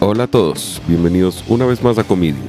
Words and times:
Hola 0.00 0.24
a 0.24 0.26
todos, 0.28 0.80
bienvenidos 0.86 1.42
una 1.48 1.66
vez 1.66 1.82
más 1.82 1.98
a 1.98 2.04
Comiding, 2.04 2.48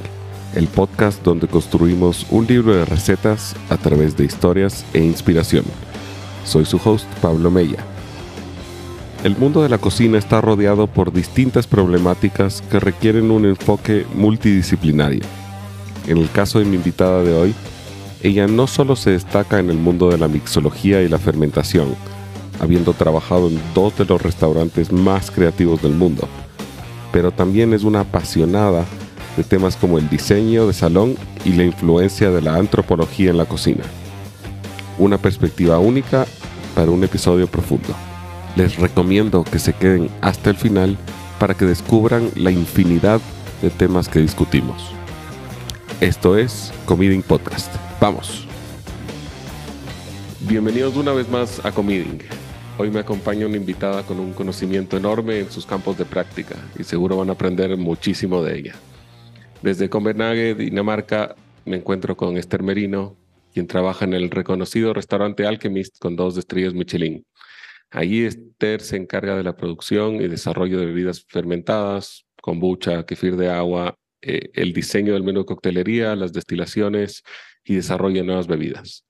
el 0.54 0.68
podcast 0.68 1.20
donde 1.24 1.48
construimos 1.48 2.24
un 2.30 2.46
libro 2.46 2.72
de 2.76 2.84
recetas 2.84 3.56
a 3.68 3.76
través 3.76 4.16
de 4.16 4.24
historias 4.24 4.86
e 4.92 5.00
inspiración. 5.00 5.64
Soy 6.44 6.64
su 6.64 6.80
host, 6.82 7.06
Pablo 7.20 7.50
Mella. 7.50 7.84
El 9.24 9.36
mundo 9.36 9.64
de 9.64 9.68
la 9.68 9.78
cocina 9.78 10.16
está 10.16 10.40
rodeado 10.40 10.86
por 10.86 11.12
distintas 11.12 11.66
problemáticas 11.66 12.62
que 12.70 12.78
requieren 12.78 13.32
un 13.32 13.44
enfoque 13.44 14.06
multidisciplinario. 14.14 15.22
En 16.06 16.18
el 16.18 16.30
caso 16.30 16.60
de 16.60 16.66
mi 16.66 16.76
invitada 16.76 17.24
de 17.24 17.34
hoy, 17.34 17.52
ella 18.22 18.46
no 18.46 18.68
solo 18.68 18.94
se 18.94 19.10
destaca 19.10 19.58
en 19.58 19.70
el 19.70 19.76
mundo 19.76 20.08
de 20.08 20.18
la 20.18 20.28
mixología 20.28 21.02
y 21.02 21.08
la 21.08 21.18
fermentación, 21.18 21.96
habiendo 22.60 22.92
trabajado 22.92 23.48
en 23.48 23.60
dos 23.74 23.98
de 23.98 24.04
los 24.04 24.22
restaurantes 24.22 24.92
más 24.92 25.32
creativos 25.32 25.82
del 25.82 25.94
mundo, 25.94 26.28
pero 27.12 27.32
también 27.32 27.72
es 27.72 27.84
una 27.84 28.00
apasionada 28.00 28.84
de 29.36 29.44
temas 29.44 29.76
como 29.76 29.98
el 29.98 30.08
diseño 30.08 30.66
de 30.66 30.72
salón 30.72 31.16
y 31.44 31.52
la 31.52 31.64
influencia 31.64 32.30
de 32.30 32.42
la 32.42 32.56
antropología 32.56 33.30
en 33.30 33.38
la 33.38 33.46
cocina. 33.46 33.84
Una 34.98 35.18
perspectiva 35.18 35.78
única 35.78 36.26
para 36.74 36.90
un 36.90 37.02
episodio 37.04 37.46
profundo. 37.46 37.94
Les 38.56 38.76
recomiendo 38.76 39.44
que 39.44 39.58
se 39.58 39.72
queden 39.72 40.10
hasta 40.20 40.50
el 40.50 40.56
final 40.56 40.96
para 41.38 41.54
que 41.54 41.64
descubran 41.64 42.30
la 42.34 42.50
infinidad 42.50 43.20
de 43.62 43.70
temas 43.70 44.08
que 44.08 44.18
discutimos. 44.20 44.90
Esto 46.00 46.36
es 46.36 46.72
Comiding 46.86 47.22
Podcast. 47.22 47.72
¡Vamos! 48.00 48.46
Bienvenidos 50.40 50.96
una 50.96 51.12
vez 51.12 51.28
más 51.28 51.64
a 51.64 51.70
Comiding 51.70 52.39
Hoy 52.80 52.90
me 52.90 53.00
acompaña 53.00 53.44
una 53.44 53.58
invitada 53.58 54.04
con 54.04 54.18
un 54.18 54.32
conocimiento 54.32 54.96
enorme 54.96 55.40
en 55.40 55.50
sus 55.50 55.66
campos 55.66 55.98
de 55.98 56.06
práctica 56.06 56.56
y 56.78 56.82
seguro 56.82 57.18
van 57.18 57.28
a 57.28 57.32
aprender 57.32 57.76
muchísimo 57.76 58.42
de 58.42 58.58
ella. 58.58 58.74
Desde 59.60 59.90
Copenhague, 59.90 60.54
Dinamarca, 60.54 61.36
me 61.66 61.76
encuentro 61.76 62.16
con 62.16 62.38
Esther 62.38 62.62
Merino, 62.62 63.18
quien 63.52 63.66
trabaja 63.66 64.06
en 64.06 64.14
el 64.14 64.30
reconocido 64.30 64.94
restaurante 64.94 65.46
Alchemist 65.46 65.98
con 65.98 66.16
dos 66.16 66.38
estrellas 66.38 66.72
Michelin. 66.72 67.22
Allí 67.90 68.24
Esther 68.24 68.80
se 68.80 68.96
encarga 68.96 69.36
de 69.36 69.44
la 69.44 69.58
producción 69.58 70.14
y 70.14 70.28
desarrollo 70.28 70.80
de 70.80 70.86
bebidas 70.86 71.22
fermentadas, 71.28 72.24
kombucha, 72.40 73.04
kefir 73.04 73.36
de 73.36 73.50
agua, 73.50 73.94
eh, 74.22 74.48
el 74.54 74.72
diseño 74.72 75.12
del 75.12 75.22
menú 75.22 75.40
de 75.40 75.44
coctelería, 75.44 76.16
las 76.16 76.32
destilaciones 76.32 77.24
y 77.62 77.74
desarrollo 77.74 78.22
de 78.22 78.26
nuevas 78.26 78.46
bebidas. 78.46 79.04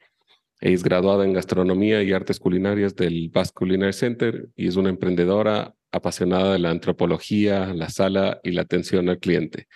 Es 0.61 0.83
graduada 0.84 1.25
en 1.25 1.33
gastronomía 1.33 2.03
y 2.03 2.12
artes 2.12 2.39
culinarias 2.39 2.94
del 2.94 3.30
Basque 3.30 3.55
Culinary 3.55 3.94
Center 3.94 4.50
y 4.56 4.69
es 4.69 4.77
una 4.77 4.91
emprendedora 4.91 5.75
apasionada 5.91 6.53
de 6.53 6.58
la 6.58 6.70
antropología, 6.70 7.72
la 7.72 7.89
sala 7.89 8.41
y 8.44 8.50
la 8.50 8.62
atención 8.62 9.08
al 9.08 9.19
cliente, 9.19 9.69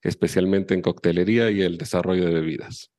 especialmente 0.00 0.74
en 0.74 0.82
coctelería 0.82 1.50
y 1.52 1.62
el 1.62 1.78
desarrollo 1.78 2.26
de 2.26 2.34
bebidas. 2.34 2.90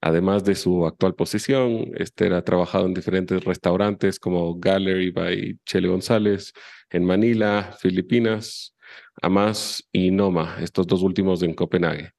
Además 0.00 0.44
de 0.44 0.54
su 0.54 0.86
actual 0.86 1.16
posición, 1.16 1.90
Esther 1.96 2.32
ha 2.34 2.44
trabajado 2.44 2.86
en 2.86 2.94
diferentes 2.94 3.44
restaurantes 3.44 4.20
como 4.20 4.56
Gallery 4.58 5.10
by 5.10 5.58
Chele 5.66 5.88
González 5.88 6.52
en 6.90 7.04
Manila, 7.04 7.76
Filipinas, 7.80 8.76
Amas 9.20 9.84
y 9.90 10.12
Noma, 10.12 10.58
estos 10.60 10.86
dos 10.86 11.02
últimos 11.02 11.42
en 11.42 11.54
Copenhague 11.54 12.12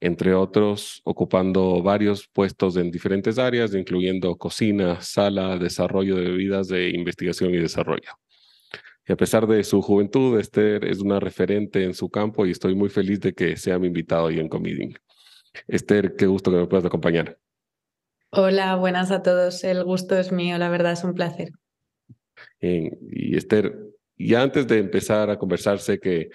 entre 0.00 0.34
otros, 0.34 1.00
ocupando 1.04 1.82
varios 1.82 2.28
puestos 2.28 2.76
en 2.76 2.90
diferentes 2.90 3.38
áreas, 3.38 3.74
incluyendo 3.74 4.36
cocina, 4.36 5.00
sala, 5.00 5.58
desarrollo 5.58 6.16
de 6.16 6.30
bebidas 6.30 6.68
de 6.68 6.90
investigación 6.90 7.54
y 7.54 7.58
desarrollo. 7.58 8.10
Y 9.06 9.12
a 9.12 9.16
pesar 9.16 9.46
de 9.46 9.64
su 9.64 9.80
juventud, 9.80 10.38
Esther 10.38 10.84
es 10.84 11.00
una 11.00 11.18
referente 11.18 11.82
en 11.82 11.94
su 11.94 12.10
campo 12.10 12.46
y 12.46 12.50
estoy 12.50 12.74
muy 12.74 12.90
feliz 12.90 13.20
de 13.20 13.32
que 13.32 13.56
sea 13.56 13.78
mi 13.78 13.86
invitado 13.86 14.24
hoy 14.24 14.38
en 14.38 14.48
Comiding. 14.48 14.94
Esther, 15.66 16.14
qué 16.14 16.26
gusto 16.26 16.50
que 16.50 16.58
me 16.58 16.66
puedas 16.66 16.84
acompañar. 16.84 17.38
Hola, 18.30 18.76
buenas 18.76 19.10
a 19.10 19.22
todos. 19.22 19.64
El 19.64 19.82
gusto 19.84 20.18
es 20.18 20.30
mío, 20.30 20.58
la 20.58 20.68
verdad 20.68 20.92
es 20.92 21.04
un 21.04 21.14
placer. 21.14 21.50
y 22.60 23.36
Esther, 23.36 23.78
y 24.14 24.34
antes 24.34 24.66
de 24.66 24.78
empezar 24.78 25.30
a 25.30 25.38
conversar, 25.38 25.78
sé 25.78 25.98
que 25.98 26.28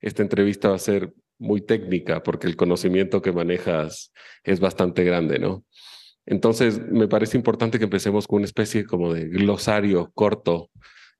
esta 0.00 0.22
entrevista 0.22 0.68
va 0.68 0.76
a 0.76 0.78
ser 0.78 1.12
muy 1.40 1.62
técnica 1.62 2.22
porque 2.22 2.46
el 2.46 2.54
conocimiento 2.54 3.22
que 3.22 3.32
manejas 3.32 4.12
es 4.44 4.60
bastante 4.60 5.02
grande, 5.02 5.38
¿no? 5.38 5.64
Entonces, 6.26 6.80
me 6.90 7.08
parece 7.08 7.36
importante 7.36 7.78
que 7.78 7.84
empecemos 7.84 8.28
con 8.28 8.36
una 8.36 8.44
especie 8.44 8.84
como 8.84 9.12
de 9.12 9.26
glosario 9.26 10.12
corto, 10.14 10.70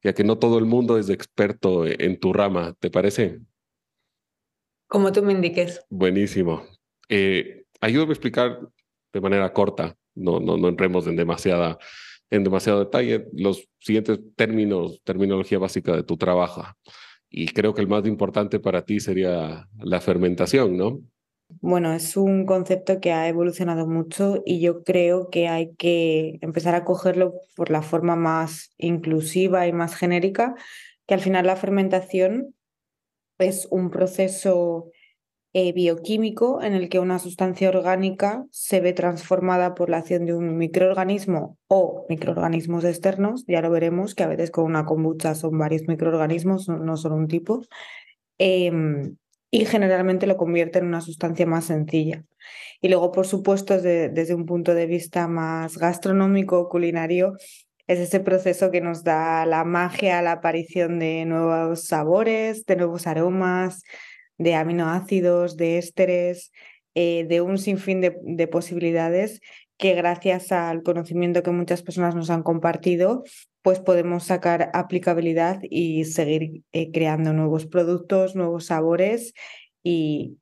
ya 0.04 0.12
que 0.12 0.22
no 0.22 0.38
todo 0.38 0.58
el 0.58 0.66
mundo 0.66 0.98
es 0.98 1.08
experto 1.08 1.84
en 1.86 2.20
tu 2.20 2.32
rama, 2.32 2.74
¿te 2.78 2.90
parece? 2.90 3.40
Como 4.86 5.10
tú 5.10 5.22
me 5.22 5.32
indiques. 5.32 5.84
Buenísimo. 5.88 6.64
Eh, 7.08 7.64
ayúdame 7.80 8.10
a 8.10 8.12
explicar 8.12 8.60
de 9.12 9.20
manera 9.20 9.52
corta, 9.52 9.96
no, 10.14 10.38
no, 10.38 10.56
no 10.56 10.68
entremos 10.68 11.06
en, 11.06 11.16
demasiada, 11.16 11.78
en 12.30 12.44
demasiado 12.44 12.80
detalle, 12.80 13.26
los 13.32 13.68
siguientes 13.78 14.20
términos, 14.36 15.00
terminología 15.02 15.58
básica 15.58 15.96
de 15.96 16.02
tu 16.02 16.16
trabajo. 16.16 16.64
Y 17.30 17.48
creo 17.48 17.74
que 17.74 17.80
el 17.80 17.88
más 17.88 18.04
importante 18.06 18.58
para 18.58 18.84
ti 18.84 18.98
sería 19.00 19.68
la 19.78 20.00
fermentación, 20.00 20.76
¿no? 20.76 21.00
Bueno, 21.60 21.92
es 21.92 22.16
un 22.16 22.46
concepto 22.46 23.00
que 23.00 23.12
ha 23.12 23.28
evolucionado 23.28 23.86
mucho 23.86 24.42
y 24.44 24.60
yo 24.60 24.84
creo 24.84 25.30
que 25.30 25.48
hay 25.48 25.74
que 25.76 26.38
empezar 26.42 26.74
a 26.74 26.84
cogerlo 26.84 27.34
por 27.56 27.70
la 27.70 27.82
forma 27.82 28.14
más 28.14 28.72
inclusiva 28.78 29.66
y 29.66 29.72
más 29.72 29.96
genérica, 29.96 30.54
que 31.06 31.14
al 31.14 31.20
final 31.20 31.46
la 31.46 31.56
fermentación 31.56 32.54
es 33.38 33.66
un 33.70 33.90
proceso 33.90 34.90
eh, 35.52 35.72
bioquímico 35.72 36.62
en 36.62 36.74
el 36.74 36.88
que 36.88 37.00
una 37.00 37.18
sustancia 37.18 37.68
orgánica 37.68 38.44
se 38.52 38.80
ve 38.80 38.92
transformada 38.92 39.74
por 39.74 39.90
la 39.90 39.98
acción 39.98 40.24
de 40.24 40.34
un 40.34 40.56
microorganismo 40.56 41.58
o 41.66 42.06
microorganismos 42.08 42.84
externos, 42.84 43.44
ya 43.48 43.60
lo 43.60 43.70
veremos, 43.70 44.14
que 44.14 44.22
a 44.22 44.28
veces 44.28 44.52
con 44.52 44.64
una 44.64 44.84
kombucha 44.84 45.34
son 45.34 45.58
varios 45.58 45.88
microorganismos, 45.88 46.68
no 46.68 46.96
solo 46.96 47.16
un 47.16 47.26
tipo, 47.26 47.62
em, 48.38 49.16
y 49.50 49.64
generalmente 49.64 50.26
lo 50.28 50.36
convierte 50.36 50.78
en 50.78 50.86
una 50.86 51.00
sustancia 51.00 51.46
más 51.46 51.64
sencilla. 51.64 52.24
Y 52.80 52.88
luego, 52.88 53.12
por 53.12 53.26
supuesto, 53.26 53.80
desde 53.80 54.34
un 54.34 54.46
punto 54.46 54.74
de 54.74 54.86
vista 54.86 55.26
más 55.28 55.76
gastronómico, 55.78 56.68
culinario, 56.68 57.34
es 57.88 57.98
ese 57.98 58.20
proceso 58.20 58.70
que 58.70 58.80
nos 58.80 59.02
da 59.02 59.44
la 59.46 59.64
magia, 59.64 60.22
la 60.22 60.32
aparición 60.32 61.00
de 61.00 61.24
nuevos 61.26 61.86
sabores, 61.88 62.64
de 62.66 62.76
nuevos 62.76 63.08
aromas, 63.08 63.82
de 64.40 64.54
aminoácidos, 64.54 65.58
de 65.58 65.76
ésteres, 65.76 66.50
eh, 66.94 67.26
de 67.28 67.42
un 67.42 67.58
sinfín 67.58 68.00
de, 68.00 68.48
posibilidades 68.48 69.40
que 69.76 69.94
gracias 69.94 70.50
al 70.50 70.82
conocimiento 70.82 71.42
que 71.42 71.50
muchas 71.50 71.82
personas 71.82 72.14
nos 72.14 72.30
han 72.30 72.42
compartido, 72.42 73.22
pues 73.62 73.80
podemos 73.80 74.24
sacar 74.24 74.70
aplicabilidad 74.72 75.60
y 75.62 76.04
seguir 76.04 76.62
eh, 76.72 76.90
creando 76.90 77.34
nuevos 77.34 77.66
productos, 77.66 78.34
nuevos 78.34 78.66
sabores 78.66 79.34
y 79.82 80.38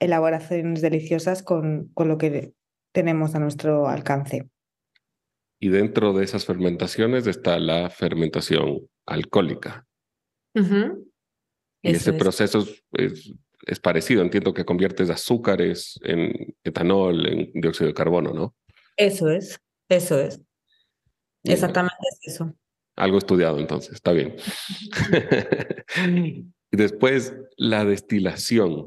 elaboraciones 0.00 0.80
deliciosas 0.80 1.42
con, 1.42 1.90
con 1.92 2.08
lo 2.08 2.16
que 2.16 2.52
tenemos 2.92 3.34
a 3.34 3.38
nuestro 3.38 3.86
alcance. 3.86 4.48
Y 5.60 5.68
dentro 5.68 6.14
de 6.14 6.24
esas 6.24 6.46
fermentaciones 6.46 7.26
está 7.26 7.58
la 7.58 7.90
fermentación 7.90 8.88
alcohólica. 9.06 9.86
Y 11.82 11.92
ese 11.92 12.12
proceso 12.12 12.66
es, 12.92 13.32
es, 13.66 13.80
parecido, 13.80 14.22
entiendo 14.22 14.54
que 14.54 14.64
conviertes 14.64 15.10
azúcares 15.10 15.98
en 16.04 16.54
etanol, 16.62 17.26
en 17.26 17.50
dióxido 17.60 17.88
de 17.88 17.94
carbono, 17.94 18.32
¿no? 18.32 18.54
Eso 18.96 19.30
es, 19.30 19.60
eso 19.88 20.20
es. 20.20 20.40
Exactamente 21.44 21.96
es 22.12 22.34
eso. 22.34 22.54
Algo 22.94 23.18
estudiado 23.18 23.58
entonces, 23.58 23.94
está 23.94 24.12
bien. 24.12 24.36
y 25.96 26.46
después 26.76 27.34
la 27.56 27.84
destilación. 27.84 28.86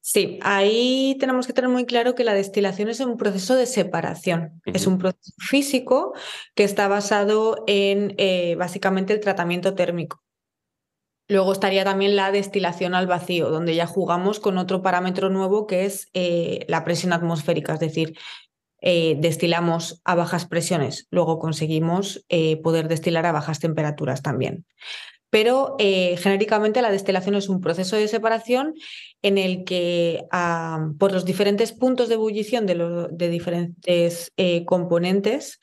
Sí, 0.00 0.38
ahí 0.42 1.16
tenemos 1.18 1.48
que 1.48 1.52
tener 1.52 1.68
muy 1.68 1.84
claro 1.84 2.14
que 2.14 2.22
la 2.22 2.32
destilación 2.34 2.88
es 2.88 3.00
un 3.00 3.16
proceso 3.16 3.56
de 3.56 3.66
separación. 3.66 4.60
Es 4.64 4.86
un 4.86 4.98
proceso 4.98 5.32
físico 5.38 6.14
que 6.54 6.62
está 6.62 6.86
basado 6.86 7.64
en 7.66 8.14
eh, 8.16 8.54
básicamente 8.56 9.12
el 9.12 9.18
tratamiento 9.18 9.74
térmico. 9.74 10.22
Luego 11.28 11.52
estaría 11.52 11.84
también 11.84 12.14
la 12.14 12.30
destilación 12.30 12.94
al 12.94 13.08
vacío, 13.08 13.50
donde 13.50 13.74
ya 13.74 13.86
jugamos 13.86 14.38
con 14.38 14.58
otro 14.58 14.82
parámetro 14.82 15.28
nuevo 15.28 15.66
que 15.66 15.84
es 15.84 16.08
eh, 16.14 16.64
la 16.68 16.84
presión 16.84 17.12
atmosférica, 17.12 17.74
es 17.74 17.80
decir, 17.80 18.16
eh, 18.80 19.16
destilamos 19.18 20.00
a 20.04 20.14
bajas 20.14 20.46
presiones, 20.46 21.08
luego 21.10 21.40
conseguimos 21.40 22.24
eh, 22.28 22.58
poder 22.58 22.86
destilar 22.86 23.26
a 23.26 23.32
bajas 23.32 23.58
temperaturas 23.58 24.22
también. 24.22 24.64
Pero 25.28 25.76
genéricamente 25.78 26.80
la 26.80 26.92
destilación 26.92 27.34
es 27.34 27.48
un 27.48 27.60
proceso 27.60 27.96
de 27.96 28.06
separación 28.06 28.74
en 29.22 29.38
el 29.38 29.64
que 29.64 30.24
ah, 30.30 30.90
por 31.00 31.12
los 31.12 31.24
diferentes 31.24 31.72
puntos 31.72 32.08
de 32.08 32.14
ebullición 32.14 32.64
de, 32.64 33.08
de 33.10 33.28
diferentes 33.28 34.32
componentes 34.66 35.58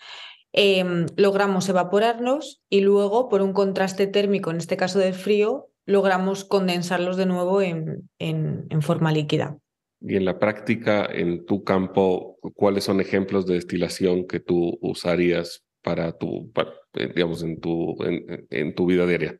Em, 0.56 1.08
logramos 1.18 1.68
evaporarnos 1.68 2.62
y 2.70 2.82
luego, 2.82 3.28
por 3.28 3.42
un 3.42 3.54
contraste 3.54 4.06
térmico, 4.06 4.52
en 4.52 4.58
este 4.58 4.78
caso 4.78 5.00
del 5.00 5.16
frío, 5.16 5.68
logramos 5.88 6.46
condensarlos 6.46 7.18
de 7.18 7.26
nuevo 7.26 7.62
en, 7.64 8.10
en, 8.20 8.82
forma 8.84 9.12
líquida. 9.12 9.58
Y 10.00 10.16
en 10.16 10.26
la 10.26 10.38
práctica, 10.38 11.06
en 11.06 11.46
tu 11.46 11.64
campo, 11.64 12.38
¿cuáles 12.54 12.84
son 12.84 13.02
ejemplos 13.02 13.48
de 13.48 13.56
destilación 13.56 14.28
que 14.28 14.40
tú 14.40 14.78
usarías 14.82 15.64
para 15.82 16.12
tu, 16.18 16.52
eh, 16.94 17.12
digamos, 17.16 17.42
en 17.44 17.60
tu, 17.60 17.98
en 18.04 18.76
tu 18.76 18.86
vida 18.86 19.08
diaria? 19.08 19.40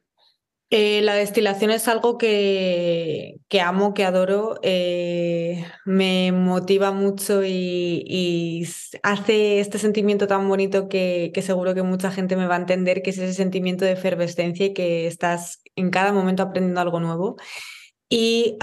Eh, 0.76 1.04
la 1.04 1.14
destilación 1.14 1.70
es 1.70 1.88
algo 1.88 2.18
que, 2.18 3.38
amo, 3.64 3.94
que 3.94 4.06
adoro, 4.06 4.56
eh, 4.64 5.68
me 5.86 6.32
motiva 6.32 6.92
mucho 6.92 7.44
y, 7.46 8.68
hace 9.04 9.60
este 9.60 9.78
sentimiento 9.78 10.26
tan 10.26 10.50
bonito 10.50 10.90
que, 10.90 11.30
que, 11.32 11.44
seguro 11.44 11.76
que 11.76 11.84
mucha 11.84 12.10
gente 12.10 12.36
me 12.36 12.48
va 12.48 12.56
a 12.56 12.58
entender, 12.58 13.04
que 13.04 13.12
es 13.12 13.20
ese 13.20 13.36
sentimiento 13.36 13.86
de 13.86 13.92
efervescencia 13.92 14.66
y 14.66 14.74
que 14.74 15.06
estás 15.06 15.62
en 15.76 15.92
cada 15.92 16.12
momento 16.12 16.42
aprendiendo 16.42 16.82
algo 16.82 17.00
nuevo. 17.00 17.36
Y 18.10 18.58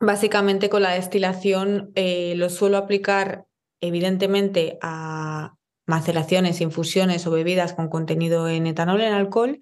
básicamente 0.00 0.68
con 0.68 0.82
la 0.82 0.90
destilación 0.90 1.92
eh, 1.94 2.34
lo 2.36 2.50
suelo 2.50 2.76
aplicar 2.76 3.46
evidentemente 3.80 4.76
a 4.82 5.54
maceraciones, 5.86 6.60
infusiones 6.60 7.26
o 7.26 7.30
bebidas 7.30 7.72
con 7.72 7.88
contenido 7.88 8.48
en 8.48 8.66
etanol, 8.66 9.00
en 9.00 9.14
alcohol, 9.14 9.60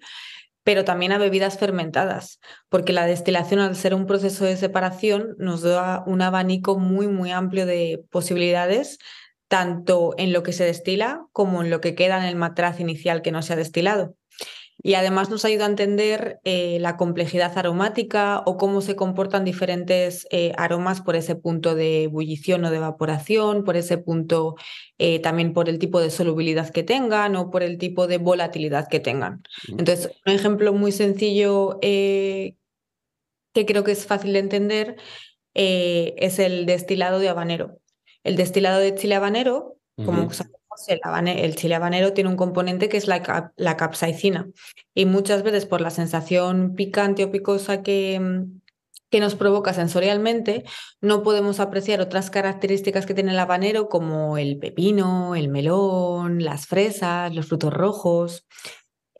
pero 0.63 0.85
también 0.85 1.11
a 1.11 1.17
bebidas 1.17 1.57
fermentadas, 1.57 2.39
porque 2.69 2.93
la 2.93 3.05
destilación, 3.05 3.59
al 3.59 3.75
ser 3.75 3.93
un 3.93 4.05
proceso 4.05 4.45
de 4.45 4.57
separación, 4.57 5.35
nos 5.37 5.61
da 5.61 6.03
un 6.05 6.21
abanico 6.21 6.79
muy, 6.79 7.07
muy 7.07 7.31
amplio 7.31 7.65
de 7.65 8.03
posibilidades, 8.09 8.97
tanto 9.47 10.15
en 10.17 10.33
lo 10.33 10.41
que 10.41 10.53
se 10.53 10.63
destila 10.63 11.25
como 11.31 11.61
en 11.61 11.69
lo 11.69 11.81
que 11.81 11.95
queda 11.95 12.17
en 12.17 12.23
el 12.23 12.35
matraz 12.35 12.79
inicial 12.79 13.21
que 13.21 13.31
no 13.31 13.41
se 13.41 13.53
ha 13.53 13.57
destilado. 13.57 14.15
Y 14.85 14.95
además 14.95 15.29
nos 15.29 15.45
ayuda 15.45 15.65
a 15.65 15.69
entender 15.69 16.41
eh, 16.43 16.77
la 16.81 16.97
complejidad 16.97 17.57
aromática 17.57 18.43
o 18.45 18.57
cómo 18.57 18.81
se 18.81 18.97
comportan 18.97 19.45
diferentes 19.45 20.27
eh, 20.29 20.51
aromas 20.57 20.99
por 20.99 21.15
ese 21.15 21.35
punto 21.35 21.73
de 21.73 22.03
ebullición 22.03 22.65
o 22.65 22.69
de 22.69 22.77
evaporación, 22.77 23.63
por 23.63 23.77
ese 23.77 23.97
punto 23.97 24.55
eh, 24.97 25.19
también 25.19 25.53
por 25.53 25.69
el 25.69 25.79
tipo 25.79 26.01
de 26.01 26.09
solubilidad 26.09 26.69
que 26.69 26.83
tengan 26.83 27.37
o 27.37 27.49
por 27.49 27.63
el 27.63 27.77
tipo 27.77 28.07
de 28.07 28.17
volatilidad 28.17 28.89
que 28.89 28.99
tengan. 28.99 29.41
Entonces, 29.69 30.11
un 30.25 30.33
ejemplo 30.33 30.73
muy 30.73 30.91
sencillo 30.91 31.79
que 31.81 32.57
creo 33.53 33.85
que 33.85 33.93
es 33.93 34.05
fácil 34.05 34.33
de 34.33 34.39
entender 34.39 34.97
es 35.53 36.39
el 36.39 36.65
destilado 36.65 37.19
de 37.19 37.29
habanero. 37.29 37.79
El 38.23 38.35
destilado 38.35 38.79
de 38.79 38.95
chile 38.95 39.15
habanero, 39.15 39.77
como 39.95 40.27
el, 40.87 41.55
chile 41.55 41.75
habanero 41.75 42.13
tiene 42.13 42.29
un 42.29 42.35
componente 42.35 42.89
que 42.89 42.97
es 42.97 43.07
la, 43.07 43.51
la, 43.55 43.77
capsaicina. 43.77 44.47
Y 44.93 45.05
muchas 45.05 45.43
veces 45.43 45.65
por 45.65 45.81
la 45.81 45.89
sensación 45.89 46.75
picante 46.75 47.23
o 47.23 47.31
picosa 47.31 47.81
que, 47.83 48.45
que 49.13 49.19
nos 49.19 49.35
provoca 49.35 49.73
sensorialmente, 49.73 50.63
no 50.99 51.21
podemos 51.21 51.59
apreciar 51.59 52.01
otras 52.01 52.31
características 52.31 53.05
que 53.05 53.13
tiene 53.13 53.31
el 53.31 53.37
habanero 53.39 53.87
como 53.87 54.39
el 54.39 54.57
pepino, 54.57 55.35
el 55.35 55.49
melón, 55.49 56.43
las 56.43 56.65
fresas, 56.65 57.33
los 57.33 57.45
frutos 57.45 57.71
rojos. 57.71 58.47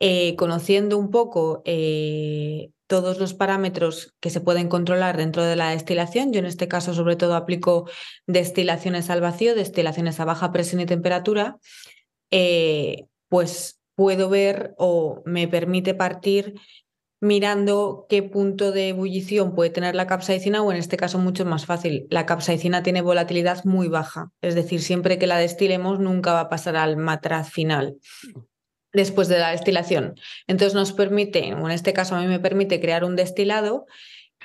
Eh, 0.06 0.36
conociendo 0.36 0.98
un 0.98 1.10
poco 1.10 1.62
eh, 1.64 2.68
todos 2.86 3.18
los 3.18 3.32
parámetros 3.32 4.14
que 4.20 4.28
se 4.28 4.42
pueden 4.42 4.68
controlar 4.68 5.16
dentro 5.16 5.42
de 5.42 5.56
la 5.56 5.70
destilación. 5.70 6.30
Yo 6.30 6.40
en 6.40 6.44
este 6.44 6.68
caso 6.68 6.92
sobre 6.92 7.16
todo 7.16 7.36
aplico 7.36 7.88
destilaciones 8.26 9.08
al 9.08 9.22
vacío, 9.22 9.54
destilaciones 9.54 10.20
a 10.20 10.26
baja 10.26 10.52
presión 10.52 10.82
y 10.82 10.84
temperatura, 10.84 11.56
eh, 12.30 13.06
pues 13.30 13.80
puedo 13.94 14.28
ver 14.28 14.74
o 14.76 15.22
me 15.24 15.48
permite 15.48 15.94
partir 15.94 16.52
mirando 17.22 18.04
qué 18.10 18.22
punto 18.22 18.72
de 18.72 18.90
ebullición 18.90 19.54
puede 19.54 19.70
tener 19.70 19.94
la 19.94 20.06
capsaicina 20.06 20.62
o 20.62 20.70
en 20.70 20.76
este 20.76 20.98
caso 20.98 21.18
mucho 21.18 21.46
más 21.46 21.64
fácil. 21.64 22.06
La 22.10 22.26
capsaicina 22.26 22.82
tiene 22.82 23.00
volatilidad 23.00 23.64
muy 23.64 23.88
baja, 23.88 24.32
es 24.42 24.54
decir, 24.54 24.82
siempre 24.82 25.18
que 25.18 25.26
la 25.26 25.38
destilemos 25.38 25.98
nunca 25.98 26.34
va 26.34 26.40
a 26.40 26.48
pasar 26.50 26.76
al 26.76 26.98
matraz 26.98 27.48
final 27.48 27.96
después 28.94 29.28
de 29.28 29.38
la 29.38 29.50
destilación. 29.50 30.14
Entonces 30.46 30.74
nos 30.74 30.92
permite, 30.92 31.48
en 31.48 31.70
este 31.70 31.92
caso 31.92 32.14
a 32.14 32.20
mí 32.20 32.26
me 32.26 32.40
permite 32.40 32.80
crear 32.80 33.04
un 33.04 33.16
destilado 33.16 33.84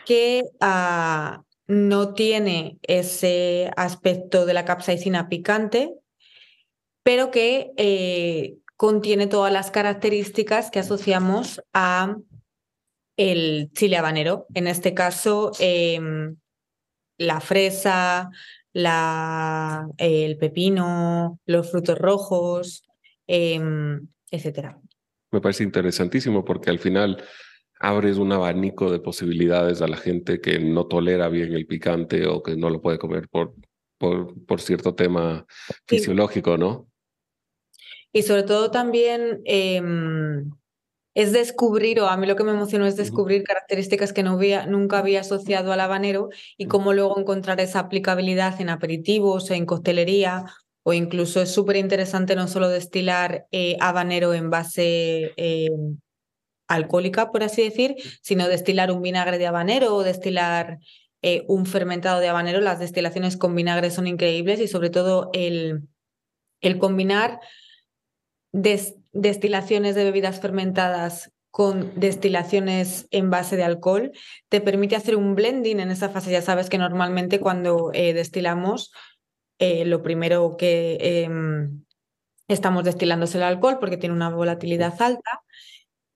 que 0.05 0.43
ah, 0.59 1.43
no 1.67 2.13
tiene 2.13 2.79
ese 2.81 3.71
aspecto 3.77 4.45
de 4.45 4.53
la 4.53 4.65
capsaicina 4.65 5.29
picante, 5.29 5.93
pero 7.03 7.31
que 7.31 7.71
eh, 7.77 8.57
contiene 8.75 9.27
todas 9.27 9.53
las 9.53 9.71
características 9.71 10.71
que 10.71 10.79
asociamos 10.79 11.61
a 11.73 12.17
el 13.17 13.69
chile 13.73 13.97
habanero. 13.97 14.47
En 14.53 14.67
este 14.67 14.93
caso, 14.93 15.51
em, 15.59 16.37
la 17.17 17.41
fresa, 17.41 18.29
la, 18.73 19.87
el 19.97 20.37
pepino, 20.37 21.39
los 21.45 21.69
frutos 21.69 21.97
rojos, 21.97 22.83
em, 23.27 24.07
etcétera. 24.31 24.79
Me 25.31 25.41
parece 25.41 25.63
interesantísimo 25.63 26.43
porque 26.43 26.69
al 26.69 26.79
final 26.79 27.23
abres 27.79 28.17
un 28.17 28.31
abanico 28.31 28.91
de 28.91 28.99
posibilidades 28.99 29.81
a 29.81 29.87
la 29.87 29.97
gente 29.97 30.41
que 30.41 30.59
no 30.59 30.87
tolera 30.87 31.29
bien 31.29 31.53
el 31.53 31.65
picante 31.65 32.27
o 32.27 32.43
que 32.43 32.57
no 32.57 32.69
lo 32.69 32.81
puede 32.81 32.99
comer 32.99 33.29
por, 33.29 33.53
por, 33.97 34.33
por 34.45 34.61
cierto 34.61 34.95
tema 34.95 35.45
fisiológico, 35.87 36.57
¿no? 36.57 36.89
Y 38.11 38.23
sobre 38.23 38.43
todo 38.43 38.71
también 38.71 39.41
em, 39.45 40.49
es 41.13 41.31
descubrir, 41.31 41.99
o 42.01 42.07
a 42.07 42.17
mí 42.17 42.25
lo 42.25 42.35
que 42.35 42.43
me 42.43 42.51
emocionó 42.51 42.85
es 42.87 42.95
descubrir 42.95 43.43
características 43.43 44.13
que 44.13 44.23
no 44.23 44.31
había, 44.31 44.65
nunca 44.65 44.97
había 44.97 45.21
asociado 45.21 45.71
al 45.71 45.79
habanero 45.79 46.29
y 46.57 46.65
cómo 46.65 46.93
luego 46.93 47.19
encontrar 47.19 47.59
esa 47.59 47.79
aplicabilidad 47.79 48.59
en 48.59 48.69
aperitivos, 48.69 49.51
en 49.51 49.65
costelería 49.65 50.45
o 50.89 50.93
incluso 50.93 51.39
es 51.39 51.51
súper 51.51 51.75
interesante 51.75 52.35
no 52.35 52.47
solo 52.47 52.67
destilar 52.67 53.45
eh, 53.51 53.77
habanero 53.79 54.33
en 54.33 54.49
base 54.49 55.33
eh, 55.37 55.69
alcohólica, 56.67 57.29
por 57.29 57.43
así 57.43 57.61
decir, 57.61 57.95
sino 58.23 58.47
destilar 58.47 58.91
un 58.91 59.03
vinagre 59.03 59.37
de 59.37 59.45
habanero 59.45 59.93
o 59.93 60.03
destilar 60.03 60.79
eh, 61.21 61.45
un 61.47 61.67
fermentado 61.67 62.19
de 62.19 62.29
habanero. 62.29 62.59
Las 62.59 62.79
destilaciones 62.79 63.37
con 63.37 63.53
vinagre 63.53 63.91
son 63.91 64.07
increíbles 64.07 64.59
y 64.61 64.67
sobre 64.67 64.89
todo 64.89 65.29
el, 65.33 65.83
el 66.59 66.79
combinar 66.79 67.39
destilaciones 68.51 69.93
de 69.93 70.05
bebidas 70.05 70.41
fermentadas 70.41 71.31
con 71.51 71.99
destilaciones 71.99 73.07
en 73.11 73.29
base 73.29 73.57
de 73.57 73.63
alcohol, 73.63 74.11
te 74.49 74.59
permite 74.59 74.95
hacer 74.95 75.15
un 75.15 75.35
blending 75.35 75.81
en 75.81 75.91
esa 75.91 76.09
fase. 76.09 76.31
Ya 76.31 76.41
sabes 76.41 76.67
que 76.67 76.79
normalmente 76.79 77.39
cuando 77.39 77.91
destilamos 77.93 78.91
eh, 79.59 79.85
lo 79.85 80.01
primero 80.01 80.55
que 80.57 80.97
em, 81.01 81.83
estamos 82.47 82.85
destilando 82.85 83.25
es 83.25 83.35
el 83.35 83.43
alcohol 83.43 83.77
porque 83.79 83.97
tiene 83.97 84.15
una 84.15 84.29
volatilidad 84.29 85.01
alta 85.01 85.43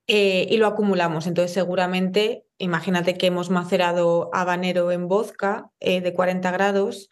eh, 0.07 0.47
y 0.49 0.57
lo 0.57 0.67
acumulamos. 0.67 1.27
Entonces 1.27 1.53
seguramente, 1.53 2.45
imagínate 2.57 3.17
que 3.17 3.27
hemos 3.27 3.49
macerado 3.49 4.29
habanero 4.33 4.91
en 4.91 5.07
vodka 5.09 5.69
eh, 5.81 6.01
de 6.01 6.13
40 6.13 6.51
grados, 6.51 7.09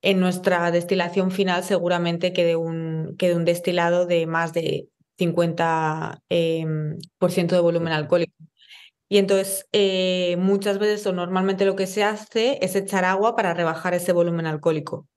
en 0.00 0.20
nuestra 0.20 0.70
destilación 0.70 1.32
final 1.32 1.64
seguramente 1.64 2.32
quede 2.32 2.54
un, 2.56 3.16
quede 3.18 3.34
un 3.34 3.44
destilado 3.44 4.06
de 4.06 4.26
más 4.28 4.52
de 4.52 4.88
50% 5.18 6.20
em, 6.28 6.98
de 7.48 7.60
volumen 7.60 7.92
alcohólico. 7.92 8.34
Y 9.08 9.18
entonces 9.18 9.66
muchas 10.38 10.78
veces 10.78 11.06
o 11.06 11.12
normalmente 11.12 11.64
lo 11.64 11.76
que 11.76 11.86
se 11.86 12.04
hace 12.04 12.58
es 12.62 12.76
echar 12.76 13.04
agua 13.04 13.34
para 13.36 13.54
rebajar 13.54 13.94
ese 13.94 14.12
volumen 14.12 14.46
alcohólico. 14.46 15.08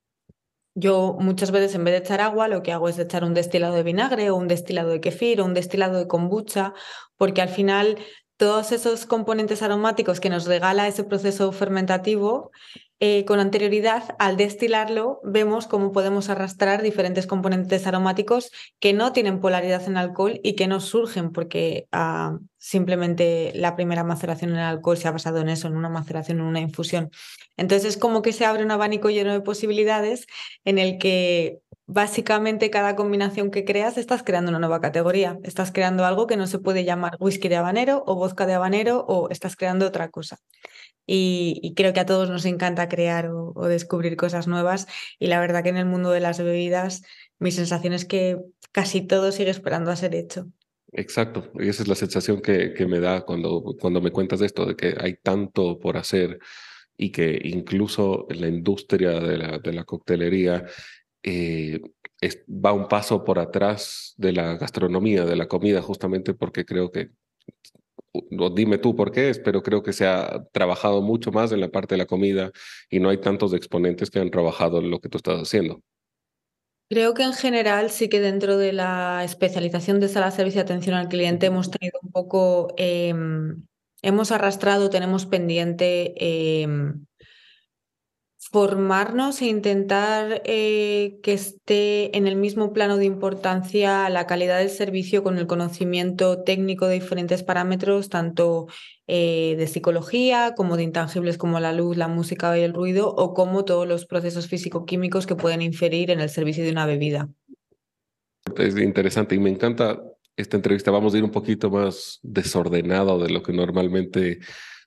Yo 0.74 1.18
muchas 1.20 1.52
veces 1.52 1.76
en 1.76 1.84
vez 1.84 1.94
de 1.94 2.00
echar 2.00 2.22
agua, 2.22 2.48
lo 2.48 2.64
que 2.64 2.72
hago 2.72 2.88
es 2.88 2.98
echar 2.98 3.24
un 3.24 3.34
destilado 3.34 3.76
de 3.76 3.84
vinagre 3.84 4.30
o 4.30 4.36
un 4.36 4.48
destilado 4.48 4.90
de 4.90 5.02
kefir 5.02 5.42
o 5.42 5.46
un 5.46 5.54
destilado 5.54 5.98
de 5.98 6.08
kombucha, 6.08 6.74
porque 7.18 7.42
al 7.42 7.50
final 7.50 7.98
todos 8.38 8.72
esos 8.72 9.06
componentes 9.06 9.62
aromáticos 9.62 10.20
que 10.20 10.30
nos 10.30 10.46
regala 10.46 10.88
ese 10.88 11.04
proceso 11.04 11.52
fermentativo 11.52 12.52
eh, 13.04 13.26
con 13.26 13.40
anterioridad, 13.40 14.16
al 14.20 14.38
destilarlo, 14.38 15.22
vemos 15.24 15.66
cómo 15.66 15.92
podemos 15.92 16.30
arrastrar 16.30 16.84
diferentes 16.84 17.26
componentes 17.26 17.88
aromáticos 17.88 18.52
que 18.80 18.94
no 18.94 19.12
tienen 19.12 19.40
polaridad 19.40 19.82
en 19.88 19.98
alcohol 19.98 20.40
y 20.44 20.56
que 20.56 20.68
no 20.68 20.80
surgen 20.80 21.32
porque 21.32 21.88
ah, 21.92 22.38
simplemente 22.60 23.54
la 23.56 23.76
primera 23.76 24.04
maceración 24.04 24.52
en 24.52 24.58
alcohol 24.58 24.98
se 24.98 25.08
ha 25.08 25.12
basado 25.12 25.40
en 25.40 25.50
eso, 25.50 25.68
en 25.68 25.78
una 25.78 25.90
maceración, 25.90 26.42
en 26.42 26.46
una 26.46 26.60
infusión. 26.60 27.10
Entonces 27.58 27.96
es 27.96 27.98
como 27.98 28.22
que 28.22 28.34
se 28.34 28.46
abre 28.46 28.64
un 28.64 28.70
abanico 28.70 29.10
lleno 29.10 29.34
de 29.34 29.42
posibilidades 29.42 30.28
en 30.64 30.78
el 30.78 31.00
que 31.00 31.58
básicamente 31.88 32.70
cada 32.70 32.96
combinación 32.96 33.50
que 33.50 33.66
creas 33.66 33.98
estás 33.98 34.22
creando 34.22 34.52
una 34.52 34.60
nueva 34.60 34.80
categoría. 34.80 35.40
Estás 35.42 35.72
creando 35.72 36.06
algo 36.06 36.28
que 36.28 36.38
no 36.38 36.46
se 36.46 36.60
puede 36.60 36.84
llamar 36.84 37.18
whisky 37.20 37.50
de 37.50 37.56
habanero 37.56 38.04
o 38.06 38.14
vodka 38.14 38.46
de 38.46 38.54
habanero 38.54 39.04
o 39.08 39.32
estás 39.32 39.56
creando 39.56 39.88
otra 39.88 40.10
cosa 40.10 40.38
y, 41.14 41.74
creo 41.76 41.92
que 41.92 42.00
a 42.00 42.06
todos 42.06 42.30
nos 42.30 42.46
encanta 42.46 42.88
crear 42.88 43.28
o, 43.28 43.68
descubrir 43.68 44.16
cosas 44.16 44.48
nuevas 44.48 44.88
y 45.20 45.28
la 45.28 45.42
verdad 45.42 45.62
que 45.62 45.70
en 45.70 45.78
el 45.78 45.86
mundo 45.86 46.12
de 46.12 46.22
las 46.22 46.42
bebidas 46.42 47.04
mi 47.38 47.52
sensación 47.52 47.92
es 47.92 48.06
que 48.06 48.38
casi 48.72 49.02
todo 49.02 49.34
sigue 49.34 49.50
esperando 49.50 49.92
a 49.92 49.98
ser 49.98 50.16
hecho. 50.16 50.48
Exacto, 50.94 51.52
y 51.60 51.68
esa 51.68 51.84
es 51.84 51.90
la 51.90 51.96
sensación 51.96 52.42
que, 52.42 52.74
me 52.88 53.00
da 53.00 53.26
cuando, 53.26 53.62
cuando 53.80 54.00
me 54.00 54.12
cuentas 54.12 54.42
esto, 54.42 54.66
de 54.66 54.76
que 54.76 54.96
hay 54.98 55.16
tanto 55.22 55.80
por 55.80 55.98
hacer 55.98 56.40
y 56.96 57.12
que 57.12 57.42
incluso 57.44 58.28
la 58.30 58.48
industria 58.48 59.20
de 59.20 59.38
la, 59.38 59.60
de 59.60 59.74
la 59.74 59.84
coctelería 59.84 60.66
eh, 61.24 61.82
va 62.48 62.74
un 62.74 62.88
paso 62.88 63.24
por 63.24 63.40
atrás 63.40 64.14
de 64.18 64.32
la 64.32 64.56
gastronomía, 64.58 65.26
de 65.26 65.36
la 65.36 65.48
comida, 65.48 65.82
justamente 65.82 66.34
porque 66.34 66.66
creo 66.66 66.92
que, 66.92 67.10
dime 68.54 68.78
tú 68.78 68.96
por 68.96 69.12
qué 69.12 69.30
es, 69.30 69.40
pero 69.40 69.64
creo 69.64 69.84
que 69.84 69.94
se 69.94 70.08
ha 70.08 70.44
trabajado 70.52 71.02
mucho 71.02 71.32
más 71.32 71.52
en 71.52 71.62
la 71.62 71.70
parte 71.70 71.96
de 71.96 72.00
la 72.00 72.06
comida 72.06 72.52
y 72.90 73.00
no 73.00 73.10
hay 73.10 73.18
tantos 73.18 73.54
exponentes 73.54 74.10
que 74.10 74.20
han 74.20 74.32
trabajado 74.32 74.80
en 74.80 74.90
lo 74.90 75.00
que 75.00 75.10
tú 75.10 75.18
estás 75.18 75.42
haciendo. 75.42 75.82
Creo 76.90 77.14
que 77.14 77.24
en 77.24 77.34
general 77.34 77.90
sí 77.90 78.10
que 78.10 78.20
dentro 78.20 78.58
de 78.58 78.74
la 78.74 79.24
especialización 79.24 80.02
de 80.02 80.10
sala 80.10 80.26
de 80.26 80.34
servicio 80.34 80.60
de 80.60 80.64
atención 80.64 80.96
al 80.96 81.08
cliente 81.08 81.46
hemos 81.46 81.72
tenido 81.72 81.98
un 82.04 82.12
poco, 82.12 82.74
em, 82.78 83.64
hemos 84.02 84.34
arrastrado, 84.34 84.90
tenemos 84.90 85.26
pendiente 85.26 86.14
em, 86.18 87.06
formarnos 88.52 89.42
e 89.42 89.46
intentar 89.46 90.42
eh, 90.44 91.20
que 91.24 91.32
esté 91.32 92.16
en 92.18 92.28
el 92.28 92.36
mismo 92.36 92.74
plano 92.74 92.98
de 92.98 93.06
importancia 93.06 94.10
la 94.10 94.28
calidad 94.28 94.60
del 94.60 94.70
servicio 94.70 95.24
con 95.24 95.38
el 95.38 95.48
conocimiento 95.48 96.44
técnico 96.44 96.88
de 96.88 96.96
diferentes 96.96 97.44
parámetros, 97.44 98.10
tanto 98.10 98.68
eh, 99.08 99.56
de 99.58 99.68
psicología 99.68 100.54
como 100.56 100.76
de 100.76 100.84
intangibles 100.84 101.38
como 101.38 101.62
la 101.62 101.72
luz, 101.72 101.96
la 101.96 102.10
música 102.10 102.58
y 102.58 102.62
el 102.62 102.74
ruido, 102.74 103.10
o 103.16 103.34
como 103.34 103.64
todos 103.64 103.88
los 103.88 104.06
procesos 104.06 104.48
físico-químicos 104.48 105.26
que 105.26 105.36
pueden 105.36 105.62
inferir 105.62 106.12
en 106.12 106.20
el 106.20 106.30
servicio 106.30 106.66
de 106.66 106.72
una 106.72 106.86
bebida. 106.86 107.30
Es 108.58 108.78
interesante 108.78 109.36
y 109.36 109.40
me 109.40 109.50
encanta 109.50 109.98
esta 110.36 110.58
entrevista. 110.58 110.92
Vamos 110.92 111.14
a 111.14 111.18
ir 111.18 111.24
un 111.24 111.32
poquito 111.32 111.70
más 111.70 112.20
desordenado 112.22 113.18
de 113.18 113.30
lo 113.30 113.42
que 113.42 113.54
normalmente 113.54 114.40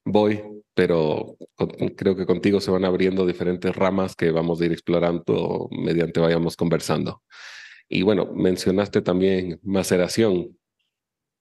voy, 0.05 0.43
pero 0.75 1.37
creo 1.97 2.17
que 2.17 2.27
contigo 2.27 2.61
se 2.61 2.71
van 2.71 2.85
abriendo 2.85 3.27
diferentes 3.27 3.75
ramas 3.75 4.17
que 4.17 4.31
vamos 4.31 4.61
a 4.61 4.67
ir 4.67 4.73
explorando 4.73 5.69
mediante 5.71 6.21
vayamos 6.21 6.57
conversando. 6.57 7.23
Y 7.89 8.03
bueno, 8.03 8.31
mencionaste 8.35 9.03
también 9.03 9.61
maceración. 9.63 10.57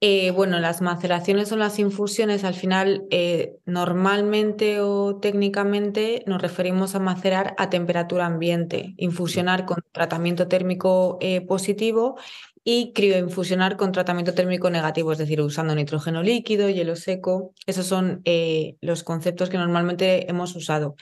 Eh, 0.06 0.32
bueno, 0.32 0.60
las 0.60 0.82
maceraciones 0.82 1.48
son 1.48 1.60
las 1.60 1.80
infusiones. 1.80 2.44
Al 2.44 2.56
final, 2.56 3.06
eh, 3.10 3.56
normalmente 3.66 4.82
o 4.82 5.16
técnicamente 5.22 6.25
nos 6.28 6.42
referimos 6.42 6.94
a 6.94 7.00
macerar 7.00 7.56
a 7.58 7.70
temperatura 7.70 8.25
ambiente, 8.25 8.96
infusionar 8.98 9.66
con 9.66 9.78
tratamiento 9.94 10.50
térmico 10.50 11.18
eh, 11.22 11.40
positivo 11.40 12.18
y 12.63 12.93
crioinfusionar 12.93 13.75
con 13.75 13.91
tratamiento 13.91 14.34
térmico 14.34 14.70
negativo, 14.70 15.12
es 15.12 15.17
decir, 15.17 15.41
usando 15.41 15.75
nitrógeno 15.75 16.24
líquido, 16.24 16.70
hielo 16.70 16.96
seco. 16.96 17.53
Esos 17.65 17.86
son 17.86 18.22
eh, 18.25 18.77
los 18.82 19.03
conceptos 19.03 19.50
que 19.50 19.58
normalmente 19.58 20.29
hemos 20.29 20.55
usado. 20.55 20.96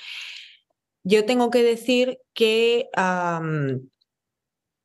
Yo 1.04 1.26
tengo 1.26 1.50
que 1.50 1.64
decir 1.64 2.20
que 2.34 2.90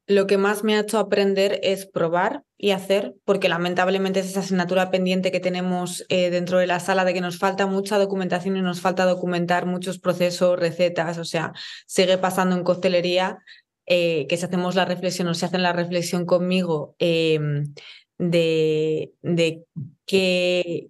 lo 0.06 0.26
que 0.26 0.38
más 0.38 0.64
me 0.64 0.76
ha 0.76 0.80
hecho 0.80 0.98
aprender 0.98 1.60
es 1.62 1.86
probar 1.86 2.42
y 2.58 2.70
hacer, 2.70 3.14
porque 3.24 3.48
lamentablemente 3.48 4.20
es 4.20 4.28
esa 4.30 4.40
asignatura 4.40 4.90
pendiente 4.90 5.30
que 5.30 5.40
tenemos 5.40 6.06
eh, 6.08 6.30
dentro 6.30 6.58
de 6.58 6.66
la 6.66 6.80
sala 6.80 7.04
de 7.04 7.12
que 7.12 7.20
nos 7.20 7.38
falta 7.38 7.66
mucha 7.66 7.98
documentación 7.98 8.56
y 8.56 8.62
nos 8.62 8.80
falta 8.80 9.04
documentar 9.04 9.66
muchos 9.66 9.98
procesos, 9.98 10.58
recetas, 10.58 11.18
o 11.18 11.24
sea, 11.24 11.52
sigue 11.86 12.16
pasando 12.16 12.56
en 12.56 12.64
coctelería 12.64 13.38
eh, 13.86 14.26
que 14.28 14.36
si 14.36 14.44
hacemos 14.44 14.74
la 14.74 14.84
reflexión 14.84 15.28
o 15.28 15.34
si 15.34 15.44
hacen 15.44 15.62
la 15.62 15.72
reflexión 15.72 16.26
conmigo 16.26 16.96
em, 16.98 17.72
de, 18.18 19.12
de 19.22 19.64
qué, 20.06 20.88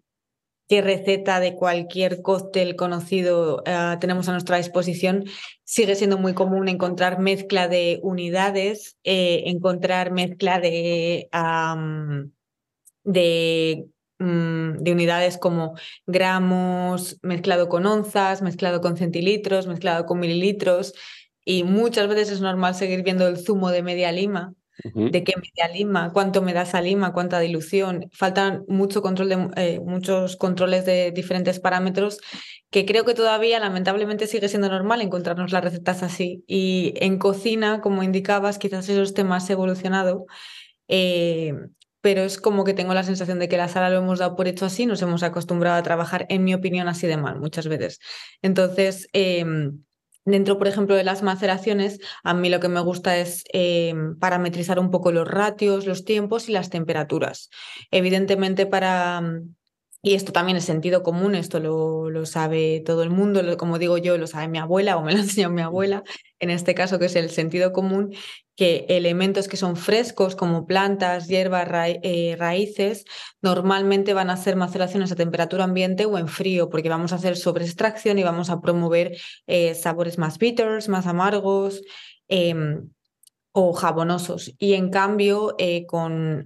qué, 0.66 0.80
receta 0.80 1.38
de 1.38 1.54
cualquier 1.54 2.22
cóctel 2.22 2.74
conocido 2.74 3.62
eh, 3.66 3.96
tenemos 4.00 4.28
a 4.28 4.32
nuestra 4.32 4.56
disposición, 4.56 5.24
sigue 5.64 5.94
siendo 5.94 6.16
muy 6.16 6.32
común 6.32 6.68
encontrar 6.68 7.18
mezcla 7.18 7.68
de 7.68 8.00
unidades, 8.02 8.96
eh, 9.04 9.42
encontrar 9.46 10.10
mezcla 10.12 10.58
de... 10.58 11.28
de 13.04 13.86
mm, 14.18 14.78
de 14.78 14.92
unidades 14.92 15.36
como 15.38 15.74
gramos, 16.06 17.18
mezclado 17.22 17.68
con 17.68 17.84
onzas, 17.86 18.40
mezclado 18.42 18.80
con 18.80 18.96
centilitros, 18.96 19.66
mezclado 19.66 20.06
con 20.06 20.18
mililitros 20.18 20.94
y 21.48 21.62
muchas 21.62 22.08
veces 22.08 22.30
es 22.32 22.40
normal 22.40 22.74
seguir 22.74 23.04
viendo 23.04 23.28
el 23.28 23.38
zumo 23.38 23.70
de 23.70 23.84
media 23.84 24.10
lima, 24.10 24.52
de 24.82 25.24
qué 25.24 25.32
media 25.36 25.72
lima, 25.72 26.12
cuánto 26.12 26.42
me 26.42 26.52
da 26.52 26.62
esa 26.62 26.82
lima, 26.82 27.12
cuánta 27.12 27.38
dilución. 27.38 28.10
Faltan 28.12 28.64
mucho 28.68 29.00
control 29.00 29.28
de, 29.28 29.48
eh, 29.56 29.80
muchos 29.80 30.36
controles 30.36 30.84
de 30.84 31.12
diferentes 31.12 31.60
parámetros 31.60 32.18
que 32.70 32.84
creo 32.84 33.04
que 33.04 33.14
todavía 33.14 33.60
lamentablemente 33.60 34.26
sigue 34.26 34.48
siendo 34.48 34.68
normal 34.68 35.00
encontrarnos 35.00 35.52
las 35.52 35.64
recetas 35.64 36.02
así. 36.02 36.44
Y 36.48 36.92
en 36.96 37.18
cocina, 37.18 37.80
como 37.80 38.02
indicabas, 38.02 38.58
quizás 38.58 38.88
eso 38.88 39.02
esté 39.02 39.22
más 39.22 39.48
evolucionado. 39.48 40.26
Eh, 40.88 41.54
pero 42.00 42.22
es 42.22 42.38
como 42.38 42.64
que 42.64 42.74
tengo 42.74 42.92
la 42.92 43.02
sensación 43.02 43.38
de 43.38 43.48
que 43.48 43.56
la 43.56 43.68
sala 43.68 43.90
lo 43.90 43.98
hemos 43.98 44.18
dado 44.18 44.36
por 44.36 44.46
hecho 44.46 44.66
así, 44.66 44.86
nos 44.86 45.00
hemos 45.00 45.22
acostumbrado 45.22 45.76
a 45.76 45.82
trabajar, 45.82 46.26
en 46.28 46.44
mi 46.44 46.54
opinión, 46.54 46.86
así 46.86 47.06
de 47.06 47.16
mal 47.16 47.40
muchas 47.40 47.66
veces. 47.66 47.98
Entonces, 48.42 49.08
em, 49.12 49.80
Dentro, 50.26 50.58
por 50.58 50.66
ejemplo, 50.66 50.96
de 50.96 51.04
las 51.04 51.22
maceraciones, 51.22 52.00
a 52.24 52.34
mí 52.34 52.50
lo 52.50 52.60
que 52.60 52.68
me 52.68 52.80
gusta 52.80 53.16
es 53.16 53.44
em, 53.52 54.18
parametrizar 54.18 54.78
un 54.78 54.90
poco 54.90 55.12
los 55.12 55.26
ratios, 55.26 55.86
los 55.86 56.04
tiempos 56.04 56.48
y 56.48 56.52
las 56.52 56.68
temperaturas. 56.68 57.48
Evidentemente, 57.90 58.66
para 58.66 59.22
y 60.02 60.14
esto 60.14 60.30
también 60.30 60.56
es 60.56 60.64
sentido 60.64 61.02
común, 61.02 61.34
esto 61.34 61.58
lo, 61.58 62.10
lo 62.10 62.26
sabe 62.26 62.80
todo 62.86 63.02
el 63.02 63.10
mundo, 63.10 63.56
como 63.56 63.78
digo 63.78 63.98
yo, 63.98 64.16
lo 64.18 64.28
sabe 64.28 64.46
mi 64.46 64.58
abuela 64.58 64.96
o 64.96 65.02
me 65.02 65.12
lo 65.12 65.18
enseñó 65.20 65.50
mi 65.50 65.62
abuela, 65.62 66.04
en 66.38 66.50
este 66.50 66.74
caso 66.74 66.98
que 66.98 67.06
es 67.06 67.16
el 67.16 67.30
sentido 67.30 67.72
común, 67.72 68.14
que 68.56 68.86
elementos 68.88 69.48
que 69.48 69.56
son 69.56 69.76
frescos 69.76 70.34
como 70.34 70.66
plantas, 70.66 71.28
hierbas, 71.28 71.68
eh, 72.02 72.36
raíces, 72.38 73.04
normalmente 73.42 74.14
van 74.14 74.30
a 74.30 74.34
hacer 74.34 74.56
maceraciones 74.56 75.12
a 75.12 75.16
temperatura 75.16 75.64
ambiente 75.64 76.06
o 76.06 76.18
en 76.18 76.28
frío, 76.28 76.68
porque 76.70 76.88
vamos 76.88 77.12
a 77.12 77.16
hacer 77.16 77.36
sobreextracción 77.36 78.18
y 78.18 78.24
vamos 78.24 78.50
a 78.50 78.60
promover 78.60 79.16
eh, 79.46 79.74
sabores 79.74 80.18
más 80.18 80.38
bitters, 80.38 80.88
más 80.88 81.06
amargos. 81.06 81.82
Em, 82.28 82.90
o 83.58 83.72
jabonosos. 83.72 84.52
Y 84.58 84.74
en 84.74 84.90
cambio, 84.90 85.54
eh, 85.58 85.86
con 85.86 86.44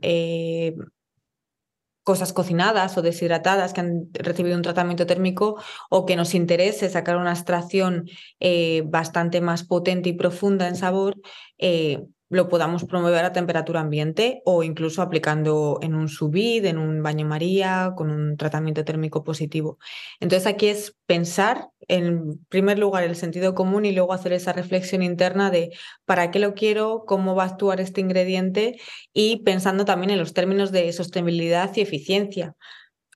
cosas 2.02 2.33
cocinadas 2.33 2.97
o 2.97 3.02
deshidratadas 3.02 3.73
que 3.73 3.80
han 3.80 4.09
recibido 4.14 4.57
un 4.57 4.62
tratamiento 4.62 5.07
térmico 5.07 5.57
o 5.90 6.07
que 6.07 6.16
nos 6.16 6.35
interese 6.35 6.88
sacar 6.88 7.16
una 7.16 7.33
extracción 7.33 8.09
eh, 8.40 8.83
bastante 8.87 9.40
más 9.40 9.64
potente 9.64 10.09
y 10.09 10.14
profunda 10.14 10.69
en 10.69 10.76
sabor, 10.76 11.16
eh, 11.59 12.04
lo 12.30 12.49
podamos 12.49 12.84
promover 12.84 13.25
a 13.25 13.32
temperatura 13.32 13.80
ambiente 13.80 14.40
o 14.44 14.62
incluso 14.62 15.02
aplicando 15.02 15.80
en 15.82 15.96
un 15.96 16.08
subid, 16.08 16.64
en 16.64 16.78
un 16.78 17.02
baño 17.02 17.26
María, 17.26 17.92
con 17.96 18.10
un 18.10 18.37
tratamiento 18.37 18.84
térmico 18.84 19.25
positivo. 19.25 19.78
Entonces 20.20 20.46
aquí 20.46 20.68
es 20.68 20.96
pensar 21.06 21.68
en 21.88 22.38
primer 22.49 22.78
lugar 22.78 23.02
el 23.02 23.16
sentido 23.16 23.56
común 23.56 23.84
y 23.84 23.92
luego 23.92 24.12
hacer 24.12 24.32
esa 24.32 24.52
reflexión 24.52 25.02
interna 25.02 25.50
de 25.50 25.70
para 26.04 26.30
qué 26.30 26.38
lo 26.38 26.54
quiero, 26.54 27.02
cómo 27.04 27.34
va 27.34 27.42
a 27.42 27.46
actuar 27.46 27.80
este 27.80 28.00
ingrediente 28.00 28.80
y 29.12 29.42
pensando 29.42 29.84
también 29.84 30.10
en 30.10 30.18
los 30.20 30.32
términos 30.32 30.70
de 30.70 30.92
sostenibilidad 30.92 31.72
y 31.75 31.80
eficiencia 31.80 32.54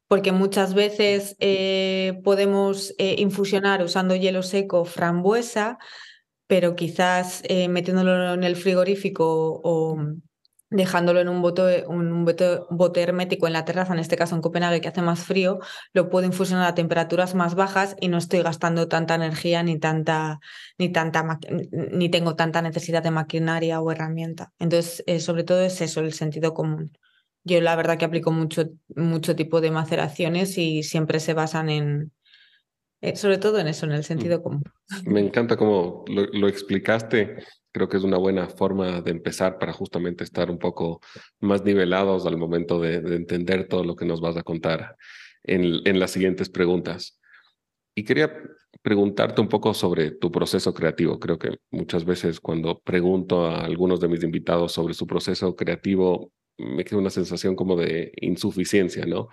porque 0.07 0.33
muchas 0.33 0.75
veces 0.75 1.35
eh, 1.41 2.21
podemos 2.25 2.95
eh, 2.99 3.17
infusionar 3.19 3.83
usando 3.83 4.15
hielo 4.15 4.43
seco 4.43 4.85
frambuesa, 4.85 5.79
pero 6.47 6.77
quizás 6.77 7.43
eh, 7.45 7.69
metiéndolo 7.69 8.35
en 8.35 8.45
el 8.45 8.57
frigorífico 8.57 9.61
o 9.65 9.97
dejándolo 10.71 11.21
en 11.21 11.29
un 11.29 11.41
bote, 11.41 11.85
un 11.87 12.25
bote, 12.25 13.03
hermético 13.03 13.47
en 13.47 13.53
la 13.53 13.65
terraza, 13.65 13.93
en 13.93 14.01
este 14.01 14.17
caso 14.17 14.35
en 14.35 14.43
Copenhague, 14.43 14.81
que 14.81 14.89
hace 14.89 15.03
más 15.03 15.21
frío, 15.21 15.61
lo 15.93 16.11
puedo 16.11 16.27
infusionar 16.27 16.67
a 16.67 16.75
temperaturas 16.75 17.35
más 17.35 17.55
bajas 17.55 17.97
y 18.01 18.09
no 18.09 18.19
estoy 18.19 18.43
gastando 18.43 18.89
tanta 18.89 19.15
energía 19.15 19.63
ni 19.63 19.79
tanta, 19.79 20.41
ni 20.79 20.91
tanta 20.91 21.39
ni 21.71 22.09
tengo 22.09 22.35
tanta 22.35 22.61
necesidad 22.61 23.03
de 23.03 23.13
maquinaria 23.13 23.81
o 23.81 23.91
herramienta. 23.93 24.53
Entonces, 24.59 25.05
eh, 25.07 25.21
sobre 25.21 25.45
todo 25.45 25.61
es 25.63 25.81
eso, 25.81 26.01
el 26.01 26.13
sentido 26.13 26.55
común. 26.55 26.91
Yo 27.45 27.61
la 27.61 27.77
verdad 27.77 27.99
que 27.99 28.07
aplico 28.07 28.33
mucho, 28.33 28.65
mucho 28.97 29.37
tipo 29.37 29.61
de 29.61 29.71
maceraciones 29.71 30.59
y 30.59 30.83
siempre 30.83 31.21
se 31.21 31.35
basan 31.35 31.69
en, 31.69 32.13
eh, 33.05 33.17
sobre 33.17 33.39
todo 33.39 33.59
en 33.59 33.69
eso, 33.69 33.85
en 33.87 33.93
el 33.93 34.01
mm. 34.01 34.05
sentido 34.05 34.43
común. 34.43 34.63
Me 35.05 35.21
encanta 35.21 35.57
cómo 35.57 36.05
lo, 36.09 36.49
explicaste. 36.49 37.37
Creo 37.71 37.89
que 37.89 37.97
es 37.97 38.03
una 38.03 38.17
buena 38.17 38.49
forma 38.49 39.01
de 39.03 39.11
empezar 39.11 39.59
para 39.59 39.73
justamente 39.73 40.25
estar 40.25 40.51
un 40.51 40.59
poco 40.59 41.01
más 41.41 41.63
nivelados 41.65 42.25
al 42.25 42.39
momento 42.39 42.81
de, 42.81 42.95
entender 42.97 43.69
todo 43.69 43.85
lo 43.85 43.95
que 43.95 44.07
nos 44.07 44.21
vas 44.21 44.37
a 44.37 44.43
contar 44.43 44.97
en, 45.43 45.81
en 45.85 46.01
las 46.01 46.13
siguientes 46.13 46.49
preguntas. 46.49 47.21
Y 47.95 48.05
quería 48.05 48.33
preguntarte 48.83 49.41
un 49.41 49.49
poco 49.49 49.75
sobre 49.75 50.11
tu 50.13 50.33
proceso 50.33 50.73
creativo. 50.73 51.19
Creo 51.19 51.39
que 51.39 51.59
muchas 51.71 52.05
veces 52.05 52.41
cuando 52.41 52.81
pregunto 52.81 53.47
a 53.47 53.65
algunos 53.65 54.01
de 54.01 54.09
mis 54.09 54.23
invitados 54.23 54.73
sobre 54.73 54.95
su 54.95 55.07
proceso 55.07 55.55
creativo, 55.55 56.33
me 56.57 56.85
queda 56.85 57.01
una 57.01 57.11
sensación 57.11 57.55
como 57.55 57.77
de 57.77 58.13
insuficiencia, 58.17 59.05
¿no? 59.07 59.29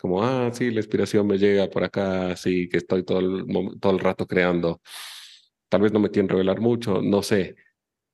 Como, 0.00 0.22
ah, 0.22 0.50
sí, 0.52 0.70
la 0.70 0.80
inspiración 0.80 1.26
me 1.26 1.38
llega 1.38 1.68
por 1.68 1.84
acá, 1.84 2.36
sí, 2.36 2.68
que 2.68 2.78
estoy 2.78 3.02
todo 3.04 3.20
el, 3.20 3.46
todo 3.80 3.92
el 3.92 3.98
rato 3.98 4.26
creando. 4.26 4.80
Tal 5.68 5.80
vez 5.80 5.92
no 5.92 6.00
me 6.00 6.10
quieren 6.10 6.28
revelar 6.28 6.60
mucho, 6.60 7.00
no 7.02 7.22
sé. 7.22 7.56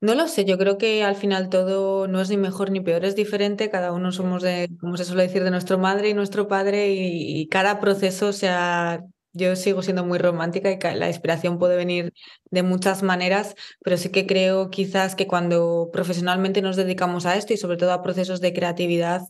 No 0.00 0.14
lo 0.14 0.26
sé, 0.26 0.44
yo 0.44 0.58
creo 0.58 0.78
que 0.78 1.04
al 1.04 1.14
final 1.14 1.48
todo 1.48 2.08
no 2.08 2.20
es 2.20 2.28
ni 2.28 2.36
mejor 2.36 2.70
ni 2.70 2.80
peor, 2.80 3.04
es 3.04 3.14
diferente, 3.14 3.70
cada 3.70 3.92
uno 3.92 4.10
somos 4.10 4.42
de, 4.42 4.68
como 4.80 4.96
se 4.96 5.04
suele 5.04 5.24
decir, 5.24 5.44
de 5.44 5.50
nuestro 5.52 5.78
madre 5.78 6.08
y 6.08 6.14
nuestro 6.14 6.48
padre 6.48 6.92
y, 6.92 7.40
y 7.40 7.48
cada 7.48 7.78
proceso 7.78 8.32
se 8.32 8.48
ha 8.48 9.04
yo 9.32 9.56
sigo 9.56 9.82
siendo 9.82 10.04
muy 10.04 10.18
romántica 10.18 10.70
y 10.70 10.78
la 10.96 11.08
inspiración 11.08 11.58
puede 11.58 11.76
venir 11.76 12.12
de 12.50 12.62
muchas 12.62 13.02
maneras, 13.02 13.54
pero 13.82 13.96
sí 13.96 14.10
que 14.10 14.26
creo 14.26 14.70
quizás 14.70 15.14
que 15.14 15.26
cuando 15.26 15.90
profesionalmente 15.92 16.62
nos 16.62 16.76
dedicamos 16.76 17.26
a 17.26 17.36
esto 17.36 17.52
y 17.52 17.56
sobre 17.56 17.76
todo 17.76 17.92
a 17.92 18.02
procesos 18.02 18.40
de 18.40 18.52
creatividad, 18.52 19.22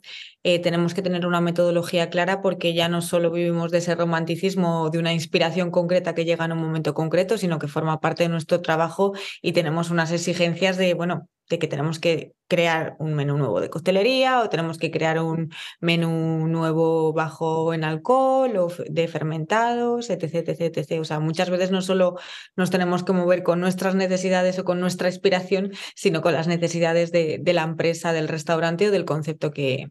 eh, 0.42 0.58
tenemos 0.58 0.94
que 0.94 1.02
tener 1.02 1.26
una 1.26 1.40
metodología 1.40 2.10
clara 2.10 2.42
porque 2.42 2.74
ya 2.74 2.88
no 2.88 3.00
solo 3.00 3.30
vivimos 3.30 3.70
de 3.70 3.78
ese 3.78 3.94
romanticismo 3.94 4.82
o 4.82 4.90
de 4.90 4.98
una 4.98 5.12
inspiración 5.12 5.70
concreta 5.70 6.14
que 6.14 6.24
llega 6.24 6.44
en 6.44 6.52
un 6.52 6.58
momento 6.58 6.94
concreto, 6.94 7.38
sino 7.38 7.58
que 7.58 7.68
forma 7.68 8.00
parte 8.00 8.24
de 8.24 8.28
nuestro 8.28 8.60
trabajo 8.60 9.12
y 9.40 9.52
tenemos 9.52 9.90
unas 9.90 10.10
exigencias 10.10 10.76
de, 10.76 10.94
bueno, 10.94 11.28
de 11.52 11.58
que 11.58 11.68
tenemos 11.68 11.98
que 11.98 12.32
crear 12.48 12.96
un 12.98 13.12
menú 13.12 13.36
nuevo 13.36 13.60
de 13.60 13.68
costelería 13.68 14.40
o 14.40 14.48
tenemos 14.48 14.78
que 14.78 14.90
crear 14.90 15.20
un 15.20 15.52
menú 15.80 16.48
nuevo 16.48 17.12
bajo 17.12 17.74
en 17.74 17.84
alcohol 17.84 18.56
o 18.56 18.68
de 18.88 19.06
fermentados, 19.06 20.08
etc, 20.08 20.48
etc, 20.48 20.76
etc. 20.78 21.00
O 21.00 21.04
sea, 21.04 21.20
muchas 21.20 21.50
veces 21.50 21.70
no 21.70 21.82
solo 21.82 22.16
nos 22.56 22.70
tenemos 22.70 23.04
que 23.04 23.12
mover 23.12 23.42
con 23.42 23.60
nuestras 23.60 23.94
necesidades 23.94 24.58
o 24.58 24.64
con 24.64 24.80
nuestra 24.80 25.08
inspiración, 25.08 25.72
sino 25.94 26.22
con 26.22 26.32
las 26.32 26.48
necesidades 26.48 27.12
de, 27.12 27.38
de 27.40 27.52
la 27.52 27.64
empresa, 27.64 28.14
del 28.14 28.28
restaurante 28.28 28.88
o 28.88 28.90
del 28.90 29.04
concepto 29.04 29.50
que, 29.50 29.90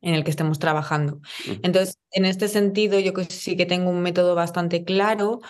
en 0.00 0.14
el 0.14 0.24
que 0.24 0.30
estemos 0.30 0.58
trabajando. 0.58 1.20
Entonces, 1.62 1.98
en 2.10 2.24
este 2.24 2.48
sentido, 2.48 2.98
yo 2.98 3.12
sí 3.28 3.56
que 3.56 3.66
tengo 3.66 3.88
un 3.88 4.02
método 4.02 4.34
bastante 4.34 4.82
claro 4.82 5.40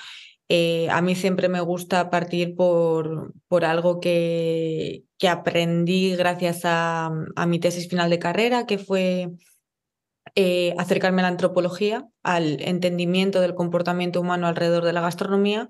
eh, 0.54 0.90
a 0.90 1.00
mí 1.00 1.14
siempre 1.14 1.48
me 1.48 1.62
gusta 1.62 2.10
partir 2.10 2.54
por, 2.54 3.32
por 3.48 3.64
algo 3.64 4.00
que, 4.00 5.04
que, 5.22 5.28
aprendí 5.28 6.16
gracias 6.16 6.62
a, 6.64 7.12
mi 7.46 7.60
tesis 7.60 7.88
final 7.88 8.10
de 8.10 8.18
carrera, 8.18 8.66
que 8.66 8.76
fue 8.76 9.30
eh, 10.34 10.74
acercarme 10.78 11.20
a 11.20 11.22
la 11.22 11.28
antropología, 11.28 12.08
al 12.24 12.60
entendimiento 12.60 13.40
del 13.40 13.54
comportamiento 13.54 14.20
humano 14.20 14.48
alrededor 14.48 14.84
de 14.84 14.92
la 14.92 15.00
gastronomía. 15.00 15.68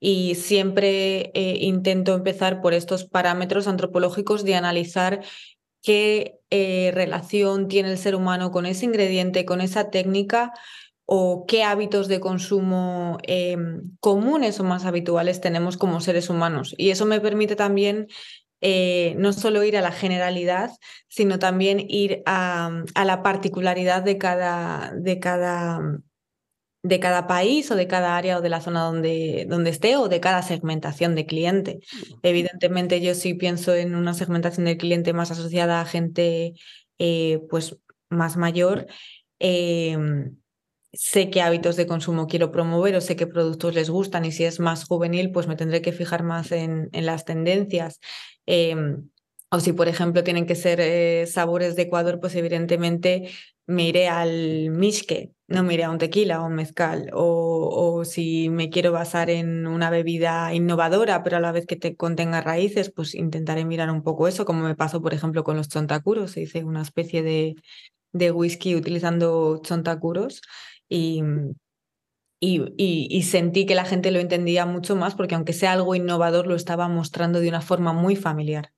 Y 0.00 0.36
siempre 0.36 1.32
eh, 1.34 1.58
intento 1.60 2.14
empezar 2.14 2.62
por 2.62 2.72
estos 2.72 3.04
parámetros 3.04 3.68
antropológicos 3.68 4.44
de 4.44 4.54
analizar 4.54 5.22
qué 5.82 6.36
relación 6.50 7.68
tiene 7.68 7.90
el 7.90 7.98
ser 7.98 8.14
humano 8.14 8.50
con 8.50 8.64
ese 8.64 8.86
ingrediente, 8.86 9.44
con 9.44 9.60
esa 9.60 9.90
técnica, 9.90 10.54
o 11.10 11.46
qué 11.46 11.62
hábitos 11.64 12.06
de 12.06 12.20
consumo 12.20 13.16
comunes 14.00 14.60
o 14.60 14.64
más 14.64 14.84
habituales 14.84 15.40
tenemos 15.40 15.78
como 15.78 16.02
seres 16.02 16.28
humanos. 16.28 16.74
Y 16.76 16.90
eso 16.90 17.06
me 17.06 17.18
permite 17.18 17.56
también 17.56 18.08
eh, 18.60 19.14
no 19.18 19.32
solo 19.32 19.62
ir 19.62 19.76
a 19.76 19.80
la 19.80 19.92
generalidad, 19.92 20.70
sino 21.08 21.38
también 21.38 21.84
ir 21.88 22.22
a, 22.26 22.84
la 22.94 23.22
particularidad 23.22 24.02
de 24.02 24.18
cada, 24.18 24.92
de, 24.96 25.20
cada, 25.20 25.80
de 26.82 27.00
cada, 27.00 27.26
país 27.26 27.70
o 27.70 27.76
de 27.76 27.86
cada 27.86 28.16
área 28.16 28.38
o 28.38 28.40
de 28.40 28.48
la 28.48 28.60
zona 28.60 28.82
donde, 28.82 29.46
donde 29.48 29.70
esté 29.70 29.96
o 29.96 30.08
de 30.08 30.20
cada 30.20 30.42
segmentación 30.42 31.14
de 31.14 31.26
cliente. 31.26 31.80
Evidentemente 32.22 33.00
yo 33.00 33.14
sí 33.14 33.34
pienso 33.34 33.74
en 33.74 33.94
una 33.94 34.14
segmentación 34.14 34.66
de 34.66 34.76
cliente 34.76 35.12
más 35.12 35.30
asociada 35.30 35.80
a 35.80 35.84
gente 35.84 36.54
eh, 36.98 37.40
pues, 37.48 37.76
más 38.10 38.36
mayor. 38.36 38.86
Em, 39.38 40.36
sé 40.92 41.30
qué 41.30 41.42
hábitos 41.42 41.76
de 41.76 41.86
consumo 41.86 42.26
quiero 42.26 42.50
promover 42.50 42.96
o 42.96 43.00
sé 43.00 43.16
qué 43.16 43.26
productos 43.26 43.74
les 43.74 43.90
gustan 43.90 44.24
y 44.24 44.32
si 44.32 44.44
es 44.44 44.60
más 44.60 44.84
juvenil, 44.84 45.30
pues 45.32 45.46
me 45.46 45.56
tendré 45.56 45.82
que 45.82 45.92
fijar 45.92 46.22
más 46.22 46.52
en, 46.52 46.88
en 46.92 47.06
las 47.06 47.24
tendencias. 47.24 48.00
Em, 48.46 49.08
o 49.50 49.60
si, 49.60 49.72
por 49.72 49.88
ejemplo, 49.88 50.24
tienen 50.24 50.46
que 50.46 50.54
ser 50.54 50.80
eh, 50.80 51.26
sabores 51.26 51.74
de 51.76 51.82
Ecuador, 51.82 52.20
pues 52.20 52.34
evidentemente 52.34 53.30
me 53.66 53.88
iré 53.88 54.08
al 54.08 54.70
mishke, 54.70 55.32
no 55.46 55.62
me 55.62 55.74
iré 55.74 55.84
a 55.84 55.90
un 55.90 55.98
tequila 55.98 56.42
o 56.42 56.46
un 56.46 56.54
mezcal. 56.54 57.10
O, 57.14 57.96
o, 57.98 58.04
si 58.04 58.50
me 58.50 58.70
quiero 58.70 58.92
basar 58.92 59.30
en 59.30 59.66
una 59.66 59.90
bebida 59.90 60.52
innovadora, 60.54 61.22
pero 61.22 61.38
a 61.38 61.40
la 61.40 61.52
vez 61.52 61.66
que 61.66 61.76
te 61.76 61.96
contenga 61.96 62.40
raíces, 62.40 62.90
pues 62.94 63.14
intentaré 63.14 63.64
mirar 63.64 63.90
un 63.90 64.02
poco 64.02 64.28
eso, 64.28 64.44
como 64.44 64.64
me 64.64 64.74
pasó, 64.76 65.00
por 65.02 65.14
ejemplo, 65.14 65.44
con 65.44 65.56
los 65.56 65.68
chontacuros. 65.68 66.36
Hice 66.36 66.64
una 66.64 66.82
especie 66.82 67.22
de, 67.22 67.56
de 68.12 68.30
whisky 68.30 68.76
utilizando 68.76 69.60
chontacuros 69.62 70.42
y, 70.88 71.22
y, 72.40 73.22
sentí 73.22 73.66
que 73.66 73.74
la 73.74 73.84
gente 73.84 74.10
lo 74.10 74.20
entendía 74.20 74.66
mucho 74.66 74.96
más 74.96 75.14
porque 75.14 75.34
aunque 75.34 75.52
sea 75.52 75.72
algo 75.72 75.94
innovador, 75.94 76.46
lo 76.46 76.54
estaba 76.54 76.88
mostrando 76.88 77.40
de 77.40 77.48
una 77.48 77.60
forma 77.60 77.92
muy 77.92 78.16
familiar. 78.16 78.72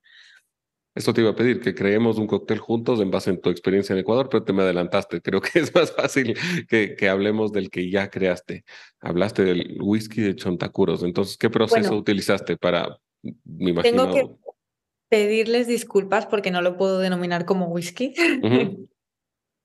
Esto 0.94 1.14
te 1.14 1.20
iba 1.20 1.30
a 1.30 1.36
pedir, 1.36 1.60
que 1.60 1.74
creemos 1.74 2.18
un 2.18 2.26
cóctel 2.26 2.58
juntos 2.58 3.00
en 3.00 3.12
base 3.12 3.30
en 3.30 3.40
tu 3.40 3.48
experiencia 3.48 3.92
en 3.92 4.00
Ecuador, 4.00 4.28
pero 4.28 4.42
te 4.42 4.52
me 4.52 4.62
adelantaste. 4.62 5.20
Creo 5.22 5.40
que 5.40 5.60
es 5.60 5.74
más 5.74 5.92
fácil 5.92 6.36
que, 6.68 6.96
que 6.96 7.08
hablemos 7.08 7.52
del 7.52 7.70
que 7.70 7.90
ya 7.90 8.10
creaste. 8.10 8.64
Hablaste 9.00 9.44
del 9.44 9.78
whisky 9.80 10.20
de 10.20 10.34
Chontacuros. 10.34 11.02
Entonces, 11.02 11.36
¿qué 11.36 11.48
proceso 11.48 11.96
utilizaste 11.96 12.56
para, 12.56 12.98
me 13.22 13.70
imagino... 13.70 14.10
Tengo 14.10 14.14
que 14.14 14.50
pedirles 15.08 15.66
disculpas 15.66 16.26
porque 16.26 16.50
no 16.50 16.62
lo 16.62 16.76
puedo 16.76 16.98
denominar 16.98 17.44
como 17.44 17.66
whisky. 17.66 18.14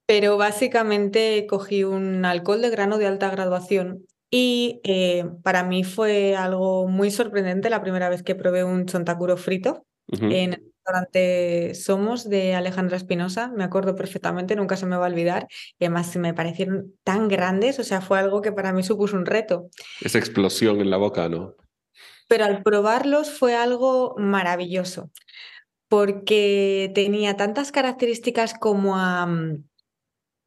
pero 0.06 0.38
básicamente 0.38 1.46
cogí 1.48 1.84
un 1.84 2.26
alcohol 2.26 2.62
de 2.62 2.70
grano 2.70 2.98
de 2.98 3.08
alta 3.08 3.30
graduación 3.30 4.06
y 4.30 4.82
eh, 4.84 5.26
para 5.44 5.64
mí 5.64 5.84
fue 5.84 6.36
algo 6.36 6.88
muy 6.88 7.12
sorprendente 7.12 7.70
la 7.70 7.82
primera 7.82 8.10
vez 8.10 8.24
que 8.24 8.36
probé 8.36 8.64
un 8.64 8.86
chontacuro 8.86 9.38
frito 9.38 9.86
en 10.12 10.54
el 10.54 10.64
restaurante 10.86 11.74
Somos 11.74 12.30
de 12.30 12.54
Alejandra 12.54 12.98
Espinosa, 12.98 13.52
me 13.56 13.64
acuerdo 13.64 13.96
perfectamente, 13.96 14.56
nunca 14.56 14.78
se 14.78 14.86
me 14.86 14.98
va 14.98 15.06
a 15.06 15.10
olvidar, 15.10 15.48
y 15.80 15.86
además 15.86 16.16
me 16.16 16.34
parecieron 16.34 16.94
tan 17.04 17.28
grandes, 17.28 17.80
o 17.80 17.84
sea, 17.84 18.02
fue 18.02 18.20
algo 18.20 18.42
que 18.42 18.52
para 18.52 18.72
mí 18.72 18.84
supuso 18.84 19.18
un 19.18 19.26
reto. 19.26 19.70
Esa 20.02 20.20
explosión 20.20 20.80
en 20.82 20.92
la 20.92 20.98
boca, 20.98 21.28
¿no? 21.28 21.56
Pero 22.28 22.46
al 22.46 22.62
probarlos 22.62 23.32
fue 23.32 23.56
algo 23.56 24.16
maravilloso, 24.18 25.10
porque 25.88 26.92
tenía 26.94 27.36
tantas 27.36 27.72
características 27.72 28.54
como 28.54 28.96
a 28.96 29.26
mm, 29.26 29.64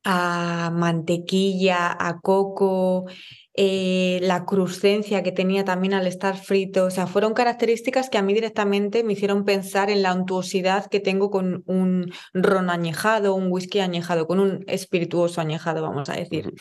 a 0.05 0.71
mantequilla, 0.73 1.97
a 1.99 2.21
coco, 2.21 3.07
eh, 3.55 4.21
la 4.23 4.45
cruscencia 4.45 5.23
que 5.23 5.33
tenía 5.33 5.65
también 5.65 5.95
al 5.95 6.07
estar 6.07 6.37
frito. 6.37 6.85
O 6.85 6.91
sea, 6.91 7.07
fueron 7.07 7.35
características 7.35 8.09
que 8.09 8.19
a 8.19 8.23
mí 8.23 8.33
directamente 8.35 9.03
me 9.03 9.15
hicieron 9.15 9.45
pensar 9.45 9.91
en 9.91 10.03
la 10.03 10.15
untuosidad 10.15 10.87
que 10.87 11.01
tengo 11.01 11.31
con 11.31 11.65
un 11.67 12.13
ron 12.33 12.71
añejado, 12.71 13.35
un 13.35 13.51
whisky 13.51 13.81
añejado, 13.81 14.27
con 14.27 14.41
un 14.41 14.65
espirituoso 14.69 15.41
añejado, 15.41 15.83
vamos 15.83 16.09
a 16.09 16.15
decir. 16.15 16.53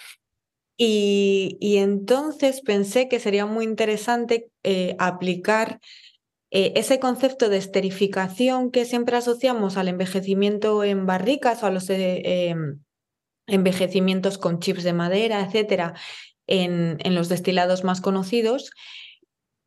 Y, 0.76 1.58
y, 1.60 1.78
entonces 1.78 2.62
pensé 2.62 3.08
que 3.08 3.19
sería 3.19 3.47
muy 3.47 3.65
interesante 3.65 4.52
eh, 4.63 4.95
aplicar 5.00 5.80
eh, 6.50 6.73
ese 6.76 7.00
concepto 7.00 7.50
de 7.50 7.58
esterificación 7.58 8.71
que 8.71 8.86
siempre 8.86 9.17
asociamos 9.17 9.76
al 9.76 9.89
envejecimiento 9.89 10.84
en 10.84 11.06
barricas 11.06 11.62
o 11.62 11.65
a 11.65 11.71
los 11.71 11.89
em, 11.89 12.80
envejecimientos 13.47 14.38
con 14.38 14.60
chips 14.60 14.83
de 14.83 14.93
madera, 14.93 15.41
etcétera, 15.41 15.95
en, 16.45 16.97
los 17.15 17.29
destilados 17.29 17.83
más 17.83 18.01
conocidos, 18.01 18.71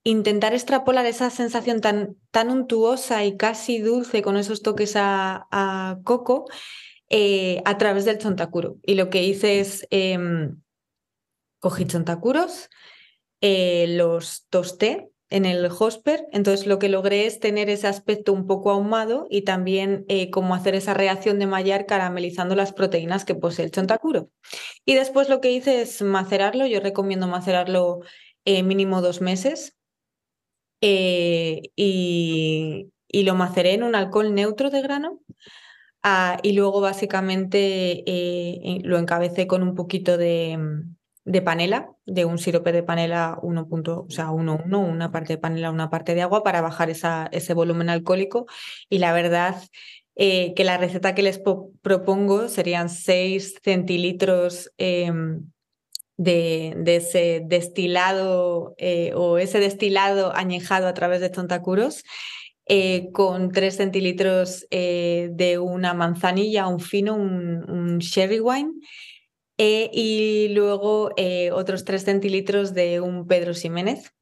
intentar 0.05 0.55
extrapolar 0.55 1.07
esa 1.07 1.31
sensación 1.31 1.81
tan, 1.81 2.17
tan 2.31 2.51
untuosa 2.51 3.25
y 3.25 3.37
casi 3.37 3.81
dulce 3.81 4.23
con 4.23 4.37
esos 4.37 4.63
toques 4.63 4.95
a, 4.97 5.99
coco 6.05 6.47
eh, 7.09 7.63
a 7.65 7.77
través 7.77 8.05
del 8.05 8.19
chontacuro. 8.19 8.77
Y 8.83 8.95
lo 8.95 9.11
que 9.11 9.23
hice 9.23 9.61
es 9.61 9.87
eh, 9.91 10.19
cogí 11.59 11.85
chontacuros, 11.85 12.71
eh, 13.41 13.87
los 13.89 14.47
tosté 14.49 15.10
en 15.31 15.45
el 15.47 15.67
Hosper, 15.67 16.27
entonces 16.33 16.67
lo 16.67 16.81
que 16.81 16.89
logré 16.89 17.25
es 17.27 17.39
tener 17.39 17.71
ese 17.71 17.87
aspecto 17.87 18.33
un 18.33 18.49
poco 18.49 18.71
ahumado 18.71 19.29
y 19.31 19.43
también 19.43 20.05
eh, 20.09 20.29
como 20.31 20.57
hacer 20.57 20.75
esa 20.75 20.93
reacción 20.93 21.39
de 21.39 21.47
mallar 21.47 21.87
caramelizando 21.87 22.57
las 22.57 22.73
proteínas 22.73 23.25
que 23.25 23.37
posee 23.37 23.65
el 23.65 23.71
chontacuro. 23.71 24.29
Y 24.85 24.95
después 24.95 25.29
lo 25.29 25.41
que 25.41 25.53
hice 25.53 25.83
es 25.83 26.03
macerarlo, 26.03 26.67
yo 26.67 26.81
recomiendo 26.81 27.29
macerarlo 27.29 28.01
eh, 28.45 28.65
mínimo 28.65 29.03
dos 29.03 29.21
meses 29.21 29.77
eh, 30.81 31.63
y, 31.77 32.91
y, 33.07 33.23
lo 33.23 33.35
maceré 33.37 33.75
en 33.75 33.85
un 33.85 33.95
alcohol 33.95 34.35
neutro 34.35 34.71
de 34.71 34.83
grano. 34.83 35.21
Ah, 36.03 36.39
y 36.43 36.53
luego 36.55 36.81
básicamente 36.81 38.03
lo 38.83 38.99
encabecé 38.99 39.47
con 39.47 39.63
un 39.63 39.75
poquito 39.75 40.17
de, 40.17 40.59
de 41.31 41.43
panela, 41.43 41.93
de 42.07 42.25
un 42.25 42.39
sirope 42.39 42.73
de 42.73 42.83
panela 42.83 43.39
1. 43.43 43.69
o 43.71 44.11
sea, 44.11 44.31
1, 44.31 44.63
1, 44.65 44.81
una 44.81 45.13
parte 45.13 45.35
de 45.35 45.39
panela, 45.39 45.71
una 45.71 45.89
parte 45.89 46.15
de 46.15 46.23
agua 46.23 46.43
para 46.43 46.61
bajar 46.61 46.91
esa, 46.91 47.29
ese 47.31 47.55
volumen 47.55 47.89
alcohólico. 47.89 48.47
Y 48.89 48.99
la 48.99 49.13
verdad 49.13 49.57
eh, 50.17 50.55
que 50.55 50.65
la 50.65 50.77
receta 50.77 51.15
que 51.15 51.23
les 51.23 51.41
propongo 51.83 52.49
serían 52.49 52.89
6 52.89 53.61
centilitros 53.63 54.73
em, 54.77 55.47
de, 56.17 56.75
ese 56.85 57.43
destilado 57.47 58.75
eh, 58.77 59.13
o 59.15 59.39
ese 59.39 59.61
destilado 59.61 60.35
añejado 60.35 60.89
a 60.89 60.95
través 60.95 61.21
de 61.21 61.31
tontacuros. 61.31 62.03
Eh, 62.73 63.11
con 63.13 63.51
3 63.51 63.77
centilitros 63.77 64.67
de 64.71 65.59
una 65.61 65.93
manzanilla, 65.93 66.69
un 66.69 66.79
fino, 66.79 67.17
un, 67.17 67.99
sherry 67.99 68.39
wine, 68.39 68.71
y 69.63 70.49
luego 70.55 71.11
otros 71.53 71.85
3 71.85 72.03
centilitros 72.03 72.73
de 72.73 73.01
un 73.01 73.27
Pedro 73.27 73.53
Ximénez. 73.53 74.15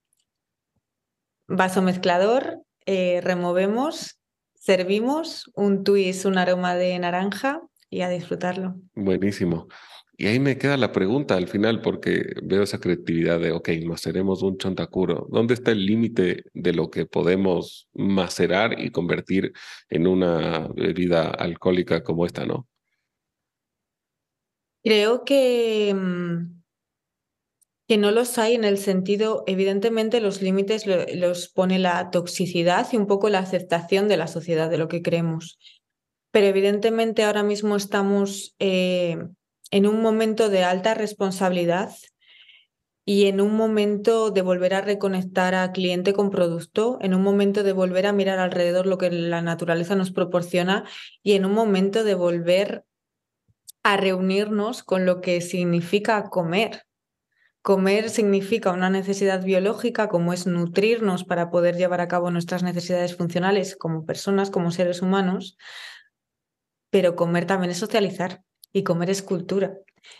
Vaso 1.46 1.80
mezclador, 1.80 2.62
removemos 2.86 4.20
servimos 4.54 5.50
un 5.54 5.84
twist, 5.84 6.24
un 6.24 6.36
aroma 6.36 6.74
de 6.74 6.98
naranja 6.98 7.62
y 7.88 8.00
a 8.00 8.08
disfrutarlo. 8.08 8.74
Buenísimo. 8.94 9.68
Y 10.20 10.26
ahí 10.26 10.40
me 10.40 10.58
queda 10.58 10.76
la 10.76 10.90
pregunta 10.90 11.36
al 11.36 11.46
final, 11.46 11.80
porque 11.80 12.34
veo 12.42 12.64
esa 12.64 12.80
creatividad 12.80 13.38
de, 13.38 13.52
ok, 13.52 13.68
maceremos 13.86 14.42
un 14.42 14.58
chontacuro. 14.58 15.28
¿Dónde 15.30 15.54
está 15.54 15.70
el 15.70 15.86
límite 15.86 16.42
de 16.52 16.72
lo 16.72 16.90
que 16.90 17.06
podemos 17.06 17.88
macerar 17.94 18.80
y 18.80 18.90
convertir 18.90 19.52
en 19.88 20.08
una 20.08 20.66
bebida 20.74 21.30
alcohólica 21.30 22.02
como 22.02 22.26
esta, 22.26 22.44
no? 22.44 22.66
Creo 24.82 25.24
que 25.24 25.94
mm, 25.94 26.58
que 27.88 27.96
no 27.96 28.10
los 28.10 28.36
hay 28.36 28.54
en 28.54 28.64
el 28.64 28.76
sentido, 28.76 29.44
evidentemente 29.46 30.20
los 30.20 30.42
límites 30.42 30.84
los 30.86 31.48
pone 31.48 31.78
la 31.78 32.10
toxicidad 32.10 32.86
y 32.92 32.98
un 32.98 33.06
poco 33.06 33.30
la 33.30 33.38
aceptación 33.38 34.08
de 34.08 34.18
la 34.18 34.26
sociedad, 34.26 34.68
de 34.68 34.76
lo 34.76 34.88
que 34.88 35.00
creemos. 35.00 35.58
Pero 36.30 36.46
evidentemente 36.46 37.24
ahora 37.24 37.42
mismo 37.42 37.76
estamos 37.76 38.54
eh, 38.58 39.16
en 39.70 39.86
un 39.86 40.02
momento 40.02 40.50
de 40.50 40.64
alta 40.64 40.92
responsabilidad 40.92 41.90
y 43.06 43.24
en 43.24 43.40
un 43.40 43.56
momento 43.56 44.30
de 44.30 44.42
volver 44.42 44.74
a 44.74 44.82
reconectar 44.82 45.54
a 45.54 45.72
cliente 45.72 46.12
con 46.12 46.28
producto, 46.28 46.98
en 47.00 47.14
un 47.14 47.22
momento 47.22 47.62
de 47.62 47.72
volver 47.72 48.04
a 48.04 48.12
mirar 48.12 48.38
alrededor 48.38 48.86
lo 48.86 48.98
que 48.98 49.10
la 49.10 49.40
naturaleza 49.40 49.96
nos 49.96 50.10
proporciona 50.10 50.84
y 51.22 51.32
en 51.32 51.46
un 51.46 51.52
momento 51.52 52.04
de 52.04 52.14
volver 52.14 52.84
a 53.92 53.96
reunirnos 53.96 54.82
con 54.82 55.06
lo 55.06 55.20
que 55.20 55.40
significa 55.40 56.24
comer 56.30 56.82
Comer 57.68 58.08
significa 58.08 58.72
una 58.72 58.88
necesidad 58.88 59.44
biológica 59.44 60.08
como 60.08 60.32
es 60.32 60.46
nutrirnos 60.46 61.24
para 61.24 61.50
poder 61.50 61.76
llevar 61.76 62.00
a 62.00 62.08
cabo 62.08 62.30
nuestras 62.30 62.62
necesidades 62.62 63.14
funcionales 63.14 63.76
como 63.76 64.06
personas, 64.06 64.50
como 64.50 64.70
seres 64.70 65.02
humanos, 65.02 65.58
pero 66.90 67.14
comer 67.14 67.46
también 67.46 67.70
es 67.70 67.76
socializar 67.76 68.42
y 68.72 68.84
comer 68.84 69.10
es 69.10 69.22
cultura 69.22 69.74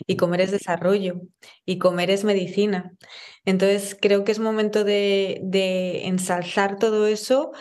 y 0.05 0.15
comer 0.15 0.41
es 0.41 0.51
desarrollo 0.51 1.21
y 1.65 1.79
comer 1.79 2.11
es 2.11 2.23
medicina. 2.23 2.91
Entonces 3.45 3.97
creo 3.99 4.23
que 4.23 4.31
es 4.31 4.37
momento 4.37 4.83
de, 4.83 5.39
de 5.41 6.05
ensalzar 6.05 6.77
todo 6.77 7.07
eso 7.07 7.51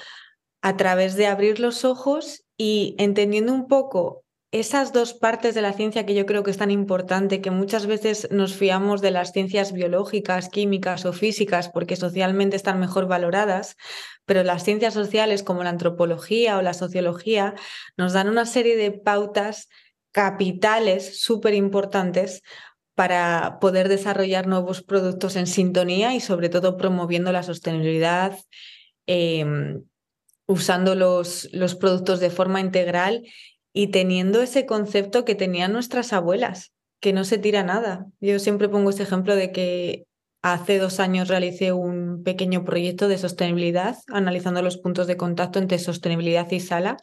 a 0.61 0.77
través 0.77 1.15
de 1.15 1.29
abrir 1.29 1.61
los 1.61 1.87
ojos 1.87 2.45
y 2.59 2.95
entendiendo 2.99 3.55
un 3.55 3.69
poco 3.69 4.25
esas 4.51 4.95
dos 4.95 5.13
partes 5.13 5.55
de 5.55 5.61
la 5.61 5.75
ciencia 5.75 6.07
que 6.07 6.15
yo 6.15 6.25
creo 6.25 6.43
que 6.43 6.51
es 6.51 6.57
tan 6.57 6.71
importante, 6.71 7.43
que 7.43 7.51
muchas 7.51 7.87
veces 7.87 8.29
nos 8.31 8.55
fiamos 8.55 9.03
de 9.03 9.11
las 9.11 9.33
ciencias 9.33 9.73
biológicas, 9.73 10.49
químicas 10.49 11.05
o 11.05 11.13
físicas 11.13 11.69
porque 11.69 11.97
socialmente 11.97 12.57
están 12.57 12.81
mejor 12.81 13.07
valoradas, 13.07 13.77
pero 14.25 14.43
las 14.45 14.65
ciencias 14.65 14.95
sociales 14.95 15.43
como 15.43 15.65
la 15.65 15.71
antropología 15.71 16.57
o 16.57 16.63
la 16.63 16.73
sociología 16.73 17.55
nos 17.99 18.15
dan 18.15 18.29
una 18.29 18.47
serie 18.47 18.77
de 18.77 18.91
pautas 18.93 19.69
capitales 20.13 21.21
súper 21.21 21.53
importantes 21.53 22.43
para 22.95 23.59
poder 23.61 23.89
desarrollar 23.89 24.47
nuevos 24.47 24.83
productos 24.83 25.37
en 25.37 25.47
sintonía 25.47 26.15
y 26.15 26.21
sobre 26.21 26.49
todo 26.49 26.79
promoviendo 26.79 27.33
la 27.33 27.43
sostenibilidad, 27.43 28.37
em, 29.07 29.85
usando 30.47 30.95
los, 30.95 31.49
los 31.53 31.75
productos 31.75 32.19
de 32.19 32.31
forma 32.31 32.61
integral 32.61 33.23
y 33.79 33.93
teniendo 33.93 34.43
ese 34.43 34.67
concepto 34.67 35.25
que 35.25 35.37
tenían 35.37 35.73
nuestras 35.73 36.13
abuelas, 36.13 36.73
que 37.01 37.13
no 37.13 37.23
se 37.23 37.39
tira 37.39 37.63
nada. 37.63 38.07
Yo 38.19 38.41
siempre 38.41 38.69
pongo 38.69 38.91
ese 38.91 39.05
ejemplo 39.05 39.37
de 39.37 39.53
que 39.53 40.05
hace 40.43 40.79
dos 40.79 40.99
años 40.99 41.29
realicé 41.29 41.71
un 41.71 42.25
pequeño 42.25 42.65
proyecto 42.65 43.07
de 43.07 43.19
sostenibilidad, 43.19 43.97
analizando 44.09 44.63
los 44.63 44.79
puntos 44.79 45.07
de 45.07 45.17
contacto 45.17 45.61
entre 45.61 45.79
sostenibilidad 45.79 46.51
y 46.51 46.59
sala. 46.59 46.97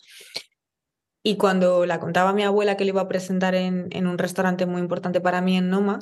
Y 1.23 1.37
cuando 1.37 1.85
la 1.85 2.01
contaba 2.01 2.31
a 2.31 2.33
mi 2.33 2.43
abuela 2.43 2.75
que 2.75 2.83
le 2.83 2.89
iba 2.89 3.03
a 3.03 3.07
presentar 3.07 3.55
en, 3.55 3.87
en 3.91 4.05
un 4.05 4.17
restaurante 4.17 4.65
muy 4.65 4.81
importante 4.81 5.21
para 5.21 5.39
mí 5.39 5.55
en 5.55 5.69
Noma, 5.69 5.99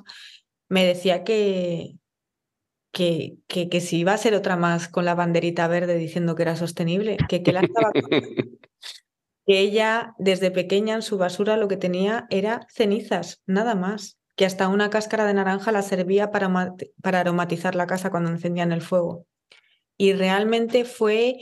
me 0.69 0.83
decía 0.83 1.23
que, 1.23 1.97
que, 2.91 3.36
que, 3.45 3.69
que, 3.69 3.79
si 3.79 3.99
iba 3.99 4.13
a 4.13 4.17
ser 4.17 4.33
otra 4.33 4.55
más 4.55 4.88
con 4.88 5.05
la 5.05 5.13
banderita 5.13 5.67
verde 5.67 5.99
diciendo 5.99 6.33
que 6.33 6.41
era 6.41 6.55
sostenible, 6.55 7.17
que, 7.29 7.43
que 7.43 7.51
la 7.51 7.62
estaba 7.62 7.91
que 9.45 9.60
ella 9.60 10.13
desde 10.17 10.51
pequeña 10.51 10.95
en 10.95 11.01
su 11.01 11.17
basura 11.17 11.58
lo 11.58 11.67
que 11.67 11.77
tenía 11.77 12.27
era 12.29 12.65
cenizas, 12.69 13.41
nada 13.45 13.75
más, 13.75 14.17
que 14.36 14.45
hasta 14.45 14.67
una 14.67 14.89
cáscara 14.89 15.25
de 15.25 15.34
naranja 15.34 15.71
la 15.71 15.82
servía 15.82 16.32
para, 16.32 16.75
para 17.01 17.19
aromatizar 17.19 17.75
la 17.75 17.88
casa 17.88 18.10
cuando 18.10 18.29
encendían 18.29 18.71
el 18.71 18.82
fuego. 18.82 19.25
Y 19.97 20.13
realmente 20.13 20.86
fue, 20.86 21.38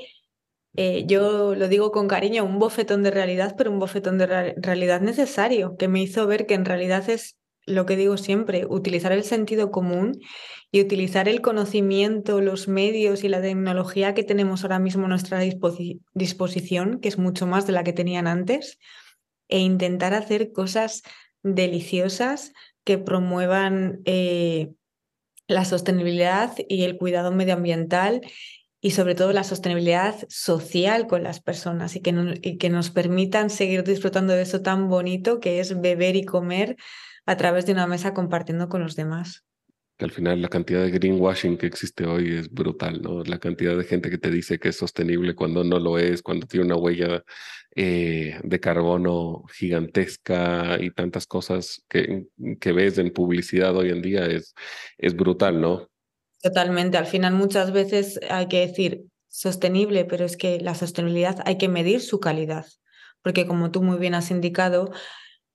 eh, 0.75 1.05
yo 1.05 1.55
lo 1.55 1.67
digo 1.67 1.91
con 1.91 2.07
cariño, 2.07 2.43
un 2.43 2.59
bofetón 2.59 3.03
de 3.03 3.11
realidad, 3.11 3.55
pero 3.57 3.71
un 3.71 3.79
bofetón 3.79 4.17
de 4.17 4.55
realidad 4.57 5.01
necesario, 5.01 5.77
que 5.77 5.87
me 5.87 6.01
hizo 6.01 6.27
ver 6.27 6.45
que 6.45 6.55
en 6.55 6.65
realidad 6.65 7.09
es 7.09 7.37
lo 7.65 7.85
que 7.85 7.95
digo 7.95 8.17
siempre, 8.17 8.65
utilizar 8.65 9.11
el 9.11 9.23
sentido 9.23 9.71
común 9.71 10.19
y 10.71 10.81
utilizar 10.81 11.27
el 11.27 11.41
conocimiento, 11.41 12.41
los 12.41 12.67
medios 12.67 13.23
y 13.23 13.29
la 13.29 13.41
tecnología 13.41 14.13
que 14.13 14.23
tenemos 14.23 14.63
ahora 14.63 14.79
mismo 14.79 15.05
a 15.05 15.09
nuestra 15.09 15.39
disposición, 15.39 16.99
que 16.99 17.09
es 17.09 17.17
mucho 17.17 17.45
más 17.45 17.67
de 17.67 17.73
la 17.73 17.83
que 17.83 17.93
tenían 17.93 18.27
antes, 18.27 18.79
e 19.49 19.59
intentar 19.59 20.13
hacer 20.13 20.51
cosas 20.53 21.03
deliciosas 21.43 22.53
que 22.83 22.97
promuevan 22.97 24.01
eh, 24.05 24.71
la 25.47 25.65
sostenibilidad 25.65 26.53
y 26.69 26.83
el 26.83 26.97
cuidado 26.97 27.31
medioambiental 27.31 28.21
y 28.79 28.91
sobre 28.91 29.13
todo 29.13 29.31
la 29.31 29.43
sostenibilidad 29.43 30.15
social 30.27 31.05
con 31.05 31.21
las 31.21 31.39
personas 31.39 31.95
y 31.95 32.01
que, 32.01 32.39
y 32.41 32.57
que 32.57 32.69
nos 32.69 32.89
permitan 32.89 33.49
seguir 33.49 33.83
disfrutando 33.83 34.33
de 34.33 34.41
eso 34.41 34.61
tan 34.61 34.89
bonito 34.89 35.39
que 35.39 35.59
es 35.59 35.79
beber 35.79 36.15
y 36.15 36.23
comer 36.23 36.77
a 37.25 37.37
través 37.37 37.65
de 37.65 37.73
una 37.73 37.87
mesa 37.87 38.13
compartiendo 38.13 38.69
con 38.69 38.81
los 38.81 38.95
demás. 38.95 39.45
Que 39.97 40.05
al 40.05 40.11
final 40.11 40.41
la 40.41 40.47
cantidad 40.47 40.81
de 40.81 40.91
greenwashing 40.91 41.57
que 41.57 41.67
existe 41.67 42.05
hoy 42.05 42.35
es 42.35 42.51
brutal, 42.51 43.01
¿no? 43.01 43.23
La 43.23 43.39
cantidad 43.39 43.77
de 43.77 43.83
gente 43.83 44.09
que 44.09 44.17
te 44.17 44.31
dice 44.31 44.57
que 44.57 44.69
es 44.69 44.77
sostenible 44.77 45.35
cuando 45.35 45.63
no 45.63 45.79
lo 45.79 45.99
es, 45.99 46.23
cuando 46.23 46.47
tiene 46.47 46.65
una 46.65 46.75
huella 46.75 47.23
eh, 47.75 48.39
de 48.43 48.59
carbono 48.59 49.43
gigantesca 49.53 50.77
y 50.79 50.91
tantas 50.91 51.27
cosas 51.27 51.83
que, 51.87 52.25
que 52.59 52.71
ves 52.71 52.97
en 52.97 53.13
publicidad 53.13 53.75
hoy 53.75 53.89
en 53.89 54.01
día 54.01 54.25
es, 54.25 54.55
es 54.97 55.15
brutal, 55.15 55.61
¿no? 55.61 55.87
Totalmente. 56.41 56.97
Al 56.97 57.05
final 57.05 57.33
muchas 57.33 57.71
veces 57.71 58.19
hay 58.29 58.47
que 58.47 58.65
decir 58.65 59.03
sostenible, 59.27 60.05
pero 60.05 60.25
es 60.25 60.35
que 60.35 60.59
la 60.59 60.75
sostenibilidad 60.75 61.37
hay 61.45 61.57
que 61.57 61.69
medir 61.69 62.01
su 62.01 62.19
calidad, 62.19 62.65
porque 63.21 63.45
como 63.45 63.71
tú 63.71 63.81
muy 63.81 63.97
bien 63.97 64.15
has 64.15 64.31
indicado, 64.31 64.91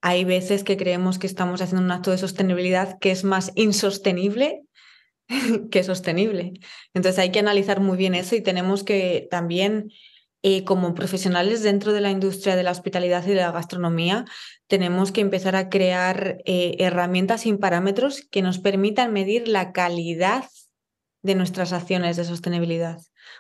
hay 0.00 0.24
veces 0.24 0.64
que 0.64 0.76
creemos 0.76 1.18
que 1.18 1.26
estamos 1.26 1.60
haciendo 1.60 1.84
un 1.84 1.90
acto 1.90 2.10
de 2.10 2.18
sostenibilidad 2.18 2.98
que 2.98 3.10
es 3.10 3.24
más 3.24 3.52
insostenible 3.54 4.62
que 5.70 5.82
sostenible. 5.82 6.54
Entonces 6.94 7.18
hay 7.18 7.30
que 7.30 7.40
analizar 7.40 7.80
muy 7.80 7.96
bien 7.96 8.14
eso 8.14 8.36
y 8.36 8.40
tenemos 8.40 8.84
que 8.84 9.26
también, 9.30 9.90
eh, 10.42 10.64
como 10.64 10.94
profesionales 10.94 11.62
dentro 11.62 11.92
de 11.92 12.00
la 12.00 12.10
industria 12.10 12.56
de 12.56 12.62
la 12.62 12.70
hospitalidad 12.70 13.24
y 13.26 13.30
de 13.30 13.36
la 13.36 13.52
gastronomía, 13.52 14.24
tenemos 14.66 15.12
que 15.12 15.20
empezar 15.20 15.56
a 15.56 15.68
crear 15.68 16.38
eh, 16.44 16.76
herramientas 16.78 17.42
sin 17.42 17.58
parámetros 17.58 18.22
que 18.30 18.42
nos 18.42 18.58
permitan 18.58 19.12
medir 19.12 19.48
la 19.48 19.72
calidad 19.72 20.44
de 21.22 21.34
nuestras 21.34 21.72
acciones 21.72 22.16
de 22.16 22.24
sostenibilidad, 22.24 22.98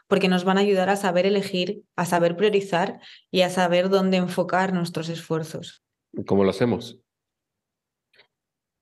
porque 0.08 0.28
nos 0.28 0.42
van 0.42 0.58
a 0.58 0.62
ayudar 0.62 0.90
a 0.90 0.96
saber 0.96 1.24
elegir, 1.24 1.82
a 1.94 2.04
saber 2.04 2.36
priorizar 2.36 2.98
y 3.30 3.42
a 3.42 3.50
saber 3.50 3.90
dónde 3.90 4.16
enfocar 4.16 4.72
nuestros 4.72 5.08
esfuerzos. 5.08 5.85
¿Cómo 6.24 6.44
lo 6.44 6.50
hacemos? 6.50 6.98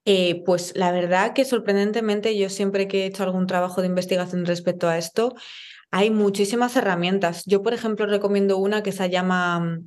Eh, 0.07 0.43
pues 0.45 0.77
la 0.77 0.93
verdad 0.93 1.33
que 1.33 1.47
sorprendentemente 1.47 2.37
yo 2.37 2.51
siempre 2.51 2.87
que 2.87 3.03
he 3.03 3.07
hecho 3.07 3.23
algún 3.23 3.47
trabajo 3.47 3.81
de 3.81 3.87
investigación 3.89 4.45
respecto 4.45 4.89
a 4.89 4.99
esto, 4.99 5.35
hay 5.91 6.11
muchísimas 6.11 6.77
herramientas. 6.77 7.45
Yo, 7.47 7.63
por 7.63 7.73
ejemplo, 7.73 8.07
recomiendo 8.07 8.59
una 8.59 8.83
que 8.83 8.93
se 8.93 9.09
llama 9.09 9.81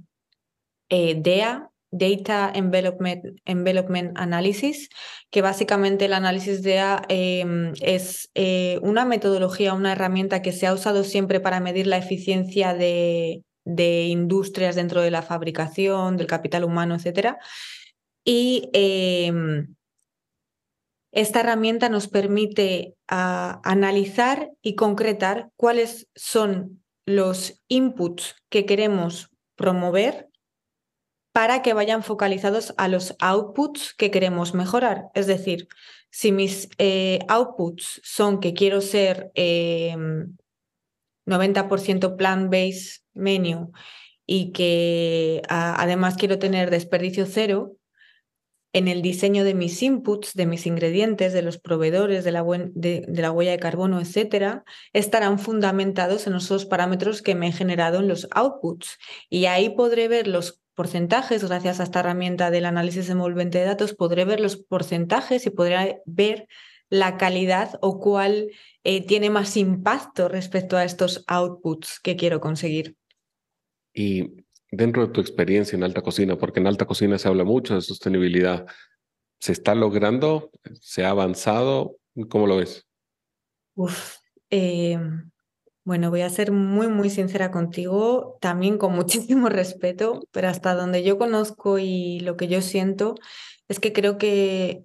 eh, 0.90 1.16
DEA, 1.20 1.70
Data 1.92 2.52
Envelopment, 2.54 4.18
Analysis, 4.18 4.90
que 5.30 5.42
básicamente 5.42 6.06
el 6.06 6.14
análisis 6.14 6.64
DEA 6.64 7.04
em, 7.10 7.74
es 7.82 8.30
eh, 8.36 8.80
una 8.82 9.06
metodología, 9.06 9.74
una 9.74 9.94
herramienta 9.94 10.42
que 10.42 10.52
se 10.52 10.68
ha 10.68 10.74
usado 10.74 11.04
siempre 11.04 11.40
para 11.40 11.60
medir 11.60 11.88
la 11.88 11.98
eficiencia 11.98 12.74
de, 12.74 13.44
de 13.68 14.06
industrias 14.06 14.76
dentro 14.76 15.02
de 15.02 15.12
la 15.12 15.22
fabricación, 15.22 16.16
del 16.16 16.28
capital 16.28 16.64
humano, 16.64 16.96
etc. 16.96 17.36
Y 18.24 18.70
em, 18.74 19.76
esta 21.12 21.42
herramienta 21.42 21.90
nos 21.90 22.08
permite 22.08 22.96
ah, 23.10 23.60
analizar 23.64 24.52
y 24.62 24.76
concretar 24.76 25.52
cuáles 25.58 26.08
son 26.16 26.84
los 27.06 27.62
inputs 27.68 28.36
que 28.50 28.66
queremos 28.66 29.30
promover 29.56 30.30
para 31.34 31.62
que 31.62 31.74
vayan 31.74 32.04
focalizados 32.04 32.74
a 32.78 32.88
los 32.88 33.16
outputs 33.20 33.94
que 33.94 34.12
queremos 34.12 34.54
mejorar. 34.54 35.10
Es 35.14 35.28
decir, 35.28 35.68
si 36.10 36.32
mis 36.32 36.70
eh, 36.78 37.20
outputs 37.28 38.02
son 38.04 38.40
que 38.40 38.54
quiero 38.54 38.82
ser 38.82 39.32
90% 39.36 39.36
em, 41.26 42.18
plant-based 42.18 43.04
menu 43.18 43.72
y 44.26 44.52
que 44.52 45.42
además 45.50 46.16
quiero 46.18 46.38
tener 46.40 46.70
desperdicio 46.70 47.26
cero, 47.26 47.78
en 48.74 48.88
el 48.88 49.02
diseño 49.02 49.44
de 49.44 49.54
mis 49.54 49.82
inputs, 49.82 50.34
de 50.34 50.46
mis 50.46 50.68
ingredientes, 50.68 51.34
de 51.34 51.42
los 51.42 51.58
proveedores, 51.58 52.24
de 52.24 52.32
la, 52.32 52.44
de, 52.76 53.06
la, 53.08 53.32
huella 53.32 53.52
de 53.52 53.60
carbono, 53.60 54.00
etcétera, 54.00 54.66
estarán 54.94 55.40
fundamentados 55.40 56.28
en 56.28 56.36
esos 56.36 56.66
parámetros 56.66 57.22
que 57.22 57.34
me 57.34 57.48
he 57.48 57.52
generado 57.52 58.00
en 58.00 58.08
los 58.08 58.28
outputs. 58.32 58.98
Y 59.30 59.46
ahí 59.46 59.70
podré 59.70 60.08
ver 60.08 60.28
los 60.28 60.62
porcentajes, 60.76 61.44
gracias 61.44 61.80
a 61.80 61.84
esta 61.84 62.02
herramienta 62.02 62.52
del 62.52 62.66
análisis 62.66 63.10
envolvente 63.10 63.58
de 63.58 63.66
datos, 63.66 63.96
podré 63.96 64.26
ver 64.26 64.40
los 64.40 64.58
porcentajes 64.58 65.48
y 65.48 65.50
podré 65.50 66.02
ver 66.06 66.48
la 66.90 67.18
calidad 67.18 67.80
o 67.82 68.00
cuál 68.00 68.52
eh, 68.84 69.06
tiene 69.06 69.30
más 69.30 69.58
impacto 69.58 70.28
respecto 70.28 70.78
a 70.78 70.84
estos 70.84 71.24
outputs 71.28 72.00
que 72.00 72.16
quiero 72.16 72.40
conseguir. 72.40 72.96
Y 73.98 74.46
dentro 74.70 75.08
de 75.08 75.12
tu 75.12 75.22
experiencia 75.22 75.76
en 75.76 75.84
alta 75.84 76.04
cocina, 76.04 76.38
porque 76.38 76.60
en 76.60 76.68
alta 76.68 76.86
cocina 76.86 77.18
se 77.18 77.28
habla 77.28 77.44
mucho 77.44 77.74
de 77.74 77.82
sostenibilidad, 77.82 78.68
¿se 79.40 79.54
está 79.54 79.74
logrando? 79.74 80.52
¿Se 80.80 81.04
ha 81.04 81.10
avanzado? 81.10 81.98
¿Cómo 82.30 82.46
lo 82.46 82.58
ves? 82.58 82.86
Uf, 83.74 84.18
em, 84.52 85.32
bueno, 85.84 86.12
voy 86.12 86.22
a 86.22 86.30
ser 86.30 86.52
muy, 86.52 86.90
muy 86.90 87.10
sincera 87.10 87.50
contigo, 87.50 88.38
también 88.40 88.78
con 88.78 88.94
muchísimo 88.96 89.50
respeto, 89.50 90.22
pero 90.32 90.48
hasta 90.48 90.76
donde 90.76 91.02
yo 91.02 91.18
conozco 91.18 91.80
y 91.80 92.20
lo 92.20 92.38
que 92.38 92.48
yo 92.48 92.62
siento 92.62 93.16
es 93.68 93.80
que 93.80 93.94
creo 93.94 94.20
que 94.20 94.84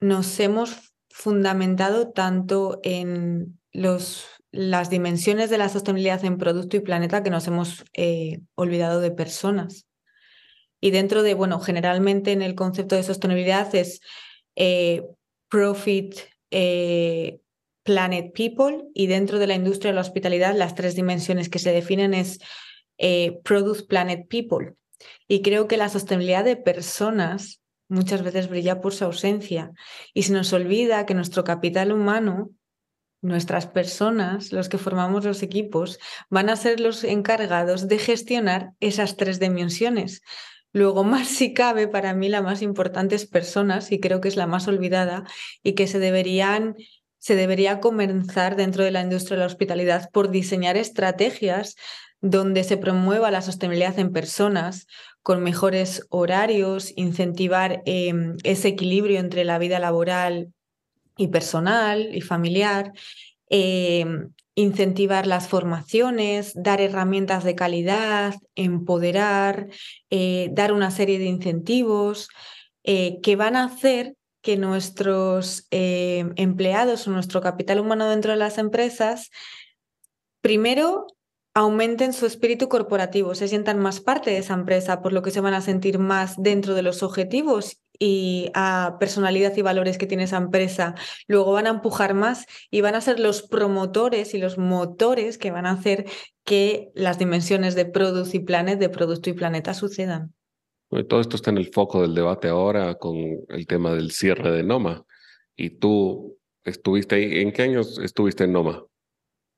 nos 0.00 0.40
hemos 0.40 0.94
fundamentado 1.10 2.10
tanto 2.10 2.80
en 2.84 3.60
los 3.70 4.26
las 4.52 4.90
dimensiones 4.90 5.48
de 5.50 5.58
la 5.58 5.70
sostenibilidad 5.70 6.24
en 6.24 6.38
producto 6.38 6.76
y 6.76 6.80
planeta 6.80 7.22
que 7.22 7.30
nos 7.30 7.46
hemos 7.46 7.84
eh, 7.94 8.40
olvidado 8.54 9.00
de 9.00 9.10
personas. 9.10 9.86
Y 10.80 10.90
dentro 10.90 11.22
de, 11.22 11.34
bueno, 11.34 11.58
generalmente 11.58 12.32
en 12.32 12.42
el 12.42 12.54
concepto 12.54 12.94
de 12.94 13.02
sostenibilidad 13.02 13.74
es 13.74 14.00
eh, 14.56 15.04
profit, 15.48 16.16
eh, 16.50 17.40
planet, 17.82 18.32
people, 18.34 18.84
y 18.94 19.06
dentro 19.06 19.38
de 19.38 19.46
la 19.46 19.54
industria 19.54 19.90
de 19.90 19.96
la 19.96 20.02
hospitalidad 20.02 20.54
las 20.54 20.74
tres 20.74 20.94
dimensiones 20.94 21.48
que 21.48 21.58
se 21.58 21.72
definen 21.72 22.14
es 22.14 22.38
product, 23.42 23.88
planet, 23.88 24.28
people. 24.28 24.74
Y 25.26 25.42
creo 25.42 25.66
que 25.66 25.76
la 25.76 25.88
sostenibilidad 25.88 26.44
de 26.44 26.56
personas 26.56 27.62
muchas 27.88 28.22
veces 28.22 28.48
brilla 28.48 28.80
por 28.80 28.94
su 28.94 29.04
ausencia 29.04 29.72
y 30.14 30.22
se 30.22 30.32
nos 30.32 30.52
olvida 30.52 31.06
que 31.06 31.14
nuestro 31.14 31.42
capital 31.42 31.92
humano 31.92 32.50
nuestras 33.22 33.66
personas, 33.66 34.52
los 34.52 34.68
que 34.68 34.78
formamos 34.78 35.24
los 35.24 35.42
equipos, 35.42 35.98
van 36.28 36.50
a 36.50 36.56
ser 36.56 36.80
los 36.80 37.04
encargados 37.04 37.88
de 37.88 37.98
gestionar 37.98 38.72
esas 38.80 39.16
tres 39.16 39.40
dimensiones. 39.40 40.22
Luego, 40.72 41.04
más 41.04 41.28
si 41.28 41.54
cabe, 41.54 41.88
para 41.88 42.12
mí 42.14 42.28
la 42.28 42.42
más 42.42 42.60
importante 42.60 43.14
es 43.14 43.26
personas, 43.26 43.92
y 43.92 44.00
creo 44.00 44.20
que 44.20 44.28
es 44.28 44.36
la 44.36 44.46
más 44.46 44.68
olvidada, 44.68 45.24
y 45.62 45.72
que 45.72 45.86
se 45.86 45.98
deberían 45.98 46.76
se 47.18 47.36
debería 47.36 47.78
comenzar 47.78 48.56
dentro 48.56 48.82
de 48.82 48.90
la 48.90 49.00
industria 49.00 49.36
de 49.36 49.42
la 49.42 49.46
hospitalidad 49.46 50.10
por 50.10 50.32
diseñar 50.32 50.76
estrategias 50.76 51.76
donde 52.20 52.64
se 52.64 52.76
promueva 52.76 53.30
la 53.30 53.42
sostenibilidad 53.42 53.96
en 54.00 54.12
personas, 54.12 54.88
con 55.22 55.40
mejores 55.40 56.04
horarios, 56.08 56.92
incentivar 56.96 57.82
em, 57.86 58.36
ese 58.42 58.68
equilibrio 58.68 59.20
entre 59.20 59.44
la 59.44 59.58
vida 59.58 59.78
laboral 59.78 60.52
y 61.16 61.28
personal 61.28 62.14
y 62.14 62.20
familiar, 62.20 62.92
eh, 63.50 64.04
incentivar 64.54 65.26
las 65.26 65.48
formaciones, 65.48 66.52
dar 66.54 66.80
herramientas 66.80 67.44
de 67.44 67.54
calidad, 67.54 68.34
empoderar, 68.54 69.68
eh, 70.10 70.48
dar 70.52 70.72
una 70.72 70.90
serie 70.90 71.18
de 71.18 71.26
incentivos 71.26 72.28
eh, 72.84 73.20
que 73.22 73.36
van 73.36 73.56
a 73.56 73.64
hacer 73.64 74.16
que 74.42 74.56
nuestros 74.56 75.68
empleados 75.70 77.06
o 77.06 77.12
nuestro 77.12 77.40
capital 77.40 77.78
humano 77.78 78.08
dentro 78.08 78.32
de 78.32 78.38
las 78.38 78.58
empresas, 78.58 79.30
primero, 80.40 81.06
aumenten 81.54 82.12
su 82.12 82.26
espíritu 82.26 82.68
corporativo, 82.68 83.34
se 83.34 83.48
sientan 83.48 83.78
más 83.78 84.00
parte 84.00 84.30
de 84.30 84.38
esa 84.38 84.54
empresa, 84.54 85.02
por 85.02 85.12
lo 85.12 85.22
que 85.22 85.30
se 85.30 85.40
van 85.40 85.54
a 85.54 85.60
sentir 85.60 85.98
más 85.98 86.40
dentro 86.42 86.74
de 86.74 86.82
los 86.82 87.02
objetivos 87.02 87.82
y 87.98 88.50
a 88.54 88.96
personalidad 88.98 89.56
y 89.56 89.62
valores 89.62 89.98
que 89.98 90.06
tiene 90.06 90.24
esa 90.24 90.38
empresa, 90.38 90.94
luego 91.28 91.52
van 91.52 91.66
a 91.66 91.70
empujar 91.70 92.14
más 92.14 92.46
y 92.70 92.80
van 92.80 92.94
a 92.94 93.00
ser 93.00 93.20
los 93.20 93.42
promotores 93.42 94.34
y 94.34 94.38
los 94.38 94.58
motores 94.58 95.38
que 95.38 95.50
van 95.50 95.66
a 95.66 95.72
hacer 95.72 96.06
que 96.44 96.90
las 96.94 97.18
dimensiones 97.18 97.74
de 97.74 97.84
Product 97.84 98.34
y 98.34 98.40
Planet, 98.40 98.78
de 98.78 98.88
Producto 98.88 99.30
y 99.30 99.34
Planeta 99.34 99.74
sucedan. 99.74 100.34
todo 101.08 101.20
esto 101.20 101.36
está 101.36 101.50
en 101.50 101.58
el 101.58 101.70
foco 101.72 102.02
del 102.02 102.14
debate 102.14 102.48
ahora 102.48 102.94
con 102.94 103.16
el 103.48 103.66
tema 103.66 103.92
del 103.94 104.10
cierre 104.10 104.50
de 104.50 104.64
Noma. 104.64 105.04
Y 105.54 105.70
tú 105.70 106.38
estuviste 106.64 107.16
ahí, 107.16 107.40
¿en 107.40 107.52
qué 107.52 107.62
años 107.62 107.98
estuviste 107.98 108.44
en 108.44 108.52
Noma? 108.52 108.84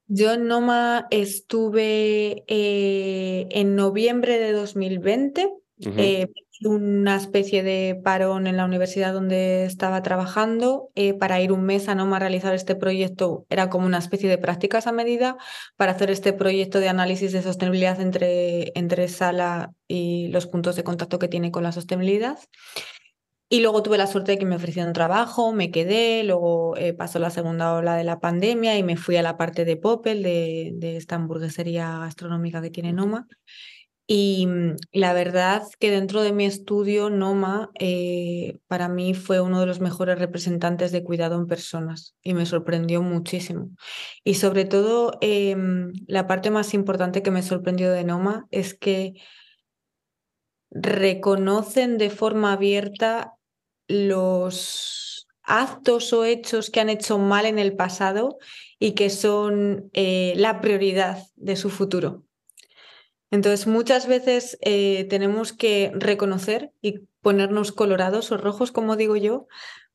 Yo 0.07 0.33
en 0.33 0.47
Noma 0.47 1.07
estuve 1.11 2.45
eh, 2.47 3.47
en 3.51 3.75
noviembre 3.75 4.39
de 4.39 4.53
2020 4.53 5.51
una 6.63 7.17
especie 7.17 7.63
de 7.63 8.01
parón 8.03 8.47
en 8.47 8.57
la 8.57 8.65
universidad 8.65 9.13
donde 9.13 9.65
estaba 9.65 10.03
trabajando 10.03 10.91
eh, 10.95 11.15
para 11.15 11.41
ir 11.41 11.53
un 11.53 11.65
mes 11.65 11.89
a 11.89 11.95
Noma 11.95 12.17
a 12.17 12.21
realizar 12.21 12.55
este 12.55 12.75
proyecto. 12.75 13.47
Era 13.51 13.71
como 13.71 13.87
una 13.87 13.99
especie 13.99 14.29
de 14.29 14.39
prácticas 14.39 14.87
a 14.87 14.93
medida 14.93 15.37
para 15.77 15.93
hacer 15.93 16.11
este 16.11 16.33
proyecto 16.33 16.81
de 16.81 16.89
análisis 16.89 17.33
de 17.33 17.43
sostenibilidad 17.43 18.01
entre, 18.01 18.73
entre 18.79 19.09
sala 19.09 19.73
y 19.89 20.29
los 20.29 20.47
puntos 20.47 20.77
de 20.77 20.85
contacto 20.85 21.19
que 21.19 21.29
tiene 21.29 21.51
con 21.51 21.63
la 21.63 21.73
sostenibilidad. 21.73 22.39
Y 23.49 23.61
luego 23.61 23.83
tuve 23.83 23.99
la 23.99 24.07
suerte 24.07 24.33
de 24.33 24.39
que 24.39 24.47
me 24.47 24.57
ofrecieron 24.57 24.93
trabajo, 24.93 25.53
me 25.53 25.71
quedé, 25.71 26.25
luego 26.25 26.77
eh, 26.77 26.95
pasó 26.95 27.19
la 27.19 27.31
segunda 27.31 27.75
ola 27.75 27.95
de 27.95 28.05
la 28.05 28.19
pandemia 28.19 28.77
y 28.79 28.83
me 28.83 28.97
fui 28.97 29.17
a 29.17 29.23
la 29.23 29.37
parte 29.37 29.65
de 29.65 29.77
Popel, 29.77 30.23
de, 30.23 30.73
de 30.75 30.97
esta 30.97 31.17
hamburguesería 31.17 31.99
gastronómica 31.99 32.63
que 32.63 32.71
tiene 32.71 32.93
Noma. 32.93 33.29
Y 34.07 34.47
mm, 34.47 34.77
la 34.93 35.13
verdad 35.15 35.63
que 35.79 35.91
dentro 35.91 36.23
de 36.23 36.33
mi 36.33 36.45
estudio, 36.45 37.09
Noma 37.09 37.71
eh, 37.79 38.59
para 38.67 38.89
mí 38.89 39.15
fue 39.15 39.41
uno 39.41 39.61
de 39.61 39.67
los 39.67 39.81
mejores 39.81 40.19
representantes 40.19 40.93
de 40.93 41.03
cuidado 41.03 41.37
en 41.37 41.47
personas 41.47 42.15
y 42.23 42.35
me 42.35 42.45
sorprendió 42.47 43.03
muchísimo. 43.03 43.71
Y 44.23 44.35
sobre 44.35 44.67
todo, 44.67 45.17
em, 45.21 45.93
la 46.07 46.27
parte 46.27 46.51
más 46.51 46.75
importante 46.75 47.23
que 47.23 47.31
me 47.31 47.43
sorprendió 47.43 47.91
de 47.93 48.05
Noma 48.05 48.47
es 48.51 48.75
que 48.75 49.15
reconocen 50.71 51.99
de 51.99 52.11
forma 52.11 52.53
abierta 52.53 53.34
los 53.89 55.27
actos 55.43 56.13
o 56.13 56.25
hechos 56.25 56.71
que 56.71 56.81
han 56.81 56.89
hecho 56.89 57.19
mal 57.19 57.47
en 57.47 57.59
el 57.59 57.77
pasado 57.77 58.39
y 58.79 58.93
que 58.93 59.11
son 59.11 59.91
eh, 59.93 60.33
la 60.37 60.61
prioridad 60.61 61.23
de 61.37 61.57
su 61.57 61.71
futuro. 61.71 62.25
Entonces, 63.31 63.67
muchas 63.67 64.07
veces 64.07 64.59
eh, 64.61 65.07
tenemos 65.11 65.53
que 65.53 65.91
reconocer 65.95 66.73
y 66.81 67.01
ponernos 67.21 67.73
colorados 67.73 68.31
o 68.31 68.37
rojos, 68.37 68.71
como 68.71 68.97
digo 68.97 69.17
yo, 69.17 69.49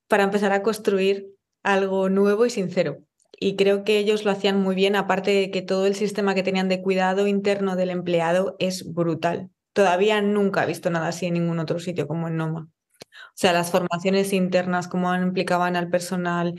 para 0.07 0.23
empezar 0.23 0.51
a 0.51 0.61
construir 0.61 1.27
algo 1.63 2.09
nuevo 2.09 2.45
y 2.45 2.49
sincero. 2.49 2.97
Y 3.39 3.55
creo 3.55 3.85
que 3.85 3.97
ellos 3.97 4.25
lo 4.25 4.31
hacían 4.31 4.61
muy 4.61 4.75
bien, 4.75 4.95
aparte 4.95 5.31
de 5.31 5.51
que 5.51 5.61
todo 5.61 5.85
el 5.85 5.95
sistema 5.95 6.35
que 6.35 6.43
tenían 6.43 6.67
de 6.67 6.81
cuidado 6.81 7.27
interno 7.27 7.77
del 7.77 7.91
empleado 7.91 8.57
es 8.59 8.93
brutal. 8.93 9.49
Todavía 9.71 10.21
nunca 10.21 10.63
he 10.63 10.67
visto 10.67 10.89
nada 10.89 11.07
así 11.07 11.27
en 11.27 11.35
ningún 11.35 11.59
otro 11.59 11.79
sitio 11.79 12.07
como 12.07 12.27
en 12.27 12.35
Noma. 12.35 12.67
O 13.01 13.35
sea, 13.35 13.53
las 13.53 13.71
formaciones 13.71 14.33
internas, 14.33 14.87
cómo 14.87 15.13
implicaban 15.15 15.75
al 15.75 15.89
personal, 15.89 16.55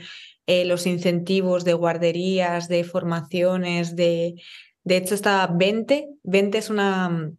eh, 0.47 0.65
los 0.65 0.87
incentivos 0.87 1.63
de 1.65 1.73
guarderías, 1.73 2.67
de 2.67 2.83
formaciones, 2.83 3.95
de 3.95 4.35
de 4.83 4.97
hecho, 4.97 5.15
estaba 5.15 5.47
20. 5.47 6.09
20 6.23 6.57
es 6.57 6.69
una, 6.69 7.31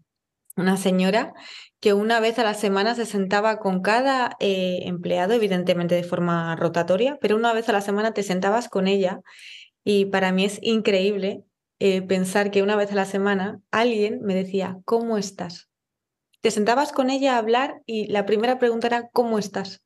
una 0.57 0.77
señora 0.77 1.35
que 1.81 1.93
una 1.95 2.21
vez 2.21 2.39
a 2.39 2.45
la 2.45 2.55
semana 2.55 2.95
se 2.95 3.07
sentaba 3.07 3.59
con 3.59 3.83
cada 3.83 4.37
eh, 4.41 4.81
empleado, 4.85 5.33
evidentemente 5.35 5.97
de 5.97 6.05
forma 6.05 6.55
rotatoria, 6.57 7.19
pero 7.21 7.37
una 7.37 7.53
vez 7.53 7.69
a 7.69 7.73
la 7.73 7.81
semana 7.81 8.15
te 8.15 8.23
sentabas 8.23 8.69
con 8.69 8.87
ella 8.87 9.21
y 9.85 10.07
para 10.07 10.33
mí 10.33 10.45
es 10.45 10.61
increíble 10.63 11.45
eh, 11.81 12.03
pensar 12.03 12.53
que 12.53 12.63
una 12.63 12.77
vez 12.77 12.93
a 12.93 12.97
la 12.97 13.05
semana 13.07 13.61
alguien 13.73 14.23
me 14.23 14.35
decía, 14.35 14.79
¿cómo 14.85 15.19
estás? 15.19 15.72
Te 16.43 16.51
sentabas 16.51 16.93
con 16.93 17.09
ella 17.09 17.37
a 17.37 17.39
hablar 17.39 17.83
y 17.87 18.09
la 18.09 18.27
primera 18.27 18.59
pregunta 18.59 18.89
era, 18.89 19.09
¿cómo 19.13 19.39
estás? 19.39 19.85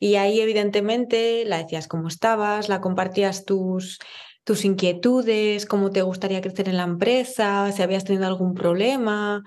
Y 0.00 0.16
ahí 0.16 0.40
evidentemente 0.40 1.44
la 1.46 1.58
decías 1.58 1.86
cómo 1.86 2.08
estabas, 2.08 2.68
la 2.68 2.80
compartías 2.80 3.44
tus, 3.44 4.00
tus 4.42 4.64
inquietudes, 4.64 5.66
cómo 5.66 5.90
te 5.90 6.02
gustaría 6.02 6.40
crecer 6.40 6.68
en 6.68 6.76
la 6.76 6.82
empresa, 6.82 7.70
si 7.70 7.82
habías 7.82 8.04
tenido 8.04 8.26
algún 8.26 8.54
problema. 8.54 9.44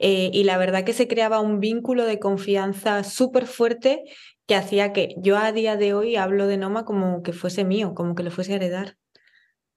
Eh, 0.00 0.30
y 0.32 0.42
la 0.44 0.58
verdad 0.58 0.84
que 0.84 0.92
se 0.92 1.06
creaba 1.06 1.40
un 1.40 1.60
vínculo 1.60 2.06
de 2.06 2.18
confianza 2.18 3.04
súper 3.04 3.46
fuerte 3.46 4.02
que 4.46 4.56
hacía 4.56 4.92
que 4.92 5.14
yo 5.18 5.38
a 5.38 5.52
día 5.52 5.76
de 5.76 5.94
hoy 5.94 6.16
hablo 6.16 6.48
de 6.48 6.56
Noma 6.56 6.84
como 6.84 7.22
que 7.22 7.32
fuese 7.32 7.64
mío, 7.64 7.94
como 7.94 8.16
que 8.16 8.24
lo 8.24 8.32
fuese 8.32 8.54
a 8.54 8.56
heredar. 8.56 8.96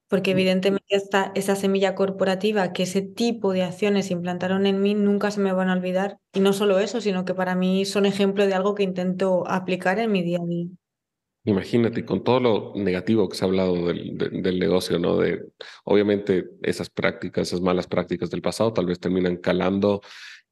Porque 0.09 0.31
evidentemente 0.31 0.85
esta, 0.89 1.31
esa 1.35 1.55
semilla 1.55 1.93
corporativa, 1.93 2.73
que 2.73 2.83
ese 2.83 3.01
tipo 3.03 3.53
de 3.53 3.63
acciones 3.63 4.09
implantaron 4.09 4.65
en 4.65 4.81
mí, 4.81 4.95
nunca 4.95 5.29
se 5.29 5.39
me 5.39 5.53
van 5.53 5.69
a 5.69 5.73
olvidar. 5.73 6.17
Y 6.33 6.39
no 6.39 6.51
solo 6.51 6.79
eso, 6.79 6.99
sino 6.99 7.25
que 7.25 7.35
para 7.35 7.55
mí 7.55 7.85
son 7.85 8.07
ejemplo 8.07 8.47
de 8.47 8.55
algo 8.55 8.73
que 8.73 8.83
intento 8.83 9.47
aplicar 9.47 9.99
en 9.99 10.11
mi 10.11 10.23
día 10.23 10.39
a 10.41 10.45
día. 10.45 10.65
Imagínate, 11.45 12.03
con 12.05 12.23
todo 12.23 12.39
lo 12.39 12.73
negativo 12.75 13.29
que 13.29 13.37
se 13.37 13.45
ha 13.45 13.47
hablado 13.47 13.87
del, 13.87 14.17
del, 14.17 14.59
negocio, 14.59 14.99
¿no? 14.99 15.17
De, 15.17 15.45
obviamente, 15.85 16.49
esas 16.63 16.89
prácticas, 16.89 17.47
esas 17.47 17.61
malas 17.61 17.87
prácticas 17.87 18.29
del 18.29 18.41
pasado, 18.41 18.73
tal 18.73 18.87
vez 18.87 18.99
terminan 18.99 19.37
calando 19.37 20.01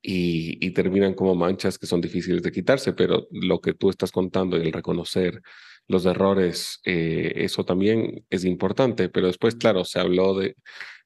y, 0.02 0.66
y, 0.66 0.72
terminan 0.72 1.14
como 1.14 1.36
manchas 1.36 1.78
que 1.78 1.88
son 1.88 2.00
difíciles 2.00 2.42
de 2.42 2.52
quitarse, 2.52 2.94
pero 2.94 3.28
lo 3.32 3.60
que 3.60 3.74
tú 3.74 3.90
estás 3.90 4.12
contando 4.12 4.58
y 4.58 4.62
el 4.62 4.72
reconocer 4.72 5.42
los 5.88 6.06
errores, 6.06 6.82
eh, 6.86 7.34
eso 7.38 7.66
también 7.66 8.26
es 8.30 8.46
importante, 8.46 9.10
pero 9.10 9.28
después, 9.28 9.56
claro, 9.56 9.86
se 9.86 10.00
habló 10.00 10.38
de, 10.38 10.56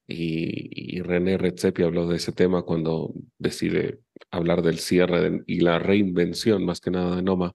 y, 0.06 0.96
y 0.96 1.02
René 1.02 1.38
Redzepi 1.38 1.82
habló 1.82 2.06
de 2.06 2.16
ese 2.16 2.32
tema 2.32 2.62
cuando 2.62 3.14
decide 3.38 4.00
hablar 4.30 4.62
del 4.62 4.78
cierre 4.78 5.42
y 5.46 5.60
la 5.60 5.78
reinvención, 5.78 6.64
más 6.64 6.80
que 6.80 6.90
nada 6.90 7.16
de 7.16 7.22
Noma, 7.22 7.52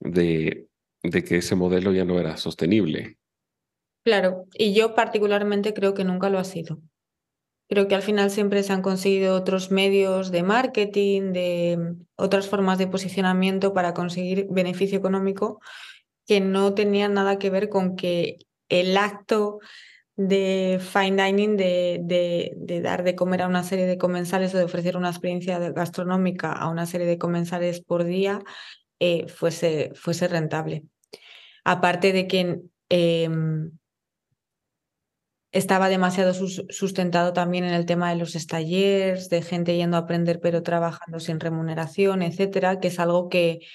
de 0.00 0.70
de 1.02 1.24
que 1.24 1.38
ese 1.38 1.54
modelo 1.54 1.92
ya 1.92 2.04
no 2.04 2.18
era 2.18 2.36
sostenible. 2.36 3.18
Claro, 4.04 4.46
y 4.54 4.74
yo 4.74 4.94
particularmente 4.94 5.74
creo 5.74 5.94
que 5.94 6.04
nunca 6.04 6.30
lo 6.30 6.38
ha 6.38 6.44
sido. 6.44 6.80
Creo 7.68 7.86
que 7.86 7.94
al 7.94 8.02
final 8.02 8.30
siempre 8.30 8.62
se 8.62 8.72
han 8.72 8.82
conseguido 8.82 9.36
otros 9.36 9.70
medios 9.70 10.30
de 10.32 10.42
marketing, 10.42 11.32
de 11.32 11.94
otras 12.16 12.48
formas 12.48 12.78
de 12.78 12.88
posicionamiento 12.88 13.72
para 13.72 13.94
conseguir 13.94 14.48
beneficio 14.50 14.98
económico 14.98 15.60
que 16.30 16.38
no 16.38 16.74
tenían 16.74 17.14
nada 17.14 17.40
que 17.40 17.50
ver 17.50 17.68
con 17.68 17.96
que 17.96 18.38
el 18.68 18.96
acto 18.96 19.58
de 20.14 20.78
fine 20.80 21.24
dining, 21.24 21.56
de, 21.56 21.98
de, 22.56 22.80
dar 22.80 23.02
de 23.02 23.16
comer 23.16 23.42
a 23.42 23.48
una 23.48 23.64
serie 23.64 23.84
de 23.84 23.98
comensales 23.98 24.54
o 24.54 24.58
de 24.58 24.62
ofrecer 24.62 24.96
una 24.96 25.10
experiencia 25.10 25.58
gastronómica 25.72 26.52
a 26.52 26.68
una 26.68 26.86
serie 26.86 27.08
de 27.08 27.18
comensales 27.18 27.80
por 27.80 28.04
día, 28.04 28.44
eh, 29.00 29.26
fuese, 29.26 29.90
fuese 29.96 30.28
rentable. 30.28 30.84
Aparte 31.64 32.12
de 32.12 32.28
que 32.28 32.60
em, 32.90 33.72
estaba 35.50 35.88
demasiado 35.88 36.32
sustentado 36.32 37.32
también 37.32 37.64
en 37.64 37.74
el 37.74 37.86
tema 37.86 38.10
de 38.10 38.16
los 38.18 38.34
stallers, 38.34 39.30
de 39.30 39.42
gente 39.42 39.74
yendo 39.74 39.96
a 39.96 40.00
aprender 40.00 40.38
pero 40.38 40.62
trabajando 40.62 41.18
sin 41.18 41.40
remuneración, 41.40 42.22
etcétera, 42.22 42.78
que 42.78 42.86
es 42.86 43.00
algo 43.00 43.28
que 43.28 43.66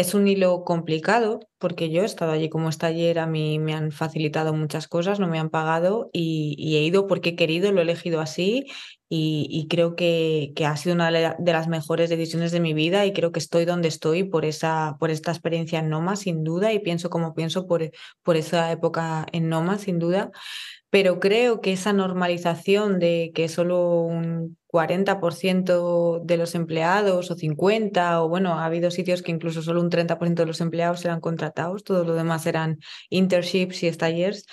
es 0.00 0.14
un 0.14 0.28
hilo 0.28 0.62
complicado 0.64 1.40
porque 1.58 1.90
yo 1.90 2.02
he 2.02 2.04
estado 2.04 2.30
allí 2.30 2.48
como 2.48 2.70
staller, 2.70 3.18
a 3.18 3.26
mí 3.26 3.58
me 3.58 3.74
han 3.74 3.90
facilitado 3.90 4.54
muchas 4.54 4.86
cosas, 4.86 5.18
no 5.18 5.26
me 5.26 5.40
han 5.40 5.50
pagado 5.50 6.08
y, 6.12 6.76
he 6.76 6.82
ido 6.84 7.08
porque 7.08 7.30
he 7.30 7.36
querido, 7.36 7.72
lo 7.72 7.80
he 7.80 7.82
elegido 7.82 8.20
así 8.20 8.66
y, 9.08 9.66
creo 9.68 9.96
que, 9.96 10.52
que, 10.54 10.66
ha 10.66 10.76
sido 10.76 10.94
una 10.94 11.10
de 11.10 11.52
las 11.52 11.66
mejores 11.66 12.10
decisiones 12.10 12.52
de 12.52 12.60
mi 12.60 12.74
vida 12.74 13.06
y 13.06 13.12
creo 13.12 13.32
que 13.32 13.40
estoy 13.40 13.64
donde 13.64 13.88
estoy 13.88 14.22
por, 14.22 14.44
esa, 14.44 14.96
por 15.00 15.10
esta 15.10 15.32
experiencia 15.32 15.80
en 15.80 15.88
Noma, 15.88 16.14
sin 16.14 16.44
duda, 16.44 16.72
y 16.72 16.78
pienso 16.78 17.10
como 17.10 17.34
pienso 17.34 17.66
por, 17.66 17.90
por 18.22 18.36
esa 18.36 18.70
época 18.70 19.26
en 19.32 19.48
Noma, 19.48 19.78
sin 19.78 19.98
duda. 19.98 20.30
Pero 20.90 21.20
creo 21.20 21.60
que 21.60 21.72
esa 21.72 21.92
normalización 21.92 22.98
de 22.98 23.30
que 23.34 23.48
solo 23.48 24.02
un 24.02 24.56
40% 24.66 26.20
de 26.24 26.36
los 26.36 26.54
empleados 26.54 27.30
o 27.30 27.36
50% 27.36 28.24
o 28.24 28.28
bueno, 28.28 28.54
ha 28.58 28.64
habido 28.64 28.90
sitios 28.90 29.22
que 29.22 29.30
incluso 29.30 29.62
solo 29.62 29.80
un 29.80 29.90
30% 29.90 30.42
de 30.42 30.46
los 30.46 30.60
empleados 30.60 31.04
eran 31.04 31.20
contratados, 31.20 31.84
todo 31.84 32.04
lo 32.04 32.14
demás 32.14 32.46
eran 32.46 32.78
internships 33.10 33.82
y 33.82 33.92
stallers, 33.92 34.46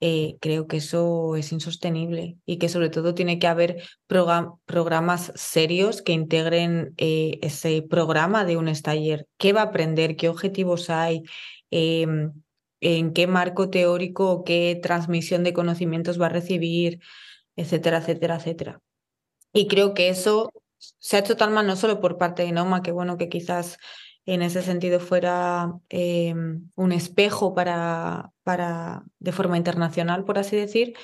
eh, 0.00 0.36
creo 0.40 0.68
que 0.68 0.76
eso 0.76 1.34
es 1.34 1.50
insostenible 1.52 2.36
y 2.46 2.58
que 2.58 2.68
sobre 2.68 2.88
todo 2.88 3.14
tiene 3.14 3.40
que 3.40 3.48
haber 3.48 3.82
programas 4.06 5.32
serios 5.34 6.02
que 6.02 6.12
integren 6.12 6.94
eh, 6.98 7.38
ese 7.42 7.82
programa 7.82 8.44
de 8.44 8.56
un 8.56 8.72
staller. 8.74 9.26
¿Qué 9.38 9.52
va 9.52 9.62
a 9.62 9.64
aprender? 9.64 10.16
¿Qué 10.16 10.28
objetivos 10.28 10.88
hay? 10.88 11.22
Em, 11.70 12.32
¿En 12.80 13.12
qué 13.12 13.26
marco 13.26 13.70
teórico, 13.70 14.44
qué 14.44 14.78
transmisión 14.82 15.44
de 15.44 15.52
conocimientos 15.52 16.20
va 16.20 16.26
a 16.26 16.30
recibir? 16.30 17.00
Etcétera, 17.56 17.98
etcétera, 17.98 18.36
etcétera. 18.36 18.80
Y 19.52 19.66
creo 19.66 19.94
que 19.94 20.08
eso 20.08 20.52
se 20.78 21.16
ha 21.16 21.20
hecho 21.20 21.36
tan 21.36 21.52
mal 21.52 21.66
no 21.66 21.76
solo 21.76 22.00
por 22.00 22.18
parte 22.18 22.44
de 22.44 22.52
Noma, 22.52 22.82
que 22.82 22.92
bueno, 22.92 23.16
que 23.16 23.28
quizás 23.28 23.78
en 24.26 24.42
ese 24.42 24.62
sentido 24.62 25.00
fuera 25.00 25.72
eh, 25.88 26.34
un 26.74 26.92
espejo 26.92 27.54
para, 27.54 28.30
para, 28.42 29.02
de 29.18 29.32
forma 29.32 29.56
internacional, 29.56 30.24
por 30.24 30.38
así 30.38 30.54
decir, 30.54 30.94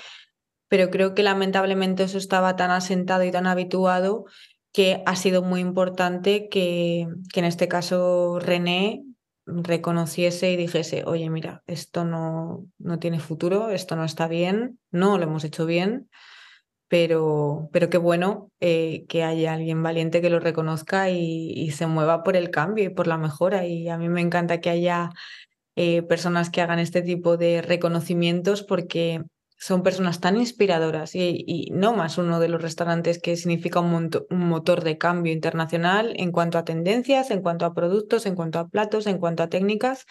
pero 0.68 0.90
creo 0.90 1.14
que 1.14 1.22
lamentablemente 1.22 2.04
eso 2.04 2.18
estaba 2.18 2.56
tan 2.56 2.70
asentado 2.70 3.24
y 3.24 3.30
tan 3.30 3.46
habituado 3.46 4.26
que 4.72 5.02
ha 5.06 5.16
sido 5.16 5.42
muy 5.42 5.60
importante 5.60 6.48
que, 6.50 7.06
que 7.32 7.40
en 7.40 7.46
este 7.46 7.66
caso 7.66 8.38
René 8.40 9.04
reconociese 9.46 10.50
y 10.50 10.56
dijese, 10.56 11.04
oye, 11.06 11.28
mira, 11.30 11.62
esto 11.66 12.04
no, 12.04 12.66
no 12.78 12.98
tiene 12.98 13.20
futuro, 13.20 13.70
esto 13.70 13.96
no 13.96 14.04
está 14.04 14.28
bien, 14.28 14.78
no 14.90 15.18
lo 15.18 15.24
hemos 15.24 15.44
hecho 15.44 15.66
bien 15.66 16.08
pero, 16.94 17.70
pero 17.72 17.90
qué 17.90 17.98
bueno 17.98 18.52
eh, 18.60 19.04
que 19.08 19.24
haya 19.24 19.54
alguien 19.54 19.82
valiente 19.82 20.20
que 20.20 20.30
lo 20.30 20.38
reconozca 20.38 21.10
y, 21.10 21.70
se 21.72 21.88
mueva 21.88 22.22
por 22.22 22.36
el 22.36 22.50
cambio 22.50 22.84
y 22.84 22.88
por 22.88 23.08
la 23.08 23.18
mejora. 23.18 23.66
Y 23.66 23.88
a 23.88 23.98
mí 23.98 24.08
me 24.08 24.20
encanta 24.20 24.60
que 24.60 24.70
haya 24.70 25.10
eh, 25.74 26.02
personas 26.02 26.50
que 26.50 26.60
hagan 26.60 26.78
este 26.78 27.02
tipo 27.02 27.36
de 27.36 27.62
reconocimientos 27.62 28.62
porque 28.62 29.24
son 29.56 29.82
personas 29.82 30.20
tan 30.20 30.36
inspiradoras 30.36 31.14
y, 31.14 31.68
no 31.72 31.94
más 31.94 32.18
uno 32.18 32.40
de 32.40 32.48
los 32.48 32.60
restaurantes 32.60 33.20
que 33.20 33.36
significa 33.36 33.80
un, 33.80 34.10
un, 34.30 34.48
motor 34.48 34.82
de 34.82 34.98
cambio 34.98 35.32
internacional 35.32 36.12
en 36.16 36.32
cuanto 36.32 36.58
a 36.58 36.64
tendencias, 36.64 37.30
en 37.30 37.40
cuanto 37.40 37.64
a 37.64 37.74
productos, 37.74 38.26
en 38.26 38.34
cuanto 38.34 38.58
a 38.58 38.68
platos, 38.68 39.06
en 39.06 39.18
cuanto 39.18 39.42
a 39.42 39.48
técnicas 39.48 40.06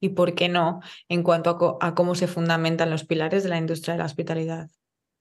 y, 0.00 0.10
¿por 0.10 0.34
qué 0.34 0.48
no?, 0.48 0.80
en 1.08 1.22
cuanto 1.22 1.78
a 1.80 1.94
cómo 1.94 2.14
se 2.14 2.26
fundamentan 2.26 2.90
los 2.90 3.04
pilares 3.04 3.42
de 3.42 3.50
la 3.50 3.58
industria 3.58 3.94
de 3.94 3.98
la 3.98 4.06
hospitalidad. 4.06 4.68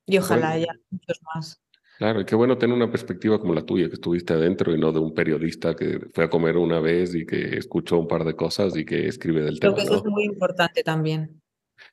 Y 0.06 0.18
ojalá 0.18 0.52
haya 0.52 0.74
muchos 0.90 1.20
más. 1.36 1.62
Claro, 2.00 2.22
y 2.22 2.26
qué 2.26 2.34
bueno 2.34 2.58
tener 2.58 2.76
una 2.76 2.90
perspectiva 2.90 3.40
como 3.40 3.54
la 3.54 3.66
tuya, 3.66 3.90
que 3.90 3.96
estuviste 3.96 4.34
adentro 4.34 4.74
y 4.74 4.80
no 4.80 4.94
de 4.94 5.00
un 5.00 5.14
periodista 5.14 5.76
que 5.76 6.00
fue 6.14 6.24
a 6.24 6.30
comer 6.30 6.56
una 6.56 6.80
vez 6.80 7.14
y 7.14 7.26
que 7.26 7.58
escuchó 7.58 8.00
un 8.00 8.08
par 8.08 8.24
de 8.24 8.38
cosas 8.38 8.76
y 8.78 8.86
que 8.86 9.08
escribe 9.08 9.42
del 9.42 9.60
tema. 9.60 9.74
Creo 9.74 9.86
que 9.86 9.94
eso 9.94 10.06
es 10.06 10.10
muy 10.10 10.24
importante 10.24 10.82
también. 10.82 11.42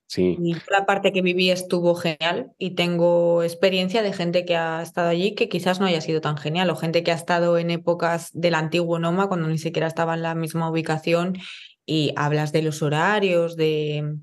Sí. 0.09 0.37
Y 0.41 0.55
la 0.71 0.87
parte 0.87 1.13
que 1.13 1.21
viví 1.21 1.51
estuvo 1.51 1.95
genial 1.97 2.53
y 2.59 2.77
tengo 2.77 3.43
experiencia 3.43 4.03
de 4.03 4.13
gente 4.13 4.45
que 4.45 4.57
ha 4.57 4.81
estado 4.81 5.09
allí 5.09 5.35
que 5.35 5.49
quizás 5.49 5.81
no 5.81 5.87
haya 5.87 6.01
sido 6.01 6.21
tan 6.21 6.37
genial 6.37 6.71
o 6.71 6.77
gente 6.77 7.03
que 7.03 7.11
ha 7.11 7.17
estado 7.17 7.59
en 7.59 7.71
épocas 7.71 8.31
del 8.33 8.55
antiguo 8.55 9.01
Noma 9.01 9.27
cuando 9.27 9.49
ni 9.49 9.59
siquiera 9.59 9.89
estaba 9.89 10.15
en 10.15 10.23
la 10.23 10.37
misma 10.37 10.71
ubicación 10.71 11.37
y 11.85 12.13
hablas 12.17 12.53
de 12.53 12.63
los 12.63 12.83
horarios, 12.83 13.57
de, 13.57 14.19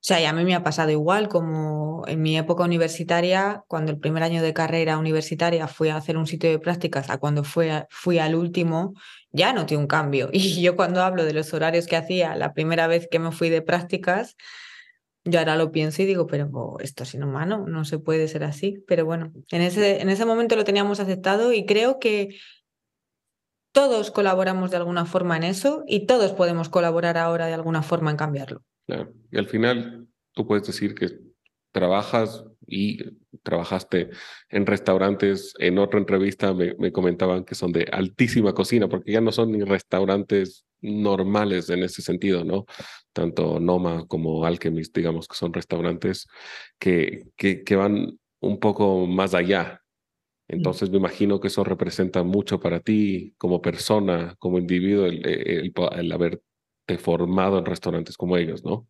o 0.00 0.02
sea, 0.02 0.18
y 0.18 0.24
a 0.24 0.32
mí 0.32 0.44
me 0.44 0.54
ha 0.54 0.62
pasado 0.62 0.90
igual, 0.90 1.28
como 1.28 2.04
en 2.06 2.22
mi 2.22 2.38
época 2.38 2.64
universitaria, 2.64 3.64
cuando 3.68 3.92
el 3.92 3.98
primer 3.98 4.22
año 4.22 4.42
de 4.42 4.54
carrera 4.54 4.96
universitaria 4.96 5.68
fui 5.68 5.90
a 5.90 5.96
hacer 5.96 6.16
un 6.16 6.26
sitio 6.26 6.48
de 6.48 6.58
prácticas 6.58 7.10
a 7.10 7.18
cuando 7.18 7.44
fui, 7.44 7.68
fui 7.90 8.18
al 8.18 8.34
último, 8.34 8.94
ya 9.30 9.52
noté 9.52 9.76
un 9.76 9.86
cambio. 9.86 10.30
Y 10.32 10.62
yo 10.62 10.74
cuando 10.74 11.02
hablo 11.02 11.24
de 11.24 11.34
los 11.34 11.52
horarios 11.52 11.86
que 11.86 11.96
hacía 11.96 12.34
la 12.34 12.54
primera 12.54 12.86
vez 12.86 13.08
que 13.10 13.18
me 13.18 13.30
fui 13.30 13.50
de 13.50 13.60
prácticas, 13.60 14.36
yo 15.24 15.38
ahora 15.38 15.56
lo 15.56 15.70
pienso 15.70 16.02
y 16.02 16.06
digo, 16.06 16.26
pero 16.26 16.48
oh, 16.52 16.78
esto 16.80 17.02
es 17.02 17.14
inhumano, 17.14 17.66
no 17.66 17.84
se 17.84 17.98
puede 17.98 18.28
ser 18.28 18.44
así. 18.44 18.82
Pero 18.86 19.04
bueno, 19.04 19.32
en 19.50 19.62
ese, 19.62 20.00
en 20.00 20.08
ese 20.08 20.24
momento 20.24 20.56
lo 20.56 20.64
teníamos 20.64 21.00
aceptado 21.00 21.52
y 21.52 21.66
creo 21.66 21.98
que 21.98 22.36
todos 23.72 24.10
colaboramos 24.10 24.70
de 24.70 24.78
alguna 24.78 25.04
forma 25.04 25.36
en 25.36 25.44
eso 25.44 25.84
y 25.86 26.06
todos 26.06 26.32
podemos 26.32 26.68
colaborar 26.68 27.18
ahora 27.18 27.46
de 27.46 27.54
alguna 27.54 27.82
forma 27.82 28.10
en 28.10 28.16
cambiarlo. 28.16 28.62
Y 29.30 29.38
al 29.38 29.46
final 29.46 30.08
tú 30.32 30.46
puedes 30.46 30.66
decir 30.66 30.94
que 30.94 31.18
trabajas 31.70 32.44
y 32.66 32.98
trabajaste 33.42 34.10
en 34.48 34.66
restaurantes. 34.66 35.54
En 35.58 35.78
otra 35.78 36.00
entrevista 36.00 36.52
me, 36.52 36.74
me, 36.78 36.90
comentaban 36.90 37.44
que 37.44 37.54
son 37.54 37.72
de 37.72 37.86
altísima 37.92 38.52
cocina, 38.52 38.88
porque 38.88 39.12
ya 39.12 39.20
no 39.20 39.30
son 39.30 39.52
ni 39.52 39.62
restaurantes 39.62 40.64
normales 40.80 41.68
en 41.70 41.82
ese 41.82 42.02
sentido, 42.02 42.44
¿no? 42.44 42.64
Tanto 43.12 43.60
Noma 43.60 44.06
como 44.06 44.44
Alchemist, 44.44 44.96
digamos 44.96 45.28
que 45.28 45.36
son 45.36 45.52
restaurantes 45.52 46.26
que, 46.78 47.24
que, 47.36 47.64
que 47.64 47.76
van 47.76 48.18
un 48.40 48.58
poco 48.58 49.06
más 49.06 49.34
allá. 49.34 49.82
Mm. 50.48 50.56
Entonces 50.56 50.90
me 50.90 50.98
imagino 50.98 51.40
que 51.40 51.48
eso 51.48 51.64
representa 51.64 52.22
mucho 52.22 52.60
para 52.60 52.80
ti 52.80 53.34
como 53.38 53.60
persona, 53.60 54.34
como 54.38 54.58
individuo, 54.58 55.06
el, 55.06 55.26
el, 55.26 55.72
el 55.98 56.12
haberte 56.12 56.42
formado 56.98 57.58
en 57.58 57.66
restaurantes 57.66 58.16
como 58.16 58.36
ellos, 58.36 58.64
¿no? 58.64 58.88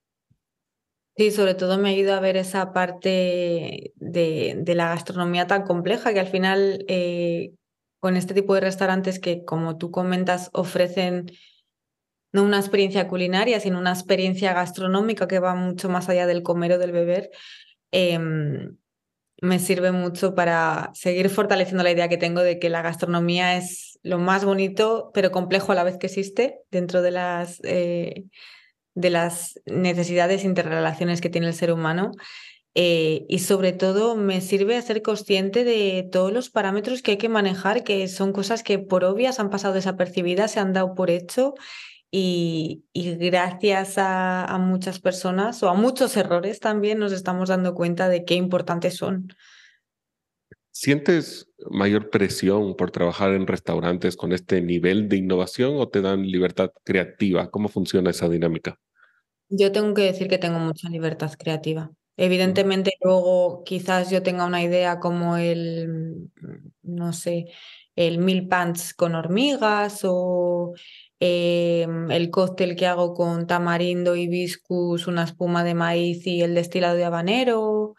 Sí, 1.16 1.30
sobre 1.32 1.54
todo 1.54 1.76
me 1.76 1.90
ha 1.90 1.92
ido 1.92 2.14
a 2.14 2.20
ver 2.20 2.36
esa 2.36 2.72
parte 2.72 3.92
de, 3.96 4.54
de 4.56 4.74
la 4.74 4.88
gastronomía 4.88 5.46
tan 5.46 5.64
compleja 5.64 6.14
que 6.14 6.20
al 6.20 6.28
final 6.28 6.84
eh, 6.88 7.52
con 7.98 8.16
este 8.16 8.32
tipo 8.32 8.54
de 8.54 8.62
restaurantes 8.62 9.18
que, 9.18 9.44
como 9.44 9.76
tú 9.76 9.90
comentas, 9.90 10.48
ofrecen 10.54 11.26
no 12.33 12.43
una 12.43 12.59
experiencia 12.59 13.09
culinaria, 13.09 13.61
sino 13.61 13.78
una 13.78 13.93
experiencia 13.93 14.53
gastronómica 14.53 15.28
que 15.28 15.39
va 15.39 15.55
mucho 15.55 15.89
más 15.89 16.09
allá 16.09 16.26
del 16.26 16.43
comer 16.43 16.72
o 16.72 16.78
del 16.78 16.93
beber, 16.93 17.31
em, 17.91 18.76
me 19.43 19.59
sirve 19.59 19.91
mucho 19.91 20.35
para 20.35 20.91
seguir 20.95 21.31
fortaleciendo 21.31 21.83
la 21.83 21.91
idea 21.91 22.09
que 22.09 22.18
tengo 22.18 22.43
de 22.43 22.59
que 22.59 22.68
la 22.68 22.83
gastronomía 22.83 23.57
es 23.57 23.99
lo 24.03 24.18
más 24.18 24.45
bonito, 24.45 25.11
pero 25.14 25.31
complejo 25.31 25.72
a 25.72 25.74
la 25.74 25.85
vez 25.85 25.97
que 25.99 26.07
existe 26.07 26.61
dentro 26.70 27.03
de 27.03 27.11
las, 27.11 27.61
eh, 27.64 28.24
de 28.95 29.11
las 29.11 29.61
necesidades 29.66 30.45
e 30.45 30.47
interrelaciones 30.47 31.20
que 31.20 31.31
tiene 31.31 31.47
el 31.49 31.55
ser 31.55 31.72
humano. 31.72 32.12
Eh, 32.74 33.26
y 33.28 33.41
sobre 33.41 33.72
todo 33.72 34.14
me 34.14 34.41
sirve 34.41 34.76
a 34.76 34.83
ser 34.83 35.03
consciente 35.03 35.64
de 35.64 36.09
todos 36.11 36.33
los 36.33 36.51
parámetros 36.51 37.03
que 37.03 37.12
hay 37.12 37.16
que 37.16 37.28
manejar, 37.28 37.83
que 37.83 38.07
son 38.07 38.33
cosas 38.33 38.62
que 38.62 38.78
por 38.78 39.05
obvias 39.05 39.41
han 39.41 39.51
pasado 39.51 39.74
desapercibidas, 39.74 40.53
se 40.53 40.61
han 40.61 40.72
dado 40.72 40.95
por 40.95 41.11
hecho 41.11 41.55
y, 42.12 42.84
gracias 42.94 43.94
a, 43.96 44.58
muchas 44.61 44.98
personas 44.98 45.62
o 45.62 45.68
a 45.68 45.74
muchos 45.74 46.16
errores 46.16 46.61
también 46.61 46.98
nos 46.98 47.12
estamos 47.12 47.48
dando 47.48 47.74
cuenta 47.74 48.08
de 48.08 48.24
qué 48.24 48.34
importantes 48.34 48.96
son. 48.96 49.32
¿Sientes 50.72 51.48
mayor 51.70 52.11
presión 52.11 52.74
por 52.76 52.90
trabajar 52.90 53.32
en 53.32 53.46
restaurantes 53.46 54.16
con 54.16 54.32
este 54.32 54.61
nivel 54.61 55.08
de 55.08 55.18
innovación 55.18 55.74
o 55.76 55.88
te 55.88 56.00
dan 56.00 56.22
libertad 56.22 56.72
creativa? 56.84 57.50
¿Cómo 57.50 57.68
funciona 57.68 58.11
esa 58.11 58.28
dinámica? 58.28 58.78
Yo 59.48 59.72
tengo 59.72 59.94
que 59.94 60.02
decir 60.02 60.28
que 60.28 60.38
tengo 60.38 60.58
mucha 60.58 60.88
libertad 60.88 61.32
creativa. 61.38 61.90
Evidentemente 62.16 62.92
luego 63.02 63.62
quizás 63.64 64.11
yo 64.11 64.22
tenga 64.22 64.46
una 64.46 64.62
idea 64.62 65.00
como 65.00 65.36
el, 65.36 66.30
no 66.82 67.12
sé, 67.12 67.46
el 67.96 68.18
mil 68.18 68.46
pants 68.48 68.94
con 68.94 69.14
hormigas 69.14 70.00
o 70.04 70.74
Em, 71.22 72.10
el 72.10 72.30
cóctel 72.30 72.76
que 72.76 72.86
hago 72.86 73.12
con 73.14 73.46
tamarindo, 73.46 74.16
hibiscus, 74.16 75.06
una 75.06 75.24
espuma 75.24 75.64
de 75.64 75.74
maíz 75.74 76.26
y 76.26 76.42
el 76.42 76.54
destilado 76.54 76.96
de 76.96 77.04
habanero. 77.04 77.94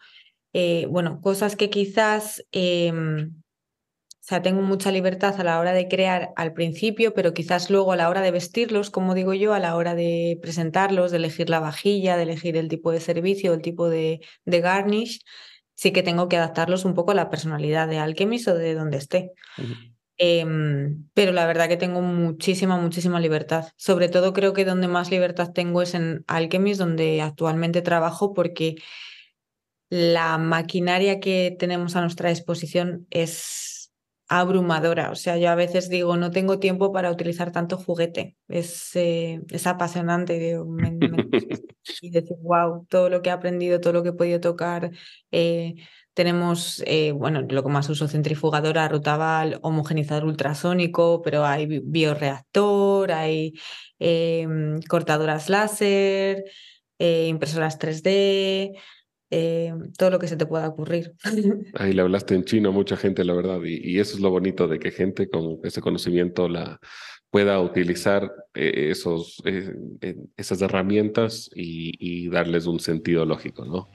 Eh, 0.52 0.86
bueno, 0.90 1.20
cosas 1.20 1.54
que 1.54 1.70
quizás, 1.70 2.44
em, 2.50 3.30
o 3.30 4.24
sea, 4.24 4.42
tengo 4.42 4.62
mucha 4.62 4.90
libertad 4.90 5.40
a 5.40 5.44
la 5.44 5.60
hora 5.60 5.72
de 5.72 5.88
crear 5.88 6.32
al 6.36 6.52
principio, 6.52 7.14
pero 7.14 7.32
quizás 7.32 7.70
luego 7.70 7.92
a 7.92 7.96
la 7.96 8.08
hora 8.08 8.22
de 8.22 8.32
vestirlos, 8.32 8.90
como 8.90 9.14
digo 9.14 9.34
yo, 9.34 9.54
a 9.54 9.60
la 9.60 9.76
hora 9.76 9.94
de 9.94 10.38
presentarlos, 10.42 11.12
de 11.12 11.18
elegir 11.18 11.48
la 11.48 11.60
vajilla, 11.60 12.16
de 12.16 12.24
elegir 12.24 12.56
el 12.56 12.68
tipo 12.68 12.90
de 12.90 13.00
servicio, 13.00 13.54
el 13.54 13.62
tipo 13.62 13.88
de, 13.88 14.20
garnish, 14.46 15.20
sí 15.74 15.92
que 15.92 16.02
tengo 16.02 16.28
que 16.28 16.36
adaptarlos 16.38 16.84
un 16.84 16.94
poco 16.94 17.12
a 17.12 17.14
la 17.14 17.30
personalidad 17.30 17.88
de 17.88 17.98
Alchemist 17.98 18.48
o 18.48 18.54
de 18.54 18.74
donde 18.74 18.98
esté. 18.98 19.32
Em, 20.18 21.08
pero 21.14 21.32
la 21.32 21.46
verdad 21.46 21.68
que 21.68 21.76
tengo 21.76 22.00
muchísima, 22.02 22.76
muchísima 22.76 23.18
libertad. 23.20 23.68
Sobre 23.76 24.08
todo 24.08 24.32
creo 24.32 24.52
que 24.52 24.64
donde 24.64 24.86
más 24.88 25.10
libertad 25.10 25.52
tengo 25.52 25.82
es 25.82 25.94
en 25.94 26.24
Alchemist, 26.28 26.78
donde 26.80 27.22
actualmente 27.22 27.82
trabajo, 27.82 28.34
porque 28.34 28.76
la 29.90 30.38
maquinaria 30.38 31.20
que 31.20 31.54
tenemos 31.58 31.96
a 31.96 32.00
nuestra 32.00 32.30
disposición 32.30 33.06
es 33.10 33.71
abrumadora. 34.40 35.10
O 35.10 35.14
sea, 35.14 35.36
yo 35.36 35.50
a 35.50 35.54
veces 35.54 35.88
digo, 35.88 36.16
no 36.16 36.30
tengo 36.30 36.58
tiempo 36.58 36.92
para 36.92 37.10
utilizar 37.10 37.52
tanto 37.52 37.76
juguete. 37.76 38.36
Es, 38.48 38.96
eh, 38.96 39.40
es 39.50 39.66
apasionante. 39.66 40.58
y 42.00 42.10
decir, 42.10 42.36
wow, 42.40 42.86
todo 42.88 43.10
lo 43.10 43.22
que 43.22 43.30
he 43.30 43.32
aprendido, 43.32 43.80
todo 43.80 43.92
lo 43.92 44.02
que 44.02 44.10
he 44.10 44.12
podido 44.12 44.40
tocar. 44.40 44.90
Eh, 45.30 45.74
tenemos, 46.14 46.82
eh, 46.86 47.12
bueno, 47.12 47.42
lo 47.42 47.62
que 47.62 47.68
más 47.68 47.88
uso, 47.88 48.08
centrifugadora, 48.08 48.88
rutaval, 48.88 49.58
homogenizador 49.62 50.24
ultrasónico, 50.24 51.22
pero 51.22 51.44
hay 51.44 51.80
bioreactor, 51.82 53.12
hay 53.12 53.54
em, 53.98 54.80
cortadoras 54.82 55.48
láser, 55.48 56.44
impresoras 56.98 57.78
3D, 57.78 58.72
em, 59.32 59.92
todo 59.92 60.10
lo 60.10 60.18
que 60.18 60.28
se 60.28 60.36
te 60.36 60.46
pueda 60.46 60.68
ocurrir. 60.68 61.14
Ahí 61.74 61.92
le 61.92 62.02
hablaste 62.02 62.34
en 62.34 62.44
chino 62.44 62.68
a 62.68 62.72
mucha 62.72 62.96
gente, 62.96 63.24
la 63.24 63.34
verdad, 63.34 63.60
y, 63.64 63.98
eso 63.98 64.16
es 64.16 64.20
lo 64.20 64.30
bonito 64.30 64.68
de 64.68 64.78
que 64.78 64.90
gente 64.90 65.28
con 65.28 65.58
ese 65.64 65.80
conocimiento 65.80 66.48
la 66.48 66.78
pueda 67.30 67.58
utilizar 67.60 68.30
eh, 68.54 68.88
esos, 68.90 69.42
esas 70.36 70.60
herramientas 70.60 71.48
y, 71.54 71.92
y 71.98 72.28
darles 72.28 72.66
un 72.66 72.78
sentido 72.78 73.24
lógico, 73.24 73.64
¿no? 73.64 73.88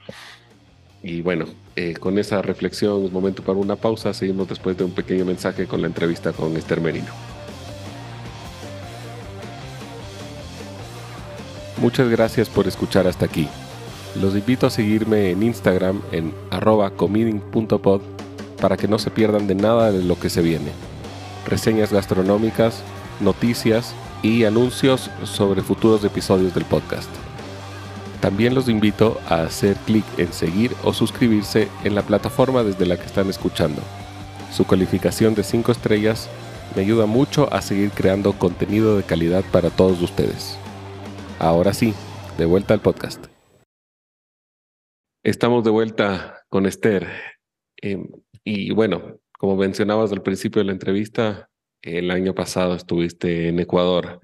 Y 1.02 1.22
bueno, 1.22 1.46
eh, 1.76 1.94
con 1.94 2.18
esa 2.18 2.42
reflexión, 2.42 3.04
es 3.04 3.12
momento 3.12 3.42
para 3.42 3.58
una 3.58 3.76
pausa. 3.76 4.12
Seguimos 4.12 4.48
después 4.48 4.76
de 4.76 4.84
un 4.84 4.90
pequeño 4.90 5.24
mensaje 5.24 5.66
con 5.66 5.80
la 5.80 5.86
entrevista 5.86 6.32
con 6.32 6.56
Esther 6.56 6.80
Merino. 6.80 7.12
Muchas 11.80 12.08
gracias 12.08 12.48
por 12.48 12.66
escuchar 12.66 13.06
hasta 13.06 13.26
aquí. 13.26 13.48
Los 14.14 14.34
invito 14.34 14.66
a 14.66 14.70
seguirme 14.70 15.30
en 15.30 15.42
Instagram 15.42 16.00
en 16.12 16.34
arroba 16.50 16.90
comiding.pod 16.90 18.00
para 18.60 18.76
que 18.76 18.88
no 18.88 18.98
se 18.98 19.10
pierdan 19.10 19.46
de 19.46 19.54
nada 19.54 19.92
de 19.92 20.02
lo 20.02 20.18
que 20.18 20.30
se 20.30 20.42
viene. 20.42 20.72
Reseñas 21.46 21.92
gastronómicas, 21.92 22.82
noticias 23.20 23.94
y 24.22 24.44
anuncios 24.44 25.10
sobre 25.24 25.62
futuros 25.62 26.04
episodios 26.04 26.54
del 26.54 26.64
podcast. 26.64 27.08
También 28.20 28.54
los 28.54 28.68
invito 28.68 29.20
a 29.28 29.42
hacer 29.42 29.76
clic 29.86 30.04
en 30.16 30.32
seguir 30.32 30.74
o 30.82 30.92
suscribirse 30.92 31.68
en 31.84 31.94
la 31.94 32.02
plataforma 32.02 32.64
desde 32.64 32.86
la 32.86 32.96
que 32.96 33.06
están 33.06 33.30
escuchando. 33.30 33.80
Su 34.52 34.64
calificación 34.64 35.34
de 35.34 35.44
5 35.44 35.70
estrellas 35.70 36.28
me 36.74 36.82
ayuda 36.82 37.06
mucho 37.06 37.52
a 37.52 37.62
seguir 37.62 37.90
creando 37.90 38.32
contenido 38.32 38.96
de 38.96 39.04
calidad 39.04 39.44
para 39.52 39.70
todos 39.70 40.00
ustedes. 40.02 40.56
Ahora 41.38 41.72
sí, 41.72 41.94
de 42.36 42.46
vuelta 42.46 42.74
al 42.74 42.80
podcast. 42.80 43.37
Estamos 45.24 45.64
de 45.64 45.70
vuelta 45.70 46.44
con 46.48 46.66
Esther. 46.66 47.08
Em, 47.76 48.08
y 48.44 48.70
bueno, 48.70 49.18
como 49.38 49.56
mencionabas 49.56 50.12
al 50.12 50.22
principio 50.22 50.60
de 50.60 50.66
la 50.66 50.72
entrevista, 50.72 51.50
el 51.82 52.10
año 52.10 52.34
pasado 52.34 52.74
estuviste 52.74 53.48
en 53.48 53.58
Ecuador. 53.58 54.20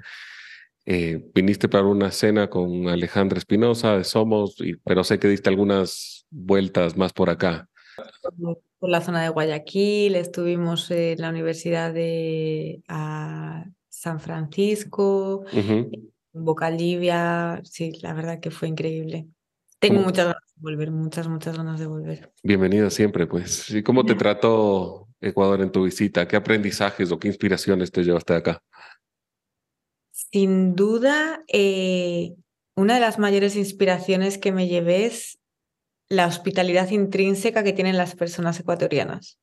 Eh, 0.87 1.31
viniste 1.35 1.69
para 1.69 1.85
una 1.85 2.11
cena 2.11 2.49
con 2.49 2.89
Alejandra 2.89 3.39
Espinosa 3.39 3.97
de 3.97 4.05
Somos, 4.05 4.57
pero 4.85 5.03
sé 5.03 5.19
que 5.19 5.29
diste 5.29 5.49
algunas 5.49 6.27
vueltas 6.31 6.97
más 6.97 7.13
por 7.13 7.29
acá. 7.29 7.69
Por 8.79 8.91
la 8.91 9.01
zona 9.01 9.23
de 9.23 9.31
Guayaquil, 9.31 10.15
estuvimos 10.15 10.91
en 10.91 11.21
la 11.21 11.31
Universidad 11.31 11.93
de 11.93 12.83
San 13.89 14.21
Francisco, 14.21 15.45
en 15.53 15.91
Boca 16.33 16.71
Livia, 16.71 17.61
sí, 17.65 17.93
la 18.03 18.13
verdad 18.13 18.41
que 18.41 18.51
fue 18.51 18.69
increíble. 18.69 19.27
Tengo 19.79 20.01
muchas 20.01 20.35
volver, 20.57 20.91
muchas, 20.91 21.29
muchas 21.29 21.57
ganas 21.57 21.81
de 21.81 21.87
volver. 21.87 22.33
Bienvenida 22.43 22.91
siempre, 22.91 23.27
pues. 23.27 23.71
¿Y 23.71 23.83
cómo 23.83 24.05
te 24.05 24.15
trató 24.15 25.09
Ecuador 25.21 25.61
en 25.61 25.73
tu 25.73 25.85
visita? 25.85 26.27
¿Qué 26.29 26.37
aprendizajes 26.37 27.11
o 27.13 27.19
qué 27.19 27.29
inspiraciones 27.29 27.91
te 27.91 28.03
llevaste 28.03 28.33
de 28.35 28.39
acá? 28.39 28.63
Sin 30.11 30.75
duda, 30.75 31.45
eh, 31.49 32.35
una 32.77 32.95
de 32.95 33.01
las 33.01 33.19
mayores 33.19 33.57
inspiraciones 33.57 34.39
que 34.39 34.53
me 34.53 34.69
llevé 34.69 35.07
es 35.07 35.39
la 36.09 36.27
hospitalidad 36.27 36.91
intrínseca 36.91 37.63
que 37.63 37.73
tienen 37.73 37.97
las 37.97 38.15
personas 38.15 38.59
ecuatorianas. 38.61 39.39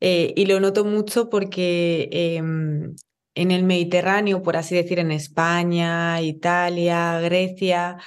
Eh, 0.00 0.32
y 0.36 0.46
lo 0.46 0.60
noto 0.60 0.84
mucho 0.84 1.28
porque 1.28 2.08
em, 2.12 2.94
en 3.34 3.50
el 3.50 3.64
Mediterráneo, 3.64 4.42
por 4.42 4.56
así 4.56 4.76
decir, 4.76 4.98
en 4.98 5.10
España, 5.10 6.20
Italia, 6.22 7.20
Grecia, 7.20 7.98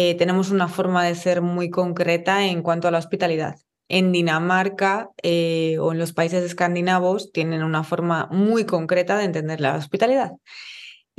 eh, 0.00 0.14
tenemos 0.14 0.50
una 0.50 0.68
forma 0.68 1.04
de 1.04 1.14
ser 1.14 1.42
muy 1.42 1.70
concreta 1.70 2.46
en 2.46 2.62
cuanto 2.62 2.86
a 2.86 2.90
la 2.90 2.98
hospitalidad. 2.98 3.56
En 3.88 4.12
Dinamarca 4.12 5.10
o 5.24 5.92
en 5.92 5.98
los 5.98 6.12
países 6.12 6.44
escandinavos 6.44 7.32
tienen 7.32 7.62
una 7.62 7.82
forma 7.84 8.28
muy 8.30 8.64
concreta 8.64 9.16
de 9.16 9.24
entender 9.24 9.60
la 9.60 9.74
hospitalidad. 9.76 10.32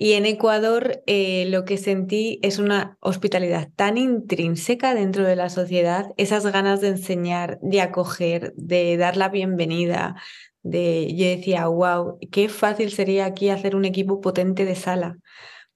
Y 0.02 0.14
en 0.14 0.26
Ecuador 0.26 1.04
eh, 1.08 1.46
lo 1.50 1.66
que 1.66 1.78
sentí 1.78 2.40
es 2.42 2.58
una 2.58 2.98
hospitalidad 3.02 3.68
tan 3.76 3.98
intrínseca 3.98 4.96
dentro 4.96 5.26
de 5.26 5.36
la 5.36 5.50
sociedad, 5.50 6.06
esas 6.16 6.46
ganas 6.46 6.80
de 6.80 6.88
enseñar, 6.88 7.60
de 7.62 7.82
acoger, 7.82 8.54
de 8.56 8.96
dar 8.96 9.18
la 9.18 9.28
bienvenida. 9.28 10.16
De, 10.64 11.14
yo 11.14 11.26
decía, 11.26 11.68
wow, 11.68 12.18
qué 12.32 12.48
fácil 12.48 12.92
sería 12.92 13.26
aquí 13.26 13.50
hacer 13.50 13.76
un 13.76 13.84
equipo 13.84 14.22
potente 14.22 14.64
de 14.64 14.76
sala, 14.76 15.18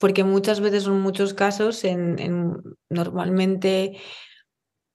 porque 0.03 0.25
muchas 0.25 0.59
veces, 0.59 0.85
en 0.85 0.99
muchos 0.99 1.33
casos, 1.33 1.85
en, 1.85 2.61
normalmente, 2.89 4.01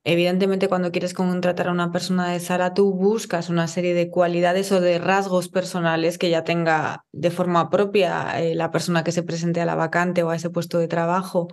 evidentemente 0.04 0.68
cuando 0.68 0.92
quieres 0.92 1.14
contratar 1.14 1.68
a 1.68 1.72
una 1.72 1.90
persona 1.90 2.30
de 2.30 2.38
Sara, 2.40 2.74
tú 2.74 2.92
buscas 2.92 3.48
una 3.48 3.68
serie 3.68 3.94
de 3.94 4.11
cualidades 4.11 4.70
o 4.70 4.82
de 4.82 4.98
rasgos 4.98 5.48
personales 5.48 6.18
que 6.18 6.28
ya 6.28 6.44
tenga 6.44 7.06
de 7.11 7.30
forma 7.30 7.70
propia 7.70 8.38
eh, 8.38 8.54
la 8.54 8.70
persona 8.70 9.02
que 9.02 9.12
se 9.12 9.22
presente 9.22 9.62
a 9.62 9.64
la 9.64 9.76
vacante 9.76 10.24
o 10.24 10.28
a 10.28 10.36
ese 10.36 10.50
puesto 10.50 10.78
de 10.78 10.88
trabajo. 10.88 11.48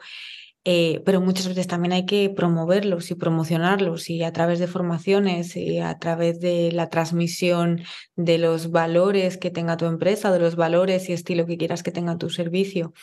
Eh, 0.67 1.03
pero 1.05 1.21
muchas 1.21 1.47
veces 1.47 1.67
también 1.67 1.93
hay 1.93 2.07
que 2.07 2.31
promoverlos 2.31 3.11
y 3.11 3.15
promocionarlos 3.15 4.09
y 4.09 4.23
a 4.23 4.33
través 4.33 4.57
de 4.57 4.65
formaciones 4.65 5.55
y 5.55 5.77
a 5.77 5.97
través 5.99 6.39
de 6.39 6.71
la 6.71 6.89
transmisión 6.89 7.83
de 8.15 8.39
los 8.39 8.71
valores 8.71 9.37
que 9.37 9.51
tenga 9.51 9.77
tu 9.77 9.85
empresa, 9.85 10.31
de 10.31 10.39
los 10.39 10.55
valores 10.55 11.07
y 11.07 11.13
estilo 11.13 11.45
que 11.45 11.57
quieras 11.57 11.83
que 11.83 11.91
tenga 11.91 12.17
tu 12.17 12.31
servicio. 12.31 12.93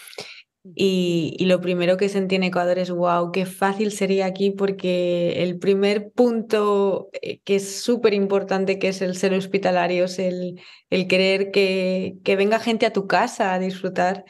Y, 0.65 1.45
lo 1.47 1.61
primero 1.61 1.97
que 1.97 2.09
sentí 2.09 2.37
en 2.37 2.45
Ecuador 2.45 2.79
es, 2.79 2.91
wow, 2.91 3.33
qué 3.33 3.47
fácil 3.47 3.91
sería 3.91 4.27
aquí 4.27 4.51
porque 4.51 5.43
el 5.43 5.59
primer 5.59 6.13
punto 6.13 7.11
eh, 7.21 7.41
que 7.41 7.57
es 7.57 7.83
súper 7.83 8.15
importante, 8.15 8.79
que 8.79 8.89
es 8.89 9.03
el 9.03 9.17
ser 9.17 9.35
hospitalario, 9.35 10.05
es 10.05 10.21
el, 10.21 10.61
el 10.89 11.09
querer 11.09 11.51
que, 11.51 12.15
que 12.23 12.37
venga 12.37 12.61
gente 12.61 12.87
a 12.87 12.93
tu 12.93 13.09
casa 13.09 13.55
a 13.55 13.59
disfrutar 13.59 14.25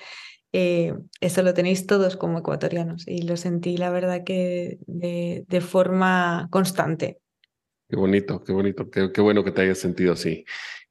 eh, 0.54 0.92
eso 1.20 1.42
lo 1.42 1.54
tenéis 1.54 1.86
todos 1.86 2.16
como 2.16 2.38
ecuatorianos 2.38 3.08
y 3.08 3.22
lo 3.22 3.38
sentí, 3.38 3.78
la 3.78 3.90
verdad, 3.90 4.22
que 4.22 4.78
de, 4.86 5.60
forma 5.62 6.48
constante. 6.50 7.20
Qué 7.88 7.96
bonito, 7.96 8.42
qué 8.44 8.52
bonito, 8.52 8.90
qué, 8.90 9.20
bueno 9.20 9.42
que 9.44 9.50
te 9.50 9.62
hayas 9.62 9.78
sentido 9.78 10.12
así. 10.12 10.44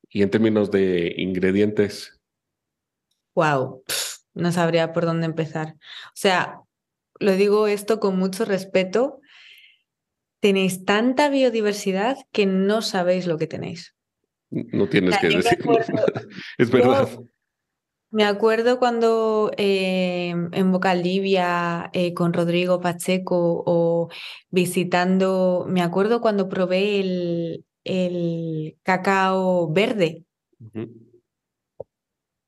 Y 0.10 0.24
en 0.24 0.32
términos 0.32 0.72
de 0.72 1.14
ingredientes. 1.18 2.20
Wow, 3.36 3.84
no 4.34 4.52
sabría 4.52 4.94
por 4.94 5.06
dónde 5.06 5.26
empezar. 5.26 5.76
O 6.08 6.16
sea, 6.16 6.62
lo 7.20 7.34
digo 7.34 7.68
esto 7.68 8.00
con 8.00 8.18
mucho 8.18 8.46
respeto. 8.46 9.20
Tenéis 10.40 10.86
tanta 10.86 11.30
biodiversidad 11.30 12.18
que 12.32 12.46
no 12.46 12.82
sabéis 12.82 13.28
lo 13.28 13.38
que 13.38 13.48
tenéis. 13.48 13.96
No 14.50 14.90
tienes 14.90 15.18
que 15.20 15.30
decir. 15.30 15.60
es 16.58 16.72
verdad. 16.72 17.08
Me 18.10 18.26
acuerdo 18.26 18.78
cuando 18.78 19.52
eh, 19.56 20.32
en 20.32 20.72
Bocaldivia 20.74 21.90
eh, 21.94 22.14
con 22.14 22.34
Rodrigo 22.34 22.82
Pacheco 22.82 23.64
o 23.66 24.10
visitando, 24.50 25.66
me 25.70 25.82
acuerdo 25.82 26.20
cuando 26.20 26.50
probé 26.50 27.00
el, 27.00 27.66
el 27.86 28.78
cacao 28.84 29.72
verde. 29.72 30.26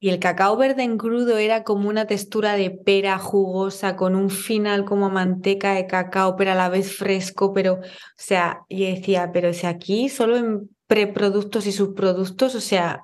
Y 0.04 0.10
el 0.10 0.20
cacao 0.20 0.58
verde 0.58 0.84
en 0.84 0.97
crudo 0.97 1.38
era 1.38 1.64
como 1.64 1.88
una 1.88 2.08
textura 2.08 2.58
de 2.58 2.72
pera 2.72 3.18
jugosa, 3.20 3.95
con 3.95 4.18
un 4.18 4.30
final 4.30 4.84
como 4.84 5.10
manteca 5.10 5.76
de 5.76 5.88
cacao, 5.88 6.36
pero 6.36 6.51
a 6.51 6.56
la 6.56 6.68
vez 6.68 6.93
fresco. 6.93 7.54
Pero, 7.54 7.76
o 7.76 7.82
sea, 8.18 8.66
y 8.68 8.93
decía, 8.93 9.32
pero 9.32 9.54
si 9.54 9.66
aquí 9.66 10.10
solo 10.10 10.36
en 10.36 10.70
preproductos 10.88 11.68
y 11.68 11.72
subproductos, 11.72 12.54
o 12.54 12.60
sea, 12.60 13.01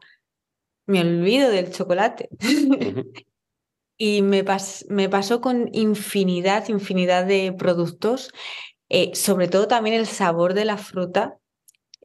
me 0.87 0.99
olvido 0.99 1.49
del 1.49 1.71
chocolate. 1.71 2.27
y 3.97 4.21
me, 4.21 4.43
me, 4.89 5.07
pasó 5.07 5.39
con 5.39 5.69
infinidad, 5.71 6.67
infinidad 6.67 7.25
de 7.25 7.55
productos, 7.57 8.29
eh, 8.89 9.11
sobre 9.13 9.47
todo 9.47 9.69
también 9.69 9.95
el 9.95 10.05
sabor 10.05 10.53
de 10.53 10.65
la 10.65 10.75
fruta. 10.75 11.38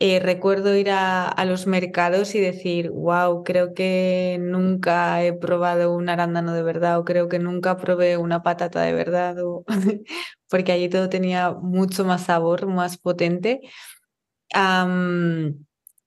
Eh, 0.07 0.20
recuerdo 0.20 0.76
ir 0.76 0.90
a, 0.90 1.34
los 1.46 1.66
mercados 1.66 2.34
y 2.34 2.40
decir, 2.40 2.90
wow, 2.90 3.42
creo 3.42 3.72
que 3.72 4.36
nunca 4.38 5.24
he 5.24 5.32
probado 5.32 5.94
un 5.94 6.11
arándano 6.11 6.52
de 6.52 6.62
verdad 6.62 6.98
o 6.98 7.07
creo 7.07 7.30
que 7.30 7.38
nunca 7.38 7.78
probé 7.78 8.18
una 8.18 8.42
patata 8.42 8.82
de 8.82 8.92
verdad, 8.92 9.36
porque 10.50 10.72
allí 10.72 10.90
todo 10.90 11.09
tenía 11.09 11.52
mucho 11.52 12.05
más 12.05 12.24
sabor, 12.24 12.66
más 12.66 12.98
potente. 12.98 13.62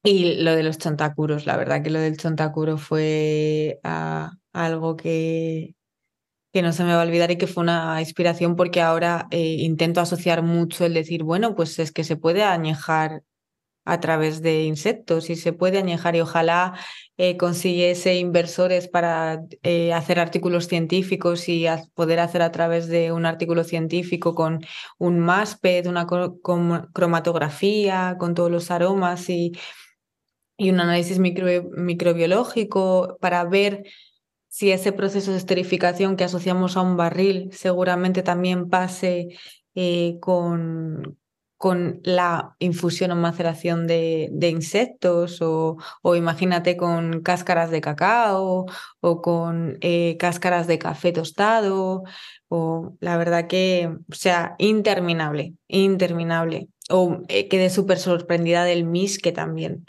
Y 0.04 0.44
lo 0.44 0.56
de 0.56 0.64
los 0.64 0.78
chontacuros, 0.78 1.48
la 1.48 1.58
verdad 1.58 1.82
que 1.82 1.90
lo 1.90 2.00
del 2.00 2.18
chontacuro 2.18 2.78
fue 2.78 3.80
ah, 3.84 4.34
algo 4.54 4.96
que, 4.96 5.76
que 6.54 6.62
no 6.62 6.72
se 6.74 6.84
me 6.84 6.94
va 6.94 7.02
a 7.02 7.06
olvidar 7.06 7.32
y 7.32 7.38
que 7.38 7.48
fue 7.48 7.64
una 7.64 8.00
inspiración 8.02 8.56
porque 8.56 8.82
ahora 8.82 9.28
eh, 9.32 9.58
intento 9.60 10.02
asociar 10.02 10.44
mucho 10.44 10.86
el 10.86 10.94
decir, 10.94 11.24
bueno, 11.24 11.56
pues 11.56 11.80
es 11.80 11.92
que 11.92 12.04
se 12.04 12.18
puede 12.18 12.44
añejar 12.44 13.24
a 13.88 14.00
través 14.00 14.42
de 14.42 14.64
insectos 14.64 15.30
y 15.30 15.36
se 15.36 15.54
puede 15.54 15.78
añejar 15.78 16.16
y 16.16 16.22
ojalá 16.22 16.74
eh, 17.18 17.38
consiguiese 17.38 18.16
inversores 18.16 18.88
para 18.88 19.44
eh, 19.64 19.94
hacer 19.94 20.20
artículos 20.20 20.68
científicos 20.68 21.50
y 21.50 21.66
poder 21.96 22.20
hacer 22.20 22.42
a 22.42 22.52
través 22.52 22.88
de 22.88 23.12
un 23.12 23.26
artículo 23.26 23.64
científico 23.64 24.36
con 24.36 24.64
un 24.98 25.20
másped, 25.20 25.88
una 25.88 26.08
cromatografía, 26.94 28.16
con 28.20 28.36
todos 28.36 28.52
los 28.52 28.72
aromas 28.72 29.30
y 29.30 29.54
y 30.58 30.72
un 30.72 30.80
análisis 30.80 31.20
microbiológico 31.20 33.18
para 33.22 33.44
ver 33.46 33.84
si 34.50 34.72
ese 34.72 34.92
proceso 34.92 35.32
de 35.32 35.38
esterificación 35.38 36.16
que 36.16 36.24
asociamos 36.24 36.78
a 36.78 36.82
un 36.82 36.98
barril 36.98 37.52
seguramente 37.54 38.24
también 38.24 38.70
pase 38.70 39.30
eh, 39.76 40.18
con, 40.20 41.18
con 41.58 42.00
la 42.04 42.56
infusión 42.60 43.12
o 43.12 43.16
maceración 43.16 43.88
de, 43.88 44.30
insectos 44.50 45.42
o, 45.42 45.78
o, 46.02 46.16
imagínate 46.16 46.78
con 46.78 47.22
cáscaras 47.22 47.72
de 47.72 47.82
cacao 47.82 48.66
o 49.02 49.22
con 49.22 49.78
eh, 49.82 50.18
cáscaras 50.20 50.68
de 50.68 50.80
café 50.80 51.12
tostado 51.12 52.04
o 52.48 52.96
la 53.00 53.18
verdad 53.18 53.48
que, 53.48 53.90
o 54.10 54.16
sea, 54.16 54.56
interminable, 54.60 55.54
interminable. 55.68 56.70
O 56.90 57.20
eh, 57.28 57.48
quedé 57.50 57.70
súper 57.70 57.98
sorprendida 57.98 58.64
del 58.64 58.86
MISque 58.86 59.32
también 59.32 59.86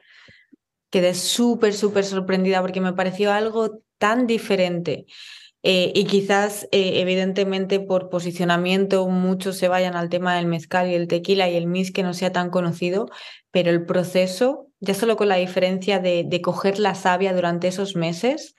quedé 0.90 1.14
súper, 1.14 1.74
súper 1.74 2.04
sorprendida 2.04 2.60
porque 2.60 2.80
me 2.80 2.92
pareció 2.92 3.32
algo 3.32 3.82
tan 3.98 4.26
diferente. 4.26 5.06
Eh, 5.70 5.92
y 5.94 6.06
quizás, 6.06 6.66
eh, 6.72 6.92
evidentemente, 7.02 7.78
por 7.78 8.08
posicionamiento, 8.08 9.06
muchos 9.06 9.58
se 9.58 9.68
vayan 9.68 9.96
al 9.96 10.08
tema 10.08 10.34
del 10.34 10.46
mezcal 10.46 10.88
y 10.88 10.94
el 10.94 11.08
tequila 11.08 11.46
y 11.50 11.56
el 11.56 11.66
mis 11.66 11.92
que 11.92 12.02
no 12.02 12.14
sea 12.14 12.32
tan 12.32 12.48
conocido, 12.48 13.10
pero 13.50 13.68
el 13.70 13.84
proceso, 13.84 14.68
ya 14.80 14.94
solo 14.94 15.18
con 15.18 15.28
la 15.28 15.36
diferencia 15.36 15.98
de, 15.98 16.40
coger 16.42 16.78
la 16.78 16.94
savia 16.94 17.34
durante 17.34 17.68
esos 17.68 17.96
meses, 17.96 18.54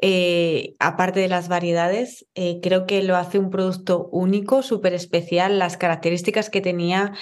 eh, 0.00 0.72
aparte 0.78 1.20
de 1.20 1.28
las 1.28 1.48
variedades, 1.48 2.24
creo 2.62 2.86
que 2.86 3.02
lo 3.02 3.16
hace 3.16 3.38
un 3.38 3.50
producto 3.50 4.08
único, 4.10 4.62
súper 4.62 4.94
especial. 4.94 5.58
Las 5.58 5.76
características 5.76 6.48
que 6.48 6.62
tenía 6.62 7.12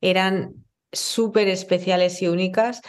eran 0.00 0.54
súper 0.92 1.48
especiales 1.48 2.22
y 2.22 2.28
únicas. 2.28 2.82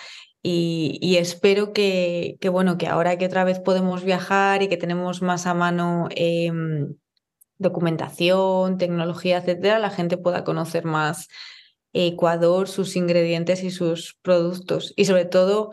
Y, 0.43 1.17
espero 1.17 1.71
que, 1.71 2.37
bueno, 2.51 2.77
que 2.77 2.87
ahora 2.87 3.17
que 3.17 3.27
otra 3.27 3.43
vez 3.43 3.59
podemos 3.59 4.03
viajar 4.03 4.63
y 4.63 4.69
que 4.69 4.77
tenemos 4.77 5.21
más 5.21 5.45
a 5.45 5.53
mano 5.53 6.07
em, 6.11 6.95
documentación, 7.59 8.77
tecnología, 8.79 9.37
etcétera, 9.37 9.77
la 9.79 9.91
gente 9.91 10.17
pueda 10.17 10.43
conocer 10.43 10.85
más 10.85 11.27
Ecuador, 11.93 12.67
sus 12.67 12.95
ingredientes 12.95 13.63
y 13.63 13.69
sus 13.69 14.17
productos. 14.21 14.93
Y 14.95 15.05
sobre 15.05 15.25
todo, 15.25 15.71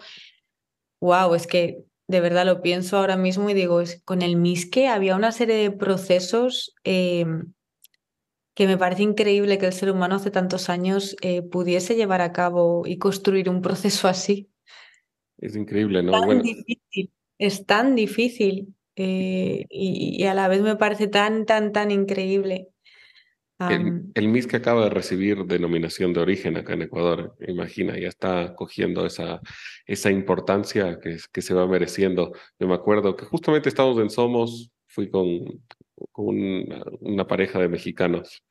wow, 1.01 1.35
es 1.35 1.47
que 1.47 1.85
de 2.09 2.21
verdad 2.21 2.45
lo 2.47 2.63
pienso 2.63 2.99
ahora 2.99 3.17
mismo 3.17 3.49
y 3.51 3.55
digo, 3.55 3.81
es, 3.81 4.03
con 4.05 4.23
el 4.23 4.37
MISQUE 4.37 4.89
había 4.89 5.17
una 5.17 5.33
serie 5.33 5.57
de 5.57 5.71
procesos 5.71 6.75
em, 6.85 7.53
que 8.55 8.67
me 8.67 8.77
parece 8.77 9.03
increíble 9.05 9.59
que 9.59 9.67
el 9.67 9.73
ser 9.73 9.91
humano 9.91 10.17
hace 10.17 10.31
tantos 10.31 10.69
años 10.69 11.17
eh, 11.23 11.43
pudiese 11.43 11.95
llevar 11.95 12.21
a 12.21 12.33
cabo 12.33 12.83
y 12.87 12.99
construir 12.99 13.49
un 13.49 13.63
proceso 13.63 14.09
así. 14.09 14.51
Es 15.39 15.57
increíble, 15.57 16.03
¿no? 16.03 16.13
Tan 16.13 16.43
difícil, 16.43 17.11
es 17.39 17.65
tan 17.65 17.95
difícil 17.95 18.75
eh, 18.97 19.65
y, 19.71 20.25
a 20.25 20.35
la 20.35 20.49
vez 20.49 20.61
me 20.61 20.75
parece 20.75 21.07
tan, 21.07 21.47
tan, 21.47 21.73
tan 21.73 21.93
increíble. 21.93 22.69
el, 23.61 24.03
el, 24.15 24.29
MIS 24.29 24.49
que 24.49 24.57
acaba 24.57 24.85
de 24.85 24.91
recibir 24.91 25.45
denominación 25.45 26.13
de 26.13 26.21
origen 26.21 26.57
acá 26.57 26.73
en 26.73 26.83
Ecuador, 26.83 27.37
imagina, 27.47 27.97
ya 27.97 28.09
está 28.09 28.57
cogiendo 28.57 29.07
esa, 29.07 29.41
esa 29.87 30.11
importancia 30.11 30.99
que, 31.01 31.19
que 31.33 31.43
se 31.43 31.55
va 31.55 31.69
mereciendo. 31.69 32.33
Yo 32.59 32.67
me 32.67 32.75
acuerdo 32.75 33.15
que 33.15 33.25
justamente 33.25 33.69
estamos 33.69 34.01
en 34.01 34.11
Somos, 34.11 34.73
fui 34.89 35.09
con, 35.09 35.63
con 36.11 36.37
una, 36.37 36.83
una, 37.01 37.27
pareja 37.29 37.61
de 37.61 37.69
mexicanos 37.69 38.43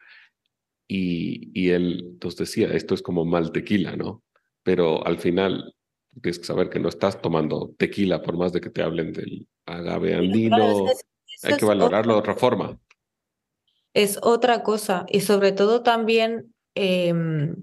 y, 0.88 1.52
y 1.54 1.72
él 1.72 2.18
nos 2.24 2.38
decía, 2.38 2.70
esto 2.70 2.94
es 2.94 3.02
como 3.02 3.26
mal 3.26 3.52
tequila, 3.52 3.98
¿no? 3.98 4.24
Pero 4.64 5.06
al 5.06 5.20
final 5.20 5.74
tienes 6.22 6.40
que 6.40 6.46
saber 6.46 6.70
que 6.70 6.80
no 6.80 6.90
estás 6.90 7.22
tomando 7.22 7.74
tequila 7.78 8.22
por 8.22 8.38
más 8.38 8.54
de 8.54 8.62
que 8.62 8.70
te 8.70 8.82
hablen 8.82 9.14
del 9.14 9.48
agave 9.66 10.16
andino. 10.16 10.86
Hay 11.44 11.58
que 11.58 11.66
valorarlo 11.66 12.14
de 12.14 12.20
otra 12.20 12.36
forma. 12.36 12.80
Es 13.94 14.20
otra 14.22 14.64
cosa 14.64 15.06
y 15.10 15.22
sobre 15.22 15.52
todo 15.52 15.82
también 15.82 16.54
em, 16.76 17.56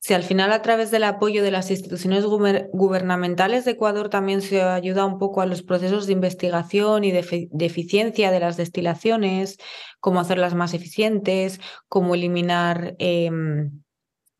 si 0.00 0.14
al 0.14 0.22
final 0.22 0.52
a 0.52 0.62
través 0.62 0.90
del 0.90 1.04
apoyo 1.04 1.42
de 1.42 1.50
las 1.50 1.70
instituciones 1.70 2.24
gubernamentales 2.24 3.64
de 3.64 3.72
Ecuador 3.72 4.08
también 4.08 4.42
se 4.42 4.62
ayuda 4.62 5.04
un 5.04 5.18
poco 5.18 5.40
a 5.40 5.46
los 5.46 5.62
procesos 5.62 6.06
de 6.06 6.12
investigación 6.12 7.04
y 7.04 7.10
de, 7.10 7.48
eficiencia 7.60 8.30
de 8.30 8.40
las 8.40 8.56
destilaciones, 8.56 9.58
cómo 10.00 10.20
hacerlas 10.20 10.54
más 10.54 10.72
eficientes, 10.72 11.60
cómo 11.88 12.14
eliminar 12.14 12.94
em, 12.98 13.82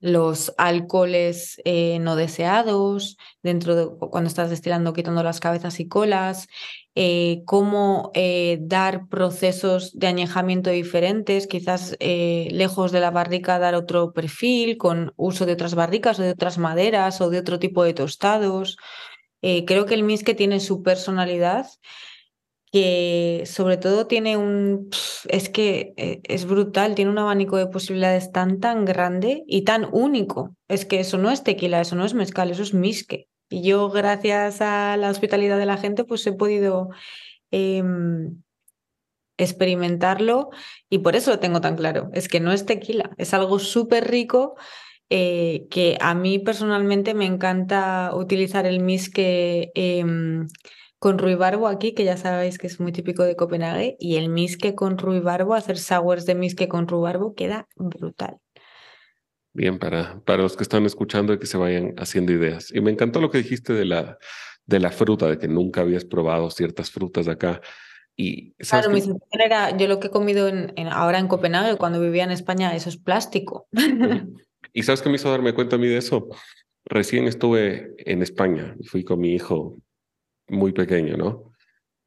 los 0.01 0.55
alcoholes 0.59 1.61
eh, 1.65 1.99
no 1.99 2.15
deseados 2.15 3.17
dentro 3.43 3.75
de 3.75 3.89
cuando 4.11 4.29
estás 4.29 4.51
destilando 4.51 4.93
quitando 4.93 5.23
las 5.23 5.41
cabezas 5.41 5.81
y 5.81 5.89
colas, 5.89 6.47
eh, 6.95 7.43
cómo 7.47 8.11
eh, 8.15 8.59
dar 8.61 9.09
procesos 9.09 9.99
de 9.99 10.07
añejamiento 10.07 10.71
diferentes, 10.71 11.47
quizás 11.47 11.97
lejos 12.01 12.93
de 12.93 13.01
la 13.01 13.11
barrica 13.11 13.59
dar 13.59 13.75
otro 13.75 14.13
perfil 14.13 14.77
con 14.79 15.13
uso 15.17 15.47
de 15.47 15.53
otras 15.53 15.75
barricas 15.75 16.19
o 16.19 16.23
de 16.23 16.31
otras 16.31 16.59
maderas 16.59 17.21
o 17.21 17.31
de 17.31 17.39
otro 17.39 17.59
tipo 17.59 17.83
de 17.85 17.95
tostados. 17.95 18.77
creo 19.41 19.87
que 19.87 19.95
el 19.95 20.03
MISque 20.03 20.35
tiene 20.35 20.61
su 20.61 20.83
personalidad 20.83 21.67
que 22.73 23.45
sobre 23.47 23.77
todo 23.77 24.07
tiene 24.07 24.37
un, 24.37 24.91
es 25.29 25.49
que 25.49 25.95
eh, 25.97 26.21
es 26.25 26.45
brutal, 26.47 26.95
tiene 26.95 27.11
un 27.11 27.19
abanico 27.19 27.57
de 27.57 27.67
posibilidades 27.67 28.31
tan, 28.33 28.61
tan 28.61 28.85
grande 28.85 29.43
y 29.47 29.63
tan 29.63 29.89
único. 29.93 30.55
Es 30.69 30.85
que 30.85 31.01
eso 31.01 31.19
no 31.19 31.31
es 31.31 31.43
tequila, 31.43 31.81
eso 31.81 31.97
no 31.97 32.05
es 32.05 32.15
mezcal, 32.15 32.51
eso 32.51 32.63
es 32.63 32.75
misque. 32.75 33.29
Y 33.49 33.63
yo, 33.63 33.89
gracias 33.89 34.61
a 34.61 34.97
la 34.99 35.11
hospitalidad 35.11 35.59
de 35.59 35.67
la 35.67 35.79
gente, 35.79 36.05
pues 36.05 36.27
he 36.27 36.33
podido 36.33 36.91
em, 37.51 38.43
experimentarlo 39.39 40.51
y 40.91 40.99
por 40.99 41.17
eso 41.17 41.31
lo 41.31 41.39
tengo 41.39 41.61
tan 41.63 41.77
claro. 41.77 42.11
Es 42.13 42.29
que 42.29 42.41
no 42.41 42.53
es 42.53 42.67
tequila, 42.67 43.11
es 43.17 43.33
algo 43.35 43.59
súper 43.59 44.09
rico. 44.09 44.57
Eh, 45.11 45.69
que 45.71 45.97
a 46.03 46.15
mí 46.15 46.39
personalmente 46.39 47.15
me 47.15 47.25
encanta 47.25 48.11
utilizar 48.15 48.67
el 48.67 48.81
misque 48.81 49.73
con 50.99 51.19
ruibarbo 51.19 51.69
aquí, 51.69 51.93
que 51.93 52.05
ya 52.05 52.17
sabéis 52.17 52.59
que 52.59 52.67
es 52.67 52.81
muy 52.81 52.93
típico 52.93 53.23
de 53.23 53.37
Copenhague, 53.37 53.97
y 53.99 54.17
el 54.17 54.29
misque 54.29 54.75
con 54.75 54.99
ruibarbo, 54.99 55.55
hacer 55.55 55.79
sours 55.79 56.27
de 56.27 56.35
misque 56.35 56.69
con 56.69 56.89
ruibarbo 56.89 57.35
queda 57.35 57.69
brutal. 57.77 58.39
Bien, 59.53 59.79
para, 59.79 60.21
para 60.25 60.43
los 60.43 60.57
que 60.57 60.63
están 60.63 60.87
escuchando 60.87 61.33
y 61.33 61.39
que 61.39 61.47
se 61.47 61.57
vayan 61.57 61.95
haciendo 61.99 62.33
ideas. 62.33 62.73
Y 62.73 62.81
me 62.81 62.91
encantó 62.91 63.21
lo 63.21 63.31
que 63.31 63.39
dijiste 63.39 63.73
de 63.73 63.85
la, 63.85 64.19
de 64.67 64.81
la 64.81 64.91
fruta, 64.91 65.27
de 65.27 65.39
que 65.39 65.49
nunca 65.49 65.81
habías 65.81 66.05
probado 66.05 66.51
ciertas 66.51 66.91
frutas 66.91 67.27
de 67.27 67.33
acá. 67.33 67.61
Y, 68.17 68.53
claro, 68.55 68.91
mi 68.91 69.01
sensación 69.01 69.41
era, 69.41 69.77
yo 69.77 69.87
lo 69.87 70.01
que 70.01 70.09
he 70.09 70.11
comido 70.11 70.49
en, 70.49 70.73
ahora 70.89 71.19
en 71.19 71.29
Copenhague, 71.29 71.77
cuando 71.77 72.01
vivía 72.01 72.25
en 72.25 72.33
España, 72.33 72.75
eso 72.75 72.89
es 72.89 72.97
plástico. 72.97 73.69
¿Y 74.73 74.83
sabes 74.83 75.01
qué 75.03 75.09
me 75.09 75.17
hizo 75.17 75.31
darme 75.31 75.55
cuenta 75.55 75.77
a 75.77 75.79
mí 75.79 75.87
de 75.87 75.99
eso? 75.99 76.29
Recién 76.85 77.27
estuve 77.27 77.95
en 77.99 78.23
España, 78.23 78.77
fui 78.85 79.05
con 79.05 79.21
mi 79.21 79.35
hijo 79.35 79.77
muy 80.49 80.73
pequeño, 80.73 81.17
¿no? 81.17 81.53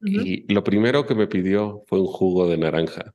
Y 0.04 0.52
lo 0.52 0.64
primero 0.64 1.06
que 1.06 1.14
me 1.14 1.28
pidió 1.28 1.84
fue 1.86 2.00
un 2.00 2.06
jugo 2.06 2.48
de 2.48 2.58
naranja. 2.58 3.14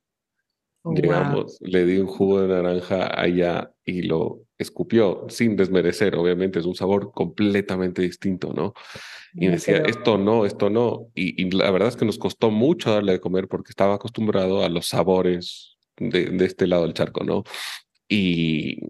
Oh, 0.82 0.94
digamos, 0.94 1.58
le 1.60 1.84
di 1.84 1.98
un 1.98 2.06
jugo 2.06 2.40
de 2.40 2.48
naranja 2.48 3.20
allá 3.20 3.70
y 3.84 4.02
lo 4.02 4.42
escupió 4.56 5.26
sin 5.28 5.54
desmerecer, 5.56 6.16
obviamente, 6.16 6.60
es 6.60 6.64
un 6.64 6.74
sabor 6.74 7.12
completamente 7.12 8.02
distinto, 8.02 8.52
¿no? 8.54 8.72
Y 9.34 9.48
decía, 9.48 9.78
esto 9.78 10.16
no, 10.16 10.46
esto 10.46 10.70
no. 10.70 11.10
Y, 11.14 11.42
y, 11.42 11.50
la 11.50 11.70
verdad 11.70 11.88
es 11.88 11.96
que 11.96 12.06
nos 12.06 12.18
costó 12.18 12.50
mucho 12.50 12.90
darle 12.90 13.12
de 13.12 13.20
comer 13.20 13.48
porque 13.48 13.70
estaba 13.70 13.94
acostumbrado 13.94 14.64
a 14.64 14.68
los 14.68 14.88
sabores 14.88 15.76
de, 15.98 16.26
de 16.30 16.44
este 16.46 16.66
lado 16.66 16.84
del 16.84 16.94
charco, 16.94 17.22
¿no? 17.22 17.44
Y, 18.08 18.80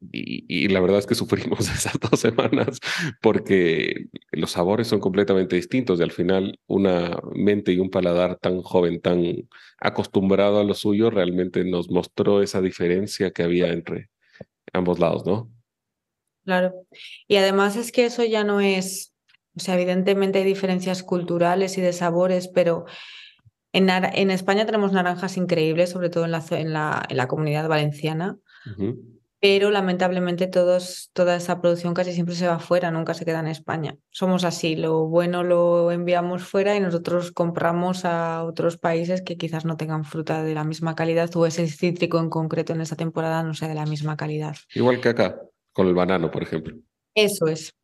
y, 0.00 0.68
la 0.68 0.80
verdad 0.80 0.98
es 0.98 1.06
que 1.06 1.14
sufrimos 1.14 1.60
esas 1.70 1.98
dos 1.98 2.20
semanas 2.20 2.80
porque 3.20 4.06
los 4.32 4.52
sabores 4.52 4.88
son 4.88 5.00
completamente 5.00 5.56
distintos 5.56 5.98
y 5.98 6.02
al 6.02 6.12
final 6.12 6.58
una 6.66 7.18
mente 7.34 7.72
y 7.72 7.78
un 7.78 7.90
paladar 7.90 8.36
tan 8.36 8.62
joven, 8.62 9.00
tan 9.00 9.48
acostumbrado 9.78 10.60
a 10.60 10.64
lo 10.64 10.74
suyo, 10.74 11.10
realmente 11.10 11.64
nos 11.64 11.90
mostró 11.90 12.42
esa 12.42 12.60
diferencia 12.60 13.30
que 13.30 13.42
había 13.42 13.72
entre 13.72 14.10
ambos 14.72 14.98
lados, 14.98 15.24
¿no? 15.24 15.50
Claro. 16.44 16.74
Y 17.26 17.36
además 17.36 17.76
es 17.76 17.90
que 17.90 18.06
eso 18.06 18.22
ya 18.24 18.44
no 18.44 18.60
es, 18.60 19.14
o 19.56 19.60
sea, 19.60 19.74
evidentemente 19.74 20.38
hay 20.38 20.44
diferencias 20.44 21.02
culturales 21.02 21.76
y 21.76 21.80
de 21.80 21.92
sabores, 21.92 22.48
pero 22.48 22.84
en, 23.72 23.90
en 23.90 24.30
España 24.30 24.64
tenemos 24.64 24.92
naranjas 24.92 25.36
increíbles, 25.36 25.90
sobre 25.90 26.08
todo 26.08 26.24
en 26.24 26.30
la, 26.30 26.44
en 26.50 26.72
la, 26.72 27.04
en 27.08 27.16
la 27.16 27.26
comunidad 27.26 27.68
valenciana 27.68 28.38
pero 29.40 29.70
lamentablemente 29.70 30.46
todos, 30.46 31.10
toda 31.12 31.36
esa 31.36 31.60
producción 31.60 31.94
casi 31.94 32.12
siempre 32.12 32.34
se 32.34 32.46
va 32.46 32.58
fuera, 32.58 32.90
nunca 32.90 33.14
se 33.14 33.24
queda 33.24 33.40
en 33.40 33.48
España. 33.48 33.96
Somos 34.10 34.44
así, 34.44 34.76
lo 34.76 35.06
bueno 35.06 35.42
lo 35.42 35.90
enviamos 35.92 36.44
fuera 36.44 36.74
y 36.76 36.80
nosotros 36.80 37.32
compramos 37.32 38.04
a 38.04 38.44
otros 38.44 38.78
países 38.78 39.22
que 39.22 39.36
quizás 39.36 39.64
no 39.64 39.76
tengan 39.76 40.04
fruta 40.04 40.42
de 40.42 40.54
la 40.54 40.64
misma 40.64 40.94
calidad 40.94 41.34
o 41.36 41.46
ese 41.46 41.66
cítrico 41.68 42.18
en 42.18 42.30
concreto 42.30 42.72
en 42.72 42.80
esta 42.80 42.96
temporada 42.96 43.42
no 43.42 43.54
sea 43.54 43.68
de 43.68 43.74
la 43.74 43.86
misma 43.86 44.16
calidad. 44.16 44.56
Igual 44.74 45.00
que 45.00 45.10
acá, 45.10 45.40
con 45.72 45.86
el 45.86 45.94
banano, 45.94 46.30
por 46.30 46.42
ejemplo. 46.42 46.76
Eso 47.14 47.46
es. 47.46 47.74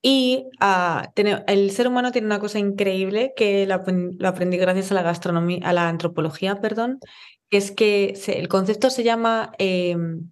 Y 0.00 0.46
uh, 0.60 1.08
el 1.46 1.70
ser 1.72 1.88
humano 1.88 2.12
tiene 2.12 2.26
una 2.26 2.38
cosa 2.38 2.58
increíble 2.58 3.32
que 3.36 3.66
lo, 3.66 3.74
aprendí 3.74 4.56
gracias 4.56 4.92
a 4.92 4.94
la 4.94 5.02
gastronomía, 5.02 5.60
a 5.64 5.72
la 5.72 5.88
antropología, 5.88 6.60
perdón, 6.60 7.00
es 7.50 7.72
que 7.72 8.14
el 8.26 8.48
concepto 8.48 8.90
se 8.90 9.02
llama 9.02 9.52
em, 9.58 10.30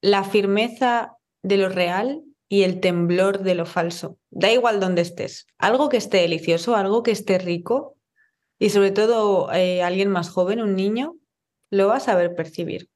la 0.00 0.24
firmeza 0.24 1.16
de 1.42 1.56
lo 1.56 1.68
real 1.68 2.22
y 2.48 2.62
el 2.62 2.80
temblor 2.80 3.42
de 3.42 3.54
lo 3.54 3.66
falso. 3.66 4.18
Da 4.30 4.52
igual 4.52 4.80
donde 4.80 5.02
estés, 5.02 5.46
algo 5.58 5.88
que 5.88 5.96
esté 5.96 6.18
delicioso, 6.18 6.76
algo 6.76 7.02
que 7.02 7.12
esté 7.12 7.38
rico 7.38 7.96
y 8.58 8.70
sobre 8.70 8.90
todo 8.90 9.52
eh, 9.52 9.82
alguien 9.82 10.10
más 10.10 10.30
joven, 10.30 10.60
un 10.60 10.76
niño, 10.76 11.16
lo 11.70 11.88
va 11.88 11.96
a 11.96 12.00
saber 12.00 12.34
percibir. 12.34 12.88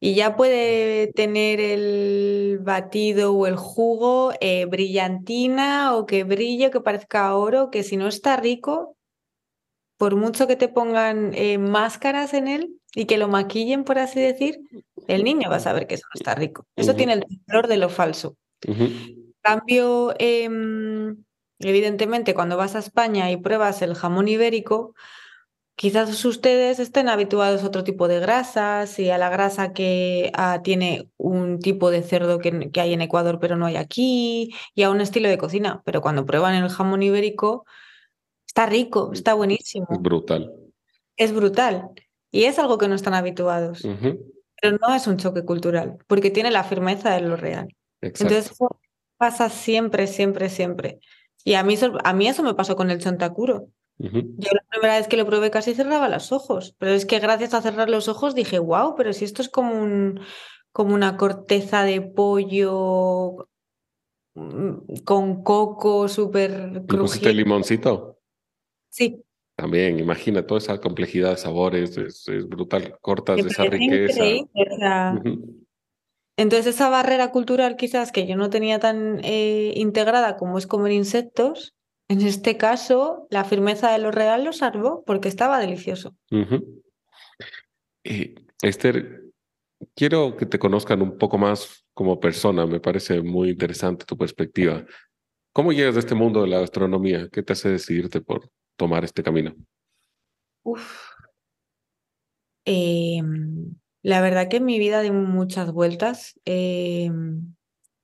Y 0.00 0.14
ya 0.14 0.36
puede 0.36 1.08
tener 1.08 1.60
el 1.60 2.29
batido 2.62 3.34
o 3.34 3.46
el 3.46 3.56
jugo 3.56 4.32
eh, 4.40 4.64
brillantina 4.66 5.96
o 5.96 6.06
que 6.06 6.24
brille, 6.24 6.70
que 6.70 6.80
parezca 6.80 7.34
oro, 7.34 7.70
que 7.70 7.82
si 7.82 7.96
no 7.96 8.08
está 8.08 8.36
rico, 8.36 8.96
por 9.96 10.16
mucho 10.16 10.46
que 10.46 10.56
te 10.56 10.68
pongan 10.68 11.32
eh, 11.34 11.58
máscaras 11.58 12.32
en 12.34 12.48
él 12.48 12.80
y 12.94 13.04
que 13.04 13.18
lo 13.18 13.28
maquillen, 13.28 13.84
por 13.84 13.98
así 13.98 14.20
decir, 14.20 14.60
el 15.08 15.24
niño 15.24 15.50
va 15.50 15.56
a 15.56 15.60
saber 15.60 15.86
que 15.86 15.94
eso 15.96 16.06
no 16.12 16.18
está 16.18 16.34
rico. 16.34 16.66
Eso 16.76 16.94
tiene 16.94 17.12
el 17.12 17.24
valor 17.46 17.68
de 17.68 17.76
lo 17.76 17.88
falso. 17.88 18.36
En 18.62 19.34
cambio, 19.42 20.14
em, 20.18 21.22
evidentemente, 21.58 22.34
cuando 22.34 22.56
vas 22.56 22.74
a 22.74 22.80
España 22.80 23.30
y 23.30 23.36
pruebas 23.36 23.82
el 23.82 23.94
jamón 23.94 24.28
ibérico, 24.28 24.94
quizás 25.80 26.24
ustedes 26.26 26.78
estén 26.78 27.08
habituados 27.08 27.62
a 27.62 27.66
otro 27.66 27.84
tipo 27.84 28.06
de 28.06 28.20
grasas 28.20 28.98
y 28.98 29.08
a 29.08 29.16
la 29.16 29.30
grasa 29.30 29.72
que 29.72 30.30
ah, 30.34 30.60
tiene 30.62 31.08
un 31.16 31.58
tipo 31.58 31.90
de 31.90 32.02
cerdo 32.02 32.38
que, 32.38 32.70
que 32.70 32.80
hay 32.82 32.92
en 32.92 33.00
Ecuador 33.00 33.38
pero 33.40 33.56
no 33.56 33.64
hay 33.64 33.76
aquí 33.76 34.54
y 34.74 34.82
a 34.82 34.90
un 34.90 35.00
estilo 35.00 35.28
de 35.30 35.38
cocina. 35.38 35.80
Pero 35.86 36.02
cuando 36.02 36.26
prueban 36.26 36.54
el 36.54 36.68
jamón 36.68 37.02
ibérico, 37.02 37.64
Está 38.50 38.66
rico, 38.66 39.12
está 39.12 39.34
buenísimo. 39.34 39.86
Es 39.88 40.02
brutal. 40.02 40.52
Es 41.16 41.32
brutal. 41.32 41.90
Y 42.32 42.44
es 42.44 42.58
algo 42.58 42.78
que 42.78 42.88
no 42.88 42.96
están 42.96 43.14
habituados. 43.14 43.82
Pero 44.60 44.76
no 44.76 44.92
es 44.92 45.06
un 45.06 45.18
choque 45.18 45.44
cultural, 45.44 45.98
porque 46.08 46.32
tiene 46.32 46.50
la 46.50 46.64
firmeza 46.64 47.14
de 47.14 47.20
lo 47.20 47.36
real. 47.36 47.68
Entonces 48.00 48.50
eso 48.50 48.80
pasa 49.16 49.50
siempre, 49.50 50.08
siempre, 50.08 50.48
siempre. 50.48 50.98
Y 51.44 51.54
a 51.54 51.62
mí, 51.62 51.76
a 52.02 52.12
mí 52.12 52.26
eso 52.26 52.42
me 52.42 52.54
pasó 52.54 52.74
con 52.74 52.90
el 52.90 52.98
Yo 54.02 54.50
la 54.52 54.64
primera 54.70 54.96
vez 54.96 55.08
que 55.08 55.18
lo 55.18 55.26
probé 55.26 55.50
casi 55.50 55.74
cerraba 55.74 56.08
los 56.08 56.32
ojos, 56.32 56.74
pero 56.78 56.92
es 56.92 57.04
que 57.04 57.18
gracias 57.18 57.52
a 57.52 57.60
cerrar 57.60 57.90
los 57.90 58.08
ojos 58.08 58.34
dije, 58.34 58.58
wow, 58.58 58.94
pero 58.96 59.12
si 59.12 59.26
esto 59.26 59.42
es 59.42 59.50
como, 59.50 59.74
un, 59.74 60.20
como 60.72 60.94
una 60.94 61.18
corteza 61.18 61.82
de 61.84 62.00
pollo 62.00 63.48
mm, 64.34 65.02
con 65.04 65.42
coco 65.42 66.08
súper 66.08 66.82
crujiente. 66.86 67.34
limoncito? 67.34 68.18
Sí. 68.88 69.22
También, 69.54 69.98
imagina 69.98 70.46
toda 70.46 70.60
esa 70.60 70.80
complejidad 70.80 71.32
de 71.32 71.36
sabores, 71.36 71.98
es, 71.98 72.24
brutal, 72.48 72.96
cortas 73.02 73.36
de 73.36 73.48
esa 73.50 73.64
riqueza. 73.64 74.24
Entonces 76.38 76.74
esa 76.74 76.88
barrera 76.88 77.32
cultural 77.32 77.76
quizás 77.76 78.12
que 78.12 78.26
yo 78.26 78.34
no 78.36 78.48
tenía 78.48 78.78
tan 78.78 79.20
eh, 79.22 79.74
integrada 79.76 80.38
como 80.38 80.56
es 80.56 80.66
comer 80.66 80.92
insectos, 80.92 81.74
en 82.10 82.22
este 82.22 82.56
caso 82.56 83.28
la 83.30 83.44
firmeza 83.44 83.92
de 83.92 83.98
lo 83.98 84.10
real 84.10 84.42
lo 84.44 84.52
salvó 84.52 85.04
porque 85.06 85.28
estaba 85.28 85.60
delicioso. 85.60 86.16
Esther, 88.62 89.22
quiero 89.94 90.36
que 90.36 90.44
te 90.44 90.58
conozcan 90.58 91.02
un 91.02 91.18
poco 91.18 91.38
más 91.38 91.86
como 91.94 92.18
persona, 92.18 92.66
me 92.66 92.80
parece 92.80 93.22
muy 93.22 93.50
interesante 93.50 94.04
tu 94.04 94.18
perspectiva. 94.18 94.84
¿Cómo 95.52 95.72
llegas 95.72 95.94
a 95.94 96.00
este 96.00 96.16
mundo 96.16 96.42
de 96.42 96.48
la 96.48 96.58
gastronomía? 96.58 97.28
¿Qué 97.30 97.44
te 97.44 97.52
hace 97.52 97.68
decidirte 97.68 98.20
por, 98.20 98.50
tomar 98.76 99.04
este 99.04 99.22
camino? 99.22 99.54
Uf. 100.64 101.12
Em, 102.64 103.76
La 104.02 104.20
verdad 104.20 104.48
que 104.48 104.56
en 104.56 104.64
mi 104.64 104.80
vida 104.80 105.00
di 105.02 105.12
muchas 105.12 105.70
vueltas. 105.72 106.40
Em, 106.44 107.54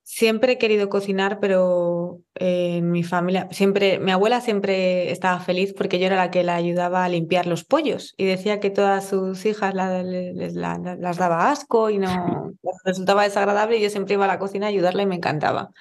siempre 0.07 0.53
he 0.53 0.57
querido 0.57 0.87
cocinar, 0.87 1.39
pero 1.41 2.21
eh, 2.35 2.77
en 2.77 2.91
mi 2.91 3.03
familia, 3.03 3.49
siempre, 3.51 3.99
mi 3.99 4.11
abuela 4.11 4.39
siempre 4.39 5.11
estaba 5.11 5.41
feliz 5.41 5.73
porque 5.73 5.99
yo 5.99 6.05
era 6.05 6.15
la 6.15 6.31
que 6.31 6.45
la 6.45 6.55
ayudaba 6.55 7.03
a 7.03 7.09
limpiar 7.09 7.45
los 7.45 7.65
pollos 7.65 8.13
y 8.15 8.23
decía 8.23 8.61
que 8.61 8.69
todas 8.69 9.09
sus 9.09 9.45
hijas 9.45 9.73
las 9.75 11.17
daba 11.17 11.51
asco 11.51 11.89
y 11.89 11.97
no 11.97 12.53
resultaba 12.85 13.23
desagradable 13.23 13.77
y 13.77 13.81
yo 13.81 13.89
siempre 13.89 14.13
iba 14.13 14.23
a 14.23 14.29
la 14.29 14.39
cocina 14.39 14.67
a 14.67 14.69
ayudarla 14.69 15.03
y 15.03 15.07
me 15.07 15.15
encantaba. 15.15 15.71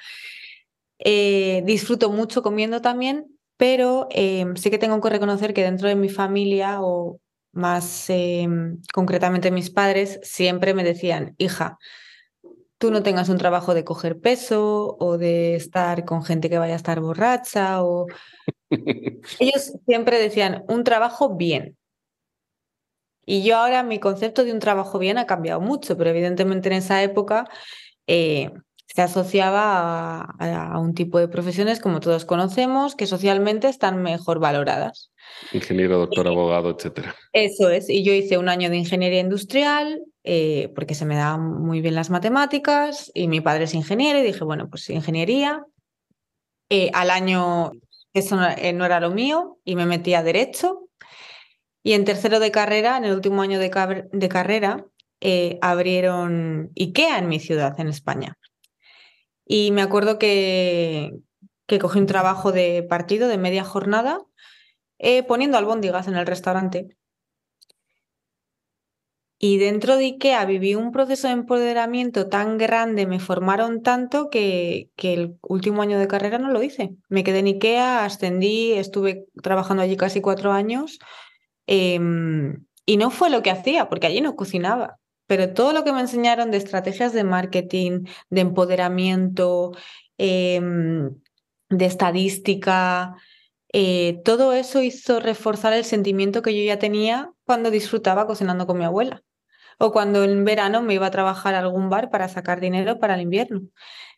Eh, 0.99 1.63
disfruto 1.65 2.11
mucho 2.11 2.43
comiendo 2.43 2.81
también, 2.81 3.27
pero 3.57 4.09
em, 4.11 4.57
sí 4.57 4.71
que 4.71 4.79
tengo 4.79 5.01
que 5.01 5.09
reconocer 5.09 5.55
que 5.55 5.63
dentro 5.63 5.89
de 5.89 5.95
mi 5.95 6.09
familia 6.09 6.81
o 6.81 7.21
más 7.53 8.11
em, 8.11 8.81
concretamente 8.93 9.53
mis 9.53 9.71
padres 9.71 10.19
siempre 10.25 10.75
me 10.75 10.83
decían, 10.83 11.37
hija, 11.39 11.79
tú 12.79 12.91
no 12.91 13.03
tengas 13.03 13.29
un 13.29 13.39
trabajo 13.39 13.75
de 13.75 13.85
coger 13.85 14.21
peso 14.21 14.97
o 14.99 15.19
de 15.19 15.57
estar 15.57 16.05
con 16.05 16.25
gente 16.25 16.51
que 16.51 16.59
vaya 16.59 16.75
a 16.75 16.77
estar 16.77 17.01
borracha 17.01 17.83
o... 17.83 18.07
Ellos 19.41 19.73
siempre 19.87 20.19
decían, 20.19 20.65
un 20.69 20.85
trabajo 20.85 21.37
bien. 21.37 21.77
Y 23.25 23.43
yo 23.43 23.57
ahora 23.57 23.83
mi 23.83 23.99
concepto 23.99 24.45
de 24.45 24.53
un 24.53 24.61
trabajo 24.61 24.99
bien 24.99 25.19
ha 25.19 25.27
cambiado 25.27 25.61
mucho, 25.61 25.97
pero 25.97 26.11
evidentemente 26.11 26.69
en 26.69 26.75
esa 26.75 27.03
época 27.03 27.49
eh, 28.07 28.53
se 28.97 29.03
asociaba 29.03 30.23
a, 30.39 30.81
un 30.81 30.95
tipo 30.95 31.19
de 31.19 31.29
profesiones, 31.29 31.81
como 31.81 32.01
todos 32.01 32.25
conocemos, 32.25 32.95
que 32.95 33.07
socialmente 33.07 33.69
están 33.69 34.03
mejor 34.03 34.41
valoradas. 34.41 35.13
Ingeniero, 35.53 35.99
doctor, 35.99 36.27
abogado, 36.27 36.71
etcétera. 36.71 37.15
Eso 37.35 37.69
es. 37.69 37.91
Y 37.91 38.03
yo 38.05 38.15
hice 38.15 38.39
un 38.39 38.49
año 38.49 38.71
de 38.71 38.79
ingeniería 38.79 39.21
industrial 39.21 40.01
eh, 40.25 40.73
porque 40.75 40.95
se 40.95 41.05
me 41.05 41.15
daban 41.15 41.61
muy 41.61 41.83
bien 41.83 41.95
las 41.95 42.09
matemáticas 42.09 43.11
y 43.13 43.29
mi 43.29 43.43
padre 43.43 43.65
es 43.65 43.75
ingeniero 43.75 44.19
y 44.19 44.23
dije, 44.23 44.45
bueno, 44.45 44.71
pues 44.71 44.89
ingeniería. 44.89 45.63
Eh, 46.71 46.91
al 46.95 47.11
año 47.11 47.73
eso 48.15 48.39
eh, 48.57 48.73
no, 48.73 48.87
era 48.87 48.99
lo 48.99 49.11
mío 49.11 49.59
y 49.63 49.77
me 49.77 49.85
metí 49.85 50.15
a 50.15 50.23
derecho. 50.23 50.89
Y 51.83 51.93
en 51.93 52.07
tercero 52.07 52.41
de 52.41 52.51
carrera, 52.51 52.97
en 52.97 53.05
el 53.05 53.13
último 53.13 53.43
año 53.43 53.59
de, 53.59 54.09
de 54.11 54.29
carrera, 54.31 54.87
abrieron 55.61 56.71
IKEA 56.75 57.19
en 57.19 57.29
mi 57.29 57.41
ciudad, 57.41 57.79
en 57.79 57.89
España. 57.89 58.39
Y 59.47 59.71
me 59.71 59.83
acuerdo 59.83 60.19
que, 60.19 61.13
que 61.67 61.79
cogí 61.79 61.99
un 61.99 62.07
trabajo 62.07 62.53
de 62.53 62.83
partido 62.83 63.29
de 63.29 63.39
media 63.39 63.65
jornada 63.65 64.19
eh, 64.99 65.23
poniendo 65.23 65.57
albóndigas 65.57 66.09
en 66.09 66.17
el 66.17 66.27
restaurante. 66.27 66.97
Y 69.39 69.59
dentro 69.59 69.97
de 69.97 70.07
IKEA 70.07 70.47
viví 70.47 70.75
un 70.75 70.93
proceso 70.93 71.29
de 71.29 71.35
empoderamiento 71.35 72.29
tan 72.29 72.57
grande, 72.57 73.07
me 73.07 73.21
formaron 73.21 73.83
tanto 73.83 74.31
que, 74.31 74.91
que, 74.97 75.13
el 75.13 75.39
último 75.43 75.83
año 75.83 75.99
de 75.99 76.09
carrera 76.09 76.39
no 76.39 76.51
lo 76.51 76.63
hice. 76.63 76.97
Me 77.11 77.23
quedé 77.23 77.41
en 77.41 77.47
IKEA, 77.47 78.05
ascendí, 78.05 78.73
estuve 78.73 79.27
trabajando 79.43 79.83
allí 79.83 79.97
casi 79.97 80.23
cuatro 80.23 80.53
años 80.53 80.99
em, 81.67 82.65
y 82.87 82.97
no 82.97 83.11
fue 83.11 83.29
lo 83.29 83.43
que 83.43 83.51
hacía, 83.51 83.91
porque 83.91 84.07
allí 84.07 84.23
no 84.23 84.37
cocinaba. 84.37 84.99
Pero 85.27 85.53
todo 85.53 85.73
lo 85.73 85.85
que 85.85 85.93
me 85.93 86.01
enseñaron 86.01 86.51
de 86.51 86.59
estrategias 86.59 87.13
de 87.13 87.25
marketing, 87.25 88.05
de 88.31 88.41
empoderamiento, 88.41 89.73
em, 90.19 91.15
de 91.69 91.85
estadística, 91.87 93.17
eh, 93.73 94.21
todo 94.25 94.53
eso 94.53 94.83
hizo 94.83 95.21
reforzar 95.21 95.73
el 95.73 95.85
sentimiento 95.85 96.43
que 96.43 96.57
yo 96.57 96.65
ya 96.65 96.79
tenía 96.79 97.33
cuando 97.45 97.71
disfrutaba 97.71 98.27
cocinando 98.27 98.67
con 98.67 98.79
mi 98.79 98.85
abuela 98.85 99.23
o 99.79 99.93
cuando 99.93 100.25
en 100.25 100.45
verano 100.45 100.83
me 100.83 100.95
iba 100.95 101.07
a 101.07 101.11
trabajar 101.11 101.55
a 101.55 101.59
algún 101.61 101.91
bar 101.91 102.11
para 102.11 102.29
sacar 102.29 102.61
dinero 102.61 102.99
para 102.99 103.15
el 103.15 103.23
invierno. 103.23 103.63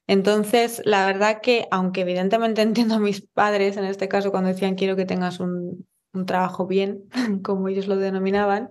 Entonces, 0.07 0.83
la 0.85 1.07
verdad 1.07 1.41
que, 1.43 1.69
aunque 1.71 2.03
evidentemente 2.03 2.63
entiendo 2.63 2.97
a 2.97 3.01
mis 3.01 3.23
padres 3.23 3.77
en 3.77 3.85
este 3.85 4.09
caso 4.09 4.31
cuando 4.31 4.49
decían 4.49 4.75
quiero 4.75 4.97
que 4.97 5.07
tengas 5.07 5.41
un, 5.41 5.87
trabajo 6.27 6.67
bien, 6.67 7.05
como 7.45 7.69
ellos 7.69 7.87
lo 7.87 7.97
denominaban, 7.97 8.71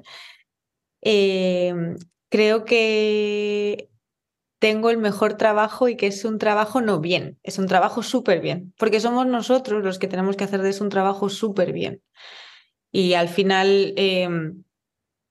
eh, 1.02 1.74
creo 2.30 2.66
que 2.66 3.90
tengo 4.60 4.90
el 4.90 4.98
mejor 4.98 5.36
trabajo 5.36 5.88
y 5.88 5.96
que 5.96 6.08
es 6.08 6.26
un 6.26 6.40
trabajo 6.40 6.82
no 6.82 7.00
bien, 7.00 7.40
es 7.44 7.60
un 7.60 7.68
trabajo 7.68 8.02
súper 8.04 8.42
bien, 8.42 8.74
porque 8.78 9.00
somos 9.00 9.28
nosotros 9.28 9.84
los 9.84 10.00
que 10.00 10.08
tenemos 10.08 10.36
que 10.36 10.44
hacer 10.44 10.62
de 10.62 10.70
eso 10.70 10.84
un 10.84 10.90
trabajo 10.90 11.30
súper 11.30 11.74
bien. 11.74 12.02
Y 12.92 13.14
al 13.14 13.30
final, 13.30 13.94
em, 13.98 14.64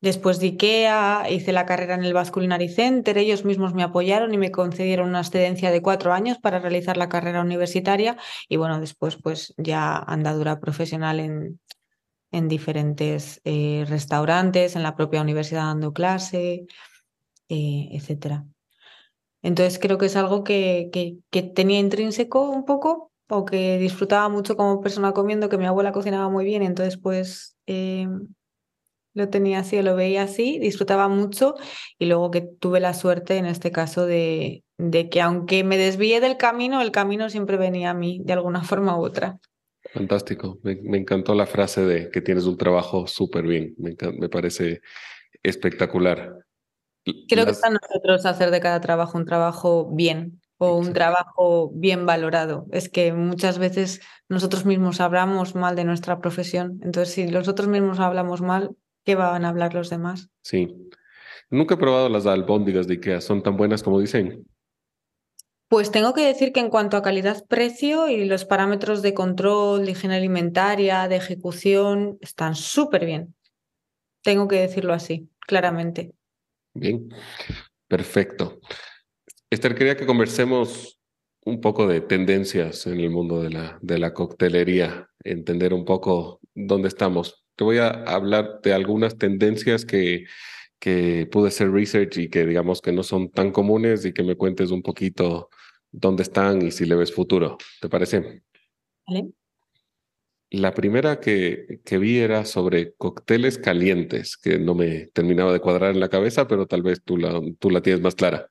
después 0.00 0.38
de 0.38 0.48
IKEA, 0.48 1.26
hice 1.30 1.52
la 1.52 1.66
carrera 1.66 1.94
en 1.94 2.04
el 2.04 2.14
Basque 2.14 2.34
Culinary 2.34 2.68
Center, 2.68 3.18
ellos 3.18 3.44
mismos 3.44 3.74
me 3.74 3.82
apoyaron 3.82 4.32
y 4.34 4.38
me 4.38 4.52
concedieron 4.52 5.08
una 5.08 5.20
excedencia 5.20 5.70
de 5.70 5.82
cuatro 5.82 6.12
años 6.12 6.38
para 6.38 6.60
realizar 6.60 6.96
la 6.96 7.08
carrera 7.08 7.40
universitaria 7.40 8.16
y 8.48 8.56
bueno, 8.56 8.78
después 8.78 9.16
pues 9.16 9.54
ya 9.56 9.96
andadura 9.98 10.60
profesional 10.60 11.18
en, 11.18 11.60
en 12.32 12.48
diferentes 12.48 13.40
eh, 13.44 13.84
restaurantes, 13.88 14.76
en 14.76 14.82
la 14.82 14.96
propia 14.96 15.22
universidad 15.22 15.64
dando 15.64 15.92
clase, 15.92 16.66
eh, 17.48 17.88
etcétera. 17.92 18.44
Entonces 19.42 19.78
creo 19.78 19.98
que 19.98 20.06
es 20.06 20.16
algo 20.16 20.44
que, 20.44 20.90
que, 21.30 21.42
tenía 21.42 21.78
intrínseco 21.78 22.50
un 22.50 22.64
poco 22.64 23.12
o 23.28 23.44
que 23.44 23.78
disfrutaba 23.78 24.28
mucho 24.28 24.56
como 24.56 24.80
persona 24.80 25.12
comiendo, 25.12 25.48
que 25.48 25.58
mi 25.58 25.66
abuela 25.66 25.92
cocinaba 25.92 26.28
muy 26.28 26.44
bien, 26.44 26.62
entonces 26.62 26.98
pues 26.98 27.56
em, 27.66 28.28
lo 29.14 29.28
tenía 29.30 29.60
así, 29.60 29.80
lo 29.82 29.96
veía 29.96 30.24
así, 30.24 30.58
disfrutaba 30.58 31.08
mucho 31.08 31.54
y 31.98 32.06
luego 32.06 32.30
que 32.30 32.40
tuve 32.42 32.80
la 32.80 32.94
suerte 32.94 33.36
en 33.36 33.46
este 33.46 33.70
caso 33.72 34.04
de, 34.06 34.64
de 34.78 35.08
que 35.08 35.20
aunque 35.22 35.64
me 35.64 35.78
desvíe 35.78 36.20
del 36.20 36.36
camino, 36.36 36.80
el 36.82 36.90
camino 36.90 37.30
siempre 37.30 37.56
venía 37.56 37.90
a 37.90 37.94
mí 37.94 38.20
de 38.24 38.32
alguna 38.32 38.62
forma 38.64 38.98
u 38.98 39.04
otra. 39.04 39.38
Fantástico, 39.92 40.58
me, 40.62 40.98
encantó 40.98 41.34
la 41.34 41.46
frase 41.46 41.84
de 41.84 42.10
que 42.10 42.20
tienes 42.20 42.44
un 42.44 42.56
trabajo 42.56 43.06
súper 43.06 43.46
bien, 43.46 43.74
me, 43.78 43.96
me 44.18 44.28
parece 44.28 44.80
espectacular. 45.42 46.46
Creo 47.28 47.44
que 47.44 47.52
está 47.52 47.70
nosotros 47.70 48.26
hacer 48.26 48.50
de 48.50 48.60
cada 48.60 48.80
trabajo 48.80 49.16
un 49.16 49.26
trabajo 49.26 49.90
bien 49.92 50.40
o 50.58 50.76
un 50.76 50.92
trabajo 50.92 51.70
bien 51.72 52.06
valorado. 52.06 52.66
Es 52.72 52.88
que 52.88 53.12
muchas 53.12 53.58
veces 53.58 54.00
nosotros 54.28 54.64
mismos 54.64 55.00
hablamos 55.00 55.54
mal 55.54 55.76
de 55.76 55.84
nuestra 55.84 56.18
profesión. 56.18 56.80
Entonces, 56.82 57.14
si 57.14 57.26
nosotros 57.26 57.68
mismos 57.68 58.00
hablamos 58.00 58.40
mal, 58.40 58.70
¿qué 59.04 59.14
van 59.14 59.44
a 59.44 59.50
hablar 59.50 59.74
los 59.74 59.90
demás? 59.90 60.30
Sí. 60.42 60.68
Nunca 61.50 61.74
he 61.74 61.78
probado 61.78 62.08
las 62.08 62.26
albóndigas 62.26 62.88
de 62.88 62.94
IKEA. 62.94 63.20
¿Son 63.20 63.42
tan 63.42 63.56
buenas 63.56 63.82
como 63.82 64.00
dicen? 64.00 64.46
Pues 65.68 65.90
tengo 65.90 66.14
que 66.14 66.24
decir 66.24 66.52
que 66.52 66.60
en 66.60 66.70
cuanto 66.70 66.96
a 66.96 67.02
calidad-precio 67.02 68.08
y 68.08 68.24
los 68.24 68.44
parámetros 68.44 69.02
de 69.02 69.14
control, 69.14 69.84
de 69.84 69.92
higiene 69.92 70.16
alimentaria, 70.16 71.08
de 71.08 71.16
ejecución, 71.16 72.18
están 72.20 72.54
súper 72.54 73.04
bien. 73.04 73.34
Tengo 74.22 74.46
que 74.46 74.60
decirlo 74.60 74.92
así, 74.92 75.28
claramente. 75.40 76.12
Bien, 76.72 77.08
perfecto. 77.88 78.60
Esther, 79.50 79.74
quería 79.74 79.96
que 79.96 80.06
conversemos 80.06 81.00
un 81.44 81.60
poco 81.60 81.86
de 81.88 82.00
tendencias 82.00 82.86
en 82.86 83.00
el 83.00 83.10
mundo 83.10 83.42
de 83.42 83.50
la, 83.50 83.78
de 83.82 83.98
la 83.98 84.12
coctelería, 84.12 85.08
entender 85.24 85.74
un 85.74 85.84
poco 85.84 86.40
dónde 86.54 86.88
estamos. 86.88 87.44
Te 87.56 87.64
voy 87.64 87.78
a 87.78 87.88
hablar 87.88 88.60
de 88.62 88.72
algunas 88.72 89.16
tendencias 89.16 89.84
que, 89.84 90.26
que 90.78 91.28
pude 91.30 91.48
hacer 91.48 91.70
research 91.70 92.18
y 92.18 92.28
que 92.28 92.46
digamos 92.46 92.80
que 92.80 92.92
no 92.92 93.02
son 93.02 93.30
tan 93.30 93.50
comunes 93.50 94.04
y 94.04 94.12
que 94.12 94.22
me 94.22 94.36
cuentes 94.36 94.70
un 94.70 94.82
poquito 94.82 95.48
dónde 95.96 96.22
están 96.22 96.62
y 96.62 96.70
si 96.70 96.84
le 96.84 96.94
ves 96.94 97.12
futuro. 97.12 97.56
¿Te 97.80 97.88
parece? 97.88 98.42
Vale. 99.06 99.30
La 100.50 100.72
primera 100.74 101.18
que, 101.18 101.80
que, 101.84 101.98
vi 101.98 102.18
era 102.18 102.44
sobre 102.44 102.94
cócteles 102.94 103.58
calientes, 103.58 104.36
que 104.36 104.58
no 104.58 104.74
me 104.74 105.06
terminaba 105.06 105.52
de 105.52 105.60
cuadrar 105.60 105.92
en 105.92 106.00
la 106.00 106.08
cabeza, 106.08 106.46
pero 106.46 106.66
tal 106.66 106.82
vez 106.82 107.02
tú 107.02 107.16
la, 107.16 107.40
tú 107.58 107.70
la 107.70 107.82
tienes 107.82 108.00
más 108.00 108.14
clara. 108.14 108.48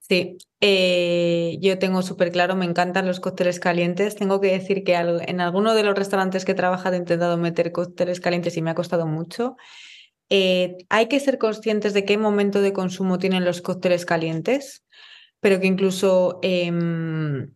Sí, 0.00 0.36
eh, 0.60 1.58
yo 1.60 1.78
tengo 1.78 2.02
súper 2.02 2.30
claro, 2.30 2.54
me 2.54 2.64
encantan 2.64 3.06
los 3.06 3.20
cócteles 3.20 3.58
calientes. 3.58 4.14
Tengo 4.14 4.40
que 4.40 4.52
decir 4.52 4.84
que 4.84 4.94
en 4.94 5.40
alguno 5.40 5.74
de 5.74 5.82
los 5.82 5.96
restaurantes 5.96 6.44
que 6.44 6.52
he 6.52 6.54
trabajado 6.54 6.94
he 6.94 6.98
intentado 6.98 7.36
meter 7.38 7.72
cócteles 7.72 8.20
calientes 8.20 8.56
y 8.56 8.62
me 8.62 8.70
ha 8.70 8.74
costado 8.74 9.06
mucho. 9.06 9.56
Eh, 10.28 10.76
hay 10.90 11.08
que 11.08 11.20
ser 11.20 11.38
conscientes 11.38 11.94
de 11.94 12.04
qué 12.04 12.18
momento 12.18 12.60
de 12.60 12.72
consumo 12.72 13.18
tienen 13.18 13.44
los 13.44 13.62
cócteles 13.62 14.04
calientes, 14.04 14.84
pero 15.40 15.60
que 15.60 15.66
incluso 15.66 16.38
em, 16.42 17.54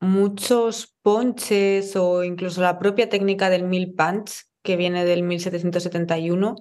muchos 0.00 0.96
ponches 1.02 1.96
o 1.96 2.24
incluso 2.24 2.60
la 2.62 2.78
propia 2.78 3.08
técnica 3.08 3.50
del 3.50 3.64
mil 3.64 3.94
punch, 3.94 4.44
que 4.62 4.76
viene 4.76 5.04
del 5.04 5.22
1771, 5.22 6.56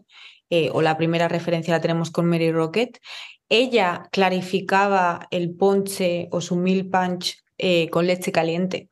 eh, 0.49 0.69
o 0.73 0.81
la 0.81 0.97
primera 0.97 1.27
referencia 1.27 1.73
la 1.73 1.81
tenemos 1.81 2.11
con 2.11 2.25
Mary 2.25 2.51
Rocket, 2.51 2.99
ella 3.49 4.07
clarificaba 4.11 5.27
el 5.31 5.55
ponche 5.55 6.27
o 6.31 6.41
su 6.41 6.55
mil 6.55 6.89
punch 6.89 7.37
eh, 7.57 7.89
con 7.89 8.07
leche 8.07 8.31
caliente. 8.31 8.89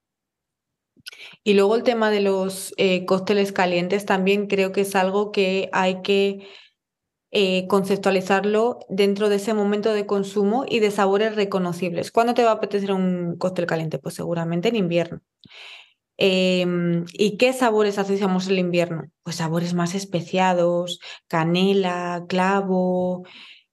Y 1.43 1.53
luego 1.53 1.75
el 1.75 1.83
tema 1.83 2.11
de 2.11 2.21
los 2.21 2.73
eh, 2.77 3.05
cócteles 3.05 3.51
calientes 3.51 4.05
también 4.05 4.47
creo 4.47 4.71
que 4.71 4.81
es 4.81 4.95
algo 4.95 5.31
que 5.31 5.69
hay 5.71 6.01
que 6.01 6.47
eh, 7.31 7.67
conceptualizarlo 7.67 8.79
dentro 8.89 9.29
de 9.29 9.35
ese 9.35 9.53
momento 9.53 9.93
de 9.93 10.05
consumo 10.05 10.65
y 10.67 10.79
de 10.79 10.91
sabores 10.91 11.35
reconocibles. 11.35 12.11
¿Cuándo 12.11 12.33
te 12.33 12.43
va 12.43 12.51
a 12.51 12.53
apetecer 12.53 12.93
un 12.93 13.35
cóctel 13.37 13.65
caliente? 13.65 13.99
Pues 13.99 14.15
seguramente 14.15 14.69
en 14.69 14.77
invierno. 14.77 15.21
Em, 16.17 17.05
¿Y 17.13 17.37
qué 17.37 17.53
sabores 17.53 17.99
asociamos 17.99 18.47
el 18.47 18.57
invierno? 18.59 19.03
Pues 19.23 19.35
sabores 19.37 19.73
más 19.75 19.93
especiados, 19.93 20.99
canela, 21.27 22.25
clavo. 22.27 23.23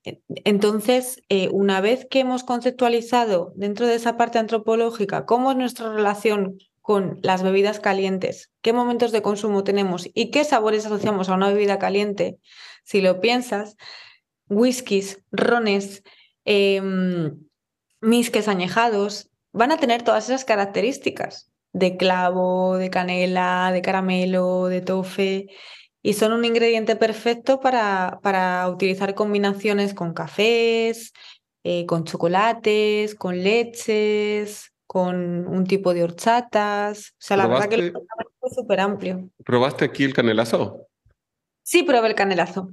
E, 0.04 0.20
entonces, 0.44 1.22
eh, 1.30 1.48
una 1.52 1.80
vez 1.80 2.06
que 2.10 2.20
hemos 2.20 2.44
conceptualizado 2.44 3.52
dentro 3.56 3.86
de 3.86 3.94
esa 3.94 4.16
parte 4.16 4.38
antropológica 4.38 5.24
cómo 5.26 5.50
es 5.52 5.56
nuestra 5.56 5.92
relación 5.94 6.58
con 6.82 7.18
las 7.22 7.42
bebidas 7.42 7.80
calientes, 7.80 8.52
qué 8.60 8.74
momentos 8.74 9.10
de 9.10 9.22
consumo 9.22 9.64
tenemos 9.64 10.06
y 10.12 10.30
qué 10.30 10.44
sabores 10.44 10.84
asociamos 10.84 11.30
a 11.30 11.34
una 11.34 11.48
bebida 11.48 11.78
caliente, 11.78 12.38
si 12.84 13.00
lo 13.00 13.20
piensas, 13.20 13.76
whiskies, 14.48 15.22
rones, 15.32 16.02
eh, 16.44 16.80
misques 18.00 18.48
añejados, 18.48 19.30
van 19.52 19.72
a 19.72 19.78
tener 19.78 20.02
todas 20.02 20.28
esas 20.28 20.44
características 20.44 21.50
de 21.72 21.96
clavo, 21.96 22.76
de 22.76 22.88
canela, 22.90 23.70
de 23.72 23.82
caramelo, 23.82 24.66
de 24.66 24.80
tofe, 24.80 25.48
y 26.02 26.12
son 26.12 26.32
un 26.32 26.44
ingrediente 26.44 26.96
perfecto 26.96 27.60
para, 27.60 28.20
para 28.22 28.68
utilizar 28.68 29.14
combinaciones 29.14 29.94
con 29.94 30.12
cafés, 30.12 31.12
eh, 31.64 31.86
con 31.86 32.04
chocolates, 32.04 33.14
con 33.14 33.42
leches, 33.42 34.72
con 34.86 35.46
un 35.46 35.64
tipo 35.64 35.94
de 35.94 36.04
horchatas. 36.04 37.14
O 37.14 37.16
sea, 37.18 37.38
la 37.38 37.46
verdad 37.46 37.68
que 37.68 37.74
el 37.76 37.94
es 38.42 38.54
súper 38.54 38.80
amplio. 38.80 39.30
¿Probaste 39.44 39.86
aquí 39.86 40.04
el 40.04 40.12
canelazo? 40.12 40.86
Sí, 41.66 41.82
probé 41.82 42.08
el 42.08 42.14
canelazo. 42.14 42.68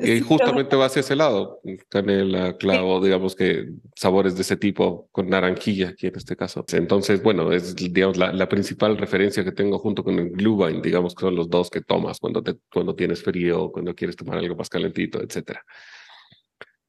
Y 0.00 0.20
justamente 0.20 0.76
va 0.76 0.86
hacia 0.86 1.00
ese 1.00 1.16
lado, 1.16 1.60
canela, 1.88 2.56
clavo, 2.56 3.00
digamos 3.00 3.34
que 3.34 3.66
sabores 3.96 4.36
de 4.36 4.42
ese 4.42 4.56
tipo, 4.56 5.08
con 5.10 5.28
naranjilla 5.28 5.88
aquí 5.88 6.06
en 6.06 6.14
este 6.14 6.36
caso. 6.36 6.64
Entonces, 6.72 7.20
bueno, 7.20 7.52
es 7.52 7.74
digamos 7.74 8.16
la, 8.16 8.48
principal 8.48 8.96
referencia 8.96 9.42
que 9.42 9.50
tengo 9.50 9.80
junto 9.80 10.04
con 10.04 10.20
el 10.20 10.30
Glühwein, 10.30 10.80
digamos 10.80 11.16
que 11.16 11.22
son 11.22 11.34
los 11.34 11.50
dos 11.50 11.68
que 11.68 11.80
tomas 11.80 12.20
cuando, 12.20 12.40
te, 12.40 12.54
cuando 12.72 12.94
tienes 12.94 13.24
frío, 13.24 13.72
cuando 13.72 13.92
quieres 13.96 14.14
tomar 14.14 14.38
algo 14.38 14.54
más 14.54 14.68
calentito, 14.68 15.20
etc. 15.20 15.58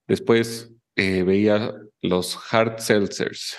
Después 0.08 0.72
eh, 0.96 1.24
veía 1.24 1.74
los 2.04 2.38
hard 2.54 2.78
seltzers, 2.78 3.58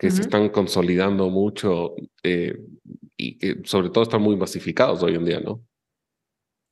que 0.00 0.10
se 0.10 0.22
están 0.22 0.48
consolidando 0.48 1.28
mucho 1.28 1.94
eh, 2.22 2.58
y 3.18 3.36
que 3.36 3.60
sobre 3.64 3.90
todo 3.90 4.02
están 4.02 4.22
muy 4.22 4.34
masificados 4.34 5.02
hoy 5.02 5.14
en 5.14 5.26
día, 5.26 5.40
¿no? 5.40 5.62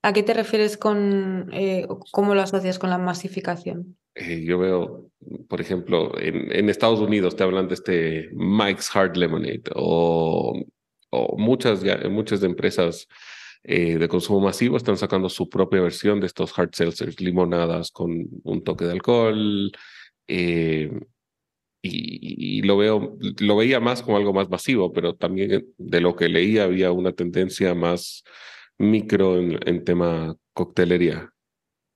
¿A 0.02 0.14
qué 0.14 0.22
te 0.22 0.32
refieres 0.32 0.78
con 0.78 1.50
eh, 1.52 1.86
cómo 2.10 2.34
lo 2.34 2.40
asocias 2.40 2.78
con 2.78 2.88
la 2.88 2.96
masificación? 2.96 3.98
Eh, 4.14 4.44
yo 4.46 4.58
veo, 4.58 5.10
por 5.46 5.60
ejemplo, 5.60 6.18
en, 6.18 6.50
en, 6.50 6.70
Estados 6.70 7.00
Unidos 7.00 7.36
te 7.36 7.42
hablan 7.42 7.68
de 7.68 7.74
este 7.74 8.30
Mike's 8.32 8.96
Hard 8.96 9.18
Lemonade 9.18 9.64
o, 9.74 10.64
o 11.10 11.36
muchas, 11.36 11.82
muchas 12.08 12.40
de 12.40 12.46
empresas 12.46 13.08
de 13.62 14.08
consumo 14.08 14.40
masivo 14.40 14.78
están 14.78 14.96
sacando 14.96 15.28
su 15.28 15.50
propia 15.50 15.82
versión 15.82 16.20
de 16.20 16.26
estos 16.28 16.58
hard 16.58 16.70
seltzers, 16.72 17.20
limonadas 17.20 17.90
con 17.90 18.26
un 18.44 18.64
toque 18.64 18.86
de 18.86 18.92
alcohol, 18.92 19.70
y, 21.82 22.62
lo 22.62 22.76
veo, 22.76 23.16
lo 23.38 23.56
veía 23.56 23.80
más 23.80 24.02
como 24.02 24.16
algo 24.16 24.32
más 24.32 24.48
masivo, 24.48 24.92
pero 24.92 25.14
también 25.14 25.72
de 25.76 26.00
lo 26.00 26.16
que 26.16 26.28
leía 26.28 26.64
había 26.64 26.92
una 26.92 27.12
tendencia 27.12 27.74
más 27.74 28.24
micro 28.78 29.38
en, 29.38 29.84
tema 29.84 30.36
coctelería. 30.52 31.30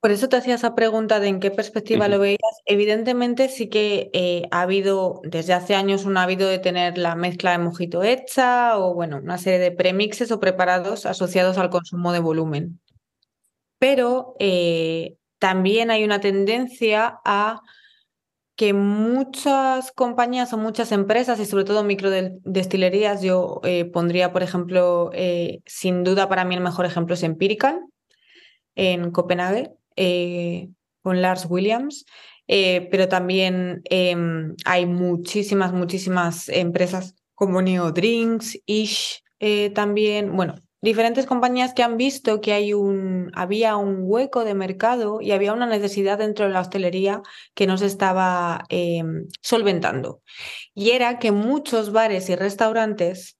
Por 0.01 0.11
eso 0.11 0.29
te 0.29 0.37
hacía 0.37 0.57
esa 0.57 0.75
pregunta 0.75 1.21
de 1.21 1.29
en 1.29 1.39
qué 1.39 1.53
perspectiva 1.53 2.09
lo 2.09 2.19
veías. 2.19 2.41
Evidentemente 2.67 3.49
sí 3.49 3.69
que 3.69 4.11
eh, 4.13 4.49
ha 4.51 4.63
habido, 4.63 5.21
desde 5.23 5.53
hace 5.53 5.77
años, 5.77 6.05
un 6.05 6.17
hábito 6.17 6.49
de 6.49 6.59
tener 6.59 6.99
la 6.99 7.15
mezcla 7.15 7.53
de 7.53 7.59
mojito 7.59 8.03
hecha 8.03 8.79
o, 8.79 8.95
bueno, 8.95 9.19
una 9.19 9.39
serie 9.39 9.61
de 9.61 9.71
premixes 9.71 10.33
o 10.33 10.41
preparados 10.41 11.07
asociados 11.07 11.57
al 11.57 11.71
consumo 11.71 12.13
de 12.13 12.19
volumen. 12.19 12.81
Pero 13.79 14.35
eh, 14.41 15.17
también 15.39 15.93
hay 15.93 16.03
una 16.03 16.21
tendencia 16.21 17.21
a 17.25 17.63
que 18.63 18.75
muchas 18.75 19.91
compañías 19.91 20.53
o 20.53 20.57
muchas 20.57 20.93
empresas 20.93 21.41
y 21.41 21.47
sobre 21.47 21.65
todo 21.65 21.83
microdestilerías, 21.83 23.21
yo 23.21 23.61
eh, 23.65 23.87
pondría, 23.87 24.33
por 24.33 24.45
ejemplo, 24.45 25.11
eh, 25.15 25.63
sin 25.67 26.05
duda 26.05 26.29
para 26.29 26.45
mí 26.45 26.55
el 26.55 26.61
mejor 26.61 26.87
ejemplo 26.87 27.15
es 27.15 27.25
Empirical 27.25 27.81
en 28.77 29.11
Copenhague 29.11 29.73
eh, 29.97 30.69
con 31.03 31.21
Lars 31.21 31.49
Williams, 31.51 32.07
pero 32.47 33.09
también 33.09 33.83
em, 33.91 34.55
hay 34.65 34.87
muchísimas, 34.87 35.73
muchísimas 35.73 36.49
empresas 36.49 37.17
como 37.35 37.63
Neo 37.63 37.91
Drinks, 37.91 38.61
Ish, 38.65 39.25
también, 39.75 40.37
bueno, 40.37 40.55
diferentes 40.83 41.27
compañías 41.27 41.75
que 41.75 41.85
han 41.85 41.97
visto 41.97 42.41
que 42.41 42.53
hay 42.53 42.75
un, 42.75 43.31
había 43.35 43.77
un 43.77 44.01
hueco 44.03 44.45
de 44.45 44.55
mercado 44.55 45.21
y 45.21 45.31
había 45.31 45.53
una 45.53 45.67
necesidad 45.67 46.19
dentro 46.19 46.47
de 46.47 46.53
la 46.53 46.61
hostelería 46.61 47.23
que 47.55 47.69
no 47.69 47.79
se 47.79 47.87
estaba 47.87 48.65
em, 48.69 49.29
solventando. 49.41 50.23
Y 50.75 50.91
era 50.91 51.21
que 51.21 51.31
muchos 51.31 51.93
bares 51.93 52.29
y 52.29 52.35
restaurantes, 52.35 53.39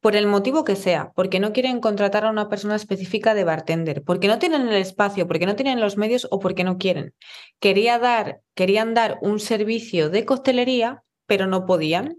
por 0.00 0.16
el 0.16 0.26
motivo 0.26 0.64
que 0.64 0.76
sea, 0.76 1.12
porque 1.14 1.40
no 1.40 1.52
quieren 1.52 1.80
contratar 1.80 2.24
a 2.26 2.30
una 2.30 2.48
persona 2.48 2.74
específica 2.74 3.34
de 3.34 3.44
bartender, 3.44 4.02
porque 4.02 4.28
no 4.28 4.38
tienen 4.38 4.68
el 4.68 4.74
espacio, 4.74 5.26
porque 5.28 5.46
no 5.46 5.56
tienen 5.56 5.80
los 5.80 5.96
medios 5.96 6.26
o 6.30 6.40
porque 6.40 6.64
no 6.64 6.76
quieren. 6.76 7.14
Quería 7.60 7.98
dar, 8.00 8.40
querían 8.54 8.94
dar 8.94 9.18
un 9.22 9.38
servicio 9.38 10.10
de 10.10 10.24
costelería, 10.24 11.04
pero 11.26 11.46
no 11.46 11.66
podían. 11.66 12.18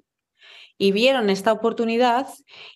Y 0.78 0.94
vieron 0.94 1.30
esta 1.30 1.52
oportunidad 1.52 2.28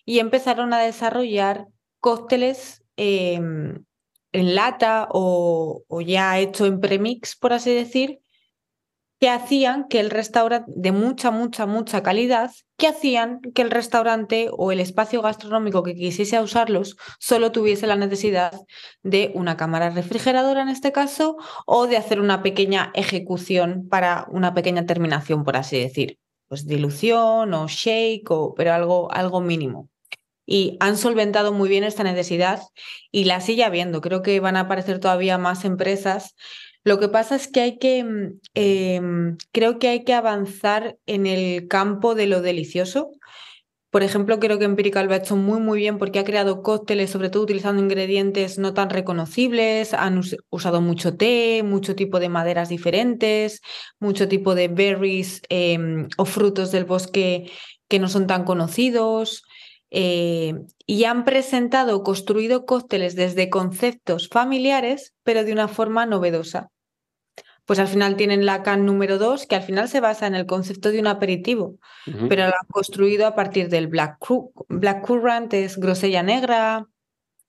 y 0.04 0.20
empezaron 0.20 0.72
a 0.74 0.80
desarrollar 0.80 1.66
cócteles 2.08 2.82
em, 2.96 3.84
en 4.32 4.54
lata 4.54 5.08
o, 5.10 5.84
ya 6.00 6.38
hecho 6.38 6.64
en 6.64 6.80
premix, 6.80 7.36
por 7.36 7.52
así 7.52 7.70
decir, 7.74 8.20
que 9.20 9.28
hacían 9.28 9.88
que 9.88 10.00
el 10.00 10.08
restaurante, 10.08 10.72
de 10.74 10.90
mucha, 10.90 11.30
mucha, 11.30 11.66
mucha 11.66 12.02
calidad, 12.02 12.50
que 12.78 12.86
hacían 12.86 13.42
que 13.54 13.60
el 13.60 13.70
restaurante 13.70 14.48
o 14.56 14.72
el 14.72 14.80
espacio 14.80 15.20
gastronómico 15.20 15.82
que 15.82 15.94
quisiese 15.94 16.40
usarlos 16.40 16.96
solo 17.18 17.52
tuviese 17.52 17.86
la 17.86 17.96
necesidad 17.96 18.52
de 19.02 19.30
una 19.34 19.58
cámara 19.58 19.90
refrigeradora 19.90 20.62
en 20.62 20.70
este 20.70 20.92
caso 20.92 21.36
o 21.66 21.88
de 21.88 21.98
hacer 21.98 22.20
una 22.20 22.42
pequeña 22.42 22.90
ejecución 22.94 23.86
para 23.90 24.26
una 24.30 24.54
pequeña 24.54 24.86
terminación, 24.86 25.44
por 25.44 25.58
así 25.58 25.78
decir. 25.78 26.18
Pues 26.46 26.66
dilución 26.66 27.52
o 27.52 27.68
shake, 27.68 28.30
o, 28.30 28.54
pero 28.54 28.72
algo, 28.72 29.12
algo 29.12 29.42
mínimo 29.42 29.90
y 30.50 30.78
han 30.80 30.96
solventado 30.96 31.52
muy 31.52 31.68
bien 31.68 31.84
esta 31.84 32.02
necesidad 32.02 32.62
y 33.12 33.24
la 33.24 33.42
sigue 33.42 33.64
habiendo. 33.64 34.00
Creo 34.00 34.22
que 34.22 34.40
van 34.40 34.56
a 34.56 34.60
aparecer 34.60 34.98
todavía 34.98 35.36
más 35.36 35.66
empresas. 35.66 36.34
Lo 36.84 36.98
que 36.98 37.08
pasa 37.08 37.36
es 37.36 37.48
que 37.48 37.60
hay 37.60 37.78
que, 37.78 38.02
mm, 38.02 38.40
em, 38.54 39.36
creo 39.52 39.78
que 39.78 39.88
hay 39.88 40.04
que 40.04 40.14
avanzar 40.14 40.96
en 41.04 41.26
el 41.26 41.68
campo 41.68 42.14
de 42.14 42.26
lo 42.28 42.40
delicioso. 42.40 43.10
Por 43.90 44.02
ejemplo, 44.02 44.38
creo 44.40 44.58
que 44.58 44.64
Empirical 44.64 45.06
lo 45.06 45.12
ha 45.12 45.16
hecho 45.18 45.36
muy, 45.36 45.60
muy 45.60 45.78
bien 45.80 45.98
porque 45.98 46.18
ha 46.18 46.24
creado 46.24 46.62
cócteles, 46.62 47.10
sobre 47.10 47.28
todo 47.30 47.42
utilizando 47.42 47.82
ingredientes 47.82 48.58
no 48.58 48.72
tan 48.72 48.88
reconocibles. 48.90 49.92
Han 49.92 50.22
usado 50.50 50.80
mucho 50.80 51.14
té, 51.16 51.62
mucho 51.62 51.94
tipo 51.94 52.20
de 52.20 52.30
maderas 52.30 52.70
diferentes, 52.70 53.60
mucho 54.00 54.28
tipo 54.28 54.54
de 54.54 54.68
berries 54.68 55.42
em, 55.50 56.08
o 56.16 56.24
frutos 56.24 56.70
del 56.72 56.86
bosque 56.86 57.50
que 57.88 57.98
no 57.98 58.08
son 58.08 58.26
tan 58.26 58.44
conocidos. 58.44 59.42
Eh, 59.90 60.54
y 60.86 61.04
han 61.04 61.24
presentado, 61.24 62.02
construido 62.02 62.66
cócteles 62.66 63.16
desde 63.16 63.50
conceptos 63.50 64.28
familiares, 64.28 65.14
pero 65.22 65.44
de 65.44 65.52
una 65.52 65.68
forma 65.68 66.06
novedosa. 66.06 66.70
Pues 67.64 67.78
al 67.78 67.88
final 67.88 68.16
tienen 68.16 68.46
la 68.46 68.62
CAN 68.62 68.86
número 68.86 69.18
2, 69.18 69.46
que 69.46 69.56
al 69.56 69.62
final 69.62 69.88
se 69.88 70.00
basa 70.00 70.26
en 70.26 70.34
el 70.34 70.46
concepto 70.46 70.90
de 70.90 71.00
un 71.00 71.06
aperitivo, 71.06 71.76
pero 72.28 72.46
lo 72.46 72.54
han 72.54 72.66
construido 72.70 73.26
a 73.26 73.34
partir 73.34 73.68
del 73.68 73.88
Black, 73.88 74.18
Black 74.68 75.06
Currant, 75.06 75.52
es 75.52 75.78
grosella 75.78 76.22
negra. 76.22 76.86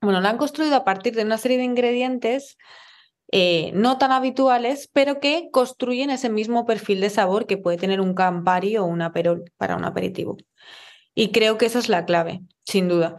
Bueno, 0.01 0.19
lo 0.19 0.27
han 0.27 0.37
construido 0.37 0.75
a 0.75 0.83
partir 0.83 1.15
de 1.15 1.23
una 1.23 1.37
serie 1.37 1.57
de 1.57 1.63
ingredientes 1.63 2.57
eh, 3.31 3.71
no 3.75 3.99
tan 3.99 4.11
habituales, 4.11 4.89
pero 4.91 5.19
que 5.19 5.49
construyen 5.51 6.09
ese 6.09 6.29
mismo 6.29 6.65
perfil 6.65 6.99
de 6.99 7.11
sabor 7.11 7.45
que 7.45 7.57
puede 7.57 7.77
tener 7.77 8.01
un 8.01 8.15
Campari 8.15 8.77
o 8.77 8.85
un 8.85 9.01
Aperol 9.01 9.43
para 9.57 9.75
un 9.75 9.85
aperitivo. 9.85 10.37
Y 11.15 11.31
creo 11.31 11.57
que 11.57 11.65
esa 11.65 11.79
es 11.79 11.89
la 11.89 12.05
clave, 12.05 12.41
sin 12.65 12.87
duda. 12.87 13.17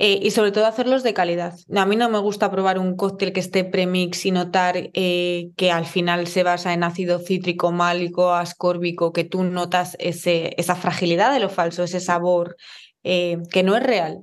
Eh, 0.00 0.20
y 0.22 0.30
sobre 0.30 0.52
todo 0.52 0.66
hacerlos 0.66 1.02
de 1.02 1.12
calidad. 1.12 1.54
A 1.74 1.84
mí 1.84 1.96
no 1.96 2.08
me 2.08 2.20
gusta 2.20 2.52
probar 2.52 2.78
un 2.78 2.96
cóctel 2.96 3.32
que 3.32 3.40
esté 3.40 3.64
premix 3.64 4.24
y 4.26 4.30
notar 4.30 4.76
eh, 4.94 5.50
que 5.56 5.72
al 5.72 5.86
final 5.86 6.28
se 6.28 6.44
basa 6.44 6.72
en 6.72 6.84
ácido 6.84 7.18
cítrico, 7.18 7.72
málico, 7.72 8.32
ascórbico, 8.32 9.12
que 9.12 9.24
tú 9.24 9.42
notas 9.42 9.96
ese, 9.98 10.54
esa 10.56 10.76
fragilidad 10.76 11.32
de 11.32 11.40
lo 11.40 11.48
falso, 11.48 11.82
ese 11.82 11.98
sabor 11.98 12.56
eh, 13.02 13.38
que 13.50 13.64
no 13.64 13.76
es 13.76 13.82
real. 13.82 14.20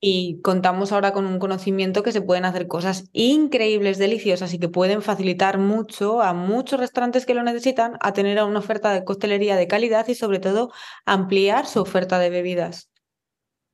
Y 0.00 0.40
contamos 0.42 0.92
ahora 0.92 1.12
con 1.12 1.26
un 1.26 1.38
conocimiento 1.38 2.02
que 2.02 2.12
se 2.12 2.22
pueden 2.22 2.44
hacer 2.44 2.68
cosas 2.68 3.08
increíbles, 3.12 3.98
deliciosas 3.98 4.54
y 4.54 4.58
que 4.58 4.68
pueden 4.68 5.02
facilitar 5.02 5.58
mucho 5.58 6.22
a 6.22 6.34
muchos 6.34 6.78
restaurantes 6.78 7.26
que 7.26 7.34
lo 7.34 7.42
necesitan 7.42 7.96
a 8.00 8.12
tener 8.12 8.42
una 8.42 8.60
oferta 8.60 8.92
de 8.92 9.04
costelería 9.04 9.56
de 9.56 9.66
calidad 9.66 10.06
y 10.08 10.14
sobre 10.14 10.38
todo 10.38 10.72
ampliar 11.04 11.66
su 11.66 11.80
oferta 11.80 12.18
de 12.18 12.30
bebidas. 12.30 12.90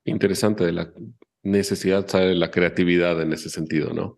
Interesante 0.04 0.64
de 0.64 0.72
la 0.72 0.92
necesidad 1.42 2.06
de 2.06 2.34
la 2.34 2.50
creatividad 2.50 3.20
en 3.20 3.32
ese 3.32 3.50
sentido, 3.50 3.92
¿no? 3.92 4.16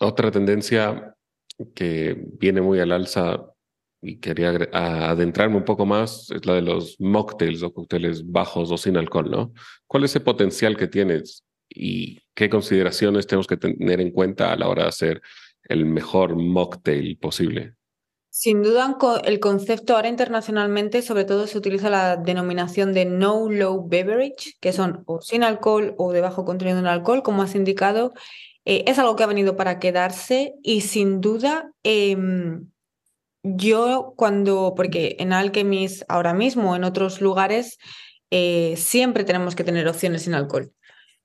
Otra 0.00 0.30
tendencia 0.30 1.14
que 1.74 2.16
viene 2.38 2.60
muy 2.60 2.80
al 2.80 2.90
alza 2.90 3.49
y 4.02 4.18
quería 4.18 4.50
adentrarme 4.72 5.56
un 5.56 5.64
poco 5.64 5.84
más 5.84 6.30
es 6.30 6.46
la 6.46 6.54
de 6.54 6.62
los 6.62 6.98
mocktails 7.00 7.62
o 7.62 7.72
cócteles 7.72 8.30
bajos 8.30 8.70
o 8.70 8.78
sin 8.78 8.96
alcohol, 8.96 9.30
¿no? 9.30 9.52
¿Cuál 9.86 10.04
es 10.04 10.12
ese 10.12 10.20
potencial 10.20 10.76
que 10.76 10.88
tienes 10.88 11.44
y 11.68 12.20
qué 12.34 12.48
consideraciones 12.48 13.26
tenemos 13.26 13.46
que 13.46 13.56
tener 13.56 14.00
en 14.00 14.10
cuenta 14.10 14.52
a 14.52 14.56
la 14.56 14.68
hora 14.68 14.84
de 14.84 14.88
hacer 14.88 15.22
el 15.64 15.84
mejor 15.84 16.36
mocktail 16.36 17.18
posible? 17.18 17.74
Sin 18.32 18.62
duda, 18.62 18.96
el 19.24 19.40
concepto 19.40 19.96
ahora 19.96 20.08
internacionalmente, 20.08 21.02
sobre 21.02 21.24
todo 21.24 21.48
se 21.48 21.58
utiliza 21.58 21.90
la 21.90 22.16
denominación 22.16 22.94
de 22.94 23.04
no 23.04 23.50
low 23.50 23.86
beverage, 23.88 24.54
que 24.60 24.72
son 24.72 25.02
o 25.06 25.20
sin 25.20 25.42
alcohol 25.42 25.94
o 25.98 26.12
de 26.12 26.20
bajo 26.20 26.44
contenido 26.44 26.78
en 26.78 26.86
alcohol, 26.86 27.24
como 27.24 27.42
has 27.42 27.56
indicado. 27.56 28.14
Eh, 28.64 28.84
es 28.86 29.00
algo 29.00 29.16
que 29.16 29.24
ha 29.24 29.26
venido 29.26 29.56
para 29.56 29.80
quedarse 29.80 30.54
y 30.62 30.82
sin 30.82 31.20
duda 31.20 31.72
em, 31.82 32.70
yo 33.42 34.14
cuando, 34.16 34.74
porque 34.76 35.16
en 35.18 35.32
Alchemist 35.32 36.02
ahora 36.08 36.34
mismo, 36.34 36.76
en 36.76 36.84
otros 36.84 37.20
lugares, 37.20 37.78
eh, 38.30 38.74
siempre 38.76 39.24
tenemos 39.24 39.54
que 39.54 39.64
tener 39.64 39.88
opciones 39.88 40.22
sin 40.22 40.34
alcohol. 40.34 40.72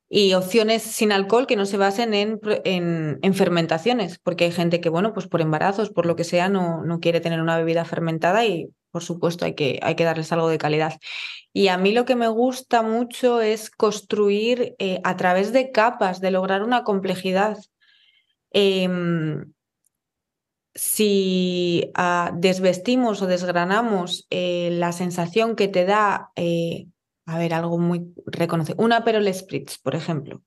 Y 0.07 0.33
opciones 0.33 0.83
sin 0.83 1.11
alcohol 1.11 1.47
que 1.47 1.55
no 1.55 1.65
se 1.65 1.77
basen 1.77 2.13
en, 2.13 2.39
en, 2.63 3.33
fermentaciones, 3.33 4.19
porque 4.19 4.45
hay 4.45 4.51
gente 4.51 4.79
que, 4.79 4.89
bueno, 4.89 5.13
pues 5.13 5.27
por 5.27 5.41
embarazos, 5.41 5.89
por 5.89 6.05
lo 6.05 6.15
que 6.15 6.23
sea, 6.23 6.47
no, 6.47 6.83
no 6.83 6.99
quiere 6.99 7.21
tener 7.21 7.41
una 7.41 7.57
bebida 7.57 7.85
fermentada 7.85 8.45
y, 8.45 8.69
por 8.91 9.03
supuesto, 9.03 9.45
hay 9.45 9.55
que, 9.55 9.79
hay 9.81 9.95
que 9.95 10.03
darles 10.03 10.31
algo 10.31 10.47
de 10.47 10.59
calidad. 10.59 10.99
Y 11.53 11.69
a 11.69 11.77
mí 11.77 11.91
lo 11.91 12.05
que 12.05 12.15
me 12.15 12.27
gusta 12.27 12.81
mucho 12.83 13.41
es 13.41 13.71
construir 13.71 14.75
eh, 14.77 15.01
a 15.03 15.17
través 15.17 15.51
de 15.53 15.71
capas, 15.71 16.21
de 16.21 16.31
lograr 16.31 16.63
una 16.63 16.83
complejidad. 16.83 17.57
Em, 18.51 19.53
si 20.75 21.89
ah, 21.95 22.31
desvestimos 22.35 23.21
o 23.21 23.27
desgranamos 23.27 24.27
eh, 24.29 24.69
la 24.73 24.91
sensación 24.91 25.55
que 25.55 25.69
te 25.69 25.85
da, 25.85 26.31
eh, 26.35 26.87
a 27.25 27.39
ver, 27.39 27.53
algo 27.53 27.77
muy 27.77 28.13
reconocido, 28.25 28.75
una 28.83 28.97
Aperol 28.97 29.33
Spritz, 29.33 29.79
por 29.79 29.95
ejemplo. 29.95 30.43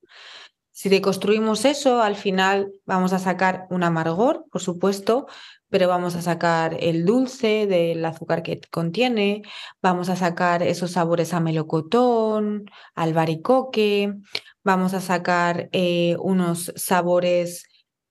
Si 0.70 0.88
deconstruimos 0.88 1.64
eso, 1.64 2.02
al 2.02 2.14
final 2.14 2.70
vamos 2.86 3.12
a 3.12 3.18
sacar 3.18 3.66
un 3.70 3.82
amargor, 3.82 4.44
por 4.52 4.60
supuesto, 4.60 5.26
pero 5.70 5.88
vamos 5.88 6.14
a 6.14 6.22
sacar 6.22 6.76
el 6.78 7.04
dulce 7.04 7.66
del 7.66 8.04
azúcar 8.04 8.42
que 8.42 8.60
contiene, 8.70 9.42
vamos 9.82 10.08
a 10.08 10.14
sacar 10.14 10.62
esos 10.62 10.92
sabores 10.92 11.34
a 11.34 11.40
melocotón, 11.40 12.66
albaricoque, 12.94 14.14
vamos 14.62 14.94
a 14.94 15.00
sacar 15.00 15.68
eh, 15.72 16.16
unos 16.20 16.72
sabores 16.76 17.64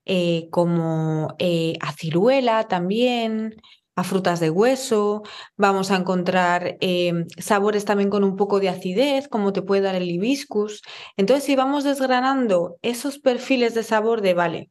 eh, 0.08 0.48
como 0.52 1.36
eh, 1.38 1.74
a 1.82 1.92
ciruela 1.92 2.68
también, 2.68 3.56
a 3.98 4.04
frutas 4.04 4.40
de 4.40 4.50
hueso, 4.50 5.24
vamos 5.58 5.92
a 5.92 5.98
encontrar 5.98 6.78
eh, 6.82 7.26
sabores 7.40 7.84
también 7.84 8.10
con 8.10 8.24
un 8.24 8.36
poco 8.36 8.60
de 8.60 8.70
acidez, 8.70 9.28
como 9.28 9.54
te 9.54 9.64
puede 9.64 9.82
dar 9.82 9.96
el 9.96 10.10
hibiscus. 10.10 10.82
Entonces, 11.18 11.44
si 11.44 11.56
vamos 11.56 11.84
desgranando 11.84 12.78
esos 12.84 13.20
perfiles 13.20 13.74
de 13.74 13.84
sabor 13.84 14.22
de, 14.22 14.34
vale, 14.34 14.70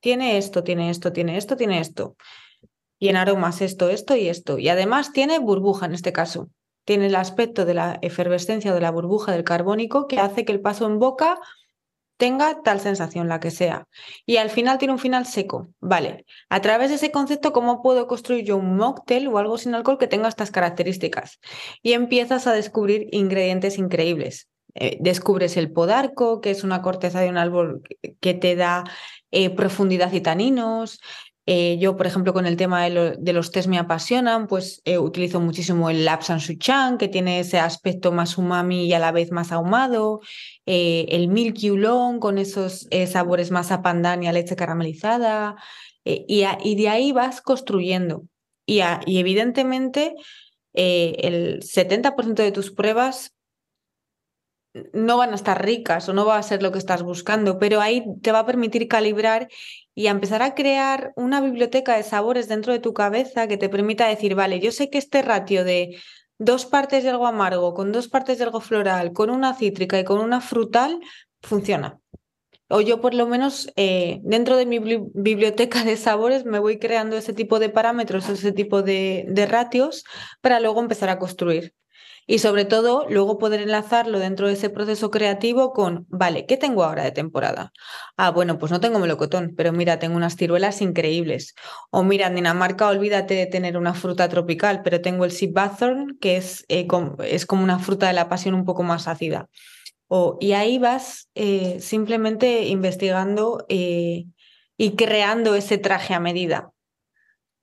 tiene 0.00 0.36
esto, 0.38 0.62
tiene 0.62 0.90
esto, 0.90 1.12
tiene 1.12 1.38
esto, 1.38 1.56
tiene 1.56 1.80
esto, 1.80 2.16
y 3.00 3.08
en 3.08 3.16
aromas 3.16 3.62
esto, 3.62 3.88
esto 3.88 4.14
y 4.16 4.28
esto, 4.28 4.58
y 4.58 4.68
además 4.68 5.12
tiene 5.12 5.38
burbuja 5.38 5.86
en 5.86 5.94
este 5.94 6.12
caso. 6.12 6.50
Tiene 6.84 7.06
el 7.06 7.16
aspecto 7.16 7.64
de 7.64 7.74
la 7.74 7.98
efervescencia 8.02 8.72
de 8.72 8.80
la 8.80 8.90
burbuja 8.90 9.32
del 9.32 9.44
carbónico 9.44 10.06
que 10.06 10.20
hace 10.20 10.44
que 10.44 10.52
el 10.52 10.60
paso 10.60 10.86
en 10.86 10.98
boca 10.98 11.38
tenga 12.18 12.62
tal 12.62 12.80
sensación, 12.80 13.28
la 13.28 13.40
que 13.40 13.50
sea. 13.50 13.88
Y 14.26 14.36
al 14.36 14.50
final 14.50 14.76
tiene 14.76 14.92
un 14.92 14.98
final 14.98 15.24
seco. 15.24 15.68
Vale, 15.80 16.26
a 16.50 16.60
través 16.60 16.90
de 16.90 16.96
ese 16.96 17.10
concepto, 17.10 17.52
¿cómo 17.52 17.82
puedo 17.82 18.06
construir 18.06 18.44
yo 18.44 18.58
un 18.58 18.76
mocktail 18.76 19.28
o 19.28 19.38
algo 19.38 19.56
sin 19.56 19.74
alcohol 19.74 19.98
que 19.98 20.08
tenga 20.08 20.28
estas 20.28 20.50
características? 20.50 21.40
Y 21.80 21.92
empiezas 21.92 22.46
a 22.46 22.52
descubrir 22.52 23.08
ingredientes 23.12 23.78
increíbles. 23.78 24.48
Eh, 24.74 24.98
descubres 25.00 25.56
el 25.56 25.72
podarco, 25.72 26.40
que 26.40 26.50
es 26.50 26.62
una 26.62 26.82
corteza 26.82 27.20
de 27.20 27.30
un 27.30 27.38
árbol 27.38 27.82
que 28.20 28.34
te 28.34 28.54
da 28.54 28.84
eh, 29.30 29.50
profundidad 29.50 30.12
y 30.12 30.20
taninos. 30.20 31.00
Eh, 31.50 31.78
yo, 31.78 31.96
por 31.96 32.06
ejemplo, 32.06 32.34
con 32.34 32.44
el 32.44 32.58
tema 32.58 32.84
de, 32.84 33.32
los 33.32 33.50
test 33.50 33.68
me 33.68 33.78
apasionan, 33.78 34.48
pues 34.48 34.82
utilizo 34.98 35.40
muchísimo 35.40 35.88
el 35.88 36.04
Lapsan 36.04 36.40
Suchan, 36.40 36.98
que 36.98 37.08
tiene 37.08 37.40
ese 37.40 37.58
aspecto 37.58 38.12
más 38.12 38.36
umami 38.36 38.84
y 38.84 38.92
a 38.92 38.98
la 38.98 39.12
vez 39.12 39.32
más 39.32 39.50
ahumado. 39.50 40.20
Eh, 40.66 41.06
el 41.08 41.28
Milky 41.28 41.70
Oolong 41.70 42.18
con 42.18 42.36
esos 42.36 42.86
eh, 42.90 43.06
sabores 43.06 43.50
más 43.50 43.72
a 43.72 43.80
pandan 43.80 44.22
y 44.22 44.28
a 44.28 44.32
leche 44.32 44.56
caramelizada. 44.56 45.56
Y, 46.04 46.44
y, 46.64 46.74
de 46.76 46.88
ahí 46.90 47.12
vas 47.12 47.40
construyendo. 47.40 48.24
Y, 48.66 48.80
y 49.06 49.18
evidentemente, 49.18 50.16
el 50.74 51.60
70% 51.62 52.34
de 52.34 52.52
tus 52.52 52.72
pruebas 52.72 53.37
no 54.92 55.16
van 55.16 55.32
a 55.32 55.34
estar 55.34 55.64
ricas 55.64 56.08
o 56.08 56.12
no 56.12 56.26
va 56.26 56.38
a 56.38 56.42
ser 56.42 56.62
lo 56.62 56.72
que 56.72 56.78
estás 56.78 57.02
buscando, 57.02 57.58
pero 57.58 57.80
ahí 57.80 58.04
te 58.22 58.32
va 58.32 58.40
a 58.40 58.46
permitir 58.46 58.88
calibrar 58.88 59.48
y 59.94 60.06
empezar 60.06 60.42
a 60.42 60.54
crear 60.54 61.12
una 61.16 61.40
biblioteca 61.40 61.96
de 61.96 62.02
sabores 62.02 62.48
dentro 62.48 62.72
de 62.72 62.78
tu 62.78 62.94
cabeza 62.94 63.48
que 63.48 63.56
te 63.56 63.68
permita 63.68 64.06
decir, 64.08 64.34
vale, 64.34 64.60
yo 64.60 64.72
sé 64.72 64.90
que 64.90 64.98
este 64.98 65.22
ratio 65.22 65.64
de 65.64 65.96
dos 66.38 66.66
partes 66.66 67.02
de 67.04 67.10
algo 67.10 67.26
amargo, 67.26 67.74
con 67.74 67.92
dos 67.92 68.08
partes 68.08 68.38
de 68.38 68.44
algo 68.44 68.60
floral, 68.60 69.12
con 69.12 69.30
una 69.30 69.54
cítrica 69.54 69.98
y 69.98 70.04
con 70.04 70.20
una 70.20 70.40
frutal, 70.40 71.00
funciona. 71.42 71.98
O 72.68 72.80
yo 72.80 73.00
por 73.00 73.14
lo 73.14 73.26
menos 73.26 73.72
eh, 73.76 74.20
dentro 74.22 74.56
de 74.56 74.66
mi 74.66 74.78
biblioteca 74.78 75.84
de 75.84 75.96
sabores 75.96 76.44
me 76.44 76.58
voy 76.58 76.78
creando 76.78 77.16
ese 77.16 77.32
tipo 77.32 77.58
de 77.58 77.70
parámetros, 77.70 78.28
ese 78.28 78.52
tipo 78.52 78.82
de 78.82 79.48
ratios 79.50 80.04
para 80.40 80.60
luego 80.60 80.80
empezar 80.80 81.08
a 81.08 81.18
construir. 81.18 81.74
Y 82.30 82.40
sobre 82.40 82.66
todo, 82.66 83.06
luego 83.08 83.38
poder 83.38 83.62
enlazarlo 83.62 84.18
dentro 84.18 84.48
de 84.48 84.52
ese 84.52 84.68
proceso 84.68 85.10
creativo 85.10 85.72
con, 85.72 86.04
vale, 86.10 86.44
¿qué 86.44 86.58
tengo 86.58 86.84
ahora 86.84 87.02
de 87.04 87.10
temporada? 87.10 87.72
Ah, 88.18 88.30
bueno, 88.30 88.58
pues 88.58 88.70
no 88.70 88.80
tengo 88.80 88.98
melocotón, 88.98 89.54
pero 89.56 89.72
mira, 89.72 89.98
tengo 89.98 90.14
unas 90.14 90.36
ciruelas 90.36 90.82
increíbles. 90.82 91.54
O 91.90 92.04
mira, 92.04 92.26
en 92.26 92.34
Dinamarca, 92.34 92.86
olvídate 92.86 93.32
de 93.32 93.46
tener 93.46 93.78
una 93.78 93.94
fruta 93.94 94.28
tropical, 94.28 94.82
pero 94.84 95.00
tengo 95.00 95.24
el 95.24 95.32
sea 95.32 95.48
que 96.20 96.36
es, 96.36 96.66
eh, 96.68 96.86
es 97.24 97.46
como 97.46 97.64
una 97.64 97.78
fruta 97.78 98.08
de 98.08 98.12
la 98.12 98.28
pasión 98.28 98.54
un 98.54 98.66
poco 98.66 98.82
más 98.82 99.08
ácida. 99.08 99.48
O, 100.06 100.36
y 100.38 100.52
ahí 100.52 100.78
vas 100.78 101.30
eh, 101.34 101.80
simplemente 101.80 102.66
investigando 102.66 103.64
eh, 103.70 104.26
y 104.76 104.96
creando 104.96 105.54
ese 105.54 105.78
traje 105.78 106.12
a 106.12 106.20
medida. 106.20 106.72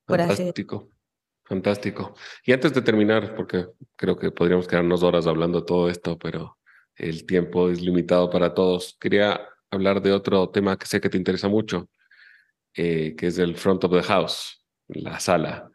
Fantástico. 0.07 0.89
Fantástico. 1.47 2.15
Y 2.43 2.53
antes 2.53 2.73
de 2.73 2.81
terminar, 2.81 3.35
porque 3.35 3.67
creo 3.95 4.17
que 4.17 4.31
podríamos 4.31 4.67
quedarnos 4.67 5.03
horas 5.03 5.27
hablando 5.27 5.59
de 5.59 5.65
todo 5.65 5.89
esto, 5.89 6.17
pero 6.17 6.57
el 6.95 7.25
tiempo 7.27 7.69
es 7.69 7.81
limitado 7.81 8.29
para 8.31 8.53
todos, 8.55 8.97
quería 8.99 9.41
hablar 9.69 10.01
de 10.01 10.11
otro 10.11 10.49
tema 10.49 10.77
que 10.77 10.87
sé 10.87 10.99
que 10.99 11.09
te 11.09 11.17
interesa 11.17 11.47
mucho, 11.47 11.87
eh, 12.75 13.15
que 13.17 13.27
es 13.27 13.39
el 13.39 13.57
front 13.57 13.83
of 13.85 13.93
the 13.93 14.03
house, 14.03 14.65
la 14.89 15.19
sala. 15.19 15.71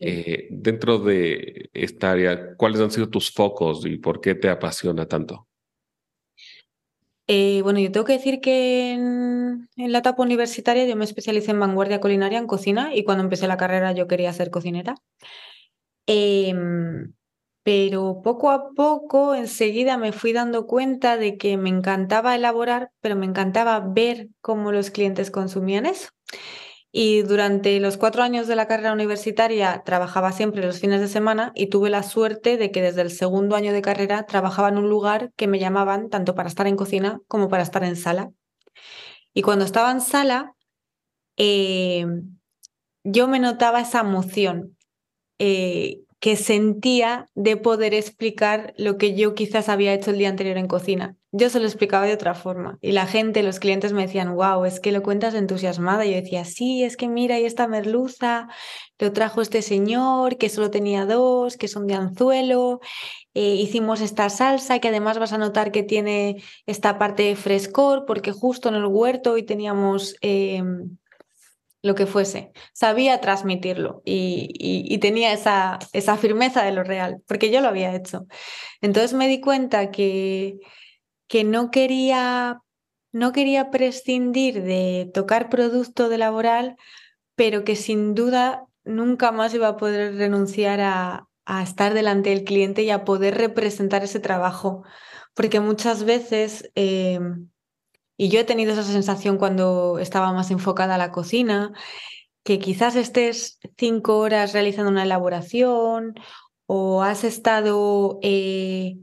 Eh, 0.00 0.48
dentro 0.52 0.98
de 0.98 1.70
esta 1.74 2.12
área, 2.12 2.56
¿cuáles 2.56 2.80
han 2.80 2.92
sido 2.92 3.10
tus 3.10 3.32
focos 3.32 3.86
y 3.86 3.98
por 3.98 4.20
qué 4.20 4.36
te 4.36 4.50
apasiona 4.50 5.06
tanto? 5.06 5.48
Eh, 7.32 7.60
bueno, 7.62 7.78
yo 7.78 7.92
tengo 7.92 8.04
que 8.04 8.14
decir 8.14 8.40
que 8.40 8.90
en, 8.92 9.68
la 9.76 9.98
etapa 9.98 10.20
universitaria 10.20 10.84
yo 10.84 10.96
me 10.96 11.04
especialicé 11.04 11.52
en 11.52 11.60
vanguardia 11.60 12.00
culinaria 12.00 12.38
en 12.40 12.48
cocina 12.48 12.92
y 12.92 13.04
cuando 13.04 13.22
empecé 13.22 13.46
la 13.46 13.56
carrera 13.56 13.92
yo 13.92 14.08
quería 14.08 14.32
ser 14.32 14.50
cocinera. 14.50 14.96
Em, 16.06 17.14
pero 17.62 18.20
poco 18.22 18.50
a 18.50 18.70
poco, 18.74 19.34
enseguida 19.36 19.96
me 19.96 20.10
fui 20.12 20.32
dando 20.32 20.66
cuenta 20.66 21.16
de 21.16 21.38
que 21.38 21.56
me 21.56 21.68
encantaba 21.68 22.34
elaborar, 22.34 22.90
pero 23.00 23.14
me 23.14 23.26
encantaba 23.26 23.78
ver 23.80 24.28
cómo 24.40 24.72
los 24.72 24.90
clientes 24.90 25.30
consumían 25.30 25.86
eso. 25.86 26.08
Y 26.92 27.22
durante 27.22 27.78
los 27.78 27.96
cuatro 27.96 28.22
años 28.22 28.48
de 28.48 28.56
la 28.56 28.66
carrera 28.66 28.92
universitaria 28.92 29.82
trabajaba 29.84 30.32
siempre 30.32 30.66
los 30.66 30.80
fines 30.80 31.00
de 31.00 31.06
semana 31.06 31.52
y 31.54 31.68
tuve 31.68 31.88
la 31.88 32.02
suerte 32.02 32.56
de 32.56 32.72
que 32.72 32.82
desde 32.82 33.02
el 33.02 33.10
segundo 33.10 33.54
año 33.54 33.72
de 33.72 33.82
carrera 33.82 34.26
trabajaba 34.26 34.68
en 34.68 34.78
un 34.78 34.88
lugar 34.88 35.32
que 35.36 35.46
me 35.46 35.60
llamaban 35.60 36.10
tanto 36.10 36.34
para 36.34 36.48
estar 36.48 36.66
en 36.66 36.76
cocina 36.76 37.20
como 37.28 37.48
para 37.48 37.62
estar 37.62 37.84
en 37.84 37.94
sala. 37.94 38.32
Y 39.32 39.42
cuando 39.42 39.64
estaba 39.64 39.92
en 39.92 40.00
sala, 40.00 40.54
eh, 41.36 42.06
yo 43.04 43.28
me 43.28 43.38
notaba 43.38 43.80
esa 43.80 44.00
emoción. 44.00 44.76
Eh, 45.38 46.00
que 46.20 46.36
sentía 46.36 47.26
de 47.34 47.56
poder 47.56 47.94
explicar 47.94 48.74
lo 48.76 48.98
que 48.98 49.14
yo 49.14 49.34
quizás 49.34 49.70
había 49.70 49.94
hecho 49.94 50.10
el 50.10 50.18
día 50.18 50.28
anterior 50.28 50.58
en 50.58 50.68
cocina. 50.68 51.16
Yo 51.32 51.48
se 51.48 51.60
lo 51.60 51.66
explicaba 51.66 52.04
de 52.04 52.12
otra 52.12 52.34
forma 52.34 52.78
y 52.82 52.92
la 52.92 53.06
gente, 53.06 53.42
los 53.42 53.58
clientes 53.58 53.94
me 53.94 54.02
decían, 54.02 54.34
wow, 54.34 54.66
es 54.66 54.80
que 54.80 54.92
lo 54.92 55.02
cuentas 55.02 55.34
entusiasmada. 55.34 56.04
Y 56.04 56.10
yo 56.10 56.16
decía, 56.16 56.44
sí, 56.44 56.84
es 56.84 56.98
que 56.98 57.08
mira, 57.08 57.36
ahí 57.36 57.46
esta 57.46 57.68
merluza, 57.68 58.48
lo 58.98 59.12
trajo 59.12 59.40
este 59.40 59.62
señor, 59.62 60.36
que 60.36 60.50
solo 60.50 60.70
tenía 60.70 61.06
dos, 61.06 61.56
que 61.56 61.68
son 61.68 61.86
de 61.86 61.94
anzuelo. 61.94 62.80
Eh, 63.32 63.54
hicimos 63.54 64.02
esta 64.02 64.28
salsa 64.28 64.78
que 64.78 64.88
además 64.88 65.18
vas 65.18 65.32
a 65.32 65.38
notar 65.38 65.72
que 65.72 65.82
tiene 65.82 66.42
esta 66.66 66.98
parte 66.98 67.22
de 67.22 67.36
frescor 67.36 68.04
porque 68.06 68.32
justo 68.32 68.68
en 68.68 68.74
el 68.74 68.84
huerto 68.84 69.32
hoy 69.32 69.44
teníamos... 69.44 70.16
Em, 70.20 70.98
lo 71.82 71.94
que 71.94 72.06
fuese, 72.06 72.52
sabía 72.72 73.20
transmitirlo 73.20 74.02
y, 74.04 74.98
tenía 74.98 75.32
esa, 75.32 75.78
esa, 75.92 76.16
firmeza 76.16 76.62
de 76.62 76.72
lo 76.72 76.84
real, 76.84 77.22
porque 77.26 77.50
yo 77.50 77.60
lo 77.60 77.68
había 77.68 77.94
hecho. 77.94 78.26
Entonces 78.82 79.14
me 79.14 79.28
di 79.28 79.40
cuenta 79.40 79.90
que, 79.90 80.58
que 81.26 81.44
no, 81.44 81.70
quería, 81.70 82.60
no 83.12 83.32
quería 83.32 83.70
prescindir 83.70 84.62
de 84.62 85.10
tocar 85.14 85.48
producto 85.48 86.08
de 86.10 86.18
laboral, 86.18 86.76
pero 87.34 87.64
que 87.64 87.76
sin 87.76 88.14
duda 88.14 88.66
nunca 88.84 89.32
más 89.32 89.54
iba 89.54 89.68
a 89.68 89.76
poder 89.76 90.16
renunciar 90.16 90.80
a, 90.80 91.26
estar 91.64 91.94
delante 91.94 92.30
del 92.30 92.44
cliente 92.44 92.84
y 92.84 92.90
a 92.90 93.04
poder 93.04 93.36
representar 93.36 94.04
ese 94.04 94.20
trabajo, 94.20 94.84
porque 95.34 95.60
muchas 95.60 96.04
veces... 96.04 96.70
Eh, 96.74 97.18
y 98.20 98.28
yo 98.28 98.38
he 98.38 98.44
tenido 98.44 98.74
esa 98.74 98.82
sensación 98.82 99.38
cuando 99.38 99.98
estaba 99.98 100.30
más 100.34 100.50
enfocada 100.50 100.96
a 100.96 100.98
la 100.98 101.10
cocina, 101.10 101.72
que 102.44 102.58
quizás 102.58 102.94
estés 102.94 103.58
cinco 103.78 104.18
horas 104.18 104.52
realizando 104.52 104.90
una 104.90 105.04
elaboración 105.04 106.12
o 106.66 107.02
has 107.02 107.24
estado 107.24 108.18
eh, 108.20 108.98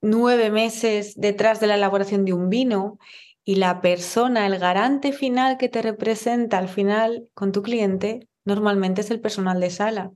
nueve 0.00 0.50
meses 0.50 1.12
detrás 1.14 1.60
de 1.60 1.66
la 1.66 1.74
elaboración 1.74 2.24
de 2.24 2.32
un 2.32 2.48
vino 2.48 2.98
y 3.44 3.56
la 3.56 3.82
persona, 3.82 4.46
el 4.46 4.58
garante 4.58 5.12
final 5.12 5.58
que 5.58 5.68
te 5.68 5.82
representa 5.82 6.56
al 6.56 6.70
final 6.70 7.28
con 7.34 7.52
tu 7.52 7.60
cliente, 7.60 8.28
normalmente 8.46 9.02
es 9.02 9.10
el 9.10 9.20
personal 9.20 9.60
de 9.60 9.68
sala. 9.68 10.10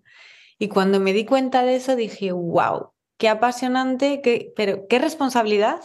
Y 0.59 0.69
cuando 0.69 1.01
me 1.01 1.13
di 1.13 1.27
cuenta 1.27 1.65
de 1.65 1.77
eso 1.77 1.97
dije, 1.97 2.33
wow, 2.33 2.93
qué 3.19 3.29
apasionante, 3.29 4.23
qué, 4.23 4.55
pero 4.57 4.87
qué 4.89 5.01
responsabilidad 5.01 5.83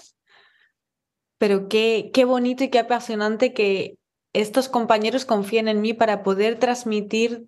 pero 1.41 1.67
qué, 1.69 2.11
qué 2.13 2.23
bonito 2.23 2.63
y 2.63 2.69
qué 2.69 2.77
apasionante 2.77 3.51
que 3.51 3.97
estos 4.31 4.69
compañeros 4.69 5.25
confíen 5.25 5.67
en 5.67 5.81
mí 5.81 5.95
para 5.95 6.21
poder 6.21 6.59
transmitir 6.59 7.47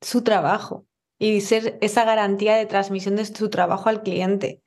su 0.00 0.24
trabajo 0.24 0.84
y 1.16 1.40
ser 1.40 1.78
esa 1.80 2.04
garantía 2.04 2.56
de 2.56 2.66
transmisión 2.66 3.14
de 3.14 3.24
su 3.24 3.48
trabajo 3.48 3.88
al 3.88 4.02
cliente 4.02 4.62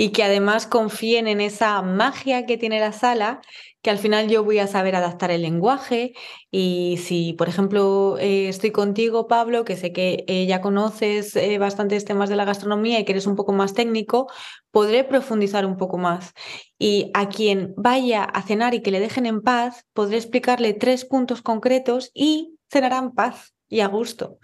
y 0.00 0.12
que 0.12 0.24
además 0.24 0.66
confíen 0.66 1.28
en 1.28 1.42
esa 1.42 1.82
magia 1.82 2.46
que 2.46 2.56
tiene 2.56 2.80
la 2.80 2.92
sala, 2.92 3.42
que 3.82 3.90
al 3.90 3.98
final 3.98 4.30
yo 4.30 4.42
voy 4.42 4.58
a 4.58 4.66
saber 4.66 4.96
adaptar 4.96 5.30
el 5.30 5.42
lenguaje 5.42 6.14
y 6.50 6.98
si, 7.04 7.34
por 7.34 7.50
ejemplo, 7.50 8.16
eh, 8.18 8.48
estoy 8.48 8.70
contigo, 8.70 9.28
Pablo, 9.28 9.62
que 9.62 9.76
sé 9.76 9.92
que 9.92 10.24
eh, 10.26 10.46
ya 10.46 10.62
conoces 10.62 11.36
eh, 11.36 11.58
bastantes 11.58 12.06
temas 12.06 12.30
de 12.30 12.36
la 12.36 12.46
gastronomía 12.46 12.98
y 12.98 13.04
que 13.04 13.12
eres 13.12 13.26
un 13.26 13.36
poco 13.36 13.52
más 13.52 13.74
técnico, 13.74 14.26
podré 14.70 15.04
profundizar 15.04 15.66
un 15.66 15.76
poco 15.76 15.98
más. 15.98 16.32
Y 16.78 17.10
a 17.12 17.28
quien 17.28 17.74
vaya 17.76 18.24
a 18.24 18.40
cenar 18.40 18.72
y 18.72 18.80
que 18.80 18.92
le 18.92 19.00
dejen 19.00 19.26
en 19.26 19.42
paz, 19.42 19.84
podré 19.92 20.16
explicarle 20.16 20.72
tres 20.72 21.04
puntos 21.04 21.42
concretos 21.42 22.10
y 22.14 22.56
cenará 22.70 22.96
en 22.96 23.10
paz 23.10 23.52
y 23.68 23.80
a 23.80 23.86
gusto. 23.88 24.38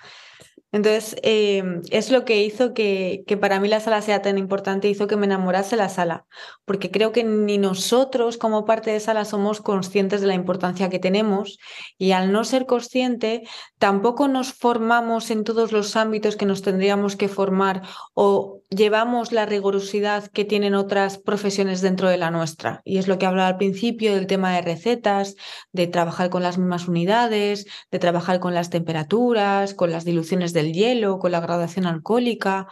Entonces, 0.76 1.16
em, 1.22 1.80
es 1.90 2.10
lo 2.10 2.26
que 2.26 2.42
hizo 2.42 2.74
que, 2.74 3.24
que, 3.26 3.38
para 3.38 3.60
mí 3.60 3.66
la 3.66 3.80
sala 3.80 4.02
sea 4.02 4.20
tan 4.20 4.36
importante, 4.36 4.90
hizo 4.90 5.06
que 5.06 5.16
me 5.16 5.24
enamorase 5.24 5.74
la 5.74 5.88
sala, 5.88 6.26
porque 6.66 6.90
creo 6.90 7.12
que 7.12 7.24
ni 7.24 7.56
nosotros 7.56 8.36
como 8.36 8.66
parte 8.66 8.90
de 8.90 9.00
sala 9.00 9.24
somos 9.24 9.62
conscientes 9.62 10.20
de 10.20 10.26
la 10.26 10.34
importancia 10.34 10.90
que 10.90 10.98
tenemos 10.98 11.58
y 11.96 12.12
al 12.12 12.30
no 12.30 12.44
ser 12.44 12.66
consciente, 12.66 13.44
tampoco 13.78 14.28
nos 14.28 14.52
formamos 14.52 15.30
en 15.30 15.44
todos 15.44 15.72
los 15.72 15.96
ámbitos 15.96 16.36
que 16.36 16.44
nos 16.44 16.60
tendríamos 16.60 17.16
que 17.16 17.28
formar 17.28 17.80
o 18.12 18.60
llevamos 18.70 19.32
la 19.32 19.46
rigurosidad 19.46 20.28
que 20.28 20.44
tienen 20.44 20.74
otras 20.74 21.18
profesiones 21.18 21.80
dentro 21.80 22.08
de 22.08 22.16
la 22.16 22.30
nuestra. 22.30 22.82
Y 22.84 22.98
es 22.98 23.08
lo 23.08 23.18
que 23.18 23.26
hablaba 23.26 23.48
al 23.48 23.56
principio 23.56 24.14
del 24.14 24.26
tema 24.26 24.54
de 24.54 24.62
recetas, 24.62 25.36
de 25.72 25.86
trabajar 25.86 26.30
con 26.30 26.42
las 26.42 26.58
mismas 26.58 26.88
unidades, 26.88 27.66
de 27.90 27.98
trabajar 27.98 28.40
con 28.40 28.54
las 28.54 28.70
temperaturas, 28.70 29.74
con 29.74 29.90
las 29.90 30.04
diluciones 30.04 30.52
del 30.52 30.72
hielo, 30.72 31.18
con 31.18 31.32
la 31.32 31.40
graduación 31.40 31.86
alcohólica, 31.86 32.66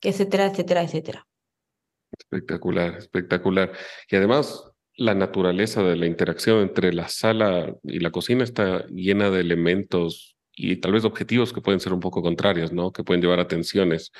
etcétera, 0.00 0.46
etcétera, 0.46 0.82
etcétera. 0.82 1.26
Espectacular, 2.18 2.96
espectacular. 2.96 3.72
Y 4.10 4.16
además, 4.16 4.64
la 4.96 5.14
naturaleza 5.14 5.82
de 5.82 5.96
la 5.96 6.06
interacción 6.06 6.60
entre 6.60 6.92
la 6.92 7.08
sala 7.08 7.74
y 7.82 8.00
la 8.00 8.10
cocina 8.10 8.44
está 8.44 8.86
llena 8.86 9.30
de 9.30 9.40
elementos 9.40 10.36
y 10.52 10.76
tal 10.76 10.92
vez 10.92 11.04
objetivos 11.04 11.52
que 11.52 11.60
pueden 11.60 11.80
ser 11.80 11.92
un 11.92 12.00
poco 12.00 12.22
contrarios, 12.22 12.72
¿no? 12.72 12.92
Que 12.92 13.04
pueden 13.04 13.20
llevar 13.20 13.40
a 13.40 13.48
tensiones. 13.48 14.10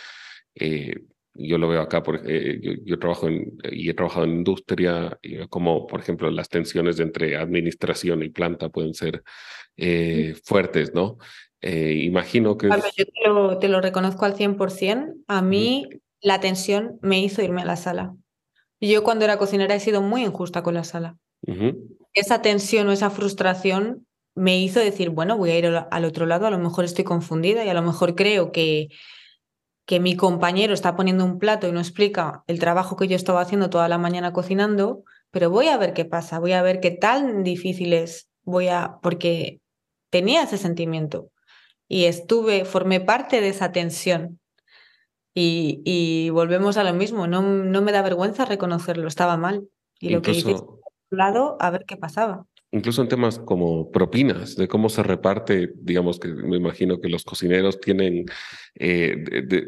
Eh, 0.55 0.95
yo 1.39 1.59
lo 1.59 1.69
veo 1.69 1.81
acá, 1.81 2.03
por, 2.03 2.21
eh, 2.25 2.81
yo, 2.85 2.99
trabajo 2.99 3.29
en, 3.29 3.59
y 3.71 3.89
he 3.89 3.95
trabajado 3.95 4.25
en 4.25 4.33
industria, 4.33 5.19
como 5.49 5.87
por 5.87 6.01
ejemplo 6.01 6.31
las 6.31 6.49
tensiones 6.49 7.01
entre 7.01 7.37
administración 7.37 8.23
y 8.23 8.29
planta 8.29 8.69
pueden 8.69 8.95
ser 8.95 9.23
eh, 9.77 10.35
fuertes, 10.43 10.95
¿no? 10.95 11.19
Eh, 11.61 12.03
imagino 12.05 12.57
que... 12.57 12.69
yo 12.69 13.59
te 13.59 13.69
lo, 13.69 13.81
reconozco 13.81 14.25
al 14.25 14.35
100%. 14.35 15.15
A 15.27 15.43
mí 15.43 15.89
la 16.21 16.41
tensión 16.41 16.99
me 17.03 17.21
hizo 17.21 17.43
irme 17.43 17.63
a 17.63 17.67
la 17.67 17.77
sala. 17.77 18.15
Yo 18.81 19.03
cuando 19.03 19.25
era 19.25 19.39
cocinera 19.39 19.75
he 19.75 19.81
sido 19.81 20.03
muy 20.03 20.23
injusta 20.23 20.63
con 20.63 20.75
la 20.75 20.85
sala. 20.85 21.17
Esa 22.13 22.43
tensión 22.43 22.89
o 22.89 22.93
esa 22.93 23.11
frustración 23.11 24.07
me 24.35 24.59
hizo 24.59 24.81
decir, 24.81 25.11
bueno, 25.11 25.37
voy 25.37 25.51
a 25.51 25.59
ir 25.59 25.67
al 25.67 26.05
otro 26.05 26.27
lado, 26.27 26.47
a 26.47 26.51
lo 26.51 26.59
mejor 26.59 26.85
estoy 26.85 27.05
confundida 27.05 27.65
y 27.65 27.69
a 27.69 27.75
lo 27.75 27.83
mejor 27.83 28.15
creo 28.15 28.53
que, 28.53 28.89
que 29.87 30.01
mi 30.01 30.17
compañero 30.17 30.75
está 30.75 30.97
poniendo 30.97 31.25
un 31.25 31.39
plato 31.39 31.69
y 31.69 31.73
no 31.73 31.81
explica 31.81 32.43
el 32.47 32.59
trabajo 32.59 32.97
que 32.97 33.09
yo 33.09 33.17
estaba 33.17 33.41
haciendo 33.41 33.71
toda 33.71 33.89
la 33.89 33.99
mañana 33.99 34.33
cocinando, 34.33 35.05
pero 35.31 35.49
voy 35.49 35.69
a 35.69 35.79
ver 35.79 35.95
qué 35.95 36.05
pasa, 36.05 36.39
voy 36.41 36.53
a 36.53 36.63
ver 36.63 36.81
qué 36.81 36.91
tan 36.91 37.45
difícil 37.45 37.93
es, 37.93 38.29
voy 38.43 38.69
a, 38.69 38.99
porque 39.01 39.61
tenía 40.11 40.43
ese 40.43 40.59
sentimiento 40.59 41.31
y 41.89 42.05
estuve, 42.05 42.65
formé 42.65 43.01
parte 43.01 43.41
de 43.41 43.49
esa 43.49 43.73
tensión. 43.73 44.41
Y, 45.39 45.83
y 45.85 46.31
volvemos 46.31 46.79
a 46.79 46.85
lo 46.85 46.95
mismo, 46.95 47.27
no, 47.27 47.43
no, 47.43 47.83
me 47.83 47.93
da 47.93 48.01
vergüenza 48.01 48.47
reconocerlo, 48.47 49.07
estaba 49.07 49.37
mal. 49.37 49.69
Y 50.01 50.09
lo 50.09 50.23
que 50.23 50.31
hice 50.31 50.57
lado 51.11 51.57
a 51.61 51.71
ver 51.71 51.85
qué 51.87 51.97
pasaba. 51.97 52.47
Incluso 52.73 53.01
en 53.01 53.09
temas 53.09 53.39
como 53.39 53.91
propinas, 53.91 54.57
de 54.57 54.67
cómo 54.67 54.89
se 54.89 55.03
reparte, 55.03 55.73
digamos 55.77 56.19
que 56.19 56.29
me 56.29 56.57
imagino 56.57 57.01
que 57.01 57.09
los 57.09 57.25
cocineros 57.25 57.81
tienen, 57.81 58.27
eh, 58.75 59.17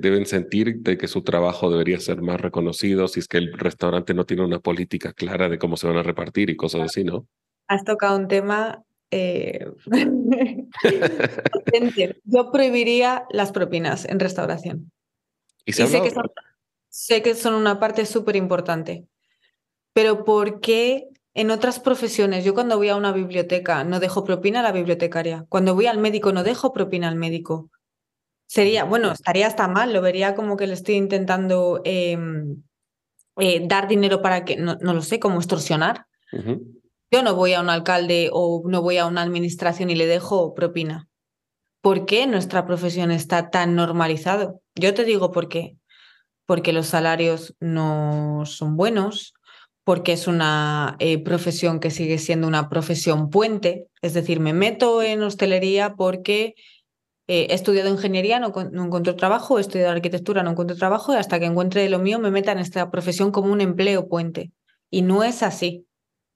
deben 0.00 0.26
sentir 0.26 0.80
de 0.80 0.98
que 0.98 1.06
su 1.06 1.22
trabajo 1.22 1.70
debería 1.70 2.00
ser 2.00 2.22
más 2.22 2.40
reconocido, 2.40 3.06
si 3.06 3.20
es 3.20 3.28
que 3.28 3.38
el 3.38 3.52
restaurante 3.52 4.14
no 4.14 4.26
tiene 4.26 4.44
una 4.44 4.58
política 4.58 5.12
clara 5.12 5.48
de 5.48 5.58
cómo 5.58 5.76
se 5.76 5.86
van 5.86 5.96
a 5.96 6.02
repartir 6.02 6.50
y 6.50 6.56
cosas 6.56 6.82
así, 6.82 7.04
¿no? 7.04 7.26
Has 7.68 7.84
tocado 7.84 8.16
un 8.16 8.26
tema 8.26 8.82
eh, 9.10 9.66
yo 12.24 12.52
prohibiría 12.52 13.26
las 13.30 13.52
propinas 13.52 14.04
en 14.04 14.20
restauración. 14.20 14.92
Y, 15.64 15.72
sé, 15.72 16.02
que 16.02 16.10
son, 16.10 16.30
sé 16.88 17.22
que 17.22 17.34
son 17.34 17.54
una 17.54 17.80
parte 17.80 18.06
súper 18.06 18.36
importante, 18.36 19.06
pero 19.92 20.24
¿por 20.24 20.60
qué 20.60 21.08
en 21.38 21.52
otras 21.52 21.78
profesiones? 21.78 22.44
Yo 22.44 22.52
cuando 22.52 22.76
voy 22.76 22.88
a 22.88 22.96
una 22.96 23.12
biblioteca 23.12 23.84
no 23.84 24.00
dejo 24.00 24.24
propina 24.24 24.58
a 24.58 24.64
la 24.64 24.72
bibliotecaria, 24.72 25.46
cuando 25.48 25.72
voy 25.72 25.86
al 25.86 25.98
médico 25.98 26.32
no 26.32 26.42
dejo 26.42 26.72
propina 26.72 27.06
al 27.06 27.14
médico. 27.14 27.70
Sería, 28.48 28.82
bueno, 28.82 29.12
estaría 29.12 29.46
hasta 29.46 29.68
mal, 29.68 29.92
lo 29.92 30.02
vería 30.02 30.34
como 30.34 30.56
que 30.56 30.66
le 30.66 30.74
estoy 30.74 30.96
intentando 30.96 31.80
em, 31.84 32.64
eh, 33.36 33.64
dar 33.68 33.86
dinero 33.86 34.20
para 34.20 34.44
que, 34.44 34.56
no, 34.56 34.76
lo 34.80 35.00
sé, 35.00 35.20
como 35.20 35.36
extorsionar. 35.36 36.06
Yo 37.12 37.22
no 37.22 37.36
voy 37.36 37.52
a 37.52 37.60
un 37.60 37.70
alcalde 37.70 38.30
o 38.32 38.64
no 38.66 38.82
voy 38.82 38.98
a 38.98 39.06
una 39.06 39.22
administración 39.22 39.90
y 39.90 39.94
le 39.94 40.06
dejo 40.06 40.54
propina. 40.54 41.08
¿Por 41.80 42.04
qué 42.04 42.26
nuestra 42.26 42.66
profesión 42.66 43.12
está 43.12 43.50
tan 43.50 43.76
normalizado? 43.76 44.60
Yo 44.74 44.92
te 44.92 45.04
digo 45.04 45.30
por 45.30 45.48
qué. 45.48 45.76
Porque 46.46 46.72
los 46.72 46.88
salarios 46.88 47.54
no 47.60 48.42
son 48.44 48.76
buenos, 48.76 49.34
porque 49.88 50.12
es 50.12 50.26
una 50.26 50.96
eh, 50.98 51.16
profesión 51.24 51.80
que 51.80 51.90
sigue 51.90 52.18
siendo 52.18 52.46
una 52.46 52.68
profesión 52.68 53.30
puente. 53.30 53.88
Es 54.02 54.12
decir, 54.12 54.38
me 54.38 54.52
meto 54.52 55.00
en 55.00 55.22
hostelería 55.22 55.94
porque 55.94 56.56
eh, 57.26 57.46
he 57.48 57.54
estudiado 57.54 57.88
ingeniería, 57.88 58.38
no, 58.38 58.52
no, 58.70 58.84
encuentro 58.84 59.16
trabajo, 59.16 59.56
he 59.56 59.62
estudiado 59.62 59.92
arquitectura, 59.92 60.42
no 60.42 60.50
encuentro 60.50 60.76
trabajo, 60.76 61.14
y 61.14 61.16
hasta 61.16 61.40
que 61.40 61.46
encuentre 61.46 61.88
lo 61.88 62.00
mío 62.00 62.18
me 62.18 62.30
meta 62.30 62.52
en 62.52 62.58
esta 62.58 62.90
profesión 62.90 63.30
como 63.30 63.50
un 63.50 63.62
empleo 63.62 64.08
puente. 64.08 64.52
Y 64.90 65.00
no 65.00 65.24
es 65.24 65.42
así 65.42 65.86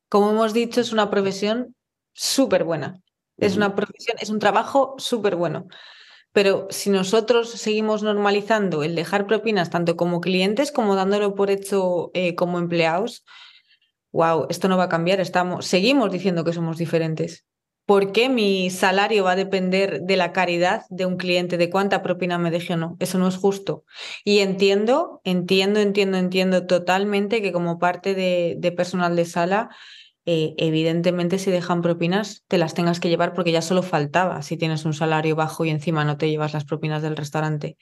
como 0.09 0.31
hemos 0.31 0.55
dicho, 0.55 0.81
es 0.81 0.91
una 0.91 1.11
profesión 1.11 1.77
súper 2.15 2.65
buena. 2.65 3.03
Es 3.37 3.57
una 3.57 3.75
profesión, 3.75 4.17
es 4.19 4.31
un 4.31 4.39
trabajo 4.39 4.95
súper 4.97 5.37
bueno. 5.37 5.67
Pero 6.33 6.67
si 6.71 6.91
nosotros 6.91 7.51
seguimos 7.51 8.03
normalizando 8.03 8.83
el 8.83 8.95
dejar 8.95 9.27
propinas 9.27 9.71
tanto 9.71 9.97
como 9.97 10.21
clientes 10.21 10.73
como 10.73 10.97
dándolo 10.97 11.35
por 11.35 11.51
hecho 11.51 12.11
eh, 12.15 12.35
como 12.35 12.59
empleados, 12.59 13.25
wow, 14.13 14.47
esto 14.49 14.69
no 14.69 14.77
va 14.77 14.85
a 14.85 14.89
cambiar. 14.89 15.21
Estamos, 15.21 15.67
seguimos 15.67 16.11
diciendo 16.11 16.45
que 16.45 16.53
somos 16.53 16.79
diferentes. 16.79 17.45
¿Por 17.85 18.13
qué 18.13 18.29
mi 18.29 18.71
salario 18.71 19.25
va 19.25 19.33
a 19.33 19.37
depender 19.37 20.03
de 20.03 20.17
la 20.17 20.33
caridad 20.33 20.85
de 20.89 21.05
un 21.05 21.17
cliente, 21.17 21.59
de 21.59 21.69
cuánta 21.69 22.01
propina 22.03 22.39
me 22.39 22.51
deje 22.53 22.75
o 22.75 22.77
no? 22.77 22.97
Eso 23.01 23.19
no 23.19 23.27
es 23.27 23.37
justo. 23.37 23.85
Y 24.25 24.39
entiendo, 24.39 25.21
entiendo, 25.25 25.81
entiendo, 25.81 26.17
entiendo 26.17 26.67
totalmente 26.67 27.43
que 27.43 27.53
como 27.53 27.79
parte 27.81 28.15
de, 28.15 28.55
de 28.59 28.73
personal 28.73 29.17
de 29.17 29.25
sala 29.25 29.71
eh, 30.25 30.55
evidentemente 30.57 31.39
si 31.39 31.51
dejan 31.51 31.83
propinas 31.83 32.45
te 32.47 32.57
las 32.57 32.75
tengas 32.75 33.01
que 33.01 33.09
llevar 33.09 33.35
porque 33.35 33.51
ya 33.51 33.63
solo 33.63 33.83
faltaba 33.83 34.43
si 34.43 34.57
tienes 34.57 34.85
un 34.85 34.95
salario 34.95 35.35
bajo 35.35 35.65
y 35.65 35.71
encima 35.71 36.05
no 36.05 36.17
te 36.17 36.31
llevas 36.31 36.53
las 36.53 36.65
propinas 36.65 37.03
del 37.03 37.17
restaurante. 37.17 37.77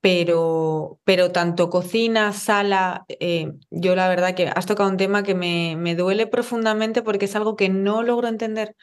Pero, 0.00 0.98
pero 1.04 1.30
tanto 1.30 1.70
cocina, 1.70 2.32
sala, 2.32 3.04
eh, 3.08 3.52
yo 3.70 3.94
la 3.94 4.08
verdad 4.08 4.34
que 4.34 4.48
has 4.48 4.66
tocado 4.66 4.90
un 4.90 4.96
tema 4.96 5.22
que 5.22 5.34
me, 5.34 5.76
me 5.76 5.94
duele 5.94 6.26
profundamente 6.26 7.02
porque 7.02 7.26
es 7.26 7.36
algo 7.36 7.54
que 7.56 7.68
no 7.68 8.02
logro 8.02 8.26
entender. 8.28 8.74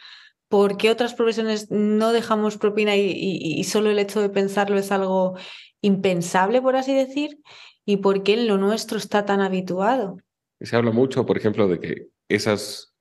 ¿Por 0.48 0.78
qué 0.78 0.90
otras 0.90 1.14
profesiones 1.14 1.70
no 1.70 2.14
dejamos 2.14 2.58
propina 2.58 2.96
y, 2.96 3.02
y, 3.02 3.60
y 3.60 3.64
solo 3.66 3.92
el 3.92 4.00
hecho 4.00 4.22
de 4.22 4.30
pensarlo 4.30 4.80
es 4.80 4.92
algo 4.92 5.36
impensable, 5.82 6.62
por 6.62 6.76
así 6.78 6.94
decir? 6.94 7.38
¿Y 7.86 7.98
por 7.98 8.24
qué 8.24 8.34
en 8.34 8.48
lo 8.48 8.58
nuestro 8.58 8.98
está 8.98 9.26
tan 9.26 9.42
habituado? 9.42 10.18
Se 10.62 10.76
habla 10.76 10.92
mucho, 10.92 11.26
por 11.26 11.38
ejemplo, 11.38 11.68
de 11.68 11.80
que 11.80 12.08
esas, 12.30 12.96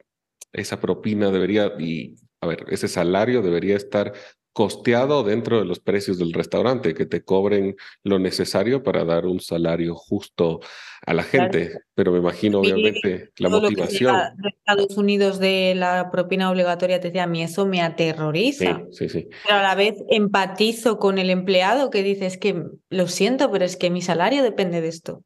esa 0.52 0.80
propina 0.80 1.30
debería, 1.30 1.72
y 1.78 2.16
a 2.40 2.46
ver, 2.46 2.64
ese 2.68 2.88
salario 2.88 3.42
debería 3.42 3.76
estar 3.76 4.12
costeado 4.58 5.22
dentro 5.22 5.60
de 5.60 5.64
los 5.64 5.78
precios 5.78 6.18
del 6.18 6.32
restaurante, 6.32 6.92
que 6.92 7.06
te 7.06 7.22
cobren 7.22 7.76
lo 8.02 8.18
necesario 8.18 8.82
para 8.82 9.04
dar 9.04 9.24
un 9.24 9.38
salario 9.38 9.94
justo 9.94 10.58
a 11.06 11.14
la 11.14 11.22
gente. 11.22 11.78
Pero 11.94 12.10
me 12.10 12.18
imagino, 12.18 12.58
obviamente, 12.58 13.30
la 13.38 13.50
motivación. 13.50 14.16
Lo 14.16 14.42
de 14.42 14.48
Estados 14.48 14.96
Unidos 14.96 15.38
de 15.38 15.74
la 15.76 16.10
propina 16.10 16.50
obligatoria, 16.50 16.98
te 16.98 17.06
decía, 17.06 17.22
a 17.22 17.28
mí 17.28 17.40
eso 17.40 17.66
me 17.66 17.82
aterroriza. 17.82 18.82
Sí, 18.90 19.08
sí, 19.08 19.08
sí. 19.08 19.28
Pero 19.44 19.58
a 19.58 19.62
la 19.62 19.76
vez 19.76 19.94
empatizo 20.10 20.98
con 20.98 21.18
el 21.18 21.30
empleado 21.30 21.90
que 21.90 22.02
dice, 22.02 22.26
es 22.26 22.36
que 22.36 22.64
lo 22.90 23.06
siento, 23.06 23.52
pero 23.52 23.64
es 23.64 23.76
que 23.76 23.90
mi 23.90 24.02
salario 24.02 24.42
depende 24.42 24.80
de 24.80 24.88
esto. 24.88 25.22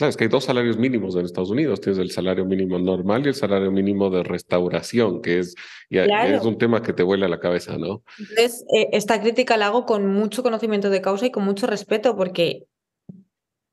Claro, 0.00 0.08
es 0.08 0.16
que 0.16 0.24
hay 0.24 0.30
dos 0.30 0.44
salarios 0.44 0.78
mínimos 0.78 1.14
en 1.14 1.26
Estados 1.26 1.50
Unidos. 1.50 1.82
Tienes 1.82 1.98
el 1.98 2.10
salario 2.10 2.46
mínimo 2.46 2.78
normal 2.78 3.26
y 3.26 3.28
el 3.28 3.34
salario 3.34 3.70
mínimo 3.70 4.08
de 4.08 4.22
restauración, 4.22 5.20
que 5.20 5.40
es, 5.40 5.54
ya, 5.90 6.06
es 6.26 6.42
un 6.42 6.56
tema 6.56 6.80
que 6.82 6.94
te 6.94 7.02
vuela 7.02 7.28
la 7.28 7.38
cabeza, 7.38 7.76
¿no? 7.76 8.02
Entonces, 8.18 8.64
eh, 8.74 8.88
esta 8.92 9.20
crítica 9.20 9.58
la 9.58 9.66
hago 9.66 9.84
con 9.84 10.06
mucho 10.06 10.42
conocimiento 10.42 10.88
de 10.88 11.02
causa 11.02 11.26
y 11.26 11.30
con 11.30 11.44
mucho 11.44 11.66
respeto, 11.66 12.16
porque 12.16 12.64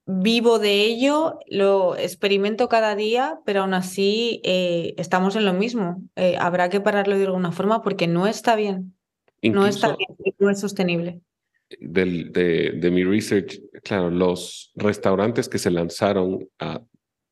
vivo 0.05 0.59
de 0.59 0.81
ello, 0.81 1.39
lo 1.47 1.95
experimento 1.95 2.67
cada 2.67 2.97
día, 2.97 3.39
pero 3.45 3.61
aún 3.61 3.73
así 3.73 4.41
eh, 4.43 4.95
estamos 4.97 5.37
en 5.37 5.45
lo 5.45 5.53
mismo. 5.53 6.03
Eh, 6.17 6.35
habrá 6.37 6.67
que 6.67 6.81
pararlo 6.81 7.17
de 7.17 7.23
alguna 7.23 7.53
forma 7.53 7.81
porque 7.81 8.07
no 8.07 8.27
está 8.27 8.57
bien. 8.57 8.97
no 9.41 9.65
está 9.65 9.95
bien, 9.95 10.09
no 10.39 10.49
es 10.49 10.59
sostenible 10.59 11.21
del, 11.79 12.31
de, 12.31 12.71
de, 12.71 12.91
mi 12.91 13.03
research, 13.03 13.59
claro, 13.83 14.09
los 14.09 14.71
restaurantes 14.75 15.49
que 15.49 15.57
se 15.57 15.71
lanzaron 15.71 16.47
a 16.59 16.81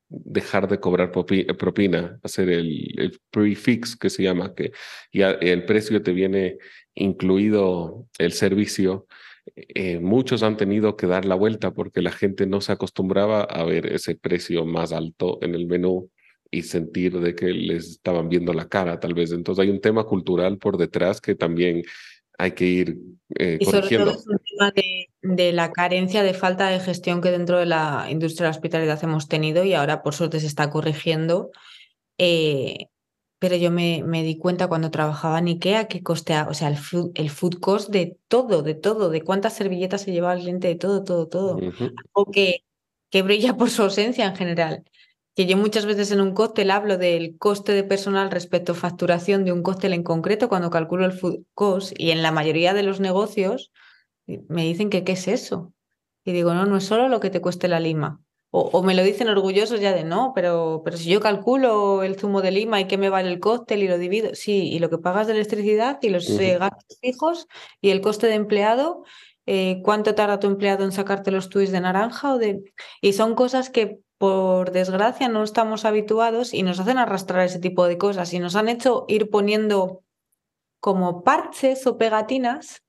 dejar 0.08 0.68
de 0.68 0.80
cobrar 0.80 1.12
propina, 1.12 2.20
hacer 2.24 2.50
el, 2.50 2.94
el 3.00 3.20
prefix 3.32 3.96
que 3.96 4.10
se 4.10 4.24
llama, 4.24 4.54
que 4.54 4.72
ya 5.12 5.32
el 5.32 5.66
precio 5.66 6.02
te 6.02 6.12
viene 6.12 6.58
incluido 6.94 8.08
el 8.18 8.34
servicio, 8.34 9.08
eh, 9.56 10.00
muchos 10.00 10.44
han 10.44 10.58
tenido 10.58 10.96
que 10.96 11.08
dar 11.08 11.26
la 11.26 11.36
vuelta 11.36 11.72
porque 11.72 12.02
la 12.02 12.12
gente 12.12 12.48
no 12.48 12.62
se 12.62 12.72
acostumbraba 12.72 13.42
a 13.42 13.64
ver 13.64 13.92
ese 13.94 14.16
precio 14.16 14.66
más 14.66 14.92
alto 14.92 15.38
en 15.42 15.54
el 15.54 15.68
menú 15.68 16.10
y 16.50 16.64
sentir 16.64 17.20
de 17.20 17.36
que 17.36 17.48
les 17.48 17.90
estaban 17.90 18.30
viendo 18.30 18.54
la 18.54 18.68
cara, 18.68 19.00
tal 19.00 19.14
vez. 19.14 19.32
Entonces 19.32 19.64
hay 19.64 19.70
un 19.70 19.82
tema 19.82 20.06
cultural 20.06 20.58
por 20.58 20.78
detrás 20.78 21.22
que 21.22 21.36
también 21.36 21.84
hay 22.38 22.52
que 22.52 22.66
ir 22.66 22.98
eh, 23.38 23.58
y 23.60 23.66
sobre 23.66 23.98
todo 23.98 24.12
es 24.12 24.28
un 24.28 24.40
tema 24.40 24.72
de, 25.22 25.54
la 25.54 25.72
carencia 25.72 26.24
de 26.24 26.34
falta 26.34 26.68
de 26.68 26.80
gestión 26.80 27.22
que 27.22 27.32
dentro 27.32 27.58
de 27.58 27.66
la 27.66 28.08
industria 28.10 28.46
de 28.46 28.52
la 28.52 28.58
hospitalidad 28.58 29.04
hemos 29.04 29.28
tenido 29.28 29.64
y 29.64 29.74
ahora 29.74 30.04
por 30.04 30.14
suerte 30.14 30.40
se 30.40 30.48
está 30.48 30.70
corrigiendo. 30.70 31.52
Eh, 32.18 32.88
pero 33.40 33.56
yo 33.58 33.70
me, 33.72 34.04
me, 34.04 34.24
di 34.24 34.38
cuenta 34.38 34.68
cuando 34.68 34.92
trabajaba 34.92 35.40
en 35.40 35.48
IKEA 35.48 35.88
que 35.88 36.02
costea, 36.02 36.48
o 36.50 36.54
sea, 36.54 36.70
el 36.70 36.78
food, 36.78 37.12
el 37.16 37.30
food 37.30 37.60
cost 37.60 37.90
de 37.90 38.18
todo, 38.28 38.64
de 38.64 38.76
todo, 38.76 39.10
de 39.10 39.22
cuántas 39.22 39.54
servilletas 39.54 40.02
se 40.02 40.12
lleva 40.12 40.34
el 40.34 40.42
cliente, 40.42 40.68
de 40.70 40.76
todo, 40.76 41.04
todo, 41.04 41.28
todo. 41.28 41.58
Algo 41.58 42.32
que, 42.32 42.64
que 43.10 43.22
brilla 43.22 43.58
por 43.58 43.70
su 43.70 43.84
ausencia 43.84 44.26
en 44.26 44.36
general 44.36 44.84
que 45.36 45.46
yo 45.46 45.58
muchas 45.58 45.86
veces 45.86 46.12
en 46.12 46.22
un 46.22 46.34
cóctel 46.34 46.72
hablo 46.72 46.98
del 46.98 47.38
coste 47.38 47.74
de 47.74 47.84
personal 47.84 48.32
respecto 48.32 48.72
a 48.72 48.76
facturación 48.76 49.44
de 49.44 49.52
un 49.52 49.64
cóctel 49.64 49.94
en 49.94 50.04
concreto 50.04 50.48
cuando 50.48 50.70
calculo 50.70 51.06
el 51.06 51.12
food 51.12 51.44
cost 51.54 51.94
y 51.98 52.12
en 52.12 52.24
la 52.24 52.32
mayoría 52.32 52.74
de 52.74 52.84
los 52.84 53.02
negocios 53.02 53.72
me 54.26 54.64
dicen 54.64 54.90
que 54.90 55.04
qué 55.04 55.12
es 55.12 55.28
eso. 55.28 55.74
Y 56.24 56.32
digo, 56.32 56.54
no, 56.54 56.66
no 56.66 56.78
es 56.78 56.86
solo 56.86 57.10
lo 57.10 57.20
que 57.20 57.30
te 57.30 57.42
cueste 57.42 57.68
la 57.68 57.80
lima. 57.80 58.22
O, 58.58 58.82
me 58.84 58.96
lo 58.96 59.04
dicen 59.04 59.28
orgullosos 59.28 59.82
ya 59.82 59.92
de 59.92 60.06
no, 60.06 60.32
pero, 60.34 60.82
pero 60.86 60.96
si 60.96 61.10
yo 61.10 61.20
calculo 61.20 62.04
el 62.04 62.18
zumo 62.18 62.42
de 62.42 62.52
lima 62.52 62.80
y 62.80 62.88
qué 62.88 62.98
me 62.98 63.10
vale 63.10 63.30
el 63.30 63.42
cóctel 63.42 63.84
y 63.84 63.88
lo 63.90 63.98
divido, 63.98 64.34
sí, 64.34 64.70
y 64.72 64.80
lo 64.80 64.90
que 64.90 64.98
pagas 64.98 65.28
de 65.28 65.34
electricidad 65.34 66.00
y 66.02 66.08
los 66.08 66.30
eh, 66.30 66.58
gastos 66.58 66.98
fijos 67.02 67.48
y 67.82 67.90
el 67.90 68.00
coste 68.00 68.28
de 68.28 68.36
empleado, 68.36 69.04
eh, 69.46 69.82
cuánto 69.84 70.16
tarda 70.16 70.40
tu 70.40 70.48
empleado 70.48 70.86
en 70.86 70.94
sacarte 70.94 71.32
los 71.32 71.50
tuits 71.50 71.74
de 71.74 71.82
naranja 71.82 72.34
o 72.34 72.38
de... 72.38 72.64
Y 73.02 73.12
son 73.12 73.36
cosas 73.36 73.70
que 73.70 74.00
por 74.26 74.72
desgracia 74.72 75.28
no 75.28 75.44
estamos 75.44 75.86
habituados 75.86 76.52
y 76.52 76.64
nos 76.64 76.80
hacen 76.80 76.98
arrastrar 76.98 77.46
ese 77.46 77.60
tipo 77.60 77.86
de 77.86 78.00
cosas 78.00 78.34
y 78.34 78.40
nos 78.40 78.56
han 78.56 78.70
hecho 78.70 79.06
ir 79.08 79.30
poniendo 79.30 80.02
como 80.80 81.24
parches 81.24 81.86
o 81.86 82.00
pegatinas 82.00 82.82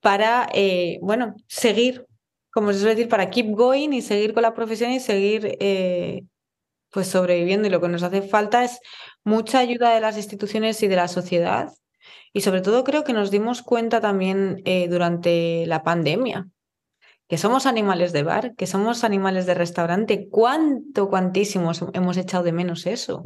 para, 0.00 0.48
eh, 0.54 0.98
bueno, 1.02 1.36
seguir, 1.46 2.04
como 2.50 2.72
se 2.72 2.80
suele 2.80 2.96
decir, 2.96 3.08
para 3.08 3.30
keep 3.30 3.54
going 3.54 3.92
y 3.92 4.02
seguir 4.02 4.34
con 4.34 4.42
la 4.42 4.54
profesión 4.54 4.90
y 4.90 4.98
seguir 4.98 5.56
eh, 5.60 6.24
pues 6.90 7.06
sobreviviendo. 7.06 7.68
Y 7.68 7.70
lo 7.70 7.80
que 7.80 7.88
nos 7.88 8.02
hace 8.02 8.22
falta 8.22 8.64
es 8.64 8.80
mucha 9.22 9.60
ayuda 9.60 9.94
de 9.94 10.00
las 10.00 10.16
instituciones 10.16 10.82
y 10.82 10.88
de 10.88 10.96
la 10.96 11.06
sociedad. 11.06 11.68
Y 12.32 12.40
sobre 12.40 12.60
todo 12.60 12.82
creo 12.82 13.04
que 13.04 13.12
nos 13.12 13.30
dimos 13.30 13.62
cuenta 13.62 14.00
también 14.00 14.62
eh, 14.64 14.88
durante 14.88 15.64
la 15.66 15.84
pandemia, 15.84 16.48
que 17.28 17.36
somos 17.36 17.66
animales 17.66 18.12
de 18.12 18.22
bar, 18.22 18.54
que 18.56 18.66
somos 18.66 19.04
animales 19.04 19.44
de 19.44 19.54
restaurante. 19.54 20.28
¿Cuánto, 20.30 21.10
cuantísimo 21.10 21.72
hemos 21.92 22.16
echado 22.16 22.42
de 22.42 22.52
menos 22.52 22.86
eso? 22.86 23.24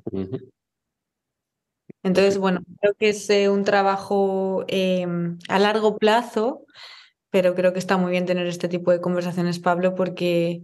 Entonces, 2.02 2.36
bueno, 2.36 2.62
creo 2.80 2.94
que 2.94 3.10
es 3.10 3.30
eh, 3.30 3.48
un 3.48 3.62
trabajo 3.62 4.64
em, 4.66 5.38
a 5.48 5.60
largo 5.60 5.98
plazo, 5.98 6.64
pero 7.30 7.54
creo 7.54 7.72
que 7.72 7.78
está 7.78 7.96
muy 7.96 8.10
bien 8.10 8.26
tener 8.26 8.48
este 8.48 8.68
tipo 8.68 8.90
de 8.90 9.00
conversaciones, 9.00 9.60
Pablo, 9.60 9.94
porque, 9.94 10.62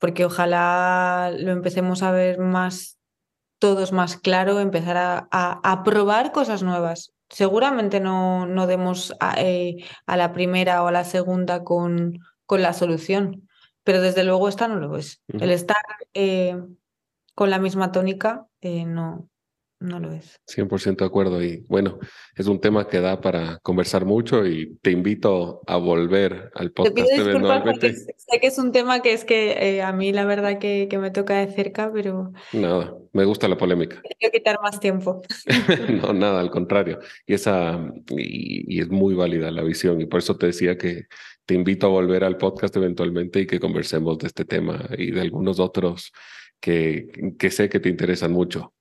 porque 0.00 0.24
ojalá 0.24 1.32
lo 1.38 1.52
empecemos 1.52 2.02
a 2.02 2.10
ver 2.10 2.40
más, 2.40 2.98
todos 3.60 3.92
más 3.92 4.16
claro, 4.16 4.58
empezar 4.58 4.96
a, 4.96 5.28
a, 5.30 5.82
probar 5.84 6.32
cosas 6.32 6.64
nuevas. 6.64 7.12
Seguramente 7.28 8.00
no, 8.00 8.44
no 8.46 8.66
demos 8.66 9.14
a, 9.20 9.40
eh, 9.40 9.76
a 10.06 10.16
la 10.16 10.32
primera 10.32 10.82
o 10.82 10.88
a 10.88 10.92
la 10.92 11.04
segunda 11.04 11.62
con 11.62 12.18
con 12.52 12.60
la 12.60 12.74
solución. 12.74 13.48
Pero 13.82 14.02
desde 14.02 14.24
luego 14.24 14.46
esta 14.46 14.68
no 14.68 14.78
lo 14.78 14.94
es. 14.98 15.22
El 15.26 15.50
estar 15.50 15.82
eh, 16.12 16.62
con 17.34 17.48
la 17.48 17.58
misma 17.58 17.92
tónica 17.92 18.46
eh, 18.60 18.84
no, 18.84 19.30
no 19.80 20.00
lo 20.00 20.12
es. 20.12 20.38
100% 20.54 20.96
de 20.96 21.04
acuerdo. 21.06 21.42
Y 21.42 21.64
bueno, 21.70 21.98
es 22.36 22.46
un 22.48 22.60
tema 22.60 22.86
que 22.86 23.00
da 23.00 23.22
para 23.22 23.58
conversar 23.60 24.04
mucho 24.04 24.46
y 24.46 24.76
te 24.82 24.90
invito 24.90 25.62
a 25.66 25.78
volver 25.78 26.52
al 26.54 26.72
podcast. 26.72 26.94
Te 26.94 27.02
pido 27.02 27.24
disculpas 27.24 27.62
porque 27.62 27.94
sé 27.94 28.38
que 28.38 28.46
es 28.48 28.58
un 28.58 28.70
tema 28.70 29.00
que 29.00 29.14
es 29.14 29.24
que 29.24 29.52
eh, 29.52 29.82
a 29.82 29.92
mí 29.92 30.12
la 30.12 30.26
verdad 30.26 30.58
que, 30.58 30.88
que, 30.90 30.98
me 30.98 31.10
toca 31.10 31.38
de 31.38 31.50
cerca, 31.50 31.90
pero... 31.90 32.34
Nada, 32.52 32.94
me 33.14 33.24
gusta 33.24 33.48
la 33.48 33.56
polémica. 33.56 34.02
Quiero 34.20 34.30
quitar 34.30 34.60
más 34.62 34.78
tiempo. 34.78 35.22
no, 36.02 36.12
nada, 36.12 36.38
al 36.38 36.50
contrario. 36.50 36.98
Y, 37.26 37.32
esa, 37.32 37.80
y, 38.10 38.76
y 38.76 38.80
es 38.82 38.90
muy 38.90 39.14
válida 39.14 39.50
la 39.50 39.62
visión 39.62 40.02
y 40.02 40.04
por 40.04 40.18
eso 40.18 40.36
te 40.36 40.44
decía 40.44 40.76
que 40.76 41.06
te 41.46 41.54
invito 41.54 41.86
a 41.86 41.90
volver 41.90 42.24
al 42.24 42.36
podcast 42.36 42.76
eventualmente 42.76 43.40
y 43.40 43.46
que 43.46 43.60
conversemos 43.60 44.18
de 44.18 44.28
este 44.28 44.44
tema 44.44 44.88
y 44.96 45.10
de 45.10 45.20
algunos 45.20 45.58
otros 45.60 46.12
que, 46.60 47.34
que 47.38 47.50
sé 47.50 47.68
que 47.68 47.80
te 47.80 47.88
interesan 47.88 48.32
mucho. 48.32 48.74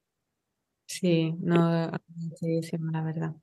Sí, 0.86 1.34
no, 1.40 1.92
sí, 2.40 2.62
la 2.92 3.02
verdad. 3.02 3.34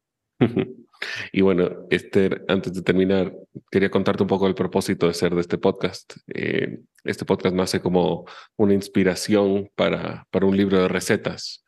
y 1.32 1.40
bueno, 1.40 1.86
Esther, 1.90 2.45
antes 2.47 2.73
de 2.74 2.82
terminar, 2.82 3.35
quería 3.70 3.90
contarte 3.90 4.23
un 4.23 4.28
poco 4.28 4.47
el 4.47 4.55
propósito 4.55 5.09
de 5.09 5.15
ser 5.15 5.35
de 5.35 5.40
este 5.40 5.59
podcast. 5.59 6.15
Eh, 6.35 6.81
este 7.05 7.24
podcast 7.24 7.55
nace 7.55 7.81
como 7.81 8.27
una 8.57 8.74
inspiración 8.74 9.70
para, 9.74 10.27
para 10.31 10.47
un 10.47 10.57
libro 10.57 10.82
de 10.82 10.89
recetas 10.89 11.65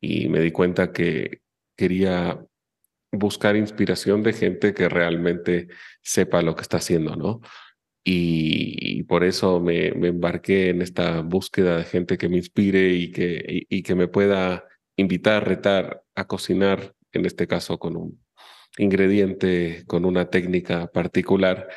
y 0.00 0.28
me 0.28 0.40
di 0.40 0.52
cuenta 0.52 0.92
que 0.92 1.40
quería 1.76 2.40
buscar 3.18 3.56
inspiración 3.56 4.22
de 4.22 4.32
gente 4.32 4.74
que 4.74 4.88
realmente 4.88 5.68
sepa 6.02 6.42
lo 6.42 6.54
que 6.54 6.62
está 6.62 6.78
haciendo, 6.78 7.16
¿no? 7.16 7.40
Y, 8.04 9.02
por 9.04 9.24
eso 9.24 9.60
me, 9.60 9.88
embarqué 9.88 10.68
en 10.68 10.82
esta 10.82 11.22
búsqueda 11.22 11.78
de 11.78 11.84
gente 11.84 12.18
que 12.18 12.28
me 12.28 12.36
inspire 12.36 12.90
y 12.92 13.10
que, 13.12 13.94
me 13.94 14.08
pueda 14.08 14.64
invitar, 14.96 15.48
retar 15.48 16.02
a 16.14 16.26
cocinar, 16.26 16.94
en 17.12 17.24
este 17.26 17.46
caso 17.46 17.78
con 17.78 17.96
un 17.96 18.20
ingrediente, 18.76 19.84
con 19.86 20.04
una 20.04 20.28
técnica 20.30 20.88
particular, 20.88 21.68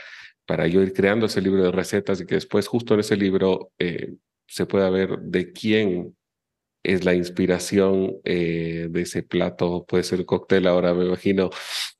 para 0.45 0.67
yo 0.67 0.81
ir 0.81 0.93
creando 0.93 1.27
ese 1.27 1.41
libro 1.41 1.63
de 1.63 1.71
recetas 1.71 2.19
y 2.21 2.25
que 2.25 2.35
después 2.35 2.67
justo 2.67 2.93
en 2.93 3.01
ese 3.01 3.15
libro 3.15 3.71
eh, 3.79 4.15
se 4.47 4.65
pueda 4.65 4.89
ver 4.89 5.19
de 5.19 5.51
quién 5.53 6.15
es 6.87 7.03
la 7.05 7.13
inspiración 7.13 8.17
eh, 8.23 8.87
de 8.89 9.01
ese 9.01 9.21
plato, 9.21 9.85
puede 9.85 10.03
ser 10.03 10.25
cóctel 10.25 10.67
ahora 10.67 10.93
me 10.93 11.05
imagino, 11.05 11.49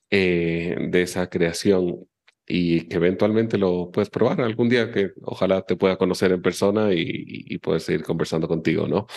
eh, 0.09 0.77
de 0.89 1.01
esa 1.01 1.29
creación 1.29 2.07
y 2.47 2.87
que 2.87 2.95
eventualmente 2.95 3.57
lo 3.57 3.91
puedes 3.91 4.09
probar 4.09 4.39
algún 4.41 4.69
día, 4.69 4.91
que 4.91 5.11
ojalá 5.23 5.63
te 5.63 5.75
pueda 5.75 5.97
conocer 5.97 6.31
en 6.31 6.41
persona 6.41 6.93
y, 6.93 7.03
y, 7.03 7.57
puedes 7.59 7.83
seguir 7.83 8.03
conversando 8.03 8.47
contigo, 8.47 8.87
¿no? 8.87 9.07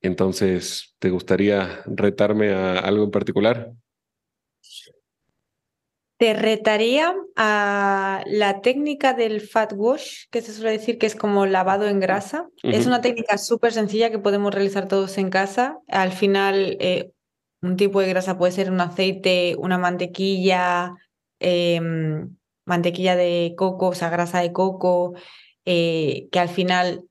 Entonces, 0.00 0.94
¿te 0.98 1.10
gustaría 1.10 1.82
retarme 1.86 2.50
a 2.50 2.78
algo 2.78 3.04
en 3.04 3.10
particular? 3.10 3.72
Te 6.18 6.34
retaría 6.34 7.14
a 7.36 8.22
la 8.26 8.60
técnica 8.60 9.14
del 9.14 9.40
fat 9.40 9.72
wash, 9.76 10.24
que 10.32 10.42
se 10.42 10.52
suele 10.52 10.72
decir 10.72 10.98
que 10.98 11.06
es 11.06 11.14
como 11.14 11.46
lavado 11.46 11.86
en 11.86 12.00
grasa. 12.00 12.48
Es 12.64 12.86
una 12.86 13.00
técnica 13.00 13.38
súper 13.38 13.72
sencilla 13.72 14.10
que 14.10 14.18
podemos 14.18 14.52
realizar 14.52 14.88
todos 14.88 15.16
en 15.18 15.30
casa. 15.30 15.78
Al 15.86 16.10
final, 16.10 16.76
eh, 16.80 17.12
un 17.62 17.76
tipo 17.76 18.00
de 18.00 18.08
grasa 18.08 18.36
puede 18.36 18.50
ser 18.50 18.72
un 18.72 18.80
aceite, 18.80 19.54
una 19.58 19.78
mantequilla, 19.78 20.92
em, 21.38 22.36
mantequilla 22.66 23.14
de 23.14 23.54
coco, 23.56 23.88
o 23.88 23.94
sea, 23.94 24.10
grasa 24.10 24.40
de 24.40 24.52
coco, 24.52 25.14
eh, 25.64 26.26
que 26.32 26.40
al 26.40 26.48
final, 26.48 27.04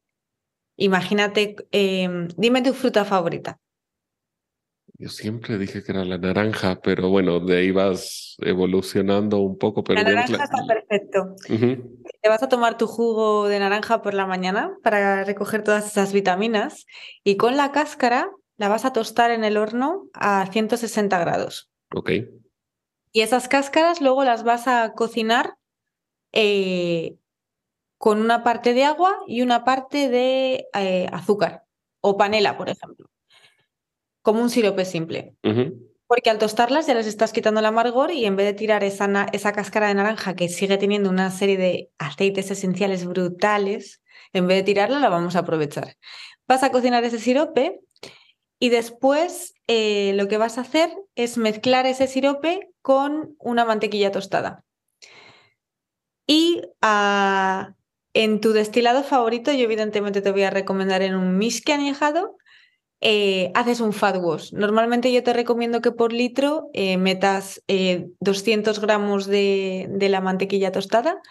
imagínate, 0.75 1.55
em, 1.71 2.27
dime 2.35 2.61
tu 2.61 2.73
fruta 2.73 3.05
favorita. 3.05 3.57
Yo 4.99 5.09
siempre 5.09 5.59
dije 5.59 5.83
que 5.83 5.91
era 5.91 6.03
la 6.03 6.17
naranja, 6.17 6.79
pero 6.81 7.09
bueno, 7.09 7.39
de 7.39 7.57
ahí 7.57 7.71
vas 7.71 8.35
evolucionando 8.39 9.37
un 9.39 9.57
poco. 9.57 9.83
Pero 9.83 10.01
la 10.01 10.09
naranja 10.09 10.43
está 10.43 10.65
perfecto. 10.65 11.35
Te 11.47 12.29
vas 12.29 12.41
a 12.41 12.49
tomar 12.49 12.77
tu 12.77 12.87
jugo 12.87 13.47
de 13.47 13.59
naranja 13.59 14.01
por 14.01 14.15
la 14.15 14.25
mañana 14.25 14.75
para 14.83 15.23
recoger 15.23 15.63
todas 15.63 15.85
esas 15.85 16.13
vitaminas 16.13 16.87
y 17.23 17.37
con 17.37 17.57
la 17.57 17.71
cáscara 17.71 18.31
la 18.57 18.69
vas 18.69 18.85
a 18.85 18.93
tostar 18.93 19.29
en 19.29 19.43
el 19.43 19.57
horno 19.57 20.09
a 20.13 20.47
160 20.51 21.19
grados. 21.19 21.69
Ok. 21.93 22.11
Y 23.11 23.21
esas 23.21 23.47
cáscaras 23.47 24.01
luego 24.01 24.23
las 24.23 24.43
vas 24.43 24.67
a 24.67 24.93
cocinar 24.93 25.57
eh, 26.31 27.17
con 27.97 28.19
una 28.19 28.43
parte 28.43 28.73
de 28.73 28.83
agua 28.83 29.19
y 29.27 29.43
una 29.43 29.63
parte 29.63 30.09
de 30.09 30.67
eh, 30.73 31.07
azúcar 31.11 31.65
o 32.01 32.17
panela, 32.17 32.57
por 32.57 32.69
ejemplo, 32.69 33.09
como 34.27 34.41
un 34.41 34.49
sirope 34.49 34.83
simple. 34.83 35.37
Porque 36.05 36.29
al 36.29 36.37
tostarlas 36.37 36.85
ya 36.85 36.93
les 36.95 37.07
estás 37.07 37.31
quitando 37.31 37.61
el 37.61 37.65
amargor 37.65 38.11
y 38.11 38.25
en 38.25 38.35
vez 38.35 38.45
de 38.47 38.53
tirar 38.55 38.83
esa, 38.83 39.07
esa 39.31 39.53
cáscara 39.53 39.87
de 39.87 39.93
naranja 39.93 40.35
que 40.35 40.49
sigue 40.49 40.77
teniendo 40.77 41.09
una 41.09 41.31
serie 41.31 41.55
de 41.55 41.91
aceites 41.97 42.51
esenciales 42.51 43.05
brutales, 43.05 44.01
en 44.33 44.47
vez 44.47 44.57
de 44.57 44.63
tirarla 44.63 44.99
la 44.99 45.07
vamos 45.07 45.37
a 45.37 45.39
aprovechar. 45.39 45.95
Vas 46.45 46.61
a 46.63 46.73
cocinar 46.73 47.05
ese 47.05 47.19
sirope 47.19 47.79
y 48.59 48.67
después 48.67 49.53
eh, 49.67 50.11
lo 50.15 50.27
que 50.27 50.37
vas 50.37 50.57
a 50.57 50.61
hacer 50.61 50.93
es 51.15 51.37
mezclar 51.37 51.85
ese 51.85 52.07
sirope 52.07 52.67
con 52.81 53.33
una 53.39 53.63
mantequilla 53.63 54.11
tostada. 54.11 54.65
Y 56.27 56.63
ah, 56.81 57.75
en 58.13 58.41
tu 58.41 58.51
destilado 58.51 59.03
favorito, 59.03 59.53
yo 59.53 59.63
evidentemente 59.63 60.21
te 60.21 60.33
voy 60.33 60.43
a 60.43 60.49
recomendar 60.49 61.01
en 61.01 61.15
un 61.15 61.37
misque 61.37 61.71
añejado, 61.71 62.35
eh, 63.01 63.51
haces 63.53 63.79
un 63.79 63.93
fat 63.93 64.17
wash. 64.19 64.53
Normalmente 64.53 65.11
yo 65.11 65.23
te 65.23 65.33
recomiendo 65.33 65.81
que 65.81 65.91
por 65.91 66.13
litro 66.13 66.69
eh, 66.73 66.97
metas 66.97 67.61
200 67.67 68.79
gramos 68.79 69.27
de, 69.27 69.87
la 69.99 70.21
mantequilla 70.21 70.71
tostada 70.71 71.21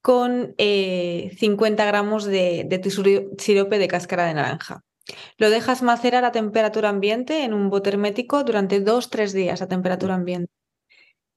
con 0.00 0.54
50 0.56 1.84
gramos 1.84 2.24
de, 2.24 2.64
de 2.66 2.78
tu 2.78 2.90
sirope 2.90 3.78
de 3.78 3.88
cáscara 3.88 4.26
de 4.26 4.34
naranja. 4.34 4.82
Lo 5.36 5.50
dejas 5.50 5.82
macerar 5.82 6.24
a 6.24 6.32
temperatura 6.32 6.88
ambiente 6.88 7.44
en 7.44 7.54
un 7.54 7.70
bote 7.70 7.90
hermético 7.90 8.44
durante 8.44 8.84
2-3 8.84 9.32
días 9.32 9.62
a 9.62 9.68
temperatura 9.68 10.14
ambiente. 10.14 10.52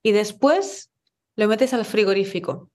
Y 0.03 0.11
después 0.11 0.91
lo 1.35 1.47
metes 1.47 1.73
al 1.73 1.85
frigorífico. 1.85 2.69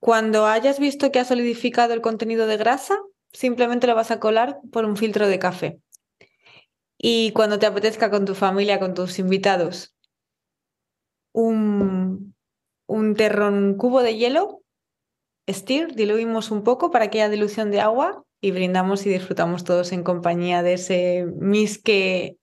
Cuando 0.00 0.46
hayas 0.46 0.80
visto 0.80 1.12
que 1.12 1.20
ha 1.20 1.24
solidificado 1.24 1.94
el 1.94 2.00
contenido 2.00 2.46
de 2.46 2.56
grasa, 2.56 2.98
simplemente 3.32 3.86
lo 3.86 3.94
vas 3.94 4.10
a 4.10 4.20
colar 4.20 4.58
por 4.72 4.84
un 4.84 4.96
filtro 4.96 5.28
de 5.28 5.38
café. 5.38 5.80
Y 6.98 7.32
cuando 7.32 7.58
te 7.58 7.66
apetezca 7.66 8.10
con 8.10 8.24
tu 8.24 8.34
familia, 8.34 8.78
con 8.78 8.94
tus 8.94 9.18
invitados, 9.18 9.94
un, 11.32 12.34
un 12.86 13.14
terrón, 13.14 13.54
un 13.54 13.76
cubo 13.76 14.02
de 14.02 14.16
hielo, 14.16 14.62
stir, 15.50 15.94
diluimos 15.94 16.50
un 16.50 16.62
poco 16.62 16.90
para 16.90 17.10
que 17.10 17.20
haya 17.20 17.30
dilución 17.30 17.70
de 17.70 17.80
agua 17.80 18.24
y 18.40 18.50
brindamos 18.50 19.06
y 19.06 19.10
disfrutamos 19.10 19.64
todos 19.64 19.92
en 19.92 20.02
compañía 20.02 20.62
de 20.62 20.74
ese 20.74 21.26
misque 21.36 22.36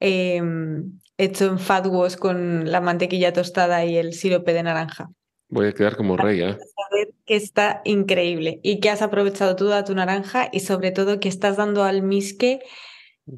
em, 0.00 0.98
hecho 1.16 1.46
en 1.46 1.58
fat 1.58 1.86
wash 1.86 2.16
con 2.16 2.70
la 2.70 2.80
mantequilla 2.80 3.32
tostada 3.32 3.84
y 3.84 3.96
el 3.96 4.12
sirope 4.14 4.52
de 4.52 4.62
naranja. 4.62 5.10
Voy 5.54 5.68
a 5.68 5.72
quedar 5.72 5.96
como 5.96 6.16
rey, 6.16 6.40
¿eh? 6.40 6.58
que 7.24 7.36
está 7.36 7.80
increíble 7.84 8.58
y 8.64 8.80
que 8.80 8.90
has 8.90 9.02
aprovechado 9.02 9.54
toda 9.54 9.84
tu 9.84 9.94
naranja 9.94 10.48
y 10.52 10.58
sobre 10.58 10.90
todo 10.90 11.20
que 11.20 11.28
estás 11.28 11.56
dando 11.56 11.84
al 11.84 12.02
misque 12.02 12.58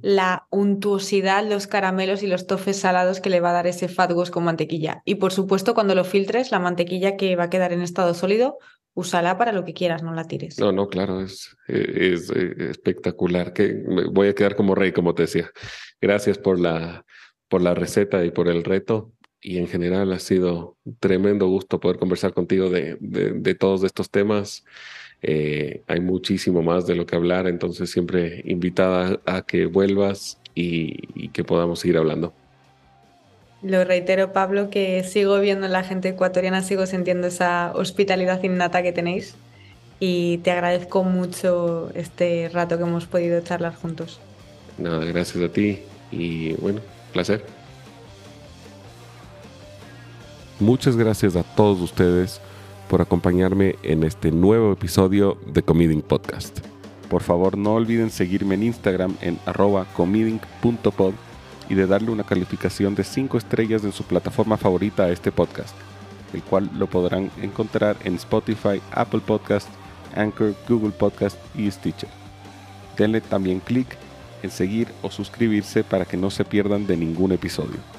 la 0.01 0.47
untuosidad, 0.51 1.47
los 1.47 1.67
caramelos 1.67 2.23
y 2.23 2.27
los 2.27 2.47
tofes 2.47 2.81
salados 2.81 3.21
que 3.21 3.29
le 3.29 3.41
va 3.41 3.51
a 3.51 3.53
dar 3.53 3.67
ese 3.67 3.89
fat 3.89 4.13
wash 4.13 4.31
con 4.31 4.45
mantequilla. 4.45 5.03
Y 5.05 5.17
por 5.17 5.31
supuesto, 5.31 5.75
cuando 5.75 5.95
lo 5.95 6.05
filtres, 6.05 6.53
la 6.53 6.59
mantequilla 6.59 7.19
que 7.19 7.37
va 7.37 7.45
a 7.45 7.51
quedar 7.51 7.75
en 7.75 7.83
estado 7.83 8.15
sólido 8.15 8.57
úsala 8.95 9.37
para 9.37 9.53
lo 9.53 9.67
que 9.67 9.75
quieras, 9.75 10.03
no 10.03 10.15
la 10.15 10.25
tires. 10.25 10.59
No, 10.59 10.73
no, 10.73 10.89
claro, 10.89 11.21
es, 11.21 11.55
es, 11.69 12.31
eh, 12.31 12.71
espectacular. 12.71 13.53
Que 13.53 13.85
voy 14.11 14.29
a 14.29 14.35
quedar 14.35 14.57
como 14.57 14.75
rey, 14.75 14.93
como 14.93 15.15
te 15.15 15.25
decía. 15.25 15.51
Gracias 16.01 16.39
por 16.39 16.59
la, 16.59 17.05
por 17.49 17.61
la 17.61 17.75
receta 17.75 18.25
y 18.25 18.31
por 18.31 18.49
el 18.49 18.65
reto. 18.65 19.13
Y 19.47 19.59
en 19.59 19.69
general 19.69 20.13
ha 20.13 20.19
sido 20.19 20.75
tremendo 20.99 21.47
gusto 21.47 21.79
poder 21.79 21.99
conversar 21.99 22.35
contigo 22.35 22.69
de, 22.69 22.97
de, 22.99 23.55
todos 23.55 23.85
estos 23.85 24.11
temas. 24.11 24.65
Eh, 25.23 25.83
hay 25.87 26.01
muchísimo 26.01 26.65
más 26.65 26.89
de 26.89 26.97
lo 26.97 27.07
que 27.07 27.15
hablar, 27.15 27.47
entonces 27.47 27.89
siempre 27.89 28.43
invitada 28.45 29.21
a 29.25 29.43
que 29.43 29.67
vuelvas 29.67 30.41
y, 30.57 30.97
y 31.15 31.29
que 31.29 31.45
podamos 31.45 31.79
seguir 31.79 31.97
hablando. 31.97 32.33
Lo 33.63 33.85
reitero, 33.85 34.33
Pablo, 34.33 34.69
que 34.69 35.05
sigo 35.05 35.39
viendo 35.39 35.67
en 35.67 35.73
la 35.73 35.85
gente 35.85 36.09
ecuatoriana, 36.09 36.63
sigo 36.63 36.85
sintiendo 36.87 37.29
esa 37.29 37.71
hospitalidad 37.77 38.43
innata 38.43 38.83
que 38.83 38.91
tenéis 38.91 39.37
y 40.01 40.39
te 40.39 40.51
agradezco 40.51 41.05
mucho 41.05 41.93
este 41.95 42.51
rato 42.53 42.79
que 42.79 42.83
hemos 42.83 43.07
podido 43.07 43.41
charlar 43.43 43.77
juntos. 43.77 44.19
Nada, 44.77 45.05
gracias 45.05 45.45
a 45.45 45.53
ti 45.53 45.79
y 46.11 46.55
bueno, 46.55 46.81
placer. 47.13 47.45
Muchas 50.59 50.97
gracias 50.97 51.37
a 51.37 51.43
todos 51.43 51.83
ustedes 51.83 52.41
por 52.89 53.03
acompañarme 53.03 53.77
en 53.83 54.05
este 54.05 54.31
nuevo 54.31 54.73
episodio 54.73 55.37
de 55.47 55.63
Comeding 55.63 56.01
Podcast. 56.01 56.61
Por 57.11 57.23
favor, 57.23 57.59
no 57.59 57.75
olviden 57.75 58.09
seguirme 58.09 58.55
en 58.55 58.63
Instagram 58.63 59.17
en 59.21 59.39
comeding.pod 59.95 61.13
y 61.69 61.75
de 61.75 61.87
darle 61.87 62.11
una 62.11 62.25
calificación 62.25 62.95
de 62.95 63.05
5 63.05 63.37
estrellas 63.37 63.85
en 63.85 63.93
su 63.93 64.05
plataforma 64.05 64.57
favorita 64.57 65.03
a 65.03 65.11
este 65.11 65.31
podcast, 65.31 65.77
el 66.33 66.43
cual 66.43 66.71
lo 66.79 66.87
podrán 66.87 67.31
encontrar 67.43 67.99
en 68.05 68.15
Spotify, 68.15 68.81
Apple 68.93 69.21
Podcast, 69.27 69.69
Anchor, 70.15 70.55
Google 70.67 70.93
Podcast 70.93 71.37
y 71.55 71.71
Stitcher. 71.71 72.09
Denle 72.97 73.21
también 73.21 73.61
clic 73.61 73.89
en 74.43 74.51
seguir 74.51 74.89
o 75.03 75.11
suscribirse 75.11 75.85
para 75.85 76.07
que 76.07 76.17
no 76.17 76.31
se 76.31 76.47
pierdan 76.47 76.87
de 76.87 76.97
ningún 76.97 77.33
episodio. 77.33 77.96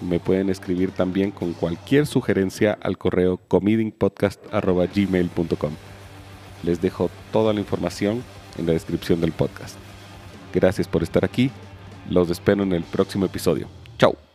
Me 0.00 0.20
pueden 0.20 0.48
escribir 0.48 0.92
también 0.92 1.30
con 1.30 1.52
cualquier 1.52 2.06
sugerencia 2.06 2.78
al 2.80 2.96
correo 2.98 3.38
comedingpodcast.gmail.com. 3.48 5.72
Les 6.62 6.80
dejo 6.80 7.10
toda 7.32 7.52
la 7.52 7.60
información 7.60 8.22
en 8.58 8.66
la 8.66 8.72
descripción 8.72 9.20
del 9.20 9.32
podcast. 9.32 9.76
Gracias 10.52 10.88
por 10.88 11.02
estar 11.02 11.24
aquí 11.24 11.50
los 12.10 12.30
espero 12.30 12.62
en 12.62 12.72
el 12.72 12.82
próximo 12.82 13.26
episodio. 13.26 13.68
Chao. 13.98 14.29